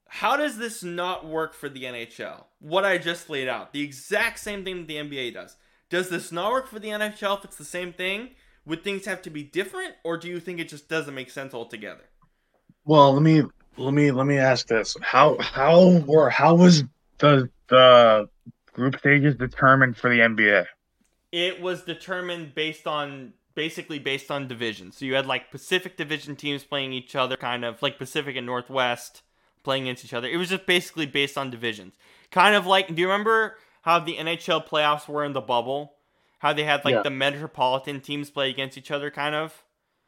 How 0.08 0.38
does 0.38 0.58
this 0.58 0.84
not 0.84 1.26
work 1.26 1.54
for 1.54 1.68
the 1.68 1.84
NHL? 1.84 2.46
What 2.60 2.86
I 2.86 2.98
just 2.98 3.30
laid 3.30 3.48
out, 3.48 3.74
the 3.74 3.82
exact 3.82 4.40
same 4.40 4.64
thing 4.64 4.78
that 4.78 4.88
the 4.88 4.96
NBA 4.96 5.34
does. 5.34 5.58
Does 5.90 6.10
this 6.10 6.32
not 6.32 6.52
work 6.52 6.68
for 6.68 6.80
the 6.80 6.90
NHL 6.90 7.38
if 7.38 7.46
it's 7.46 7.58
the 7.58 7.66
same 7.66 7.94
thing? 7.94 8.30
Would 8.66 8.84
things 8.84 9.06
have 9.06 9.22
to 9.24 9.30
be 9.30 9.44
different, 9.44 9.94
or 10.04 10.18
do 10.18 10.28
you 10.28 10.40
think 10.40 10.60
it 10.60 10.70
just 10.70 10.90
doesn't 10.90 11.14
make 11.14 11.30
sense 11.30 11.54
altogether? 11.54 12.04
Well, 12.84 13.14
let 13.14 13.22
me 13.22 13.44
let 13.78 13.94
me 13.94 14.12
let 14.12 14.26
me 14.26 14.38
ask 14.38 14.68
this: 14.68 14.98
how 15.02 15.38
how 15.40 16.00
were 16.06 16.30
how 16.30 16.56
was 16.56 16.84
the 17.20 17.50
the 17.68 18.28
group 18.74 18.98
stages 18.98 19.36
determined 19.36 19.98
for 19.98 20.10
the 20.10 20.20
NBA? 20.20 20.66
It 21.36 21.62
was 21.62 21.84
determined 21.84 22.56
based 22.56 22.88
on 22.88 23.34
basically 23.56 24.00
based 24.00 24.32
on 24.32 24.48
division. 24.48 24.94
So 24.94 25.04
you 25.04 25.16
had 25.16 25.26
like 25.26 25.52
Pacific 25.52 25.98
Division 25.98 26.38
teams 26.38 26.64
playing 26.64 26.94
each 26.94 27.14
other, 27.14 27.36
kind 27.36 27.66
of 27.66 27.82
like 27.82 27.98
Pacific 27.98 28.38
and 28.38 28.46
Northwest 28.46 29.22
playing 29.62 29.84
against 29.84 30.06
each 30.06 30.14
other. 30.14 30.30
It 30.30 30.38
was 30.38 30.48
just 30.48 30.66
basically 30.66 31.06
based 31.06 31.38
on 31.38 31.50
divisions. 31.50 31.96
Kind 32.32 32.56
of 32.56 32.66
like, 32.66 32.88
do 32.88 33.02
you 33.02 33.08
remember 33.08 33.58
how 33.82 34.00
the 34.00 34.16
NHL 34.16 34.66
playoffs 34.66 35.10
were 35.10 35.26
in 35.26 35.34
the 35.34 35.42
bubble? 35.42 35.96
How 36.40 36.54
they 36.54 36.64
had 36.64 36.86
like 36.86 36.96
yeah. 36.96 37.02
the 37.02 37.10
metropolitan 37.10 38.00
teams 38.00 38.30
play 38.30 38.50
against 38.50 38.78
each 38.78 38.90
other, 38.90 39.12
kind 39.12 39.36
of? 39.36 39.62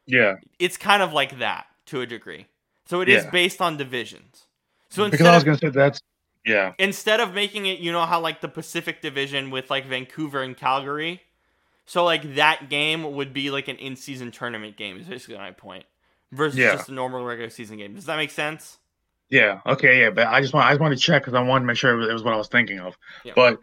Yeah. 0.06 0.36
It's 0.58 0.78
kind 0.78 1.02
of 1.02 1.12
like 1.12 1.40
that 1.40 1.66
to 1.86 2.00
a 2.00 2.06
degree. 2.06 2.46
So 2.86 3.02
it 3.02 3.08
yeah. 3.08 3.18
is 3.18 3.26
based 3.26 3.60
on 3.60 3.76
divisions. 3.76 4.46
So 4.88 5.10
because 5.10 5.26
I 5.26 5.34
was 5.34 5.44
going 5.44 5.58
to 5.58 5.66
say 5.66 5.70
that's 5.70 6.00
yeah. 6.48 6.72
Instead 6.78 7.20
of 7.20 7.34
making 7.34 7.66
it, 7.66 7.78
you 7.78 7.92
know 7.92 8.04
how 8.06 8.20
like 8.20 8.40
the 8.40 8.48
Pacific 8.48 9.02
Division 9.02 9.50
with 9.50 9.70
like 9.70 9.86
Vancouver 9.86 10.42
and 10.42 10.56
Calgary, 10.56 11.22
so 11.86 12.04
like 12.04 12.34
that 12.34 12.68
game 12.68 13.14
would 13.14 13.32
be 13.32 13.50
like 13.50 13.68
an 13.68 13.76
in-season 13.76 14.30
tournament 14.30 14.76
game. 14.76 14.98
Is 14.98 15.06
basically 15.06 15.36
my 15.36 15.52
point, 15.52 15.84
versus 16.32 16.58
yeah. 16.58 16.72
just 16.72 16.88
a 16.88 16.92
normal 16.92 17.24
regular 17.24 17.50
season 17.50 17.76
game. 17.76 17.94
Does 17.94 18.06
that 18.06 18.16
make 18.16 18.30
sense? 18.30 18.78
Yeah. 19.30 19.60
Okay. 19.66 20.00
Yeah. 20.00 20.10
But 20.10 20.28
I 20.28 20.40
just 20.40 20.54
want 20.54 20.66
I 20.66 20.70
just 20.70 20.80
want 20.80 20.94
to 20.94 21.00
check 21.00 21.22
because 21.22 21.34
I 21.34 21.42
wanted 21.42 21.60
to 21.60 21.66
make 21.66 21.76
sure 21.76 22.00
it 22.00 22.12
was 22.12 22.22
what 22.22 22.34
I 22.34 22.38
was 22.38 22.48
thinking 22.48 22.80
of. 22.80 22.96
Yeah. 23.24 23.34
But 23.36 23.58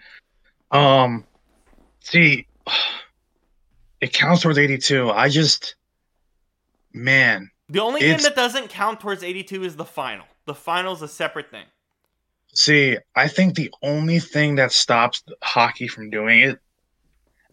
um, 0.71 1.25
see, 2.01 2.47
it 3.99 4.13
counts 4.13 4.43
towards 4.43 4.57
eighty 4.57 4.77
two. 4.77 5.09
I 5.09 5.29
just 5.29 5.75
man. 6.93 7.49
The 7.67 7.79
only 7.79 8.01
game 8.01 8.19
that 8.19 8.35
doesn't 8.35 8.69
count 8.69 8.99
towards 8.99 9.23
eighty 9.23 9.43
two 9.43 9.63
is 9.63 9.75
the 9.75 9.85
final. 9.85 10.25
The 10.45 10.53
final 10.53 10.93
is 10.93 11.01
a 11.01 11.07
separate 11.07 11.49
thing. 11.49 11.65
See, 12.55 12.97
I 13.15 13.27
think 13.27 13.55
the 13.55 13.73
only 13.81 14.19
thing 14.19 14.55
that 14.55 14.71
stops 14.71 15.23
hockey 15.43 15.87
from 15.87 16.09
doing 16.09 16.39
it, 16.39 16.59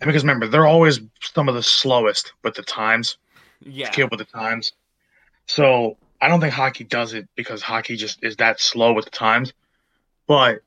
because 0.01 0.23
remember, 0.23 0.47
they're 0.47 0.67
always 0.67 1.01
some 1.21 1.49
of 1.49 1.55
the 1.55 1.63
slowest 1.63 2.33
with 2.45 2.55
the 2.55 2.63
times. 2.63 3.19
Yeah. 3.61 3.91
With 4.11 4.19
the 4.19 4.25
times. 4.25 4.73
So 5.47 5.97
I 6.21 6.29
don't 6.29 6.41
think 6.41 6.53
hockey 6.53 6.85
does 6.85 7.15
it 7.15 7.29
because 7.37 7.63
hockey 7.63 7.97
just 7.97 8.23
is 8.23 8.37
that 8.37 8.61
slow 8.61 8.93
with 8.93 9.05
the 9.05 9.11
times. 9.11 9.53
But 10.27 10.63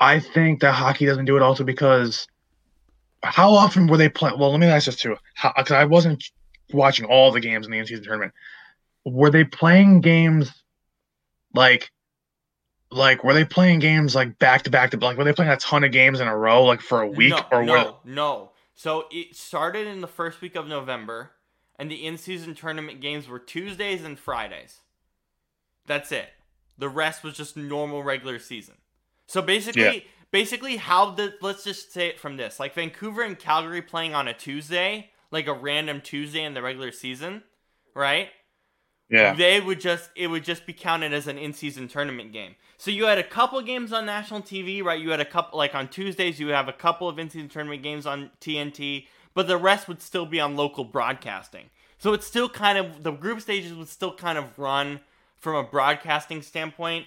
I 0.00 0.20
think 0.20 0.60
that 0.60 0.72
hockey 0.72 1.06
doesn't 1.06 1.26
do 1.26 1.36
it 1.36 1.42
also 1.42 1.64
because 1.64 2.26
how 3.22 3.52
often 3.52 3.86
were 3.86 3.96
they 3.96 4.08
playing? 4.08 4.38
Well, 4.38 4.50
let 4.50 4.60
me 4.60 4.66
ask 4.66 4.86
this 4.86 4.96
too, 4.96 5.16
because 5.56 5.72
I 5.72 5.84
wasn't 5.84 6.24
watching 6.72 7.06
all 7.06 7.30
the 7.30 7.40
games 7.40 7.66
in 7.66 7.72
the 7.72 7.78
in-season 7.78 8.04
tournament. 8.04 8.32
Were 9.04 9.30
they 9.30 9.44
playing 9.44 10.00
games 10.00 10.50
like, 11.54 11.90
like 12.90 13.24
were 13.24 13.34
they 13.34 13.44
playing 13.44 13.80
games 13.80 14.14
like 14.14 14.38
back 14.38 14.62
to 14.62 14.70
back 14.70 14.90
to 14.90 14.96
like 14.98 15.16
were 15.16 15.24
they 15.24 15.32
playing 15.32 15.50
a 15.50 15.56
ton 15.56 15.84
of 15.84 15.92
games 15.92 16.20
in 16.20 16.28
a 16.28 16.36
row 16.36 16.64
like 16.64 16.80
for 16.80 17.02
a 17.02 17.06
week 17.06 17.30
no, 17.30 17.44
or 17.52 17.64
no, 17.64 17.72
were... 17.72 17.94
no? 18.04 18.50
So 18.74 19.06
it 19.10 19.34
started 19.34 19.86
in 19.86 20.00
the 20.00 20.06
first 20.06 20.40
week 20.40 20.54
of 20.54 20.68
November 20.68 21.32
and 21.78 21.90
the 21.90 22.06
in-season 22.06 22.54
tournament 22.54 23.00
games 23.00 23.28
were 23.28 23.38
Tuesdays 23.38 24.04
and 24.04 24.18
Fridays. 24.18 24.80
That's 25.86 26.12
it. 26.12 26.28
The 26.78 26.88
rest 26.88 27.22
was 27.22 27.34
just 27.34 27.56
normal 27.56 28.02
regular 28.02 28.38
season. 28.38 28.74
So 29.26 29.42
basically, 29.42 29.82
yeah. 29.82 30.00
basically 30.30 30.76
how 30.76 31.10
the 31.10 31.34
let's 31.40 31.64
just 31.64 31.92
say 31.92 32.08
it 32.08 32.20
from 32.20 32.36
this, 32.36 32.60
like 32.60 32.74
Vancouver 32.74 33.22
and 33.22 33.38
Calgary 33.38 33.82
playing 33.82 34.14
on 34.14 34.28
a 34.28 34.34
Tuesday, 34.34 35.10
like 35.30 35.46
a 35.46 35.52
random 35.52 36.00
Tuesday 36.00 36.44
in 36.44 36.54
the 36.54 36.62
regular 36.62 36.92
season, 36.92 37.42
right? 37.94 38.28
Yeah. 39.08 39.34
They 39.34 39.60
would 39.60 39.80
just 39.80 40.10
it 40.16 40.26
would 40.28 40.44
just 40.44 40.66
be 40.66 40.72
counted 40.72 41.12
as 41.12 41.26
an 41.26 41.38
in-season 41.38 41.88
tournament 41.88 42.32
game. 42.32 42.56
So 42.76 42.90
you 42.90 43.06
had 43.06 43.18
a 43.18 43.24
couple 43.24 43.60
games 43.62 43.92
on 43.92 44.04
national 44.04 44.42
TV, 44.42 44.82
right? 44.82 45.00
You 45.00 45.10
had 45.10 45.20
a 45.20 45.24
couple 45.24 45.58
like 45.58 45.74
on 45.74 45.88
Tuesdays 45.88 46.40
you 46.40 46.48
have 46.48 46.68
a 46.68 46.72
couple 46.72 47.08
of 47.08 47.18
in-season 47.18 47.48
tournament 47.48 47.82
games 47.82 48.06
on 48.06 48.30
TNT 48.40 49.06
but 49.36 49.46
the 49.46 49.58
rest 49.58 49.86
would 49.86 50.00
still 50.00 50.24
be 50.24 50.40
on 50.40 50.56
local 50.56 50.82
broadcasting. 50.82 51.66
So 51.98 52.14
it's 52.14 52.26
still 52.26 52.48
kind 52.48 52.78
of 52.78 53.02
the 53.02 53.12
group 53.12 53.42
stages 53.42 53.74
would 53.74 53.88
still 53.88 54.14
kind 54.14 54.38
of 54.38 54.58
run 54.58 55.00
from 55.36 55.54
a 55.54 55.62
broadcasting 55.62 56.40
standpoint, 56.40 57.06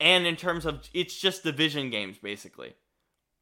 and 0.00 0.26
in 0.26 0.34
terms 0.34 0.66
of 0.66 0.88
it's 0.92 1.16
just 1.16 1.44
division 1.44 1.90
games 1.90 2.18
basically. 2.18 2.74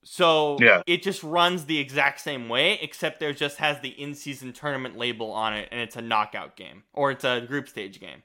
So 0.09 0.57
yeah. 0.61 0.83
it 0.87 1.03
just 1.03 1.24
runs 1.24 1.65
the 1.65 1.81
exact 1.81 2.20
same 2.20 2.49
way, 2.49 2.78
except 2.81 3.19
there 3.19 3.33
just 3.33 3.57
has 3.57 3.81
the 3.81 3.89
in-season 3.89 4.53
tournament 4.53 4.97
label 4.97 5.33
on 5.33 5.53
it, 5.53 5.69
and 5.73 5.81
it's 5.81 5.97
a 5.97 6.01
knockout 6.01 6.55
game 6.55 6.85
or 6.93 7.11
it's 7.11 7.24
a 7.24 7.41
group 7.41 7.69
stage 7.69 7.99
game. 7.99 8.23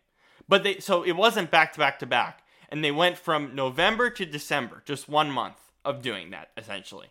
But 0.47 0.61
they 0.61 0.77
so 0.77 1.01
it 1.01 1.13
wasn't 1.13 1.49
back 1.49 1.73
to 1.73 1.79
back 1.79 1.97
to 1.99 2.05
back, 2.05 2.43
and 2.69 2.83
they 2.83 2.91
went 2.91 3.17
from 3.17 3.55
November 3.55 4.11
to 4.11 4.27
December, 4.27 4.83
just 4.85 5.09
one 5.09 5.31
month 5.31 5.55
of 5.83 6.03
doing 6.03 6.29
that 6.29 6.49
essentially. 6.55 7.07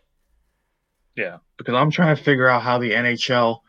Yeah, 1.17 1.39
because 1.57 1.75
I'm 1.75 1.91
trying 1.91 2.15
to 2.15 2.23
figure 2.23 2.49
out 2.49 2.63
how 2.63 2.79
the 2.79 2.93
NHL, 2.93 3.63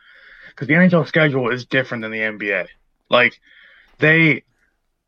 because 0.50 0.68
the 0.68 0.76
NHL 0.76 1.08
schedule 1.08 1.50
is 1.50 1.66
different 1.66 2.04
than 2.04 2.12
the 2.12 2.20
NBA. 2.20 2.68
Like 3.10 3.40
they, 3.98 4.44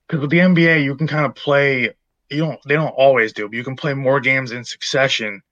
because 0.07 0.21
with 0.21 0.31
the 0.31 0.39
NBA 0.39 0.83
you 0.83 0.95
can 0.95 1.05
kind 1.05 1.27
of 1.27 1.35
play. 1.35 1.91
You 2.31 2.39
don't. 2.39 2.59
They 2.65 2.73
don't 2.73 2.87
always 2.87 3.31
do, 3.31 3.47
but 3.47 3.55
you 3.55 3.63
can 3.63 3.75
play 3.75 3.93
more 3.93 4.19
games 4.19 4.51
in 4.51 4.63
succession. 4.63 5.43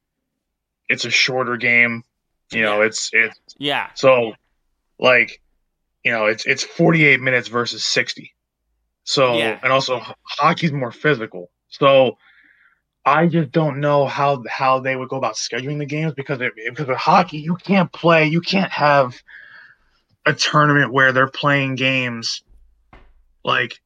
It's 0.92 1.06
a 1.06 1.10
shorter 1.10 1.58
game. 1.58 2.04
You 2.52 2.64
know, 2.64 2.82
Yeah. 2.82 2.88
it's 2.88 3.10
it's 3.14 3.40
Yeah. 3.58 3.88
so 3.96 4.34
like, 5.00 5.42
you 6.04 6.12
know, 6.12 6.26
it's 6.26 6.46
it's 6.46 6.64
48 6.64 7.20
minutes 7.22 7.48
versus 7.48 7.84
60. 7.86 8.34
So 9.04 9.36
Yeah. 9.38 9.60
and 9.64 9.72
also 9.72 10.02
hockey's 10.24 10.72
more 10.72 10.92
physical. 10.92 11.50
So 11.70 12.18
I 13.06 13.28
just 13.28 13.52
don't 13.52 13.80
know 13.80 14.06
how 14.06 14.44
how 14.50 14.80
they 14.80 14.96
would 14.96 15.10
go 15.10 15.16
about 15.18 15.36
scheduling 15.36 15.80
the 15.80 15.86
games 15.86 16.14
because 16.14 16.40
it, 16.42 16.54
because 16.56 16.88
with 16.88 16.98
hockey 16.98 17.40
you 17.40 17.56
can't 17.56 17.92
play 17.92 18.28
you 18.28 18.42
can't 18.42 18.72
have 18.72 19.16
a 20.26 20.34
tournament 20.34 20.94
where 20.94 21.12
they're 21.12 21.28
playing 21.28 21.74
games 21.76 22.44
like 23.44 23.80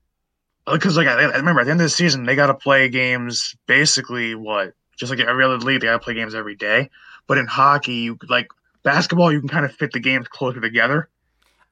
because 0.70 0.98
like 0.98 1.08
I, 1.08 1.14
I 1.22 1.38
remember 1.38 1.62
at 1.62 1.66
the 1.66 1.72
end 1.72 1.80
of 1.80 1.86
the 1.86 1.90
season 1.90 2.26
they 2.26 2.36
got 2.36 2.48
to 2.48 2.56
play 2.56 2.90
games 2.90 3.56
basically 3.68 4.36
what 4.36 4.74
just 4.96 5.10
like 5.10 5.20
every 5.20 5.44
other 5.44 5.58
league 5.58 5.82
they 5.82 5.88
got 5.88 5.94
to 5.94 6.00
play 6.00 6.14
games 6.14 6.36
every 6.36 6.56
day 6.56 6.90
but 7.28 7.38
in 7.38 7.46
hockey 7.46 7.94
you 7.94 8.18
like 8.30 8.48
basketball 8.84 9.32
you 9.32 9.40
can 9.40 9.50
kind 9.50 9.66
of 9.66 9.72
fit 9.72 9.92
the 9.92 10.00
games 10.00 10.28
closer 10.28 10.62
together 10.62 11.10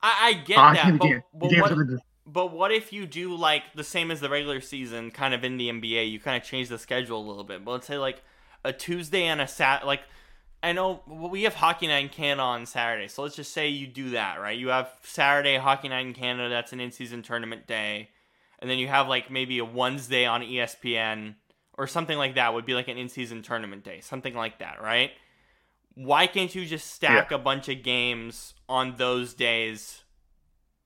I, 0.04 0.20
I 0.22 0.34
get 0.34 0.58
hockey 0.58 0.92
that, 0.92 1.00
but, 1.34 1.40
but 1.40 1.50
games 1.50 1.62
what, 1.62 2.02
But 2.26 2.52
what 2.52 2.72
if 2.72 2.92
you 2.92 3.06
do 3.06 3.36
like 3.36 3.64
the 3.74 3.86
same 3.86 4.12
as 4.12 4.20
the 4.20 4.30
regular 4.30 4.60
season, 4.60 5.12
kind 5.12 5.34
of 5.34 5.46
in 5.46 5.58
the 5.58 5.70
NBA? 5.70 6.12
You 6.12 6.20
kind 6.20 6.36
of 6.36 6.48
change 6.48 6.68
the 6.68 6.78
schedule 6.78 7.18
a 7.20 7.26
little 7.26 7.46
bit. 7.46 7.64
But 7.64 7.72
let's 7.72 7.88
say 7.88 7.98
like 7.98 8.22
a 8.66 8.74
Tuesday 8.74 9.24
and 9.24 9.40
a 9.40 9.48
Sat. 9.48 9.88
Like 9.88 10.02
I 10.62 10.74
know 10.74 11.02
we 11.08 11.44
have 11.44 11.56
Hockey 11.56 11.88
Night 11.88 12.04
in 12.04 12.10
Canada 12.10 12.42
on 12.42 12.66
Saturday, 12.66 13.08
so 13.08 13.24
let's 13.24 13.36
just 13.36 13.54
say 13.54 13.70
you 13.70 13.88
do 13.88 14.12
that, 14.12 14.42
right? 14.42 14.58
You 14.58 14.70
have 14.70 14.90
Saturday 15.04 15.58
Hockey 15.58 15.88
Night 15.88 16.06
in 16.06 16.14
Canada. 16.14 16.50
That's 16.50 16.74
an 16.74 16.82
in-season 16.82 17.22
tournament 17.22 17.66
day, 17.66 18.10
and 18.60 18.70
then 18.70 18.78
you 18.80 18.90
have 18.90 19.08
like 19.08 19.32
maybe 19.32 19.60
a 19.60 19.66
Wednesday 19.66 20.26
on 20.26 20.42
ESPN 20.42 21.36
or 21.78 21.88
something 21.88 22.18
like 22.18 22.36
that. 22.36 22.54
Would 22.54 22.66
be 22.66 22.74
like 22.74 22.88
an 22.88 22.98
in-season 22.98 23.42
tournament 23.42 23.84
day, 23.84 24.00
something 24.02 24.34
like 24.34 24.60
that, 24.60 24.82
right? 24.82 25.12
Why 25.96 26.28
can't 26.28 26.54
you 26.54 26.66
just 26.66 26.92
stack 26.92 27.32
a 27.32 27.38
bunch 27.38 27.70
of 27.70 27.84
games 27.84 28.56
on 28.68 28.96
those 28.98 29.34
days? 29.34 30.04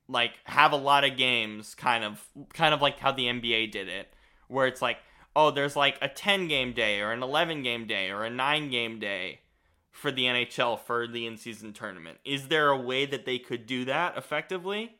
like 0.09 0.39
have 0.45 0.71
a 0.71 0.77
lot 0.77 1.03
of 1.03 1.17
games 1.17 1.75
kind 1.75 2.03
of 2.03 2.25
kind 2.53 2.73
of 2.73 2.81
like 2.81 2.99
how 2.99 3.11
the 3.11 3.25
NBA 3.25 3.71
did 3.71 3.87
it 3.87 4.13
where 4.47 4.67
it's 4.67 4.81
like 4.81 4.97
oh 5.35 5.51
there's 5.51 5.75
like 5.75 5.97
a 6.01 6.07
10 6.07 6.47
game 6.47 6.73
day 6.73 7.01
or 7.01 7.11
an 7.11 7.21
11 7.21 7.63
game 7.63 7.85
day 7.87 8.09
or 8.09 8.23
a 8.23 8.29
9 8.29 8.69
game 8.69 8.99
day 8.99 9.41
for 9.91 10.11
the 10.11 10.23
NHL 10.23 10.79
for 10.79 11.07
the 11.07 11.25
in-season 11.25 11.73
tournament 11.73 12.19
is 12.23 12.47
there 12.47 12.69
a 12.69 12.79
way 12.79 13.05
that 13.05 13.25
they 13.25 13.37
could 13.37 13.65
do 13.65 13.85
that 13.85 14.17
effectively 14.17 14.95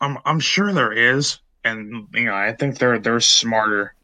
I'm 0.00 0.18
I'm 0.24 0.40
sure 0.40 0.72
there 0.72 0.92
is, 0.92 1.40
and 1.64 2.08
you 2.14 2.24
know 2.24 2.34
I 2.34 2.52
think 2.52 2.78
they're 2.78 2.98
they're 2.98 3.20
smarter 3.20 3.94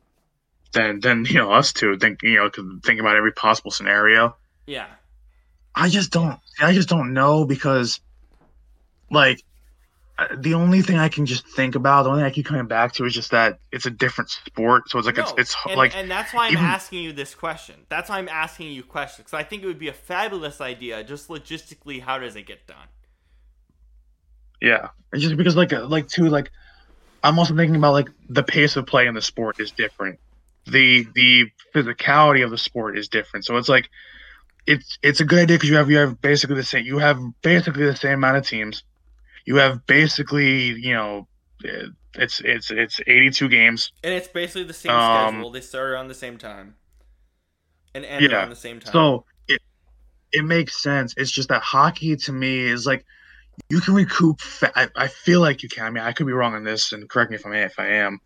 than 0.72 1.00
than 1.00 1.24
you 1.24 1.34
know 1.34 1.52
us 1.52 1.72
two 1.72 1.96
think 1.98 2.22
you 2.22 2.36
know 2.36 2.50
could 2.50 2.80
think 2.84 3.00
about 3.00 3.16
every 3.16 3.32
possible 3.32 3.70
scenario. 3.70 4.36
yeah 4.66 4.86
I 5.74 5.88
just 5.88 6.10
don't 6.10 6.38
I 6.60 6.72
just 6.72 6.88
don't 6.88 7.12
know 7.12 7.44
because 7.44 8.00
like 9.10 9.42
uh, 10.18 10.28
the 10.38 10.54
only 10.54 10.80
thing 10.80 10.96
I 10.96 11.10
can 11.10 11.26
just 11.26 11.46
think 11.46 11.74
about, 11.74 12.04
the 12.04 12.08
only 12.08 12.22
thing 12.22 12.26
I 12.26 12.30
keep 12.30 12.46
coming 12.46 12.66
back 12.66 12.94
to 12.94 13.04
is 13.04 13.12
just 13.12 13.32
that 13.32 13.58
it's 13.70 13.84
a 13.84 13.90
different 13.90 14.30
sport. 14.30 14.88
So 14.88 14.98
it's 14.98 15.04
like 15.04 15.18
it's 15.18 15.30
No, 15.32 15.36
it's 15.36 15.54
and, 15.66 15.76
like 15.76 15.94
and 15.94 16.10
that's 16.10 16.32
why 16.32 16.46
I'm 16.46 16.52
even- 16.54 16.64
asking 16.64 17.02
you 17.04 17.12
this 17.12 17.34
question. 17.34 17.74
That's 17.90 18.08
why 18.08 18.16
I'm 18.16 18.28
asking 18.30 18.72
you 18.72 18.82
questions 18.82 19.26
because 19.26 19.38
I 19.38 19.42
think 19.42 19.62
it 19.62 19.66
would 19.66 19.78
be 19.78 19.88
a 19.88 19.92
fabulous 19.92 20.62
idea. 20.62 21.04
Just 21.04 21.28
logistically, 21.28 22.00
how 22.00 22.18
does 22.18 22.34
it 22.34 22.46
get 22.46 22.66
done? 22.66 22.88
yeah, 24.62 24.88
it's 25.12 25.22
just 25.22 25.36
because 25.36 25.54
like 25.54 25.72
uh, 25.74 25.86
like 25.86 26.08
too 26.08 26.28
like 26.30 26.50
I'm 27.22 27.38
also 27.38 27.56
thinking 27.56 27.76
about 27.76 27.92
like 27.92 28.08
the 28.28 28.42
pace 28.42 28.76
of 28.76 28.86
play 28.86 29.06
in 29.06 29.14
the 29.14 29.22
sport 29.22 29.56
is 29.58 29.72
different. 29.72 30.18
The 30.66 31.06
the 31.14 31.46
physicality 31.74 32.44
of 32.44 32.50
the 32.50 32.58
sport 32.58 32.98
is 32.98 33.08
different. 33.08 33.44
So 33.44 33.56
it's 33.56 33.68
like 33.68 33.88
it's 34.66 34.98
it's 35.02 35.20
a 35.20 35.24
good 35.24 35.40
idea 35.40 35.56
because 35.56 35.70
you 35.70 35.76
have 35.76 35.90
you 35.90 35.98
have 35.98 36.20
basically 36.20 36.56
the 36.56 36.64
same 36.64 36.84
you 36.84 36.98
have 36.98 37.18
basically 37.42 37.84
the 37.86 37.96
same 37.96 38.14
amount 38.14 38.38
of 38.38 38.46
teams. 38.46 38.82
You 39.46 39.56
have 39.56 39.86
basically 39.86 40.72
you 40.72 40.94
know 40.94 41.28
uh, 41.64 41.88
it's 42.14 42.40
it's 42.44 42.70
it's 42.70 43.00
82 43.06 43.48
games. 43.48 43.92
And 44.02 44.14
it's 44.14 44.28
basically 44.28 44.64
the 44.64 44.72
same 44.72 45.00
Um, 45.00 45.34
schedule. 45.34 45.50
They 45.50 45.60
start 45.60 45.90
around 45.90 46.08
the 46.08 46.14
same 46.14 46.38
time 46.38 46.76
and 47.94 48.04
ended 48.04 48.30
Yeah, 48.30 48.38
around 48.38 48.50
the 48.50 48.56
same 48.56 48.80
time. 48.80 48.92
So 48.92 49.24
it 49.48 49.60
it 50.32 50.44
makes 50.44 50.82
sense. 50.82 51.14
It's 51.16 51.30
just 51.30 51.48
that 51.48 51.62
hockey 51.62 52.16
to 52.16 52.32
me 52.32 52.60
is 52.60 52.86
like 52.86 53.04
you 53.70 53.80
can 53.80 53.94
recoup. 53.94 54.40
Fa- 54.40 54.72
I, 54.78 54.88
I 54.96 55.08
feel 55.08 55.40
like 55.40 55.62
you 55.62 55.68
can. 55.68 55.84
I 55.84 55.90
mean, 55.90 56.04
I 56.04 56.12
could 56.12 56.26
be 56.26 56.32
wrong 56.32 56.54
on 56.54 56.64
this, 56.64 56.92
and 56.92 57.08
correct 57.08 57.30
me 57.30 57.36
if 57.36 57.46
I 57.46 57.56
am. 57.56 57.66
If 57.66 57.78
I 57.78 57.86
am, 57.88 58.20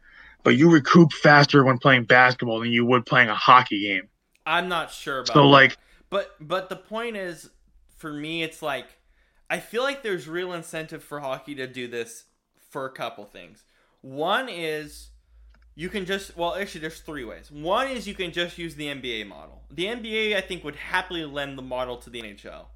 but 0.45 0.57
you 0.57 0.71
recoup 0.71 1.13
faster 1.13 1.65
when 1.65 1.79
playing 1.79 2.05
basketball 2.05 2.61
than 2.61 2.71
you 2.73 2.85
would 2.87 3.07
playing 3.07 3.29
a 3.29 3.35
hockey 3.35 3.83
game. 3.83 4.09
I'm 4.47 4.69
not 4.69 4.91
sure 4.91 5.21
about 5.21 5.35
So 5.35 5.49
that. 5.49 5.49
like, 5.49 5.77
But 6.09 6.35
but 6.41 6.69
the 6.69 6.77
point 6.77 7.17
is, 7.17 7.51
for 7.97 8.13
me, 8.13 8.43
it's 8.43 8.63
like 8.63 8.87
I 9.49 9.61
feel 9.61 9.83
like 9.83 10.03
there's 10.03 10.29
real 10.29 10.53
incentive 10.53 11.03
for 11.03 11.21
hockey 11.21 11.55
to 11.57 11.67
do 11.67 11.89
this 11.89 12.25
for 12.71 12.87
a 12.87 12.91
couple 12.93 13.25
things. 13.25 13.65
One 14.01 14.49
is 14.49 15.11
you 15.75 15.89
can 15.89 16.07
just 16.07 16.37
well 16.37 16.55
actually 16.57 16.83
there's 16.83 17.01
three 17.01 17.25
ways. 17.25 17.51
One 17.51 17.89
is 17.89 18.07
you 18.09 18.15
can 18.15 18.33
just 18.33 18.59
use 18.59 18.75
the 18.77 18.87
NBA 18.89 19.27
model. 19.27 19.63
The 19.71 19.87
NBA 19.87 20.37
I 20.37 20.41
think 20.41 20.65
would 20.65 20.77
happily 20.77 21.25
lend 21.25 21.59
the 21.59 21.63
model 21.63 21.97
to 21.99 22.11
the 22.11 22.21
NHL 22.21 22.67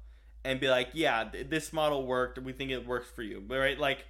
and 0.45 0.59
be 0.59 0.69
like, 0.69 0.89
yeah, 0.93 1.23
th- 1.23 1.49
this 1.49 1.73
model 1.73 2.05
worked. 2.05 2.37
We 2.37 2.53
think 2.53 2.69
it 2.71 2.87
works 2.87 3.09
for 3.09 3.23
you. 3.23 3.43
But 3.45 3.57
right, 3.57 3.79
like 3.79 4.05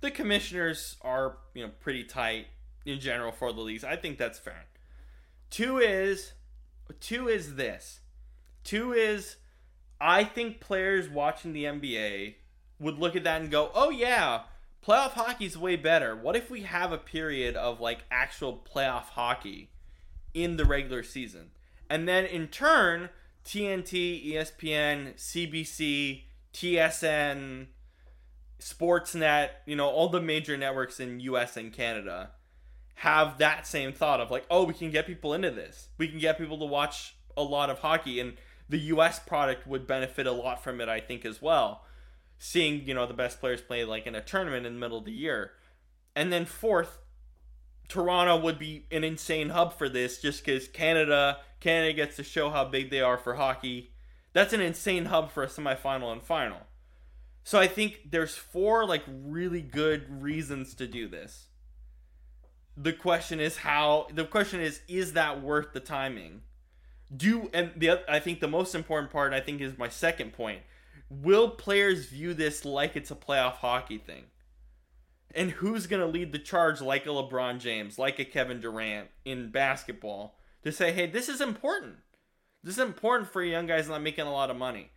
the 0.00 0.10
commissioners 0.10 0.96
are 1.02 1.36
you 1.54 1.64
know 1.64 1.70
pretty 1.80 2.02
tight 2.02 2.46
in 2.84 2.98
general 2.98 3.30
for 3.30 3.52
the 3.52 3.60
leagues. 3.60 3.84
I 3.84 3.96
think 3.96 4.18
that's 4.18 4.38
fair. 4.38 4.64
Two 5.50 5.78
is 5.78 6.32
two 6.98 7.28
is 7.28 7.56
this. 7.56 8.00
Two 8.64 8.92
is 8.92 9.36
I 10.00 10.24
think 10.24 10.60
players 10.60 11.08
watching 11.08 11.52
the 11.52 11.64
NBA 11.64 12.36
would 12.80 12.98
look 12.98 13.14
at 13.14 13.24
that 13.24 13.42
and 13.42 13.50
go, 13.50 13.70
"Oh 13.74 13.90
yeah, 13.90 14.42
playoff 14.84 15.12
hockey's 15.12 15.58
way 15.58 15.76
better. 15.76 16.16
What 16.16 16.36
if 16.36 16.50
we 16.50 16.62
have 16.62 16.90
a 16.90 16.98
period 16.98 17.54
of 17.54 17.80
like 17.80 18.04
actual 18.10 18.64
playoff 18.74 19.10
hockey 19.10 19.70
in 20.32 20.56
the 20.56 20.64
regular 20.64 21.02
season?" 21.02 21.50
And 21.90 22.08
then 22.08 22.24
in 22.24 22.48
turn, 22.48 23.10
TNT, 23.46 24.32
ESPN, 24.32 25.14
CBC, 25.14 26.24
TSN, 26.52 27.66
Sportsnet, 28.60 29.50
you 29.66 29.76
know, 29.76 29.88
all 29.88 30.08
the 30.08 30.20
major 30.20 30.56
networks 30.56 30.98
in 30.98 31.20
US 31.20 31.56
and 31.56 31.72
Canada 31.72 32.30
have 32.96 33.38
that 33.38 33.66
same 33.66 33.92
thought 33.92 34.20
of 34.20 34.32
like, 34.32 34.44
oh, 34.50 34.64
we 34.64 34.74
can 34.74 34.90
get 34.90 35.06
people 35.06 35.32
into 35.32 35.52
this. 35.52 35.88
We 35.96 36.08
can 36.08 36.18
get 36.18 36.38
people 36.38 36.58
to 36.58 36.64
watch 36.64 37.14
a 37.36 37.42
lot 37.42 37.70
of 37.70 37.78
hockey 37.78 38.18
and 38.18 38.34
the 38.68 38.78
US 38.78 39.20
product 39.20 39.64
would 39.64 39.86
benefit 39.86 40.26
a 40.26 40.32
lot 40.32 40.64
from 40.64 40.80
it, 40.80 40.88
I 40.88 40.98
think, 40.98 41.24
as 41.24 41.40
well. 41.40 41.84
Seeing, 42.38 42.84
you 42.84 42.94
know, 42.94 43.06
the 43.06 43.14
best 43.14 43.38
players 43.38 43.60
play 43.60 43.84
like 43.84 44.08
in 44.08 44.16
a 44.16 44.20
tournament 44.20 44.66
in 44.66 44.74
the 44.74 44.80
middle 44.80 44.98
of 44.98 45.04
the 45.04 45.12
year. 45.12 45.52
And 46.16 46.32
then 46.32 46.46
fourth, 46.46 46.98
Toronto 47.88 48.40
would 48.40 48.58
be 48.58 48.86
an 48.90 49.04
insane 49.04 49.50
hub 49.50 49.72
for 49.72 49.88
this 49.88 50.20
just 50.20 50.44
because 50.44 50.66
Canada 50.66 51.38
Canada 51.66 51.92
gets 51.92 52.14
to 52.14 52.22
show 52.22 52.50
how 52.50 52.64
big 52.64 52.90
they 52.90 53.00
are 53.00 53.18
for 53.18 53.34
hockey. 53.34 53.90
That's 54.32 54.52
an 54.52 54.60
insane 54.60 55.06
hub 55.06 55.32
for 55.32 55.42
a 55.42 55.48
semifinal 55.48 56.12
and 56.12 56.22
final. 56.22 56.60
So 57.42 57.58
I 57.58 57.66
think 57.66 58.12
there's 58.12 58.36
four 58.36 58.86
like 58.86 59.02
really 59.08 59.62
good 59.62 60.22
reasons 60.22 60.76
to 60.76 60.86
do 60.86 61.08
this. 61.08 61.48
The 62.76 62.92
question 62.92 63.40
is 63.40 63.56
how 63.56 64.06
the 64.14 64.24
question 64.24 64.60
is 64.60 64.80
is 64.86 65.14
that 65.14 65.42
worth 65.42 65.72
the 65.72 65.80
timing? 65.80 66.42
Do 67.16 67.50
and 67.52 67.72
the 67.74 67.90
oth- 67.90 68.04
I 68.08 68.20
think 68.20 68.38
the 68.38 68.46
most 68.46 68.76
important 68.76 69.10
part 69.10 69.32
I 69.32 69.40
think 69.40 69.60
is 69.60 69.76
my 69.76 69.88
second 69.88 70.34
point. 70.34 70.62
Will 71.10 71.50
players 71.50 72.06
view 72.06 72.32
this 72.32 72.64
like 72.64 72.94
it's 72.94 73.10
a 73.10 73.16
playoff 73.16 73.54
hockey 73.54 73.98
thing? 73.98 74.26
And 75.34 75.50
who's 75.50 75.88
going 75.88 76.00
to 76.00 76.06
lead 76.06 76.30
the 76.30 76.38
charge 76.38 76.80
like 76.80 77.06
a 77.06 77.08
LeBron 77.08 77.58
James, 77.58 77.98
like 77.98 78.20
a 78.20 78.24
Kevin 78.24 78.60
Durant 78.60 79.08
in 79.24 79.50
basketball 79.50 80.38
to 80.66 80.72
say, 80.72 80.92
"Hey, 80.92 81.06
this 81.06 81.28
is 81.28 81.40
important. 81.40 81.96
This 82.62 82.74
is 82.74 82.82
important 82.82 83.30
for 83.30 83.42
young 83.42 83.66
guys 83.66 83.88
not 83.88 84.02
making 84.02 84.26
a 84.26 84.32
lot 84.32 84.50
of 84.50 84.56
money." 84.56 84.90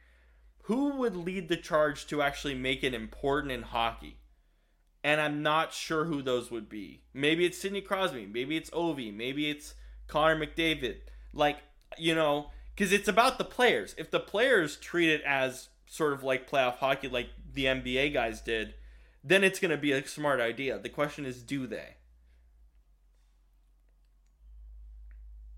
Who 0.64 0.98
would 0.98 1.16
lead 1.16 1.48
the 1.48 1.58
charge 1.58 2.06
to 2.08 2.22
actually 2.22 2.56
make 2.56 2.84
it 2.84 2.94
important 2.94 3.52
in 3.52 3.64
hockey? 3.64 4.18
And 5.04 5.22
I'm 5.22 5.42
not 5.42 5.74
sure 5.74 6.06
who 6.06 6.22
those 6.22 6.52
would 6.52 6.70
be. 6.70 7.04
Maybe 7.14 7.46
it's 7.46 7.58
Sidney 7.58 7.82
Crosby, 7.82 8.26
maybe 8.26 8.58
it's 8.58 8.70
Ovi, 8.72 9.16
maybe 9.16 9.50
it's 9.50 9.76
Connor 10.08 10.46
McDavid. 10.46 10.98
Like, 11.34 11.58
you 11.98 12.14
know, 12.14 12.52
because 12.76 12.92
it's 12.92 13.08
about 13.08 13.38
the 13.38 13.46
players. 13.46 13.96
If 13.98 14.12
the 14.12 14.20
players 14.20 14.78
treat 14.78 15.10
it 15.10 15.22
as 15.24 15.70
sort 15.88 16.14
of 16.14 16.24
like 16.24 16.50
playoff 16.50 16.78
hockey, 16.78 17.08
like 17.08 17.30
the 17.54 17.66
NBA 17.66 18.14
guys 18.14 18.42
did, 18.42 18.74
then 19.24 19.44
it's 19.44 19.60
going 19.60 19.72
to 19.72 19.78
be 19.78 19.92
a 19.92 20.08
smart 20.08 20.40
idea. 20.40 20.80
The 20.80 20.90
question 20.90 21.26
is, 21.26 21.42
do 21.44 21.68
they? 21.68 21.96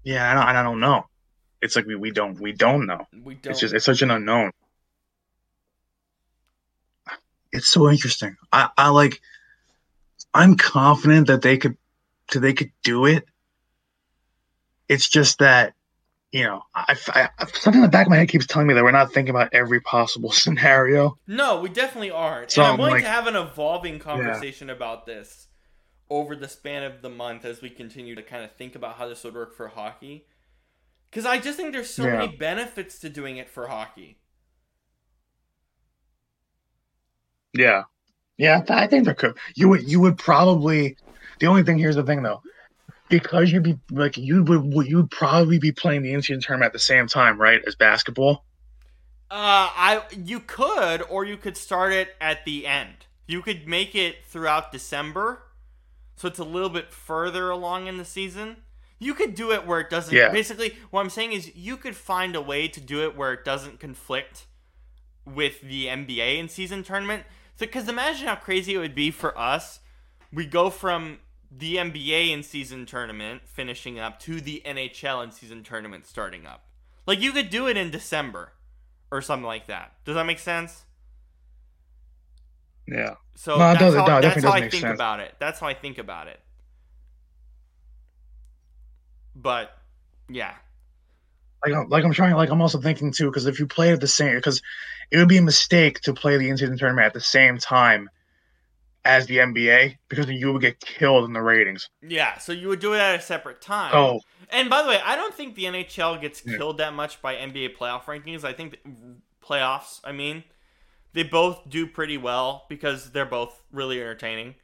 Yeah, 0.04 0.32
I 0.32 0.34
don't, 0.34 0.44
I 0.58 0.64
don't 0.64 0.80
know. 0.80 1.06
it's 1.62 1.76
like 1.76 1.86
we, 1.86 1.96
we 1.96 2.12
don't 2.12 2.40
we 2.40 2.52
don't 2.52 2.86
know. 2.86 3.08
We 3.24 3.36
don't. 3.36 3.52
It's 3.52 3.60
just 3.60 3.74
it's 3.74 3.86
such 3.86 4.02
an 4.02 4.12
unknown. 4.12 4.52
It's 7.52 7.68
so 7.68 7.90
interesting. 7.90 8.38
I, 8.52 8.70
I 8.78 8.90
like 8.90 9.22
I'm 10.34 10.56
confident 10.56 11.28
that 11.28 11.42
they 11.42 11.58
could 11.58 11.78
that 12.32 12.40
they 12.40 12.54
could 12.54 12.72
do 12.84 13.06
it. 13.06 13.26
It's 14.88 15.10
just 15.10 15.40
that 15.40 15.74
you 16.32 16.46
know, 16.46 16.62
I, 16.74 16.96
I, 17.10 17.30
something 17.54 17.82
in 17.82 17.82
the 17.82 17.90
back 17.90 18.08
of 18.08 18.10
my 18.10 18.16
head 18.16 18.30
keeps 18.30 18.48
telling 18.48 18.66
me 18.66 18.74
that 18.74 18.84
we're 18.86 18.92
not 18.92 19.12
thinking 19.12 19.36
about 19.36 19.50
every 19.54 19.82
possible 19.82 20.32
scenario. 20.44 21.18
No, 21.28 21.60
we 21.60 21.68
definitely 21.68 22.12
aren't. 22.12 22.52
So 22.52 22.62
and 22.62 22.72
I'm 22.72 22.78
willing 22.78 22.94
like- 22.94 23.04
to 23.04 23.10
have 23.10 23.28
an 23.28 23.36
evolving 23.36 24.00
conversation 24.00 24.70
about 24.70 25.06
this 25.06 25.48
over 26.12 26.36
the 26.36 26.48
span 26.50 26.84
of 26.84 27.02
the 27.02 27.10
month 27.10 27.46
as 27.46 27.62
we 27.62 27.72
continue 27.72 28.16
to 28.16 28.22
kind 28.22 28.44
of 28.44 28.52
think 28.52 28.76
about 28.76 28.98
how 28.98 29.08
this 29.08 29.24
would 29.24 29.34
work 29.34 29.56
for 29.56 29.70
hockey. 29.70 30.28
Because 31.10 31.26
I 31.26 31.40
just 31.40 31.58
think 31.58 31.74
there's 31.74 31.94
so 31.94 32.04
Yeah. 32.06 32.12
many 32.12 32.28
benefits 32.28 33.00
to 33.00 33.10
doing 33.10 33.38
it 33.38 33.50
for 33.50 33.68
hockey. 33.68 34.20
Yeah, 37.54 37.84
yeah, 38.38 38.64
I 38.70 38.88
think 38.88 39.06
there 39.06 39.16
could. 39.16 39.38
You 39.56 39.70
would 39.70 39.90
you 39.90 40.02
would 40.02 40.18
probably. 40.18 40.98
The 41.40 41.48
only 41.48 41.64
thing 41.64 41.78
here's 41.80 41.96
the 41.96 42.04
thing 42.04 42.24
though, 42.24 42.42
because 43.10 43.52
you'd 43.52 43.64
be 43.64 43.80
like 43.92 44.18
you 44.18 44.44
would 44.44 44.88
you 44.88 44.98
would 44.98 45.12
probably 45.12 45.60
be 45.60 45.72
playing 45.74 46.04
the 46.04 46.14
in-season 46.14 46.42
tournament 46.42 46.68
at 46.70 46.74
the 46.74 46.80
same 46.80 47.08
time, 47.08 47.40
right, 47.42 47.62
as 47.68 47.76
basketball. 47.76 48.46
Uh, 49.30 49.72
I 49.74 50.04
you 50.12 50.42
could, 50.42 51.02
or 51.10 51.24
you 51.26 51.38
could 51.38 51.56
start 51.58 51.94
it 51.94 52.16
at 52.20 52.44
the 52.46 52.68
end. 52.68 53.06
You 53.28 53.42
could 53.42 53.68
make 53.68 53.96
it 53.96 54.26
throughout 54.26 54.72
December, 54.72 55.44
so 56.22 56.28
it's 56.28 56.38
a 56.38 56.44
little 56.44 56.70
bit 56.70 56.94
further 56.94 57.50
along 57.50 57.88
in 57.88 57.98
the 57.98 58.06
season. 58.06 58.58
You 59.00 59.16
could 59.16 59.34
do 59.34 59.52
it 59.52 59.66
where 59.66 59.80
it 59.80 59.90
doesn't. 59.90 60.16
Yeah. 60.16 60.30
Basically, 60.30 60.78
what 60.92 61.02
I'm 61.02 61.10
saying 61.10 61.32
is 61.32 61.56
you 61.56 61.78
could 61.78 61.96
find 61.96 62.36
a 62.36 62.42
way 62.42 62.68
to 62.68 62.80
do 62.80 63.02
it 63.02 63.18
where 63.18 63.34
it 63.34 63.44
doesn't 63.44 63.80
conflict 63.80 64.46
with 65.26 65.62
the 65.62 65.88
NBA 65.88 66.38
in 66.38 66.48
season 66.48 66.84
tournament. 66.84 67.24
So, 67.56 67.66
because 67.66 67.90
imagine 67.90 68.28
how 68.28 68.36
crazy 68.36 68.76
it 68.76 68.78
would 68.78 68.94
be 68.94 69.10
for 69.10 69.36
us. 69.36 69.80
We 70.32 70.46
go 70.46 70.70
from 70.70 71.18
the 71.50 71.78
NBA 71.78 72.30
in 72.30 72.44
season 72.44 72.86
tournament 72.86 73.42
finishing 73.46 73.98
up 74.00 74.20
to 74.20 74.40
the 74.42 74.62
NHL 74.64 75.24
in 75.24 75.32
season 75.32 75.64
tournament 75.64 76.06
starting 76.06 76.46
up. 76.46 76.66
Like 77.08 77.20
you 77.20 77.32
could 77.32 77.50
do 77.50 77.68
it 77.68 77.78
in 77.78 77.90
December 77.90 78.54
or 79.10 79.24
something 79.24 79.48
like 79.48 79.66
that. 79.66 79.94
Does 80.06 80.14
that 80.14 80.28
make 80.28 80.38
sense? 80.38 80.84
Yeah, 82.88 83.16
So 83.36 83.58
No, 83.58 83.70
it 83.72 83.74
that's 83.74 83.80
does- 83.80 83.96
how, 83.96 84.06
does- 84.06 84.08
that's 84.24 84.36
definitely 84.36 84.50
how 84.52 84.56
I 84.58 84.62
make 84.62 84.72
think 84.72 84.82
sense. 84.84 84.96
about 84.98 85.20
it. 85.22 85.36
That's 85.40 85.60
how 85.60 85.68
I 85.68 85.74
think 85.74 85.98
about 85.98 86.28
it. 86.28 86.40
But 89.36 89.72
yeah, 90.30 90.54
like 91.66 91.74
I'm, 91.74 91.90
like 91.90 92.04
I'm 92.04 92.14
trying 92.14 92.36
like 92.36 92.50
I'm 92.50 92.62
also 92.62 92.80
thinking 92.82 93.12
too 93.12 93.26
because 93.28 93.46
if 93.46 93.60
you 93.60 93.68
play 93.68 93.92
at 93.92 94.02
the 94.02 94.08
same 94.08 94.36
because 94.36 94.62
it 95.10 95.18
would 95.18 95.30
be 95.30 95.38
a 95.38 95.42
mistake 95.42 96.02
to 96.02 96.14
play 96.14 96.38
the 96.38 96.50
in-season 96.50 96.78
tournament 96.78 97.06
at 97.06 97.14
the 97.14 97.22
same 97.22 97.58
time 97.58 98.10
as 99.04 99.26
the 99.28 99.38
NBA 99.38 99.98
because 100.10 100.28
then 100.28 100.36
you 100.36 100.52
would 100.54 100.62
get 100.62 100.80
killed 100.80 101.26
in 101.26 101.34
the 101.34 101.42
ratings. 101.42 101.90
yeah. 102.02 102.38
So 102.38 102.52
you 102.52 102.68
would 102.68 102.80
do 102.80 102.94
it 102.94 103.00
at 103.00 103.16
a 103.16 103.22
separate 103.22 103.62
time. 103.62 103.92
Oh, 103.96 104.22
And 104.52 104.70
by 104.70 104.84
the 104.84 104.90
way, 104.90 105.00
I 105.04 105.16
don't 105.16 105.34
think 105.34 105.56
the 105.56 105.64
NHL 105.66 106.22
gets 106.22 106.44
Yeah. 106.46 106.58
killed 106.58 106.78
that 106.78 106.94
much 106.94 107.22
by 107.22 107.36
NBA 107.36 107.76
playoff 107.76 108.04
rankings. 108.04 108.44
I 108.44 108.54
think 108.54 108.78
playoffs, 109.44 110.02
I 110.04 110.12
mean, 110.12 110.44
they 111.14 111.24
both 111.24 111.70
do 111.70 111.86
pretty 111.88 112.18
well 112.18 112.66
because 112.70 113.12
they're 113.12 113.26
both 113.26 113.64
really 113.72 114.00
entertaining. 114.00 114.56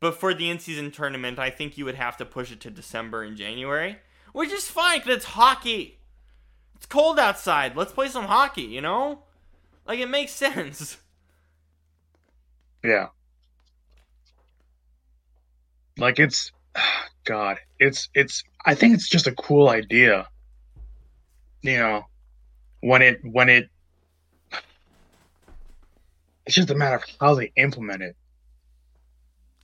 But 0.00 0.14
for 0.18 0.34
the 0.34 0.50
in-season 0.50 0.90
tournament, 0.90 1.38
I 1.38 1.50
think 1.50 1.78
you 1.78 1.84
would 1.86 1.94
have 1.94 2.16
to 2.18 2.24
push 2.26 2.52
it 2.52 2.60
to 2.60 2.70
December 2.70 3.22
and 3.22 3.36
January, 3.36 3.98
which 4.32 4.52
is 4.52 4.68
fine 4.68 4.98
because 4.98 5.16
it's 5.16 5.24
hockey. 5.24 5.98
It's 6.74 6.86
cold 6.86 7.18
outside. 7.18 7.74
Let's 7.76 7.92
play 7.92 8.08
some 8.08 8.26
hockey, 8.26 8.62
you 8.62 8.82
know? 8.82 9.20
Like 9.86 9.98
it 9.98 10.10
makes 10.10 10.32
sense. 10.46 10.98
yeah. 12.84 13.08
Like 15.98 16.18
it's 16.18 16.52
God, 17.24 17.58
it's 17.78 18.08
it's 18.14 18.44
I 18.64 18.74
think 18.74 18.94
it's 18.94 19.08
just 19.08 19.26
a 19.26 19.32
cool 19.32 19.68
idea. 19.70 20.28
You 21.62 21.78
know, 21.78 22.04
when 22.80 23.00
it 23.02 23.20
when 23.24 23.48
it 23.48 23.70
it's 26.46 26.54
just 26.54 26.70
a 26.70 26.74
matter 26.74 26.96
of 26.96 27.04
how 27.20 27.34
they 27.34 27.52
implement 27.56 28.02
it. 28.02 28.16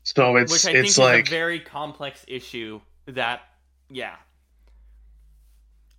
So 0.05 0.37
it's 0.37 0.53
which 0.53 0.67
I 0.67 0.79
it's 0.79 0.97
think 0.97 1.07
like 1.07 1.25
is 1.27 1.29
a 1.29 1.31
very 1.31 1.61
complex 1.61 2.25
issue 2.29 2.81
that 3.07 3.43
yeah. 3.89 4.17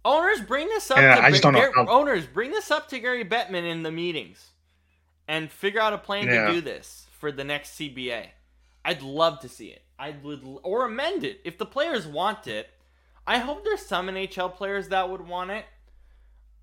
Owners 0.06 0.42
bring 0.42 0.68
this 0.68 0.92
up 0.92 0.98
Yeah, 0.98 1.16
to 1.16 1.24
I 1.24 1.30
just 1.30 1.44
don't 1.44 1.54
know 1.54 1.72
how- 1.74 1.88
owners 1.88 2.26
bring 2.26 2.52
this 2.52 2.70
up 2.72 2.90
to 2.90 3.00
Gary 3.00 3.24
Bettman 3.24 3.64
in 3.70 3.84
the 3.84 3.92
meetings 3.92 4.50
and 5.30 5.50
figure 5.50 5.80
out 5.80 5.94
a 5.94 5.98
plan 5.98 6.26
Yeah. 6.28 6.48
to 6.48 6.54
do 6.54 6.62
this 6.62 7.08
for 7.18 7.32
the 7.32 7.46
next 7.46 7.76
CBA. 7.80 8.32
I'd 8.84 9.02
love 9.02 9.40
to 9.42 9.48
see 9.50 9.68
it. 9.68 9.82
I 9.98 10.12
would 10.12 10.42
or 10.64 10.86
amend 10.86 11.24
it 11.24 11.40
if 11.46 11.58
the 11.58 11.66
players 11.66 12.06
want 12.06 12.48
it. 12.48 12.70
I 13.26 13.38
hope 13.38 13.64
there's 13.64 13.86
some 13.86 14.10
NHL 14.10 14.50
players 14.54 14.90
that 14.90 15.10
would 15.10 15.26
want 15.26 15.52
it. 15.52 15.66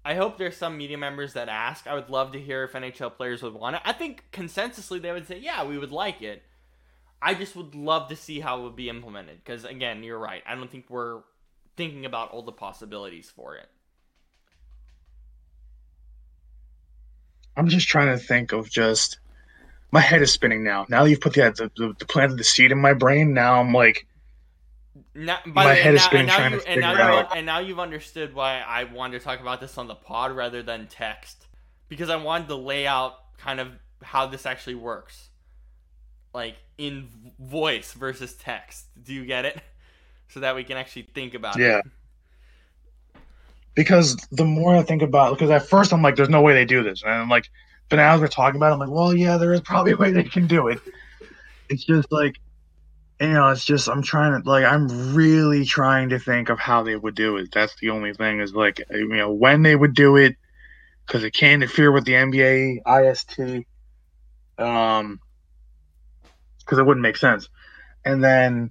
I 0.05 0.15
hope 0.15 0.39
there's 0.39 0.57
some 0.57 0.79
media 0.79 0.97
members 0.97 1.35
that 1.35 1.49
ask. 1.49 1.87
I 1.87 1.95
would 1.95 2.09
love 2.09 2.33
to 2.33 2.41
hear 2.41 2.65
if 2.65 2.73
NHL 2.73 3.17
players 3.17 3.43
would 3.43 3.53
want 3.53 3.77
it. 3.77 3.83
I 3.85 3.93
think 3.93 4.25
consensusly 4.33 5.01
they 5.01 5.13
would 5.13 5.27
say, 5.27 5.39
"Yeah, 5.39 5.65
we 5.65 5.79
would 5.79 5.93
like 5.93 6.23
it." 6.23 6.43
I 7.23 7.35
just 7.35 7.55
would 7.55 7.75
love 7.75 8.09
to 8.09 8.17
see 8.17 8.41
how 8.41 8.61
it 8.61 8.63
would 8.63 8.77
be 8.77 8.89
implemented 8.89 9.45
because 9.45 9.65
again, 9.65 10.03
you're 10.03 10.19
right. 10.19 10.43
I 10.47 10.55
don't 10.55 10.71
think 10.71 10.87
we're 10.89 11.21
thinking 11.77 12.07
about 12.07 12.31
all 12.31 12.43
the 12.43 12.53
possibilities 12.53 13.31
for 13.31 13.57
it. 13.57 13.69
I'm 17.57 17.69
just 17.69 17.89
trying 17.89 18.17
to 18.17 18.23
think 18.23 18.53
of 18.53 18.71
just 18.71 19.19
my 19.91 20.01
head 20.01 20.23
is 20.23 20.33
spinning 20.33 20.65
now. 20.65 20.87
Now 20.89 21.05
that 21.05 21.11
you've 21.11 21.21
put 21.21 21.35
the 21.35 21.51
the, 21.51 21.71
the, 21.77 21.95
the 21.99 22.07
planted 22.07 22.39
the 22.39 22.45
seed 22.45 22.73
in 22.73 22.79
my 22.79 22.95
brain, 22.95 23.35
now 23.35 23.61
I'm 23.61 23.75
like 23.75 24.07
Now, 25.15 25.39
by 25.45 25.65
My 25.65 25.69
the 25.71 25.75
head 25.75 25.87
and 25.87 25.97
is 25.97 26.03
now, 26.03 26.07
spinning 26.07 26.27
now 26.27 26.37
trying 26.37 26.53
you, 26.53 26.61
to 26.61 26.69
and 26.69 26.81
now 26.81 26.91
figure 26.93 27.05
out- 27.05 27.37
and 27.37 27.47
now 27.47 27.59
you've 27.59 27.81
understood 27.81 28.35
why 28.35 28.61
I 28.61 28.85
wanted 28.85 29.19
to 29.19 29.25
talk 29.25 29.41
about 29.41 29.61
this 29.61 29.77
on 29.77 29.89
the 29.89 29.95
pod 29.97 30.33
rather 30.33 30.63
than 30.63 30.87
text 30.87 31.47
because 31.89 32.09
I 32.11 32.17
wanted 32.17 32.47
to 32.49 32.55
lay 32.55 32.87
out 32.87 33.15
kind 33.39 33.59
of 33.59 33.73
how 34.03 34.27
this 34.27 34.47
actually 34.47 34.77
works, 34.77 35.29
like 36.33 36.57
in 36.79 37.09
voice 37.41 37.93
versus 37.93 38.35
text. 38.35 38.87
Do 39.03 39.13
you 39.13 39.25
get 39.27 39.45
it? 39.45 39.61
So 40.29 40.39
that 40.41 40.55
we 40.55 40.63
can 40.63 40.77
actually 40.77 41.09
think 41.13 41.35
about 41.35 41.59
Yeah. 41.59 41.79
it. 41.79 41.85
Yeah. 43.15 43.21
Because 43.75 44.15
the 44.31 44.45
more 44.45 44.77
I 44.77 44.83
think 44.83 45.03
about 45.03 45.33
because 45.37 45.51
at 45.51 45.67
first 45.69 45.93
I'm 45.93 46.03
like, 46.03 46.15
there's 46.15 46.29
no 46.29 46.41
way 46.41 46.53
they 46.55 46.65
do 46.65 46.85
this, 46.85 47.03
and 47.03 47.11
I'm 47.13 47.29
like, 47.29 47.51
but 47.89 47.97
now 47.97 48.15
as 48.15 48.21
we're 48.21 48.29
talking 48.29 48.57
about, 48.57 48.71
it, 48.71 48.75
I'm 48.75 48.79
like, 48.79 48.91
well, 48.91 49.13
yeah, 49.15 49.37
there 49.39 49.53
is 49.53 49.61
probably 49.61 49.91
a 49.93 49.97
way 49.97 50.13
they 50.13 50.23
can 50.23 50.47
do 50.47 50.69
it. 50.69 50.79
It's 51.69 51.85
just 51.85 52.13
like, 52.13 52.37
you 53.21 53.29
know, 53.29 53.49
it's 53.49 53.65
just 53.65 53.89
I'm 53.89 54.03
trying 54.03 54.43
to 54.43 54.49
like 54.49 54.65
I'm 54.65 55.15
really 55.15 55.67
trying 55.67 56.09
to 56.09 56.19
think 56.19 56.49
of 56.49 56.59
how 56.59 56.83
they 56.83 56.97
would 56.97 57.15
do 57.15 57.37
it. 57.37 57.53
That's 57.53 57.75
the 57.79 57.91
only 57.91 58.15
thing 58.15 58.41
is 58.41 58.55
like 58.55 58.81
you 58.91 59.09
know 59.09 59.31
when 59.31 59.63
they 59.63 59.77
would 59.77 59.95
do 59.95 60.17
it 60.17 60.37
because 61.07 61.23
it 61.23 61.35
can't 61.35 61.63
interfere 61.63 61.93
with 61.93 62.07
the 62.07 62.13
NBA 62.13 62.81
IST, 62.87 63.67
um, 64.59 65.21
because 66.61 66.79
it 66.79 66.87
wouldn't 66.87 67.03
make 67.03 67.19
sense, 67.19 67.51
and 68.07 68.25
then 68.25 68.71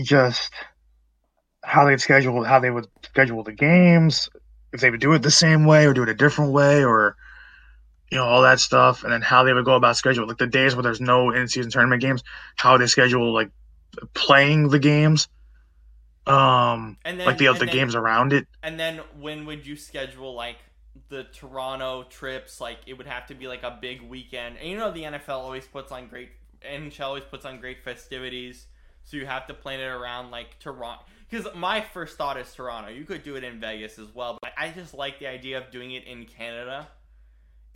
just 0.00 0.52
how 1.62 1.84
they'd 1.84 2.00
schedule 2.00 2.42
how 2.42 2.58
they 2.58 2.70
would 2.70 2.88
schedule 3.04 3.44
the 3.44 3.52
games 3.52 4.28
if 4.72 4.80
they 4.80 4.90
would 4.90 5.00
do 5.00 5.12
it 5.12 5.22
the 5.22 5.30
same 5.30 5.64
way 5.64 5.86
or 5.86 5.94
do 5.94 6.02
it 6.02 6.08
a 6.08 6.14
different 6.14 6.52
way 6.52 6.84
or 6.84 7.16
you 8.10 8.18
know 8.18 8.24
all 8.24 8.42
that 8.42 8.60
stuff 8.60 9.04
and 9.04 9.12
then 9.12 9.22
how 9.22 9.44
they 9.44 9.52
would 9.52 9.64
go 9.64 9.74
about 9.74 9.96
schedule 9.96 10.26
like 10.26 10.38
the 10.38 10.46
days 10.46 10.74
where 10.74 10.82
there's 10.82 11.00
no 11.00 11.30
in-season 11.30 11.70
tournament 11.70 12.00
games 12.00 12.22
how 12.56 12.76
they 12.76 12.86
schedule 12.86 13.32
like 13.32 13.50
playing 14.14 14.68
the 14.68 14.78
games 14.78 15.28
um 16.26 16.96
And 17.04 17.18
then 17.20 17.26
like 17.26 17.38
the 17.38 17.48
other 17.48 17.66
games 17.66 17.94
around 17.94 18.32
it 18.32 18.46
And 18.62 18.78
then 18.78 19.00
when 19.18 19.46
would 19.46 19.66
you 19.66 19.76
schedule 19.76 20.34
like 20.34 20.56
the 21.08 21.24
Toronto 21.24 22.04
trips? 22.04 22.60
Like 22.60 22.78
it 22.86 22.94
would 22.94 23.06
have 23.06 23.26
to 23.26 23.34
be 23.34 23.48
like 23.48 23.62
a 23.62 23.78
big 23.80 24.02
weekend. 24.02 24.56
And 24.58 24.68
you 24.68 24.76
know 24.76 24.92
the 24.92 25.02
NFL 25.02 25.28
always 25.28 25.66
puts 25.66 25.92
on 25.92 26.08
great 26.08 26.30
NHL 26.68 27.00
always 27.00 27.24
puts 27.24 27.44
on 27.44 27.60
great 27.60 27.82
festivities. 27.84 28.66
So 29.04 29.16
you 29.16 29.26
have 29.26 29.46
to 29.46 29.54
plan 29.54 29.80
it 29.80 29.84
around 29.84 30.30
like 30.30 30.58
Toronto. 30.58 31.04
Because 31.30 31.46
my 31.54 31.80
first 31.80 32.16
thought 32.16 32.36
is 32.36 32.52
Toronto. 32.52 32.90
You 32.90 33.04
could 33.04 33.22
do 33.22 33.36
it 33.36 33.44
in 33.44 33.60
Vegas 33.60 33.98
as 33.98 34.12
well, 34.14 34.38
but 34.40 34.52
I 34.56 34.70
just 34.70 34.94
like 34.94 35.18
the 35.18 35.26
idea 35.26 35.58
of 35.58 35.70
doing 35.70 35.92
it 35.92 36.04
in 36.04 36.24
Canada. 36.24 36.88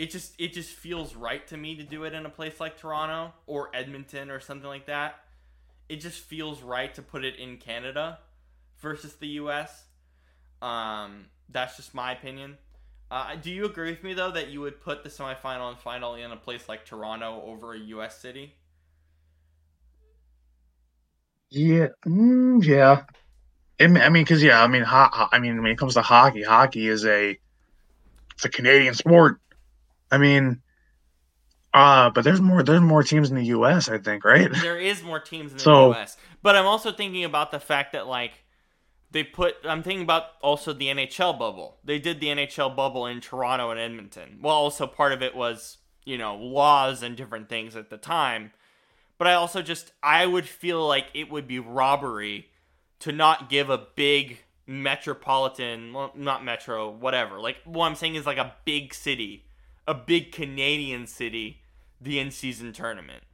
It 0.00 0.10
just 0.10 0.32
it 0.38 0.54
just 0.54 0.70
feels 0.70 1.14
right 1.14 1.46
to 1.48 1.58
me 1.58 1.76
to 1.76 1.82
do 1.82 2.04
it 2.04 2.14
in 2.14 2.24
a 2.24 2.30
place 2.30 2.58
like 2.58 2.78
Toronto 2.78 3.34
or 3.46 3.68
Edmonton 3.74 4.30
or 4.30 4.40
something 4.40 4.66
like 4.66 4.86
that. 4.86 5.16
It 5.90 5.96
just 5.96 6.20
feels 6.20 6.62
right 6.62 6.94
to 6.94 7.02
put 7.02 7.22
it 7.22 7.36
in 7.36 7.58
Canada 7.58 8.18
versus 8.78 9.16
the 9.16 9.26
U.S. 9.42 9.84
Um, 10.62 11.26
that's 11.50 11.76
just 11.76 11.92
my 11.92 12.12
opinion. 12.12 12.56
Uh, 13.10 13.34
do 13.36 13.50
you 13.50 13.66
agree 13.66 13.90
with 13.90 14.02
me 14.02 14.14
though 14.14 14.30
that 14.30 14.48
you 14.48 14.62
would 14.62 14.80
put 14.80 15.02
the 15.02 15.10
semifinal 15.10 15.68
and 15.68 15.78
final 15.78 16.14
in 16.14 16.30
a 16.32 16.36
place 16.36 16.66
like 16.66 16.86
Toronto 16.86 17.42
over 17.44 17.74
a 17.74 17.78
U.S. 17.78 18.18
city? 18.18 18.54
yeah 21.50 21.88
mm, 22.06 22.64
yeah 22.64 23.02
I 23.80 23.86
mean, 23.88 24.24
because 24.24 24.42
yeah, 24.42 24.62
I 24.62 24.66
mean, 24.68 24.82
ho- 24.82 25.28
I 25.32 25.38
mean, 25.38 25.62
when 25.62 25.72
it 25.72 25.78
comes 25.78 25.94
to 25.94 26.02
hockey, 26.02 26.42
hockey 26.42 26.86
is 26.86 27.04
a 27.06 27.38
it's 28.34 28.44
a 28.44 28.48
Canadian 28.48 28.94
sport. 28.94 29.40
I 30.10 30.18
mean, 30.18 30.60
uh, 31.72 32.10
but 32.10 32.24
there's 32.24 32.40
more 32.40 32.62
there's 32.62 32.80
more 32.80 33.02
teams 33.02 33.30
in 33.30 33.36
the 33.36 33.44
U.S. 33.46 33.88
I 33.88 33.98
think, 33.98 34.24
right? 34.24 34.50
There 34.60 34.78
is 34.78 35.02
more 35.02 35.20
teams 35.20 35.52
in 35.52 35.58
the 35.58 35.62
So- 35.62 35.88
U.S. 35.92 36.16
But 36.42 36.56
I'm 36.56 36.66
also 36.66 36.90
thinking 36.92 37.24
about 37.24 37.50
the 37.50 37.60
fact 37.60 37.92
that 37.92 38.06
like 38.06 38.32
they 39.10 39.24
put. 39.24 39.56
I'm 39.64 39.82
thinking 39.82 40.02
about 40.02 40.24
also 40.40 40.72
the 40.72 40.86
NHL 40.86 41.38
bubble. 41.38 41.78
They 41.84 41.98
did 41.98 42.20
the 42.20 42.28
NHL 42.28 42.74
bubble 42.74 43.06
in 43.06 43.20
Toronto 43.20 43.70
and 43.70 43.78
Edmonton. 43.78 44.38
Well, 44.42 44.54
also 44.54 44.86
part 44.86 45.12
of 45.12 45.22
it 45.22 45.34
was 45.36 45.78
you 46.04 46.16
know 46.18 46.36
laws 46.36 47.02
and 47.02 47.16
different 47.16 47.48
things 47.48 47.76
at 47.76 47.90
the 47.90 47.98
time. 47.98 48.52
But 49.18 49.26
I 49.26 49.34
also 49.34 49.60
just 49.62 49.92
I 50.02 50.26
would 50.26 50.48
feel 50.48 50.86
like 50.88 51.06
it 51.14 51.30
would 51.30 51.46
be 51.46 51.58
robbery 51.58 52.48
to 53.00 53.12
not 53.12 53.50
give 53.50 53.68
a 53.70 53.86
big 53.96 54.38
metropolitan, 54.66 55.92
well, 55.92 56.12
not 56.14 56.44
metro, 56.44 56.90
whatever. 56.90 57.40
Like 57.40 57.56
what 57.64 57.86
I'm 57.86 57.94
saying 57.94 58.14
is 58.14 58.26
like 58.26 58.38
a 58.38 58.54
big 58.64 58.94
city, 58.94 59.44
a 59.86 59.94
big 59.94 60.32
Canadian 60.32 61.06
city, 61.06 61.62
the 62.00 62.18
in 62.18 62.30
season 62.30 62.72
tournament 62.72 63.24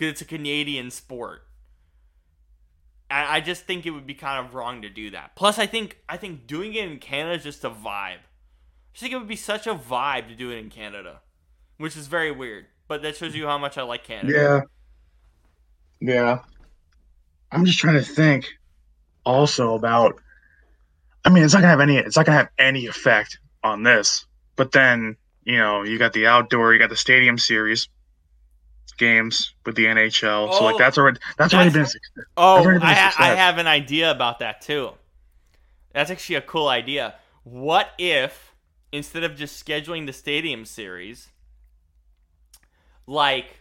because 0.00 0.12
it's 0.12 0.22
a 0.22 0.24
Canadian 0.24 0.90
sport. 0.90 1.42
I, 3.10 3.36
I 3.36 3.40
just 3.40 3.64
think 3.64 3.84
it 3.84 3.90
would 3.90 4.06
be 4.06 4.14
kind 4.14 4.44
of 4.44 4.54
wrong 4.54 4.80
to 4.82 4.88
do 4.88 5.10
that. 5.10 5.36
Plus, 5.36 5.58
I 5.58 5.66
think 5.66 5.98
I 6.08 6.16
think 6.16 6.46
doing 6.46 6.74
it 6.74 6.90
in 6.90 6.98
Canada 6.98 7.36
is 7.36 7.44
just 7.44 7.64
a 7.64 7.70
vibe. 7.70 8.16
I 8.16 8.92
just 8.94 9.02
think 9.02 9.12
it 9.12 9.18
would 9.18 9.28
be 9.28 9.36
such 9.36 9.66
a 9.66 9.74
vibe 9.74 10.28
to 10.28 10.34
do 10.34 10.50
it 10.50 10.56
in 10.56 10.70
Canada, 10.70 11.20
which 11.76 11.96
is 11.96 12.06
very 12.06 12.32
weird. 12.32 12.66
But 12.88 13.02
that 13.02 13.16
shows 13.16 13.36
you 13.36 13.46
how 13.46 13.58
much 13.58 13.76
I 13.76 13.82
like 13.82 14.04
Canada. 14.04 14.32
Yeah. 16.00 16.08
Yeah. 16.08 16.38
I'm 17.52 17.66
just 17.66 17.78
trying 17.78 17.94
to 17.94 18.02
think 18.02 18.46
also 19.24 19.74
about 19.74 20.18
I 21.24 21.28
mean, 21.28 21.44
it's 21.44 21.52
not 21.52 21.60
gonna 21.60 21.70
have 21.70 21.80
any 21.80 21.98
it's 21.98 22.16
not 22.16 22.24
gonna 22.24 22.38
have 22.38 22.50
any 22.58 22.86
effect 22.86 23.38
on 23.62 23.82
this. 23.82 24.24
But 24.56 24.72
then, 24.72 25.16
you 25.50 25.58
know, 25.58 25.82
you 25.82 25.98
got 25.98 26.12
the 26.12 26.26
outdoor, 26.26 26.72
you 26.72 26.78
got 26.78 26.90
the 26.90 26.96
stadium 26.96 27.38
series 27.38 27.88
games 28.98 29.54
with 29.64 29.76
the 29.76 29.86
NHL. 29.86 30.52
so 30.52 30.64
like 30.64 30.74
Oh, 30.74 30.78
that's 30.78 30.98
already 30.98 31.18
that's, 31.38 31.54
oh, 31.54 31.58
that's- 31.58 31.74
already 31.74 31.92
been 31.92 32.24
Oh, 32.36 32.56
I've 32.56 32.64
already 32.66 32.78
been 32.80 32.88
I, 32.88 33.12
I 33.18 33.26
have 33.34 33.58
an 33.58 33.66
idea 33.66 34.10
about 34.10 34.40
that 34.40 34.60
too. 34.60 34.90
That's 35.92 36.10
actually 36.10 36.36
a 36.36 36.42
cool 36.42 36.68
idea. 36.68 37.14
What 37.44 37.90
if 37.98 38.54
instead 38.92 39.24
of 39.24 39.36
just 39.36 39.64
scheduling 39.64 40.06
the 40.06 40.12
stadium 40.12 40.64
series, 40.64 41.28
like, 43.06 43.60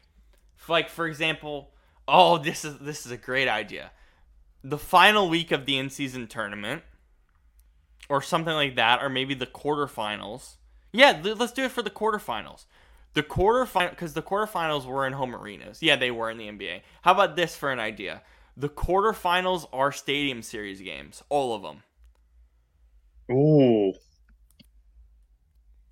like 0.68 0.90
for 0.90 1.08
example, 1.08 1.72
oh, 2.08 2.38
this 2.38 2.66
is 2.66 2.78
this 2.80 3.06
is 3.06 3.12
a 3.12 3.18
great 3.18 3.48
idea. 3.48 3.92
The 4.64 4.78
final 4.78 5.30
week 5.30 5.52
of 5.52 5.66
the 5.66 5.78
in-season 5.78 6.28
tournament, 6.28 6.84
or 8.10 8.22
something 8.22 8.54
like 8.54 8.76
that, 8.76 9.02
or 9.02 9.08
maybe 9.10 9.34
the 9.34 9.46
quarterfinals. 9.48 10.56
Yeah, 10.92 11.20
let's 11.24 11.52
do 11.52 11.64
it 11.66 11.72
for 11.72 11.82
the 11.82 11.90
quarterfinals. 11.90 12.66
The 13.14 13.24
quarterfinal, 13.24 13.92
because 13.92 14.14
the 14.14 14.22
quarterfinals 14.22 14.86
were 14.86 15.06
in 15.06 15.14
home 15.14 15.36
arenas. 15.36 15.82
Yeah, 15.82 15.96
they 15.96 16.12
were 16.12 16.30
in 16.30 16.38
the 16.38 16.48
NBA. 16.48 16.82
How 17.02 17.12
about 17.14 17.36
this 17.36 17.56
for 17.56 17.72
an 17.72 17.80
idea? 17.80 18.22
The 18.56 18.70
quarterfinals 18.70 19.68
are 19.72 19.92
stadium 19.92 20.42
series 20.42 20.82
games, 20.82 21.24
all 21.30 21.56
of 21.56 21.62
them. 21.62 21.84
Ooh. 23.32 23.94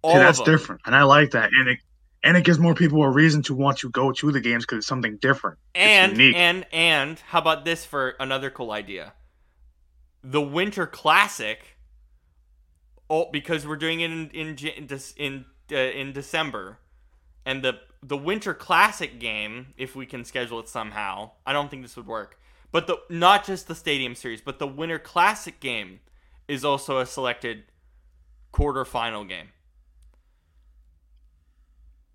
All 0.02 0.12
See, 0.12 0.18
of 0.18 0.24
that's 0.24 0.42
different. 0.42 0.82
And 0.86 0.96
I 0.96 1.04
like 1.04 1.32
that. 1.32 1.50
And 1.54 1.70
it 1.70 1.80
and 2.24 2.36
it 2.36 2.44
gives 2.44 2.60
more 2.60 2.74
people 2.74 3.02
a 3.04 3.10
reason 3.10 3.42
to 3.44 3.56
want 3.56 3.78
to 3.80 3.90
go 3.90 4.12
to 4.12 4.32
the 4.32 4.42
games 4.42 4.66
because 4.66 4.80
it's 4.80 4.88
something 4.88 5.18
different. 5.18 5.60
And 5.76 6.14
unique. 6.14 6.36
and 6.36 6.66
and 6.72 7.20
how 7.20 7.40
about 7.40 7.64
this 7.64 7.86
for 7.86 8.16
another 8.20 8.50
cool 8.50 8.72
idea? 8.72 9.14
The 10.24 10.42
Winter 10.42 10.88
Classic. 10.88 11.77
Oh, 13.10 13.30
because 13.32 13.66
we're 13.66 13.78
doing 13.78 14.02
it 14.02 14.12
in 14.12 14.30
in 14.32 14.58
in 14.58 14.88
in, 15.18 15.46
uh, 15.72 15.76
in 15.76 16.12
December, 16.14 16.80
and 17.46 17.64
the 17.64 17.80
the 18.04 18.18
Winter 18.18 18.54
Classic 18.54 19.20
game, 19.20 19.74
if 19.78 19.96
we 19.96 20.06
can 20.06 20.24
schedule 20.26 20.60
it 20.60 20.68
somehow, 20.70 21.32
I 21.46 21.54
don't 21.54 21.70
think 21.72 21.82
this 21.84 21.96
would 21.96 22.08
work. 22.08 22.40
But 22.72 22.86
the 22.88 22.98
not 23.10 23.46
just 23.46 23.68
the 23.68 23.76
Stadium 23.76 24.14
Series, 24.14 24.42
but 24.42 24.60
the 24.60 24.68
Winter 24.68 25.00
Classic 25.00 25.60
game 25.60 26.02
is 26.48 26.66
also 26.66 27.00
a 27.00 27.06
selected 27.06 27.64
quarterfinal 28.54 29.28
game. 29.28 29.50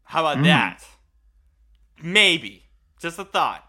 How 0.04 0.20
about 0.26 0.38
Mm. 0.38 0.44
that? 0.44 0.84
Maybe. 2.02 2.64
Just 3.00 3.18
a 3.18 3.24
thought. 3.24 3.64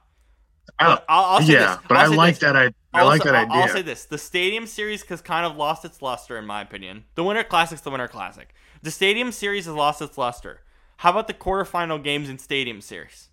But 0.80 1.06
I'll, 1.08 1.26
I'll 1.38 1.42
yeah, 1.42 1.76
this. 1.78 1.86
but 1.88 1.98
I'll 1.98 2.12
I 2.12 2.16
like 2.16 2.36
this. 2.36 2.40
that. 2.40 2.56
I 2.58 2.74
I 2.94 3.00
Also, 3.02 3.10
like 3.10 3.24
that 3.24 3.36
I'll- 3.36 3.46
idea. 3.52 3.62
I'll 3.64 3.68
say 3.70 3.82
this: 3.82 4.06
the 4.06 4.18
Stadium 4.18 4.68
Series 4.68 5.04
has 5.06 5.22
kind 5.22 5.46
of 5.46 5.56
lost 5.58 5.84
its 5.86 6.02
luster, 6.02 6.38
in 6.38 6.46
my 6.46 6.62
opinion. 6.62 7.06
The 7.16 7.24
Winter 7.24 7.44
Classic's 7.44 7.82
the 7.82 7.90
Winter 7.92 8.08
Classic. 8.08 8.54
The 8.82 8.92
Stadium 8.92 9.32
Series 9.32 9.66
has 9.66 9.74
lost 9.76 10.02
its 10.02 10.18
luster. 10.18 10.62
How 10.98 11.12
about 11.12 11.28
the 11.28 11.34
quarterfinal 11.34 12.04
games 12.04 12.30
in 12.30 12.38
Stadium 12.38 12.82
Series? 12.82 13.30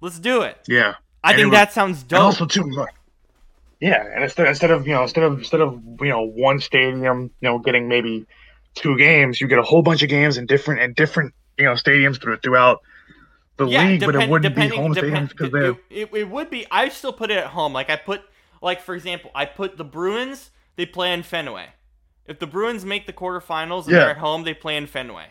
Let's 0.00 0.18
do 0.18 0.42
it. 0.42 0.58
yeah. 0.68 0.94
I 1.24 1.30
And 1.32 1.36
think 1.38 1.50
was- 1.50 1.58
that 1.58 1.72
sounds 1.72 2.02
dope. 2.04 2.20
also 2.20 2.46
too, 2.46 2.62
look, 2.62 2.90
yeah, 3.80 4.04
and 4.14 4.22
instead 4.22 4.46
instead 4.46 4.70
of 4.70 4.86
you 4.86 4.94
know 4.94 5.02
instead 5.02 5.24
of 5.24 5.38
instead 5.38 5.60
of 5.60 5.82
you 6.00 6.08
know 6.08 6.22
one 6.22 6.60
stadium 6.60 7.02
you 7.02 7.30
know 7.42 7.58
getting 7.58 7.88
maybe 7.88 8.24
two 8.76 8.96
games, 8.96 9.40
you 9.40 9.48
get 9.48 9.58
a 9.58 9.62
whole 9.64 9.82
bunch 9.82 10.02
of 10.04 10.08
games 10.08 10.38
in 10.38 10.46
different 10.46 10.80
and 10.80 10.94
different 10.94 11.34
you 11.58 11.64
know 11.64 11.72
stadiums 11.72 12.20
through, 12.22 12.36
throughout 12.38 12.80
the 13.58 13.66
league, 13.66 14.00
but 14.00 14.14
it 14.14 14.28
wouldn't 14.28 14.54
be 14.56 14.68
home 14.68 14.92
depend- 14.92 15.28
stadiums 15.28 15.28
because 15.30 15.50
they're 15.52 15.70
it, 15.90 16.08
it, 16.14 16.28
would 16.30 16.48
be. 16.50 16.66
I 16.70 16.88
still 16.88 17.12
put 17.12 17.30
it 17.30 17.36
at 17.38 17.48
home. 17.48 17.72
Like 17.72 17.90
I 17.90 17.96
put, 17.96 18.22
like 18.62 18.80
for 18.80 18.94
example, 18.94 19.30
I 19.34 19.44
put 19.44 19.76
the 19.76 19.84
Bruins. 19.84 20.50
They 20.76 20.86
play 20.86 21.12
in 21.12 21.22
Fenway. 21.22 21.66
If 22.26 22.38
the 22.38 22.46
Bruins 22.46 22.84
make 22.84 23.06
the 23.06 23.12
quarterfinals 23.12 23.84
and 23.84 23.92
Yeah. 23.92 23.98
they're 24.00 24.10
at 24.10 24.18
home, 24.18 24.44
they 24.44 24.54
play 24.54 24.76
in 24.76 24.86
Fenway. 24.86 25.26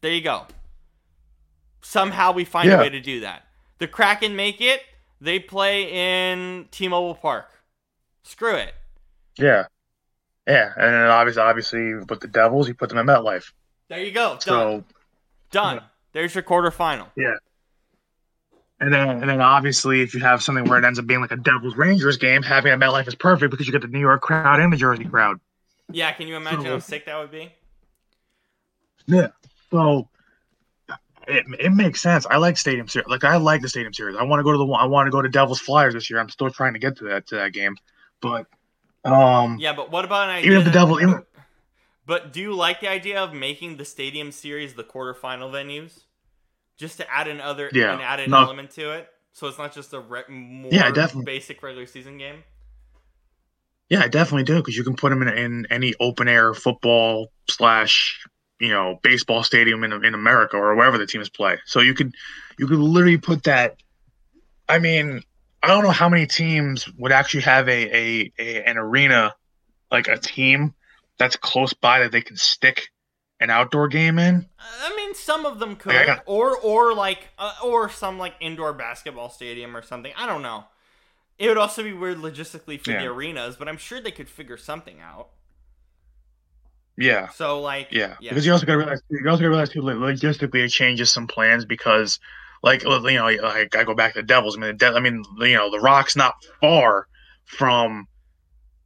There 0.00 0.10
you 0.12 0.22
go. 0.22 0.46
Somehow 1.82 2.32
we 2.32 2.44
find 2.44 2.70
a 2.70 2.78
way 2.78 2.88
to 2.90 3.00
do 3.00 3.20
that. 3.20 3.46
The 3.78 3.86
Kraken 3.86 4.36
make 4.36 4.60
it. 4.60 4.80
They 5.20 5.38
play 5.38 5.90
in 6.38 6.66
T-Mobile 6.70 7.14
Park. 7.14 7.50
Screw 8.22 8.54
it. 8.54 8.74
yeah, 9.38 9.64
yeah, 10.46 10.72
and 10.76 10.94
then 10.94 11.10
obviously 11.10 11.42
obviously 11.42 11.94
with 11.94 12.20
the 12.20 12.28
Devils, 12.28 12.68
you 12.68 12.74
put 12.74 12.88
them 12.88 12.98
in 12.98 13.06
MetLife. 13.06 13.52
There 13.88 14.00
you 14.00 14.12
go. 14.12 14.30
Done. 14.32 14.40
So 14.40 14.84
Done. 15.50 15.76
yeah. 15.76 15.82
There's 16.12 16.34
your 16.34 16.42
quarterfinal. 16.44 17.08
And 18.80 18.92
then 18.92 19.08
and 19.08 19.28
then 19.28 19.40
obviously 19.40 20.00
if 20.02 20.14
you 20.14 20.20
have 20.20 20.42
something 20.42 20.64
where 20.64 20.78
it 20.78 20.84
ends 20.84 20.98
up 20.98 21.06
being 21.06 21.20
like 21.20 21.30
a 21.32 21.36
Devils 21.36 21.76
Rangers 21.76 22.16
game, 22.16 22.42
having 22.42 22.72
at 22.72 22.78
MetLife 22.78 23.06
is 23.08 23.14
perfect 23.14 23.50
because 23.50 23.66
you 23.66 23.72
get 23.72 23.82
the 23.82 23.88
New 23.88 24.00
York 24.00 24.22
crowd 24.22 24.60
and 24.60 24.72
the 24.72 24.76
Jersey 24.76 25.04
crowd. 25.04 25.38
Yeah, 25.92 26.12
can 26.12 26.26
you 26.28 26.36
imagine 26.36 26.62
So- 26.62 26.68
how 26.70 26.78
sick 26.78 27.06
that 27.06 27.18
would 27.18 27.30
be? 27.30 27.52
Yeah. 29.06 29.28
So 29.70 30.08
it, 31.26 31.44
it 31.58 31.70
makes 31.72 32.00
sense. 32.00 32.26
I 32.30 32.36
like 32.38 32.56
stadium 32.56 32.88
series. 32.88 33.08
Like 33.08 33.24
I 33.24 33.36
like 33.36 33.60
the 33.62 33.68
stadium 33.68 33.92
series. 33.92 34.16
I 34.16 34.22
want 34.22 34.40
to 34.40 34.44
go 34.44 34.52
to 34.52 34.58
the 34.58 34.64
one. 34.64 34.80
I 34.80 34.86
want 34.86 35.06
to 35.06 35.10
go 35.10 35.22
to 35.22 35.28
Devils 35.28 35.60
Flyers 35.60 35.94
this 35.94 36.10
year. 36.10 36.18
I'm 36.18 36.28
still 36.28 36.50
trying 36.50 36.72
to 36.74 36.78
get 36.78 36.96
to 36.98 37.04
that 37.04 37.26
to 37.28 37.36
that 37.36 37.52
game, 37.52 37.76
but 38.20 38.46
um, 39.04 39.58
Yeah, 39.58 39.72
but 39.72 39.90
what 39.90 40.04
about 40.04 40.28
an 40.28 40.36
idea? 40.36 40.46
even 40.50 40.58
if 40.60 40.64
the 40.64 40.70
Devil, 40.72 41.00
even 41.00 41.24
But 42.06 42.32
do 42.32 42.40
you 42.40 42.54
like 42.54 42.80
the 42.80 42.88
idea 42.88 43.20
of 43.22 43.32
making 43.32 43.76
the 43.76 43.84
stadium 43.84 44.30
series 44.32 44.74
the 44.74 44.84
quarterfinal 44.84 45.50
venues, 45.50 46.00
just 46.80 46.96
to 46.98 47.12
add 47.12 47.28
another 47.28 47.68
Yeah, 47.72 47.94
an 47.94 48.00
added 48.00 48.30
no. 48.30 48.38
element 48.38 48.70
to 48.72 48.92
it, 48.92 49.08
so 49.32 49.46
it's 49.46 49.58
not 49.58 49.72
just 49.72 49.92
a 49.92 50.00
re- 50.00 50.24
more 50.28 50.72
Yeah, 50.72 50.90
definitely. 50.90 51.24
basic 51.24 51.62
regular 51.62 51.86
season 51.86 52.18
game? 52.18 52.42
yeah, 53.88 54.02
I 54.02 54.08
definitely 54.08 54.44
do 54.44 54.56
because 54.56 54.76
you 54.76 54.84
can 54.84 54.94
put 54.96 55.10
them 55.10 55.22
in, 55.22 55.28
in 55.28 55.66
any 55.70 55.94
open 56.00 56.28
air 56.28 56.54
football 56.54 57.32
slash 57.48 58.20
you 58.60 58.70
know 58.70 58.98
baseball 59.02 59.42
stadium 59.42 59.82
in 59.84 59.92
in 60.04 60.14
America 60.14 60.56
or 60.56 60.74
wherever 60.76 60.98
the 60.98 61.06
teams 61.06 61.28
play. 61.28 61.58
So 61.66 61.80
you 61.80 61.94
could 61.94 62.14
you 62.58 62.66
could 62.66 62.78
literally 62.78 63.18
put 63.18 63.44
that. 63.44 63.76
I 64.68 64.78
mean, 64.78 65.22
I 65.62 65.68
don't 65.68 65.84
know 65.84 65.90
how 65.90 66.08
many 66.08 66.26
teams 66.26 66.88
would 66.98 67.12
actually 67.12 67.42
have 67.42 67.68
a, 67.68 67.96
a, 67.96 68.32
a 68.38 68.64
an 68.64 68.78
arena 68.78 69.34
like 69.90 70.08
a 70.08 70.18
team 70.18 70.74
that's 71.18 71.36
close 71.36 71.74
by 71.74 72.00
that 72.00 72.12
they 72.12 72.22
can 72.22 72.36
stick 72.36 72.88
an 73.40 73.50
outdoor 73.50 73.88
game 73.88 74.18
in. 74.18 74.46
I 74.58 74.94
mean, 74.96 75.14
some 75.14 75.46
of 75.46 75.58
them 75.58 75.76
could, 75.76 75.94
Like, 75.94 76.06
got- 76.06 76.22
or 76.26 76.56
or 76.56 76.94
like 76.94 77.28
uh, 77.38 77.54
or 77.64 77.88
some 77.88 78.18
like 78.18 78.34
indoor 78.40 78.72
basketball 78.72 79.30
stadium 79.30 79.76
or 79.76 79.82
something. 79.82 80.12
I 80.16 80.26
don't 80.26 80.42
know. 80.42 80.64
It 81.38 81.48
would 81.48 81.56
also 81.56 81.82
be 81.82 81.94
weird 81.94 82.18
logistically 82.18 82.78
for 82.78 82.90
the 82.92 83.06
arenas, 83.06 83.56
but 83.56 83.66
I'm 83.66 83.78
sure 83.78 83.98
they 83.98 84.10
could 84.10 84.28
figure 84.28 84.58
something 84.58 85.00
out. 85.00 85.28
Yeah. 86.98 87.28
So 87.30 87.60
like, 87.60 87.88
Yeah, 87.90 88.16
yeah, 88.20 88.30
because 88.30 88.44
you 88.44 88.52
also 88.52 88.66
got 88.66 88.72
to 88.72 88.78
realize 88.78 89.00
you 89.08 89.18
also 89.20 89.38
got 89.38 89.44
to 89.44 89.48
realize 89.48 89.70
too 89.70 89.80
like, 89.80 89.96
logistically 89.96 90.64
it 90.64 90.68
changes 90.68 91.10
some 91.10 91.26
plans 91.26 91.64
because 91.64 92.18
like 92.62 92.82
you 92.82 92.88
know 92.90 93.30
like 93.42 93.74
I 93.74 93.84
go 93.84 93.94
back 93.94 94.12
to 94.14 94.20
the 94.20 94.26
Devils. 94.26 94.56
I 94.56 94.60
mean, 94.60 94.68
the 94.72 94.76
De- 94.76 94.94
I 94.94 95.00
mean 95.00 95.24
you 95.38 95.54
know 95.54 95.70
the 95.70 95.80
Rock's 95.80 96.14
not 96.14 96.34
far 96.60 97.06
from 97.46 98.06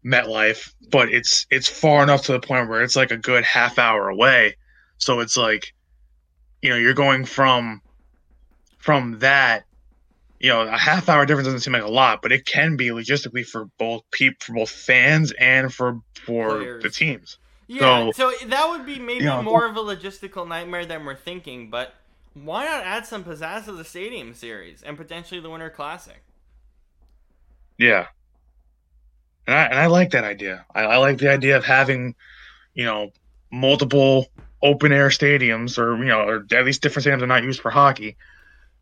MetLife, 0.05 0.72
but 0.90 1.10
it's 1.10 1.47
it's 1.51 1.68
far 1.68 2.02
enough 2.02 2.22
to 2.24 2.32
the 2.32 2.40
point 2.40 2.68
where 2.68 2.82
it's 2.82 2.97
like 2.97 3.10
a 3.10 3.16
good 3.16 3.44
half 3.44 3.78
hour 3.78 4.09
away. 4.09 4.56
So 4.98 5.20
it's 5.20 5.36
like 5.36 5.72
you 6.62 6.70
know 6.70 6.76
you're 6.76 6.94
going 6.94 7.24
from 7.24 7.81
from 8.78 9.18
that 9.20 9.64
you 10.44 10.51
know, 10.51 10.60
a 10.60 10.76
half 10.76 11.09
hour 11.09 11.24
difference 11.24 11.47
doesn't 11.47 11.60
seem 11.60 11.72
like 11.72 11.82
a 11.82 11.89
lot, 11.90 12.20
but 12.20 12.31
it 12.31 12.44
can 12.44 12.76
be 12.76 12.89
logistically 12.89 13.47
for 13.47 13.64
both 13.78 14.02
people, 14.10 14.36
for 14.44 14.52
both 14.52 14.70
fans 14.70 15.32
and 15.40 15.72
for 15.72 16.02
for 16.26 16.59
Players. 16.59 16.82
the 16.82 16.90
teams. 16.90 17.39
Yeah, 17.66 18.10
So- 18.10 18.12
so, 18.12 18.47
that 18.48 18.68
would 18.68 18.85
be 18.85 18.98
maybe 18.98 19.24
you 19.24 19.31
know, 19.31 19.43
more 19.43 19.64
of 19.64 19.74
a 19.74 19.81
logistical 19.81 20.47
nightmare 20.47 20.85
than 20.85 21.06
we're 21.06 21.14
thinking, 21.14 21.70
but 21.70 21.94
why 22.35 22.66
not 22.66 22.85
add 22.85 23.06
some 23.06 23.24
pizzazz 23.24 23.64
to 23.64 23.72
the 23.72 23.85
Stadium 23.85 24.35
Series 24.35 24.82
and 24.82 24.98
potentially 24.98 25.40
the 25.40 25.48
Winter 25.48 25.70
Classic? 25.70 26.22
Yeah. 27.78 28.09
And 29.46 29.54
I, 29.56 29.62
and 29.64 29.78
I 29.78 29.86
like 29.86 30.10
that 30.10 30.24
idea. 30.24 30.64
I, 30.74 30.82
I 30.84 30.96
like 30.98 31.18
the 31.18 31.30
idea 31.30 31.56
of 31.56 31.64
having, 31.64 32.14
you 32.74 32.84
know, 32.84 33.12
multiple 33.50 34.28
open 34.62 34.92
air 34.92 35.08
stadiums 35.08 35.78
or, 35.78 35.96
you 35.98 36.06
know, 36.06 36.20
or 36.20 36.46
at 36.52 36.64
least 36.64 36.82
different 36.82 37.06
stadiums 37.06 37.18
that 37.18 37.24
are 37.24 37.26
not 37.26 37.44
used 37.44 37.60
for 37.60 37.70
hockey, 37.70 38.16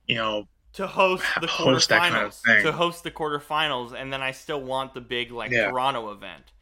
you 0.06 0.14
know, 0.14 0.47
To 0.74 0.86
host 0.86 1.24
the 1.40 1.47
Host 1.48 1.90
quarterfinals, 1.90 2.43
kind 2.44 2.59
of 2.59 2.62
to 2.64 2.72
host 2.72 3.02
the 3.05 3.10
quarterfinals, 3.10 3.93
and 3.93 4.12
then 4.12 4.22
I 4.22 4.30
still 4.30 4.60
want 4.60 4.94
the 4.94 5.01
big 5.01 5.32
like 5.32 5.51
Yeah. 5.51 5.70
Toronto 5.70 6.10
event. 6.12 6.52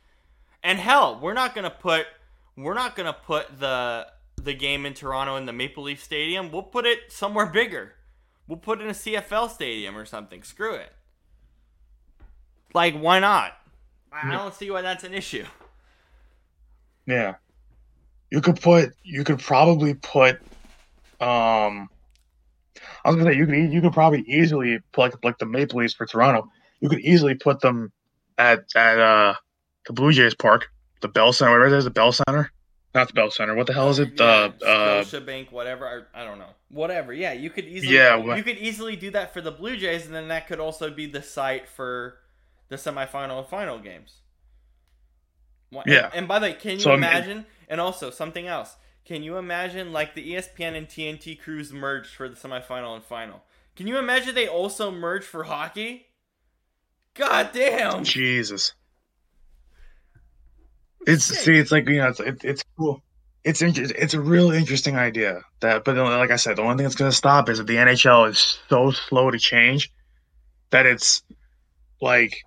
And 0.63 0.79
hell, 0.79 1.19
we're 1.21 1.35
not 1.35 1.55
gonna 1.55 1.71
put 1.71 2.07
we're 2.57 2.75
not 2.75 2.97
gonna 2.97 3.13
put 3.13 3.61
the 3.61 4.07
the 4.37 4.55
game 4.55 4.87
in 4.87 4.95
Toronto 4.95 5.37
in 5.37 5.47
the 5.47 5.53
Maple 5.53 5.85
Leaf 5.85 6.03
Stadium. 6.03 6.51
We'll 6.51 6.63
put 6.63 6.87
it 6.87 7.13
somewhere 7.13 7.47
bigger. 7.47 7.95
We'll 8.47 8.59
put 8.59 8.81
it 8.81 8.85
in 8.85 8.91
a 8.91 8.95
CFL 8.95 9.51
stadium 9.51 9.97
or 9.97 10.05
something. 10.05 10.43
Screw 10.43 10.75
it. 10.75 10.93
Like, 12.75 12.95
why 12.99 13.21
not? 13.21 13.53
I 14.13 14.33
don't 14.33 14.55
see 14.55 14.71
why 14.71 14.83
that's 14.83 15.05
an 15.05 15.15
issue. 15.15 15.45
Yeah. 17.07 17.37
You 18.31 18.41
could 18.41 18.61
put 18.61 18.95
you 19.03 19.25
could 19.25 19.41
probably 19.41 19.95
put 19.95 20.41
um 21.21 21.89
I 23.05 23.09
was 23.09 23.17
gonna 23.17 23.33
say 23.33 23.37
you 23.37 23.47
could 23.47 23.73
you 23.73 23.81
could 23.81 23.93
probably 23.93 24.21
easily 24.23 24.79
put 24.93 25.13
like 25.13 25.25
like 25.25 25.39
the 25.39 25.47
Maple 25.47 25.81
Leafs 25.81 25.95
for 25.95 26.07
Toronto. 26.07 26.49
You 26.81 26.89
could 26.89 27.01
easily 27.01 27.35
put 27.35 27.61
them 27.61 27.93
at 28.39 28.65
at 28.75 28.99
uh 28.99 29.35
the 29.87 29.93
Blue 29.93 30.13
Jays 30.13 30.35
Park, 30.35 30.69
the 31.01 31.09
Bell 31.09 31.33
Center, 31.33 31.53
whatever 31.53 31.75
it 31.75 31.79
is, 31.79 31.85
the 31.85 31.91
Bell 31.91 32.13
Center. 32.13 32.53
Not 32.95 33.09
the 33.09 33.15
Bell 33.15 33.31
Center. 33.31 33.55
What 33.55 33.67
the 33.67 33.73
hell 33.73 33.91
is 33.91 33.99
it? 33.99 34.17
The 34.17 34.55
Yeah, 34.61 34.69
uh 34.69 35.05
Scotiabank, 35.05 35.53
whatever. 35.53 36.07
I, 36.15 36.23
I 36.23 36.25
don't 36.25 36.39
know. 36.39 36.51
Whatever. 36.69 37.13
Yeah, 37.13 37.33
you 37.33 37.51
could 37.51 37.65
easily. 37.65 37.95
Yeah, 37.95 38.37
you 38.37 38.43
could 38.43 38.59
easily 38.59 38.97
do 38.97 39.11
that 39.13 39.33
for 39.33 39.41
the 39.41 39.51
Blue 39.53 39.77
Jays, 39.77 40.07
and 40.07 40.15
then 40.15 40.29
that 40.29 40.47
could 40.47 40.61
also 40.61 40.91
be 40.91 41.07
the 41.07 41.23
site 41.23 41.69
for 41.69 42.20
the 42.71 42.77
semifinal 42.77 43.39
and 43.39 43.47
final 43.47 43.79
games. 43.79 44.21
Yeah. 45.87 46.11
And, 46.15 46.27
by 46.27 46.39
the 46.39 46.47
way, 46.47 46.53
can 46.55 46.73
you 46.73 46.81
So, 46.81 46.95
imagine? 46.95 47.45
And 47.69 47.81
also 47.81 48.11
something 48.11 48.47
else. 48.47 48.77
Can 49.05 49.23
you 49.23 49.37
imagine 49.37 49.93
like 49.93 50.15
the 50.15 50.33
ESPN 50.35 50.77
and 50.77 50.89
TNT 50.89 51.39
crews 51.39 51.73
merged 51.73 52.15
for 52.15 52.29
the 52.29 52.37
semifinal 52.37 52.95
and 52.95 53.05
final? 53.05 53.43
Can 53.77 53.87
you 53.87 53.99
imagine 53.99 54.35
they 54.35 54.49
also 54.49 54.91
merged 54.91 55.25
for 55.27 55.45
hockey? 55.45 56.07
God 57.15 57.51
damn! 57.53 58.05
Jesus. 58.05 58.73
It's 61.07 61.25
Sick. 61.25 61.39
see, 61.39 61.59
it's 61.59 61.73
like 61.73 61.89
you 61.89 61.99
know, 61.99 62.09
it's 62.09 62.21
it, 62.21 62.45
it's 62.45 62.65
cool. 62.79 63.03
It's 63.43 63.63
inter- 63.63 63.87
it's 63.97 64.15
a 64.15 64.21
real 64.21 64.51
interesting 64.51 64.97
idea. 64.97 65.41
That, 65.61 65.85
but 65.85 65.95
then, 65.95 66.05
like 66.05 66.31
I 66.31 66.37
said, 66.37 66.57
the 66.57 66.63
only 66.63 66.77
thing 66.77 66.85
that's 66.85 66.95
going 66.95 67.11
to 67.11 67.17
stop 67.17 67.49
is 67.49 67.59
that 67.59 67.67
the 67.67 67.77
NHL 67.77 68.29
is 68.29 68.59
so 68.69 68.91
slow 68.91 69.31
to 69.31 69.39
change 69.39 69.91
that 70.71 70.87
it's 70.87 71.23
like, 72.01 72.43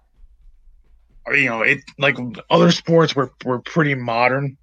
you 1.32 1.50
know, 1.50 1.62
it 1.62 1.80
like 1.98 2.18
other 2.50 2.72
sports 2.72 3.16
were 3.16 3.32
were 3.46 3.60
pretty 3.60 3.96
modern. 3.96 4.58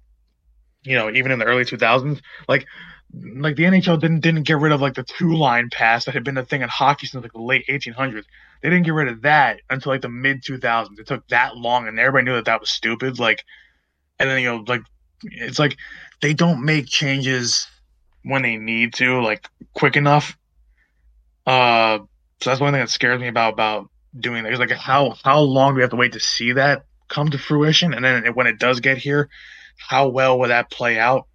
You 0.83 0.95
know, 0.95 1.11
even 1.11 1.31
in 1.31 1.39
the 1.39 1.45
early 1.45 1.65
two 1.65 1.77
thousands, 1.77 2.21
like 2.47 2.65
like 3.13 3.55
the 3.55 3.63
NHL 3.63 3.99
didn't 3.99 4.21
didn't 4.21 4.43
get 4.43 4.57
rid 4.57 4.71
of 4.71 4.81
like 4.81 4.95
the 4.95 5.03
two 5.03 5.35
line 5.35 5.69
pass 5.71 6.05
that 6.05 6.13
had 6.13 6.23
been 6.23 6.37
a 6.37 6.45
thing 6.45 6.61
in 6.61 6.69
hockey 6.69 7.07
since 7.07 7.21
like 7.23 7.33
the 7.33 7.41
late 7.41 7.65
eighteen 7.67 7.93
hundreds 7.93 8.27
they 8.61 8.69
didn't 8.69 8.85
get 8.85 8.93
rid 8.93 9.07
of 9.07 9.21
that 9.23 9.61
until 9.69 9.91
like 9.91 10.01
the 10.01 10.09
mid 10.09 10.43
2000s. 10.43 10.99
It 10.99 11.07
took 11.07 11.27
that 11.29 11.57
long, 11.57 11.87
and 11.87 11.99
everybody 11.99 12.25
knew 12.25 12.35
that 12.35 12.45
that 12.45 12.59
was 12.59 12.69
stupid. 12.69 13.19
Like, 13.19 13.43
and 14.19 14.29
then 14.29 14.41
you 14.41 14.49
know, 14.49 14.63
like, 14.67 14.81
it's 15.23 15.59
like 15.59 15.77
they 16.21 16.33
don't 16.33 16.63
make 16.63 16.85
changes 16.85 17.67
when 18.23 18.43
they 18.43 18.55
need 18.57 18.93
to, 18.95 19.21
like, 19.21 19.47
quick 19.73 19.95
enough. 19.95 20.37
Uh, 21.47 21.99
so 22.39 22.49
that's 22.49 22.61
one 22.61 22.71
thing 22.71 22.81
that 22.81 22.89
scares 22.89 23.19
me 23.19 23.27
about 23.27 23.53
about 23.53 23.89
doing 24.17 24.43
that. 24.43 24.53
Is 24.53 24.59
like 24.59 24.71
how 24.71 25.15
how 25.23 25.39
long 25.39 25.73
do 25.73 25.75
we 25.77 25.81
have 25.81 25.91
to 25.91 25.95
wait 25.95 26.13
to 26.13 26.19
see 26.19 26.53
that 26.53 26.85
come 27.07 27.29
to 27.29 27.37
fruition, 27.37 27.93
and 27.93 28.03
then 28.03 28.33
when 28.33 28.47
it 28.47 28.59
does 28.59 28.79
get 28.79 28.97
here, 28.97 29.29
how 29.77 30.09
well 30.09 30.39
will 30.39 30.49
that 30.49 30.69
play 30.71 30.97
out? 30.99 31.27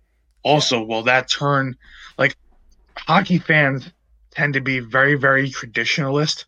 Also, 0.43 0.82
will 0.82 1.05
that 1.05 1.28
turn 1.28 1.77
like 2.19 2.36
hockey 2.97 3.39
fans 3.39 3.90
tend 4.31 4.55
to 4.55 4.61
be 4.61 4.81
very 4.81 5.15
very 5.15 5.51
traditionalist 5.51 6.44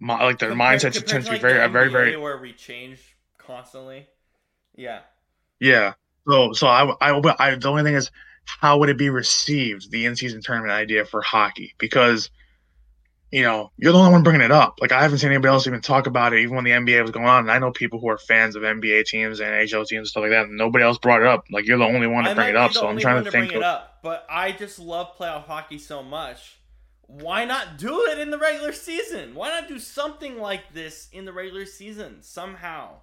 my, 0.00 0.24
like 0.24 0.38
their 0.38 0.48
Compared- 0.50 0.80
mindsets 0.80 0.94
compared 0.96 1.06
tend 1.06 1.24
to 1.26 1.30
be 1.30 1.34
like, 1.34 1.42
very, 1.42 1.60
the 1.60 1.68
very, 1.68 1.90
very, 1.90 2.12
NBA 2.14 2.22
where 2.22 2.38
we 2.38 2.52
change 2.54 2.98
constantly. 3.38 4.08
Yeah. 4.74 5.00
yeah. 5.58 5.94
So, 6.26 6.52
so 6.54 6.66
I, 6.68 6.94
I, 7.00 7.34
I, 7.38 7.54
the 7.56 7.68
only 7.68 7.82
thing 7.82 7.94
is, 7.94 8.10
how 8.44 8.78
would 8.78 8.88
it 8.88 8.96
be 8.96 9.10
received, 9.10 9.90
the 9.90 10.06
in-season 10.06 10.40
tournament 10.42 10.72
idea 10.72 11.04
for 11.04 11.20
hockey? 11.20 11.74
Because, 11.78 12.30
you 13.32 13.42
know, 13.42 13.70
you're 13.76 13.92
the 13.92 13.98
only 13.98 14.10
one 14.12 14.22
bringing 14.24 14.40
it 14.42 14.50
up. 14.50 14.78
Like, 14.80 14.90
I 14.92 15.02
haven't 15.02 15.18
seen 15.18 15.30
anybody 15.30 15.52
else 15.52 15.66
even 15.66 15.80
talk 15.80 16.06
about 16.08 16.32
it, 16.32 16.40
even 16.40 16.56
when 16.56 16.64
the 16.64 16.72
NBA 16.72 17.00
was 17.02 17.10
going 17.12 17.26
on. 17.26 17.42
And 17.42 17.50
I 17.50 17.58
know 17.58 17.70
people 17.70 18.00
who 18.00 18.08
are 18.08 18.18
fans 18.18 18.56
of 18.56 18.62
NBA 18.62 19.04
teams 19.06 19.38
and 19.40 19.48
NHL 19.50 19.86
teams 19.86 19.92
and 19.98 20.06
stuff 20.08 20.22
like 20.22 20.30
that, 20.30 20.46
and 20.46 20.56
nobody 20.56 20.84
else 20.84 20.98
brought 20.98 21.20
it 21.20 21.28
up. 21.28 21.44
Like, 21.50 21.66
you're 21.66 21.78
the 21.78 21.84
only 21.84 22.06
one 22.08 22.24
to 22.24 22.30
I 22.30 22.34
bring 22.34 22.48
it 22.48 22.56
up. 22.56 22.72
So 22.72 22.88
I'm 22.88 22.98
trying 22.98 23.22
to 23.24 23.30
think. 23.30 23.48
bring 23.50 23.60
it 23.60 23.64
up, 23.64 23.98
but 24.02 24.26
I 24.28 24.50
just 24.52 24.78
love 24.80 25.16
playoff 25.16 25.44
hockey 25.46 25.78
so 25.78 26.02
much. 26.02 26.56
Why 27.06 27.44
not 27.44 27.78
do 27.78 28.06
it 28.06 28.18
in 28.18 28.30
the 28.30 28.38
regular 28.38 28.72
season? 28.72 29.34
Why 29.34 29.48
not 29.48 29.68
do 29.68 29.78
something 29.78 30.38
like 30.38 30.72
this 30.74 31.08
in 31.12 31.24
the 31.24 31.32
regular 31.32 31.66
season 31.66 32.18
somehow? 32.22 32.96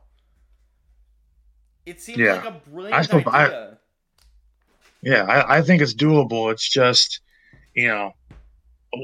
It 1.86 2.02
seems 2.02 2.18
Yeah. 2.18 2.34
like 2.34 2.46
a 2.46 2.52
brilliant 2.70 2.96
I 2.96 3.02
still- 3.02 3.24
I- 3.28 3.46
idea. 3.46 3.78
Yeah, 5.02 5.24
I, 5.24 5.58
I 5.58 5.62
think 5.62 5.82
it's 5.82 5.94
doable. 5.94 6.52
It's 6.52 6.68
just, 6.68 7.22
you 7.74 7.88
know, 7.88 8.14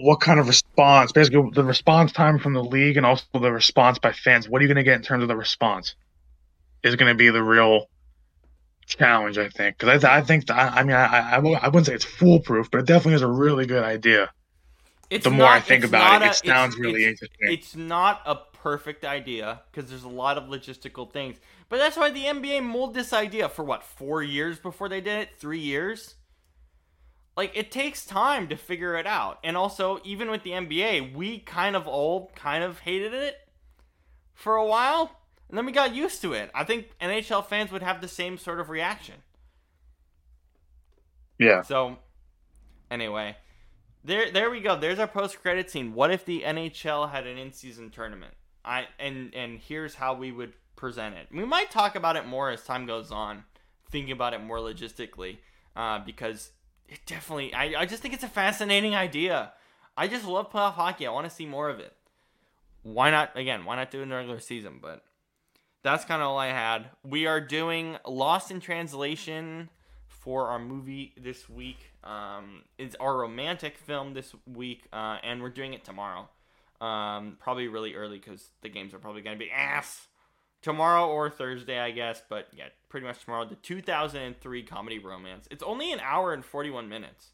what 0.02 0.20
kind 0.22 0.40
of 0.40 0.48
response, 0.48 1.12
basically 1.12 1.50
the 1.54 1.64
response 1.64 2.12
time 2.12 2.40
from 2.40 2.54
the 2.54 2.64
league 2.64 2.98
and 2.98 3.06
also 3.06 3.26
the 3.34 3.52
response 3.52 4.00
by 4.00 4.12
fans. 4.12 4.48
What 4.50 4.60
are 4.60 4.64
you 4.64 4.68
going 4.68 4.78
to 4.78 4.84
get 4.84 4.96
in 4.96 5.02
terms 5.02 5.22
of 5.22 5.28
the 5.28 5.36
response? 5.36 5.96
Is 6.84 6.96
going 6.96 7.12
to 7.12 7.18
be 7.18 7.30
the 7.30 7.44
real 7.44 7.88
challenge, 8.86 9.38
I 9.38 9.50
think. 9.50 9.78
Because 9.78 10.04
I, 10.04 10.18
th- 10.18 10.24
I 10.24 10.26
think, 10.26 10.52
I 10.52 10.84
mean, 10.84 10.96
I, 10.96 11.06
I, 11.06 11.36
I 11.38 11.68
wouldn't 11.68 11.86
say 11.86 11.94
it's 11.94 12.04
foolproof, 12.04 12.70
but 12.72 12.80
it 12.80 12.86
definitely 12.86 13.16
is 13.16 13.22
a 13.22 13.28
really 13.28 13.66
good 13.66 13.84
idea. 13.84 14.32
It's 15.10 15.24
the 15.24 15.30
more 15.30 15.48
I 15.48 15.60
think 15.60 15.84
about 15.84 16.22
it, 16.22 16.26
a- 16.26 16.30
it 16.30 16.36
sounds 16.36 16.78
really 16.78 17.04
it's- 17.04 17.22
interesting. 17.22 17.52
It's 17.54 17.76
not 17.76 18.22
a 18.26 18.36
perfect 18.36 19.06
idea 19.06 19.62
because 19.72 19.90
there's 19.90 20.04
a 20.04 20.10
lot 20.10 20.38
of 20.38 20.46
logistical 20.46 21.12
things. 21.12 21.38
But 21.70 21.78
that's 21.78 21.98
why 21.98 22.10
the 22.12 22.24
NBA 22.24 22.64
molded 22.64 22.96
this 22.96 23.14
idea 23.14 23.50
for 23.50 23.64
what, 23.64 23.84
four 23.84 24.24
years 24.24 24.60
before 24.60 24.90
they 24.90 25.02
did 25.02 25.22
it? 25.22 25.30
Three 25.38 25.60
years? 25.60 26.16
Like, 27.36 27.52
it 27.56 27.72
takes 27.72 28.06
time 28.06 28.48
to 28.50 28.56
figure 28.56 28.96
it 28.96 29.08
out. 29.08 29.40
And 29.44 29.58
also, 29.58 30.00
even 30.04 30.30
with 30.30 30.44
the 30.44 30.52
NBA, 30.52 31.16
we 31.16 31.40
kind 31.40 31.76
of 31.76 31.88
all 31.88 32.32
kind 32.36 32.64
of 32.64 32.80
hated 32.80 33.14
it 33.14 33.38
for 34.34 34.56
a 34.56 34.66
while. 34.66 35.12
And 35.50 35.58
then 35.58 35.66
we 35.66 35.72
got 35.72 35.96
used 35.96 36.22
to 36.22 36.34
it. 36.34 36.52
I 36.54 36.64
think 36.64 36.90
NHL 37.02 37.46
fans 37.46 37.72
would 37.72 37.84
have 37.84 38.02
the 38.02 38.08
same 38.08 38.38
sort 38.38 38.60
of 38.60 38.70
reaction. 38.70 39.16
yeah. 41.38 41.62
So, 41.62 41.98
anyway, 42.92 43.38
there 44.04 44.32
there 44.32 44.50
we 44.50 44.60
go. 44.62 44.76
There's 44.80 45.00
our 45.00 45.08
post 45.08 45.42
credit 45.42 45.70
scene. 45.70 45.94
What 45.94 46.12
if 46.12 46.26
the 46.26 46.42
NHL 46.42 47.12
had 47.12 47.28
an 47.28 47.38
in 47.38 47.52
season 47.52 47.90
tournament? 47.90 48.34
I 48.66 48.88
and 49.00 49.34
and 49.36 49.60
here's 49.60 49.96
how 49.96 50.14
we 50.16 50.32
would 50.32 50.54
present 50.76 51.16
it. 51.16 51.28
We 51.32 51.46
might 51.46 51.72
talk 51.72 51.96
about 51.96 52.16
it 52.16 52.26
more 52.26 52.50
as 52.50 52.64
time 52.64 52.86
goes 52.86 53.12
on, 53.12 53.44
thinking 53.92 54.12
about 54.12 54.34
it 54.34 54.40
more 54.42 54.58
logistically, 54.58 55.38
uh, 55.76 56.00
because 56.00 56.52
it 56.94 57.00
definitely. 57.06 57.54
I 57.54 57.82
I 57.82 57.86
just 57.86 58.02
think 58.02 58.14
it's 58.14 58.24
a 58.24 58.30
fascinating 58.30 58.96
idea. 58.96 59.54
I 59.98 60.08
just 60.08 60.26
love 60.26 60.52
playoff 60.52 60.74
hockey. 60.74 61.06
I 61.06 61.12
want 61.12 61.30
to 61.30 61.36
see 61.36 61.46
more 61.46 61.70
of 61.70 61.80
it. 61.80 61.94
Why 62.84 63.12
not? 63.12 63.38
Again, 63.38 63.66
why 63.66 63.76
not 63.76 63.92
do 63.92 64.00
it 64.00 64.04
in 64.04 64.10
the 64.10 64.16
regular 64.16 64.40
season? 64.40 64.80
But 64.82 65.04
that's 65.84 66.06
kind 66.06 66.22
of 66.22 66.30
all 66.30 66.38
I 66.38 66.48
had. 66.48 66.90
We 67.04 67.26
are 67.28 67.42
doing 67.42 67.98
Lost 68.08 68.52
in 68.52 68.60
Translation 68.60 69.70
for 70.08 70.48
our 70.48 70.60
movie 70.60 71.14
this 71.18 71.50
week. 71.50 71.92
Um, 72.04 72.64
it's 72.78 72.96
our 73.00 73.18
romantic 73.18 73.78
film 73.78 74.14
this 74.14 74.34
week, 74.46 74.88
uh, 74.94 75.18
and 75.24 75.42
we're 75.42 75.50
doing 75.50 75.74
it 75.74 75.84
tomorrow. 75.84 76.30
Um, 76.80 77.38
probably 77.40 77.68
really 77.68 77.96
early 77.96 78.18
because 78.18 78.50
the 78.62 78.70
games 78.70 78.94
are 78.94 79.00
probably 79.00 79.22
going 79.22 79.38
to 79.38 79.44
be 79.44 79.52
ass 79.52 80.08
tomorrow 80.64 81.08
or 81.08 81.30
Thursday, 81.30 81.80
I 81.80 81.92
guess. 81.92 82.22
But 82.28 82.48
yeah, 82.56 82.70
pretty 82.90 83.06
much 83.06 83.24
tomorrow. 83.24 83.46
The 83.46 83.56
2003 83.56 84.64
comedy 84.64 84.98
romance. 84.98 85.48
It's 85.52 85.64
only 85.64 85.92
an 85.92 86.00
hour 86.00 86.34
and 86.34 86.44
41 86.44 86.90
minutes. 86.90 87.30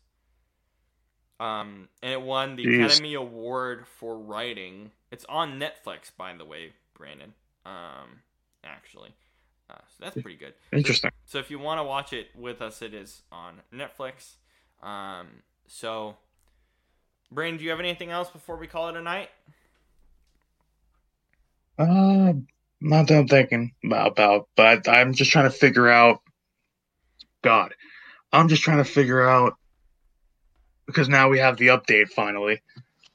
Um, 1.40 1.88
and 2.04 2.12
it 2.12 2.22
won 2.22 2.58
the 2.58 2.66
Jeez. 2.66 2.86
Academy 2.86 3.14
Award 3.14 3.86
for 4.00 4.18
writing. 4.20 4.92
It's 5.10 5.26
on 5.30 5.58
Netflix, 5.58 6.12
by 6.18 6.34
the 6.34 6.44
way, 6.44 6.74
Brandon. 6.98 7.34
Um, 7.66 8.20
actually, 8.66 9.14
uh, 9.70 9.76
so 9.88 10.04
that's 10.04 10.22
pretty 10.22 10.36
good. 10.36 10.54
Interesting. 10.74 11.12
So 11.26 11.38
if 11.38 11.50
you 11.50 11.58
want 11.58 11.80
to 11.80 11.84
watch 11.84 12.12
it 12.12 12.28
with 12.36 12.62
us, 12.62 12.82
it 12.82 12.94
is 12.94 13.22
on 13.32 13.62
Netflix. 13.74 14.34
Um, 14.86 15.28
so 15.68 16.18
Brandon, 17.32 17.58
do 17.58 17.64
you 17.64 17.70
have 17.70 17.80
anything 17.80 18.10
else 18.10 18.30
before 18.30 18.58
we 18.58 18.68
call 18.68 18.90
it 18.90 18.96
a 18.96 19.02
night? 19.02 19.30
Uh, 21.78 22.34
not 22.82 23.08
that 23.08 23.18
I'm 23.18 23.28
thinking 23.28 23.74
about, 23.84 24.16
but 24.56 24.88
I'm 24.88 25.14
just 25.14 25.32
trying 25.32 25.50
to 25.50 25.56
figure 25.56 25.90
out. 25.90 26.22
God, 27.42 27.74
I'm 28.34 28.50
just 28.50 28.64
trying 28.64 28.80
to 28.80 28.84
figure 28.84 29.28
out 29.28 29.54
because 30.86 31.08
now 31.08 31.30
we 31.30 31.40
have 31.40 31.58
the 31.58 31.68
update 31.68 32.10
finally 32.10 32.62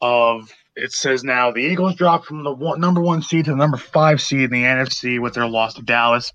of 0.01 0.53
it 0.77 0.93
says 0.93 1.25
now 1.25 1.51
the 1.51 1.61
Eagles 1.61 1.95
dropped 1.95 2.27
from 2.27 2.43
the 2.43 2.53
one, 2.53 2.81
number 2.81 3.01
one 3.01 3.23
seed 3.23 3.45
to 3.45 3.53
the 3.53 3.57
number 3.57 3.77
five 3.77 4.21
seed 4.21 4.41
in 4.41 4.51
the 4.51 4.63
NFC 4.63 5.21
with 5.21 5.35
their 5.35 5.47
loss 5.47 5.75
to 5.75 5.83
Dallas. 5.83 6.33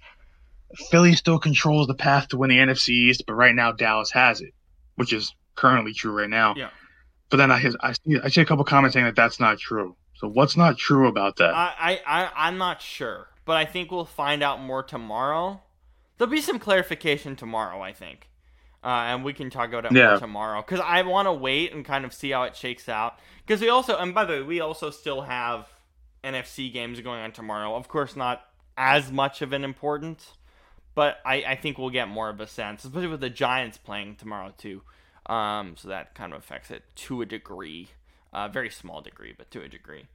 Philly 0.89 1.14
still 1.14 1.39
controls 1.39 1.88
the 1.88 1.95
path 1.95 2.30
to 2.30 2.38
win 2.38 2.49
the 2.49 2.57
NFC 2.57 2.89
East, 2.89 3.23
but 3.26 3.34
right 3.34 3.56
now 3.56 3.72
Dallas 3.72 4.11
has 4.11 4.41
it, 4.41 4.53
which 4.95 5.14
is 5.14 5.34
currently 5.56 5.93
true 5.93 6.11
right 6.11 6.30
now. 6.30 6.56
Yeah. 6.56 6.69
But 7.30 7.38
then 7.38 7.51
I, 7.51 7.72
I 7.81 7.93
see 7.93 8.19
I 8.23 8.30
see 8.30 8.41
a 8.41 8.45
couple 8.45 8.64
comments 8.65 8.93
saying 8.93 9.06
that 9.06 9.15
that's 9.15 9.39
not 9.39 9.60
true. 9.60 9.95
So 10.20 10.28
what's 10.28 10.58
not 10.58 10.78
true 10.78 11.08
about 11.08 11.38
that? 11.38 11.54
I, 11.54 11.74
I, 11.80 12.00
I 12.06 12.32
I'm 12.48 12.58
not 12.58 12.82
sure, 12.82 13.30
but 13.46 13.56
I 13.56 13.64
think 13.64 13.90
we'll 13.90 14.04
find 14.04 14.44
out 14.44 14.62
more 14.62 14.84
tomorrow. 14.84 15.62
There'll 16.18 16.30
be 16.30 16.41
some 16.41 16.60
clarification 16.60 17.38
tomorrow, 17.38 17.82
I 17.82 17.94
think, 17.94 18.28
uh, 18.84 18.88
and 18.88 19.24
we 19.24 19.32
can 19.32 19.50
talk 19.50 19.70
about 19.70 19.86
it 19.86 19.94
Yeah. 19.94 20.10
more 20.10 20.20
tomorrow. 20.20 20.62
Because 20.62 20.82
I 20.82 21.02
want 21.04 21.28
to 21.28 21.34
wait 21.34 21.74
and 21.74 21.86
kind 21.86 22.04
of 22.04 22.14
see 22.14 22.32
how 22.32 22.44
it 22.44 22.58
shakes 22.58 22.90
out. 22.90 23.18
Because 23.48 23.62
we 23.62 23.70
also, 23.70 23.96
and 23.96 24.14
by 24.14 24.26
the 24.26 24.34
way, 24.34 24.41
we 24.41 24.60
also 24.60 24.90
still 24.90 25.22
have 25.22 25.70
NFC 26.22 26.72
games 26.72 27.00
going 27.00 27.22
on 27.22 27.32
tomorrow. 27.32 27.74
Of 27.78 27.88
course, 27.88 28.18
not 28.18 28.46
as 28.78 29.14
much 29.14 29.41
of 29.41 29.54
an 29.54 29.64
importance, 29.64 30.34
but 30.96 31.20
I, 31.26 31.36
I 31.48 31.56
think 31.56 31.78
we'll 31.78 31.91
get 31.91 32.10
more 32.10 32.28
of 32.28 32.41
a 32.41 32.48
sense, 32.48 32.84
especially 32.84 33.08
with 33.08 33.22
the 33.22 33.30
Giants 33.30 33.78
playing 33.78 34.18
tomorrow 34.18 34.54
too. 34.58 34.82
Um, 35.28 35.76
so 35.78 35.88
that 35.88 36.14
kind 36.14 36.34
of 36.34 36.40
affects 36.40 36.72
it 36.72 36.84
to 36.96 37.22
a 37.22 37.26
degree, 37.26 37.90
uh, 38.34 38.47
very 38.47 38.69
small 38.69 39.01
degree, 39.01 39.34
but 39.38 39.49
to 39.51 39.61
a 39.61 39.68
degree. 39.68 40.06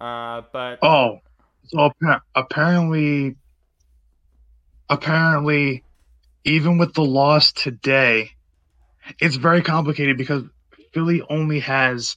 Uh, 0.00 0.42
but 0.52 0.78
Oh, 0.82 1.20
so 1.64 1.90
apparently, 2.34 3.36
apparently, 4.88 5.82
even 6.44 6.78
with 6.78 6.94
the 6.94 7.04
loss 7.04 7.52
today, 7.52 8.30
it's 9.20 9.36
very 9.36 9.62
complicated 9.62 10.16
because 10.16 10.44
Philly 10.92 11.22
only 11.28 11.60
has 11.60 12.16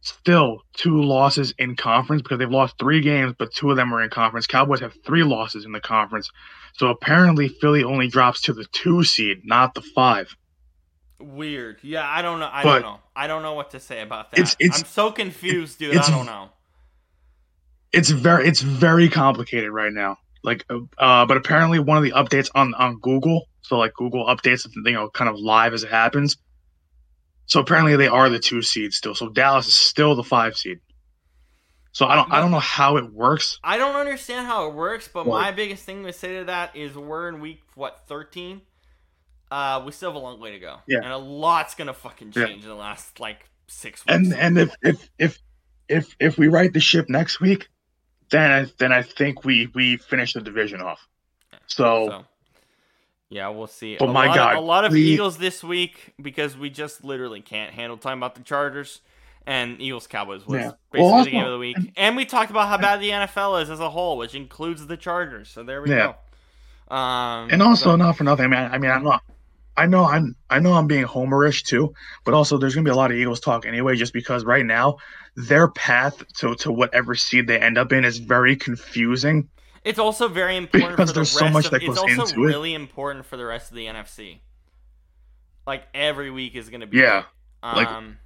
still 0.00 0.62
two 0.72 1.02
losses 1.02 1.52
in 1.58 1.74
conference 1.74 2.22
because 2.22 2.38
they've 2.38 2.50
lost 2.50 2.78
three 2.78 3.00
games, 3.00 3.34
but 3.38 3.52
two 3.52 3.70
of 3.70 3.76
them 3.76 3.92
are 3.92 4.02
in 4.02 4.10
conference. 4.10 4.46
Cowboys 4.46 4.80
have 4.80 4.94
three 5.04 5.24
losses 5.24 5.64
in 5.64 5.72
the 5.72 5.80
conference. 5.80 6.30
So 6.74 6.88
apparently, 6.88 7.48
Philly 7.48 7.84
only 7.84 8.08
drops 8.08 8.42
to 8.42 8.52
the 8.52 8.64
two 8.66 9.02
seed, 9.02 9.42
not 9.44 9.74
the 9.74 9.82
five. 9.82 10.36
Weird. 11.18 11.78
Yeah, 11.82 12.06
I 12.08 12.22
don't 12.22 12.40
know. 12.40 12.48
I 12.52 12.62
But- 12.62 12.80
don't 12.80 12.82
know. 12.82 13.00
I 13.14 13.26
don't 13.26 13.42
know 13.42 13.54
what 13.54 13.70
to 13.70 13.80
say 13.80 14.02
about 14.02 14.30
that. 14.32 14.38
It's- 14.40 14.56
it's- 14.60 14.80
I'm 14.80 14.86
so 14.86 15.10
confused, 15.10 15.78
dude. 15.78 15.96
I 15.96 16.10
don't 16.10 16.26
know. 16.26 16.50
it's 17.92 18.10
very 18.10 18.46
it's 18.46 18.60
very 18.60 19.08
complicated 19.08 19.70
right 19.70 19.92
now 19.92 20.18
like 20.42 20.64
uh 20.98 21.24
but 21.24 21.36
apparently 21.36 21.78
one 21.78 21.96
of 21.96 22.02
the 22.02 22.10
updates 22.10 22.50
on 22.54 22.74
on 22.74 22.98
google 22.98 23.46
so 23.62 23.78
like 23.78 23.94
google 23.94 24.26
updates 24.26 24.66
you 24.84 24.92
know 24.92 25.08
kind 25.08 25.30
of 25.30 25.36
live 25.38 25.72
as 25.72 25.82
it 25.84 25.90
happens 25.90 26.36
so 27.46 27.60
apparently 27.60 27.94
they 27.96 28.08
are 28.08 28.28
the 28.28 28.40
two 28.40 28.60
seeds 28.60 28.96
still 28.96 29.14
so 29.14 29.28
dallas 29.30 29.68
is 29.68 29.74
still 29.74 30.14
the 30.16 30.24
five 30.24 30.56
seed 30.56 30.78
so 31.92 32.06
i 32.06 32.16
don't 32.16 32.30
i 32.32 32.40
don't 32.40 32.50
know 32.50 32.58
how 32.58 32.96
it 32.98 33.10
works 33.12 33.58
I 33.64 33.78
don't 33.78 33.94
understand 33.96 34.46
how 34.46 34.66
it 34.68 34.74
works, 34.74 35.08
but 35.08 35.24
Well- 35.24 35.40
my 35.40 35.52
biggest 35.52 35.84
thing 35.84 36.04
to 36.04 36.12
say 36.12 36.40
to 36.40 36.44
that 36.46 36.74
is 36.76 36.94
we're 36.96 37.28
in 37.28 37.40
week 37.40 37.62
what 37.76 38.02
13. 38.08 38.60
Uh, 39.50 39.82
we 39.84 39.92
still 39.92 40.10
have 40.10 40.16
a 40.16 40.24
long 40.24 40.40
way 40.40 40.52
to 40.52 40.58
go. 40.58 40.78
Yeah. 40.86 40.98
And 41.02 41.12
a 41.12 41.16
lot's 41.16 41.74
gonna 41.74 41.94
fucking 41.94 42.32
Yeah. 42.34 42.46
change 42.46 42.62
in 42.64 42.68
the 42.68 42.74
last 42.74 43.20
like 43.20 43.48
six 43.68 44.04
weeks. 44.06 44.14
and 44.14 44.32
and 44.34 44.58
if 44.58 44.74
if 44.82 45.10
if 45.18 45.38
if 45.88 46.16
if 46.20 46.38
we 46.38 46.48
right 46.48 46.72
the 46.72 46.80
ship 46.80 47.08
next 47.08 47.40
week 47.40 47.68
then 48.30 48.50
i 48.52 48.66
then 48.78 48.92
i 48.92 49.02
think 49.02 49.44
we 49.44 49.68
we 49.74 49.96
finish 49.96 50.32
the 50.34 50.40
division 50.40 50.80
off 50.80 51.06
so, 51.66 52.06
So, 52.08 52.24
yeah, 53.28 53.48
we'll 53.48 53.66
see. 53.66 53.96
But 53.98 54.08
a 54.08 54.12
my 54.12 54.26
lot 54.26 54.36
God, 54.36 54.52
of, 54.56 54.58
a 54.62 54.66
lot 54.66 54.84
of 54.84 54.94
Eagles 54.94 55.38
this 55.38 55.64
week 55.64 56.12
because 56.22 56.56
we 56.56 56.70
just 56.70 57.02
literally 57.04 57.40
can't 57.40 57.72
handle 57.74 57.96
talking 57.96 58.18
about 58.18 58.36
the 58.36 58.42
Chargers 58.42 59.00
and 59.46 59.80
Eagles 59.80 60.06
Cowboys 60.06 60.46
was 60.46 60.60
Yeah. 60.60 60.70
basically 60.92 61.02
Well, 61.12 61.24
the 61.24 61.30
game 61.32 61.44
of 61.44 61.50
the 61.52 61.58
week. 61.58 61.76
And 61.96 62.16
we 62.16 62.24
talked 62.24 62.50
about 62.52 62.68
how 62.68 62.78
bad 62.78 63.00
the 63.00 63.10
NFL 63.10 63.60
is 63.62 63.70
as 63.70 63.80
a 63.80 63.90
whole, 63.90 64.16
which 64.16 64.34
includes 64.36 64.86
the 64.86 64.96
Chargers. 64.96 65.48
So 65.48 65.64
there 65.64 65.82
we 65.82 65.90
Yeah. 65.90 66.14
go. 66.88 66.94
Um, 66.94 67.48
And 67.50 67.62
also, 67.62 67.86
so- 67.90 67.96
not 67.96 68.16
for 68.16 68.22
nothing, 68.22 68.48
man. 68.50 68.70
I 68.72 68.78
mean, 68.78 68.92
I'm 68.92 69.02
not. 69.02 69.24
I 69.76 69.86
know 69.86 70.04
I'm. 70.04 70.34
I 70.48 70.58
know 70.58 70.72
I'm 70.72 70.86
being 70.86 71.04
homerish 71.04 71.64
too, 71.64 71.94
but 72.24 72.32
also 72.34 72.56
there's 72.58 72.74
gonna 72.74 72.84
be 72.84 72.90
a 72.90 72.96
lot 72.96 73.10
of 73.10 73.16
Eagles 73.16 73.40
talk 73.40 73.66
anyway, 73.66 73.96
just 73.96 74.12
because 74.12 74.44
right 74.44 74.64
now 74.64 74.96
their 75.34 75.68
path 75.68 76.22
to 76.38 76.54
to 76.56 76.72
whatever 76.72 77.14
seed 77.14 77.46
they 77.46 77.58
end 77.60 77.76
up 77.78 77.92
in 77.92 78.04
is 78.04 78.18
very 78.18 78.56
confusing. 78.56 79.48
It's 79.84 79.98
also 79.98 80.26
very 80.28 80.56
important 80.56 80.96
Because 80.96 81.10
for 81.10 81.14
the 81.14 81.18
there's 81.20 81.34
rest 81.34 81.38
so 81.38 81.48
much 81.50 81.64
of, 81.66 81.70
that 81.72 81.80
goes 81.86 81.98
into 81.98 82.10
it. 82.10 82.12
It's 82.12 82.18
also 82.20 82.36
really 82.36 82.74
important 82.74 83.24
for 83.26 83.36
the 83.36 83.44
rest 83.44 83.70
of 83.70 83.76
the 83.76 83.86
NFC. 83.86 84.38
Like 85.66 85.84
every 85.94 86.30
week 86.30 86.54
is 86.54 86.68
going 86.70 86.80
to 86.80 86.86
be. 86.86 86.98
Yeah, 86.98 87.24
big. 87.62 87.76
like- 87.76 87.88
Um, 87.88 88.18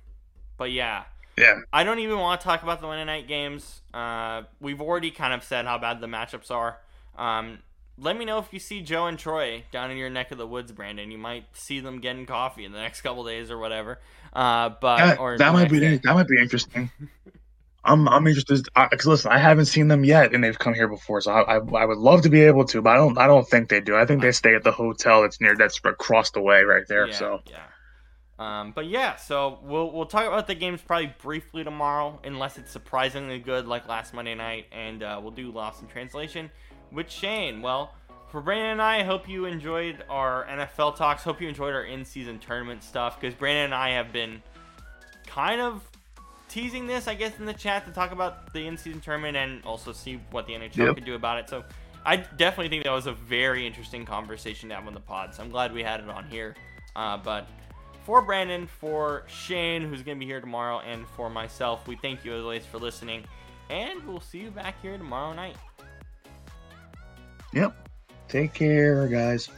but 0.57 0.71
yeah, 0.73 1.05
yeah, 1.39 1.57
I 1.73 1.85
don't 1.85 1.99
even 2.01 2.19
want 2.19 2.41
to 2.41 2.45
talk 2.47 2.63
about 2.63 2.81
the 2.81 2.87
Monday 2.87 3.05
night 3.05 3.27
games. 3.27 3.81
Uh, 3.95 4.43
we've 4.61 4.81
already 4.81 5.11
kind 5.11 5.33
of 5.33 5.43
said 5.43 5.65
how 5.65 5.79
bad 5.79 6.01
the 6.01 6.07
matchups 6.07 6.51
are. 6.51 6.79
Um, 7.17 7.59
let 8.01 8.17
me 8.17 8.25
know 8.25 8.39
if 8.39 8.53
you 8.53 8.59
see 8.59 8.81
Joe 8.81 9.07
and 9.07 9.19
Troy 9.19 9.65
down 9.71 9.91
in 9.91 9.99
your 9.99 10.11
neck 10.11 10.31
of 10.31 10.39
the 10.39 10.47
woods, 10.47 10.73
Brandon. 10.73 11.11
You 11.11 11.19
might 11.19 11.45
see 11.53 11.81
them 11.81 12.01
getting 12.01 12.27
coffee 12.27 12.65
in 12.65 12.73
the 12.73 12.79
next 12.79 13.03
couple 13.03 13.25
days 13.25 13.51
or 13.51 13.59
whatever. 13.59 14.01
Uh, 14.33 14.71
but 14.81 14.97
that, 14.97 15.19
or 15.19 15.39
that 15.39 15.53
might 15.53 15.71
be 15.71 15.81
day. 15.81 16.01
that 16.03 16.15
might 16.15 16.29
be 16.29 16.41
interesting. 16.41 16.91
I'm 17.85 18.09
I'm 18.09 18.27
interested 18.27 18.67
because 18.75 19.07
listen, 19.07 19.33
I 19.33 19.39
haven't 19.39 19.67
seen 19.67 19.89
them 19.89 20.05
yet, 20.05 20.35
and 20.35 20.43
they've 20.43 20.59
come 20.59 20.75
here 20.75 20.89
before, 20.89 21.21
so 21.21 21.33
I, 21.33 21.57
I 21.57 21.59
I 21.59 21.85
would 21.85 21.99
love 21.99 22.23
to 22.23 22.29
be 22.29 22.43
able 22.43 22.65
to, 22.67 22.83
but 22.83 22.91
I 22.91 22.97
don't 22.97 23.19
I 23.19 23.27
don't 23.27 23.49
think 23.49 23.69
they 23.69 23.81
do. 23.81 23.97
I 23.97 24.05
think 24.05 24.23
they 24.23 24.33
stay 24.33 24.55
at 24.55 24.65
the 24.65 24.73
hotel 24.73 25.23
that's 25.23 25.41
near 25.41 25.57
that's 25.57 25.81
across 25.85 26.31
the 26.31 26.41
way 26.41 26.63
right 26.63 26.87
there. 26.89 27.09
Yeah, 27.09 27.15
So 27.15 27.41
yeah. 27.47 27.63
Um, 28.39 28.73
but 28.75 28.87
yeah, 28.87 29.17
so 29.17 29.59
we'll 29.63 29.93
we'll 29.93 30.07
talk 30.07 30.27
about 30.27 30.47
the 30.47 30.55
games 30.55 30.81
probably 30.81 31.15
briefly 31.21 31.65
tomorrow, 31.65 32.19
unless 32.25 32.57
it's 32.57 32.71
surprisingly 32.71 33.39
good 33.39 33.67
like 33.67 33.87
last 33.87 34.15
Monday 34.15 34.35
night, 34.35 34.67
and 34.73 35.03
uh, 35.03 35.19
we'll 35.23 35.31
do 35.31 35.51
Lost 35.51 35.83
in 35.83 35.89
Translation 35.89 36.51
with 36.93 37.11
Shane. 37.11 37.63
Well, 37.63 37.93
for 38.31 38.41
Brandon 38.41 38.71
and 38.73 38.83
I, 38.83 39.01
I 39.01 39.03
hope 39.03 39.29
you 39.29 39.45
enjoyed 39.47 40.05
our 40.09 40.47
NFL 40.47 40.97
talks. 40.97 41.23
Hope 41.23 41.41
you 41.41 41.49
enjoyed 41.49 41.75
our 41.75 41.85
in-season 41.85 42.39
tournament 42.39 42.83
stuff 42.85 43.21
because 43.21 43.35
Brandon 43.35 43.65
and 43.67 43.75
I 43.75 43.91
have 43.91 44.13
been 44.13 44.43
kind 45.27 45.61
of 45.61 45.83
teasing 46.49 46.87
this, 46.87 47.09
I 47.09 47.15
guess, 47.15 47.39
in 47.39 47.47
the 47.47 47.53
chat 47.55 47.87
to 47.87 47.93
talk 47.93 48.13
about 48.13 48.53
the 48.53 48.67
in-season 48.67 49.01
tournament 49.01 49.37
and 49.37 49.65
also 49.65 49.93
see 49.93 50.21
what 50.31 50.47
the 50.47 50.53
NHL 50.55 50.77
Yep. 50.87 50.95
could 50.97 51.05
do 51.05 51.15
about 51.15 51.39
it. 51.39 51.49
So 51.49 51.65
I 52.05 52.17
definitely 52.17 52.69
think 52.69 52.85
that 52.85 52.93
was 52.93 53.07
a 53.07 53.13
very 53.13 53.67
interesting 53.67 54.05
conversation 54.05 54.69
to 54.69 54.75
have 54.77 54.87
on 54.87 54.95
the 54.95 55.01
pod. 55.01 55.35
So 55.35 55.43
I'm 55.43 55.51
glad 55.51 55.73
we 55.73 55.83
had 55.83 56.01
it 56.01 56.09
on 56.09 56.25
here. 56.25 56.55
Uh, 56.97 57.17
but 57.17 57.47
for 58.05 58.23
Brandon, 58.23 58.67
for 58.67 59.25
Shane, 59.29 59.83
who's 59.83 60.03
going 60.03 60.17
to 60.17 60.21
be 60.21 60.27
here 60.27 60.41
tomorrow, 60.41 60.81
and 60.81 61.07
for 61.09 61.29
myself, 61.31 61.87
we 61.87 61.97
thank 61.97 62.25
you 62.25 62.33
as 62.35 62.43
always 62.43 62.65
for 62.67 62.79
listening. 62.79 63.25
And 63.69 64.05
we'll 64.07 64.21
see 64.21 64.39
you 64.39 64.51
back 64.51 64.81
here 64.83 64.97
tomorrow 64.99 65.33
night. 65.33 65.55
Yep. 67.53 67.75
Take 68.29 68.55
care, 68.55 69.09
guys. 69.09 69.49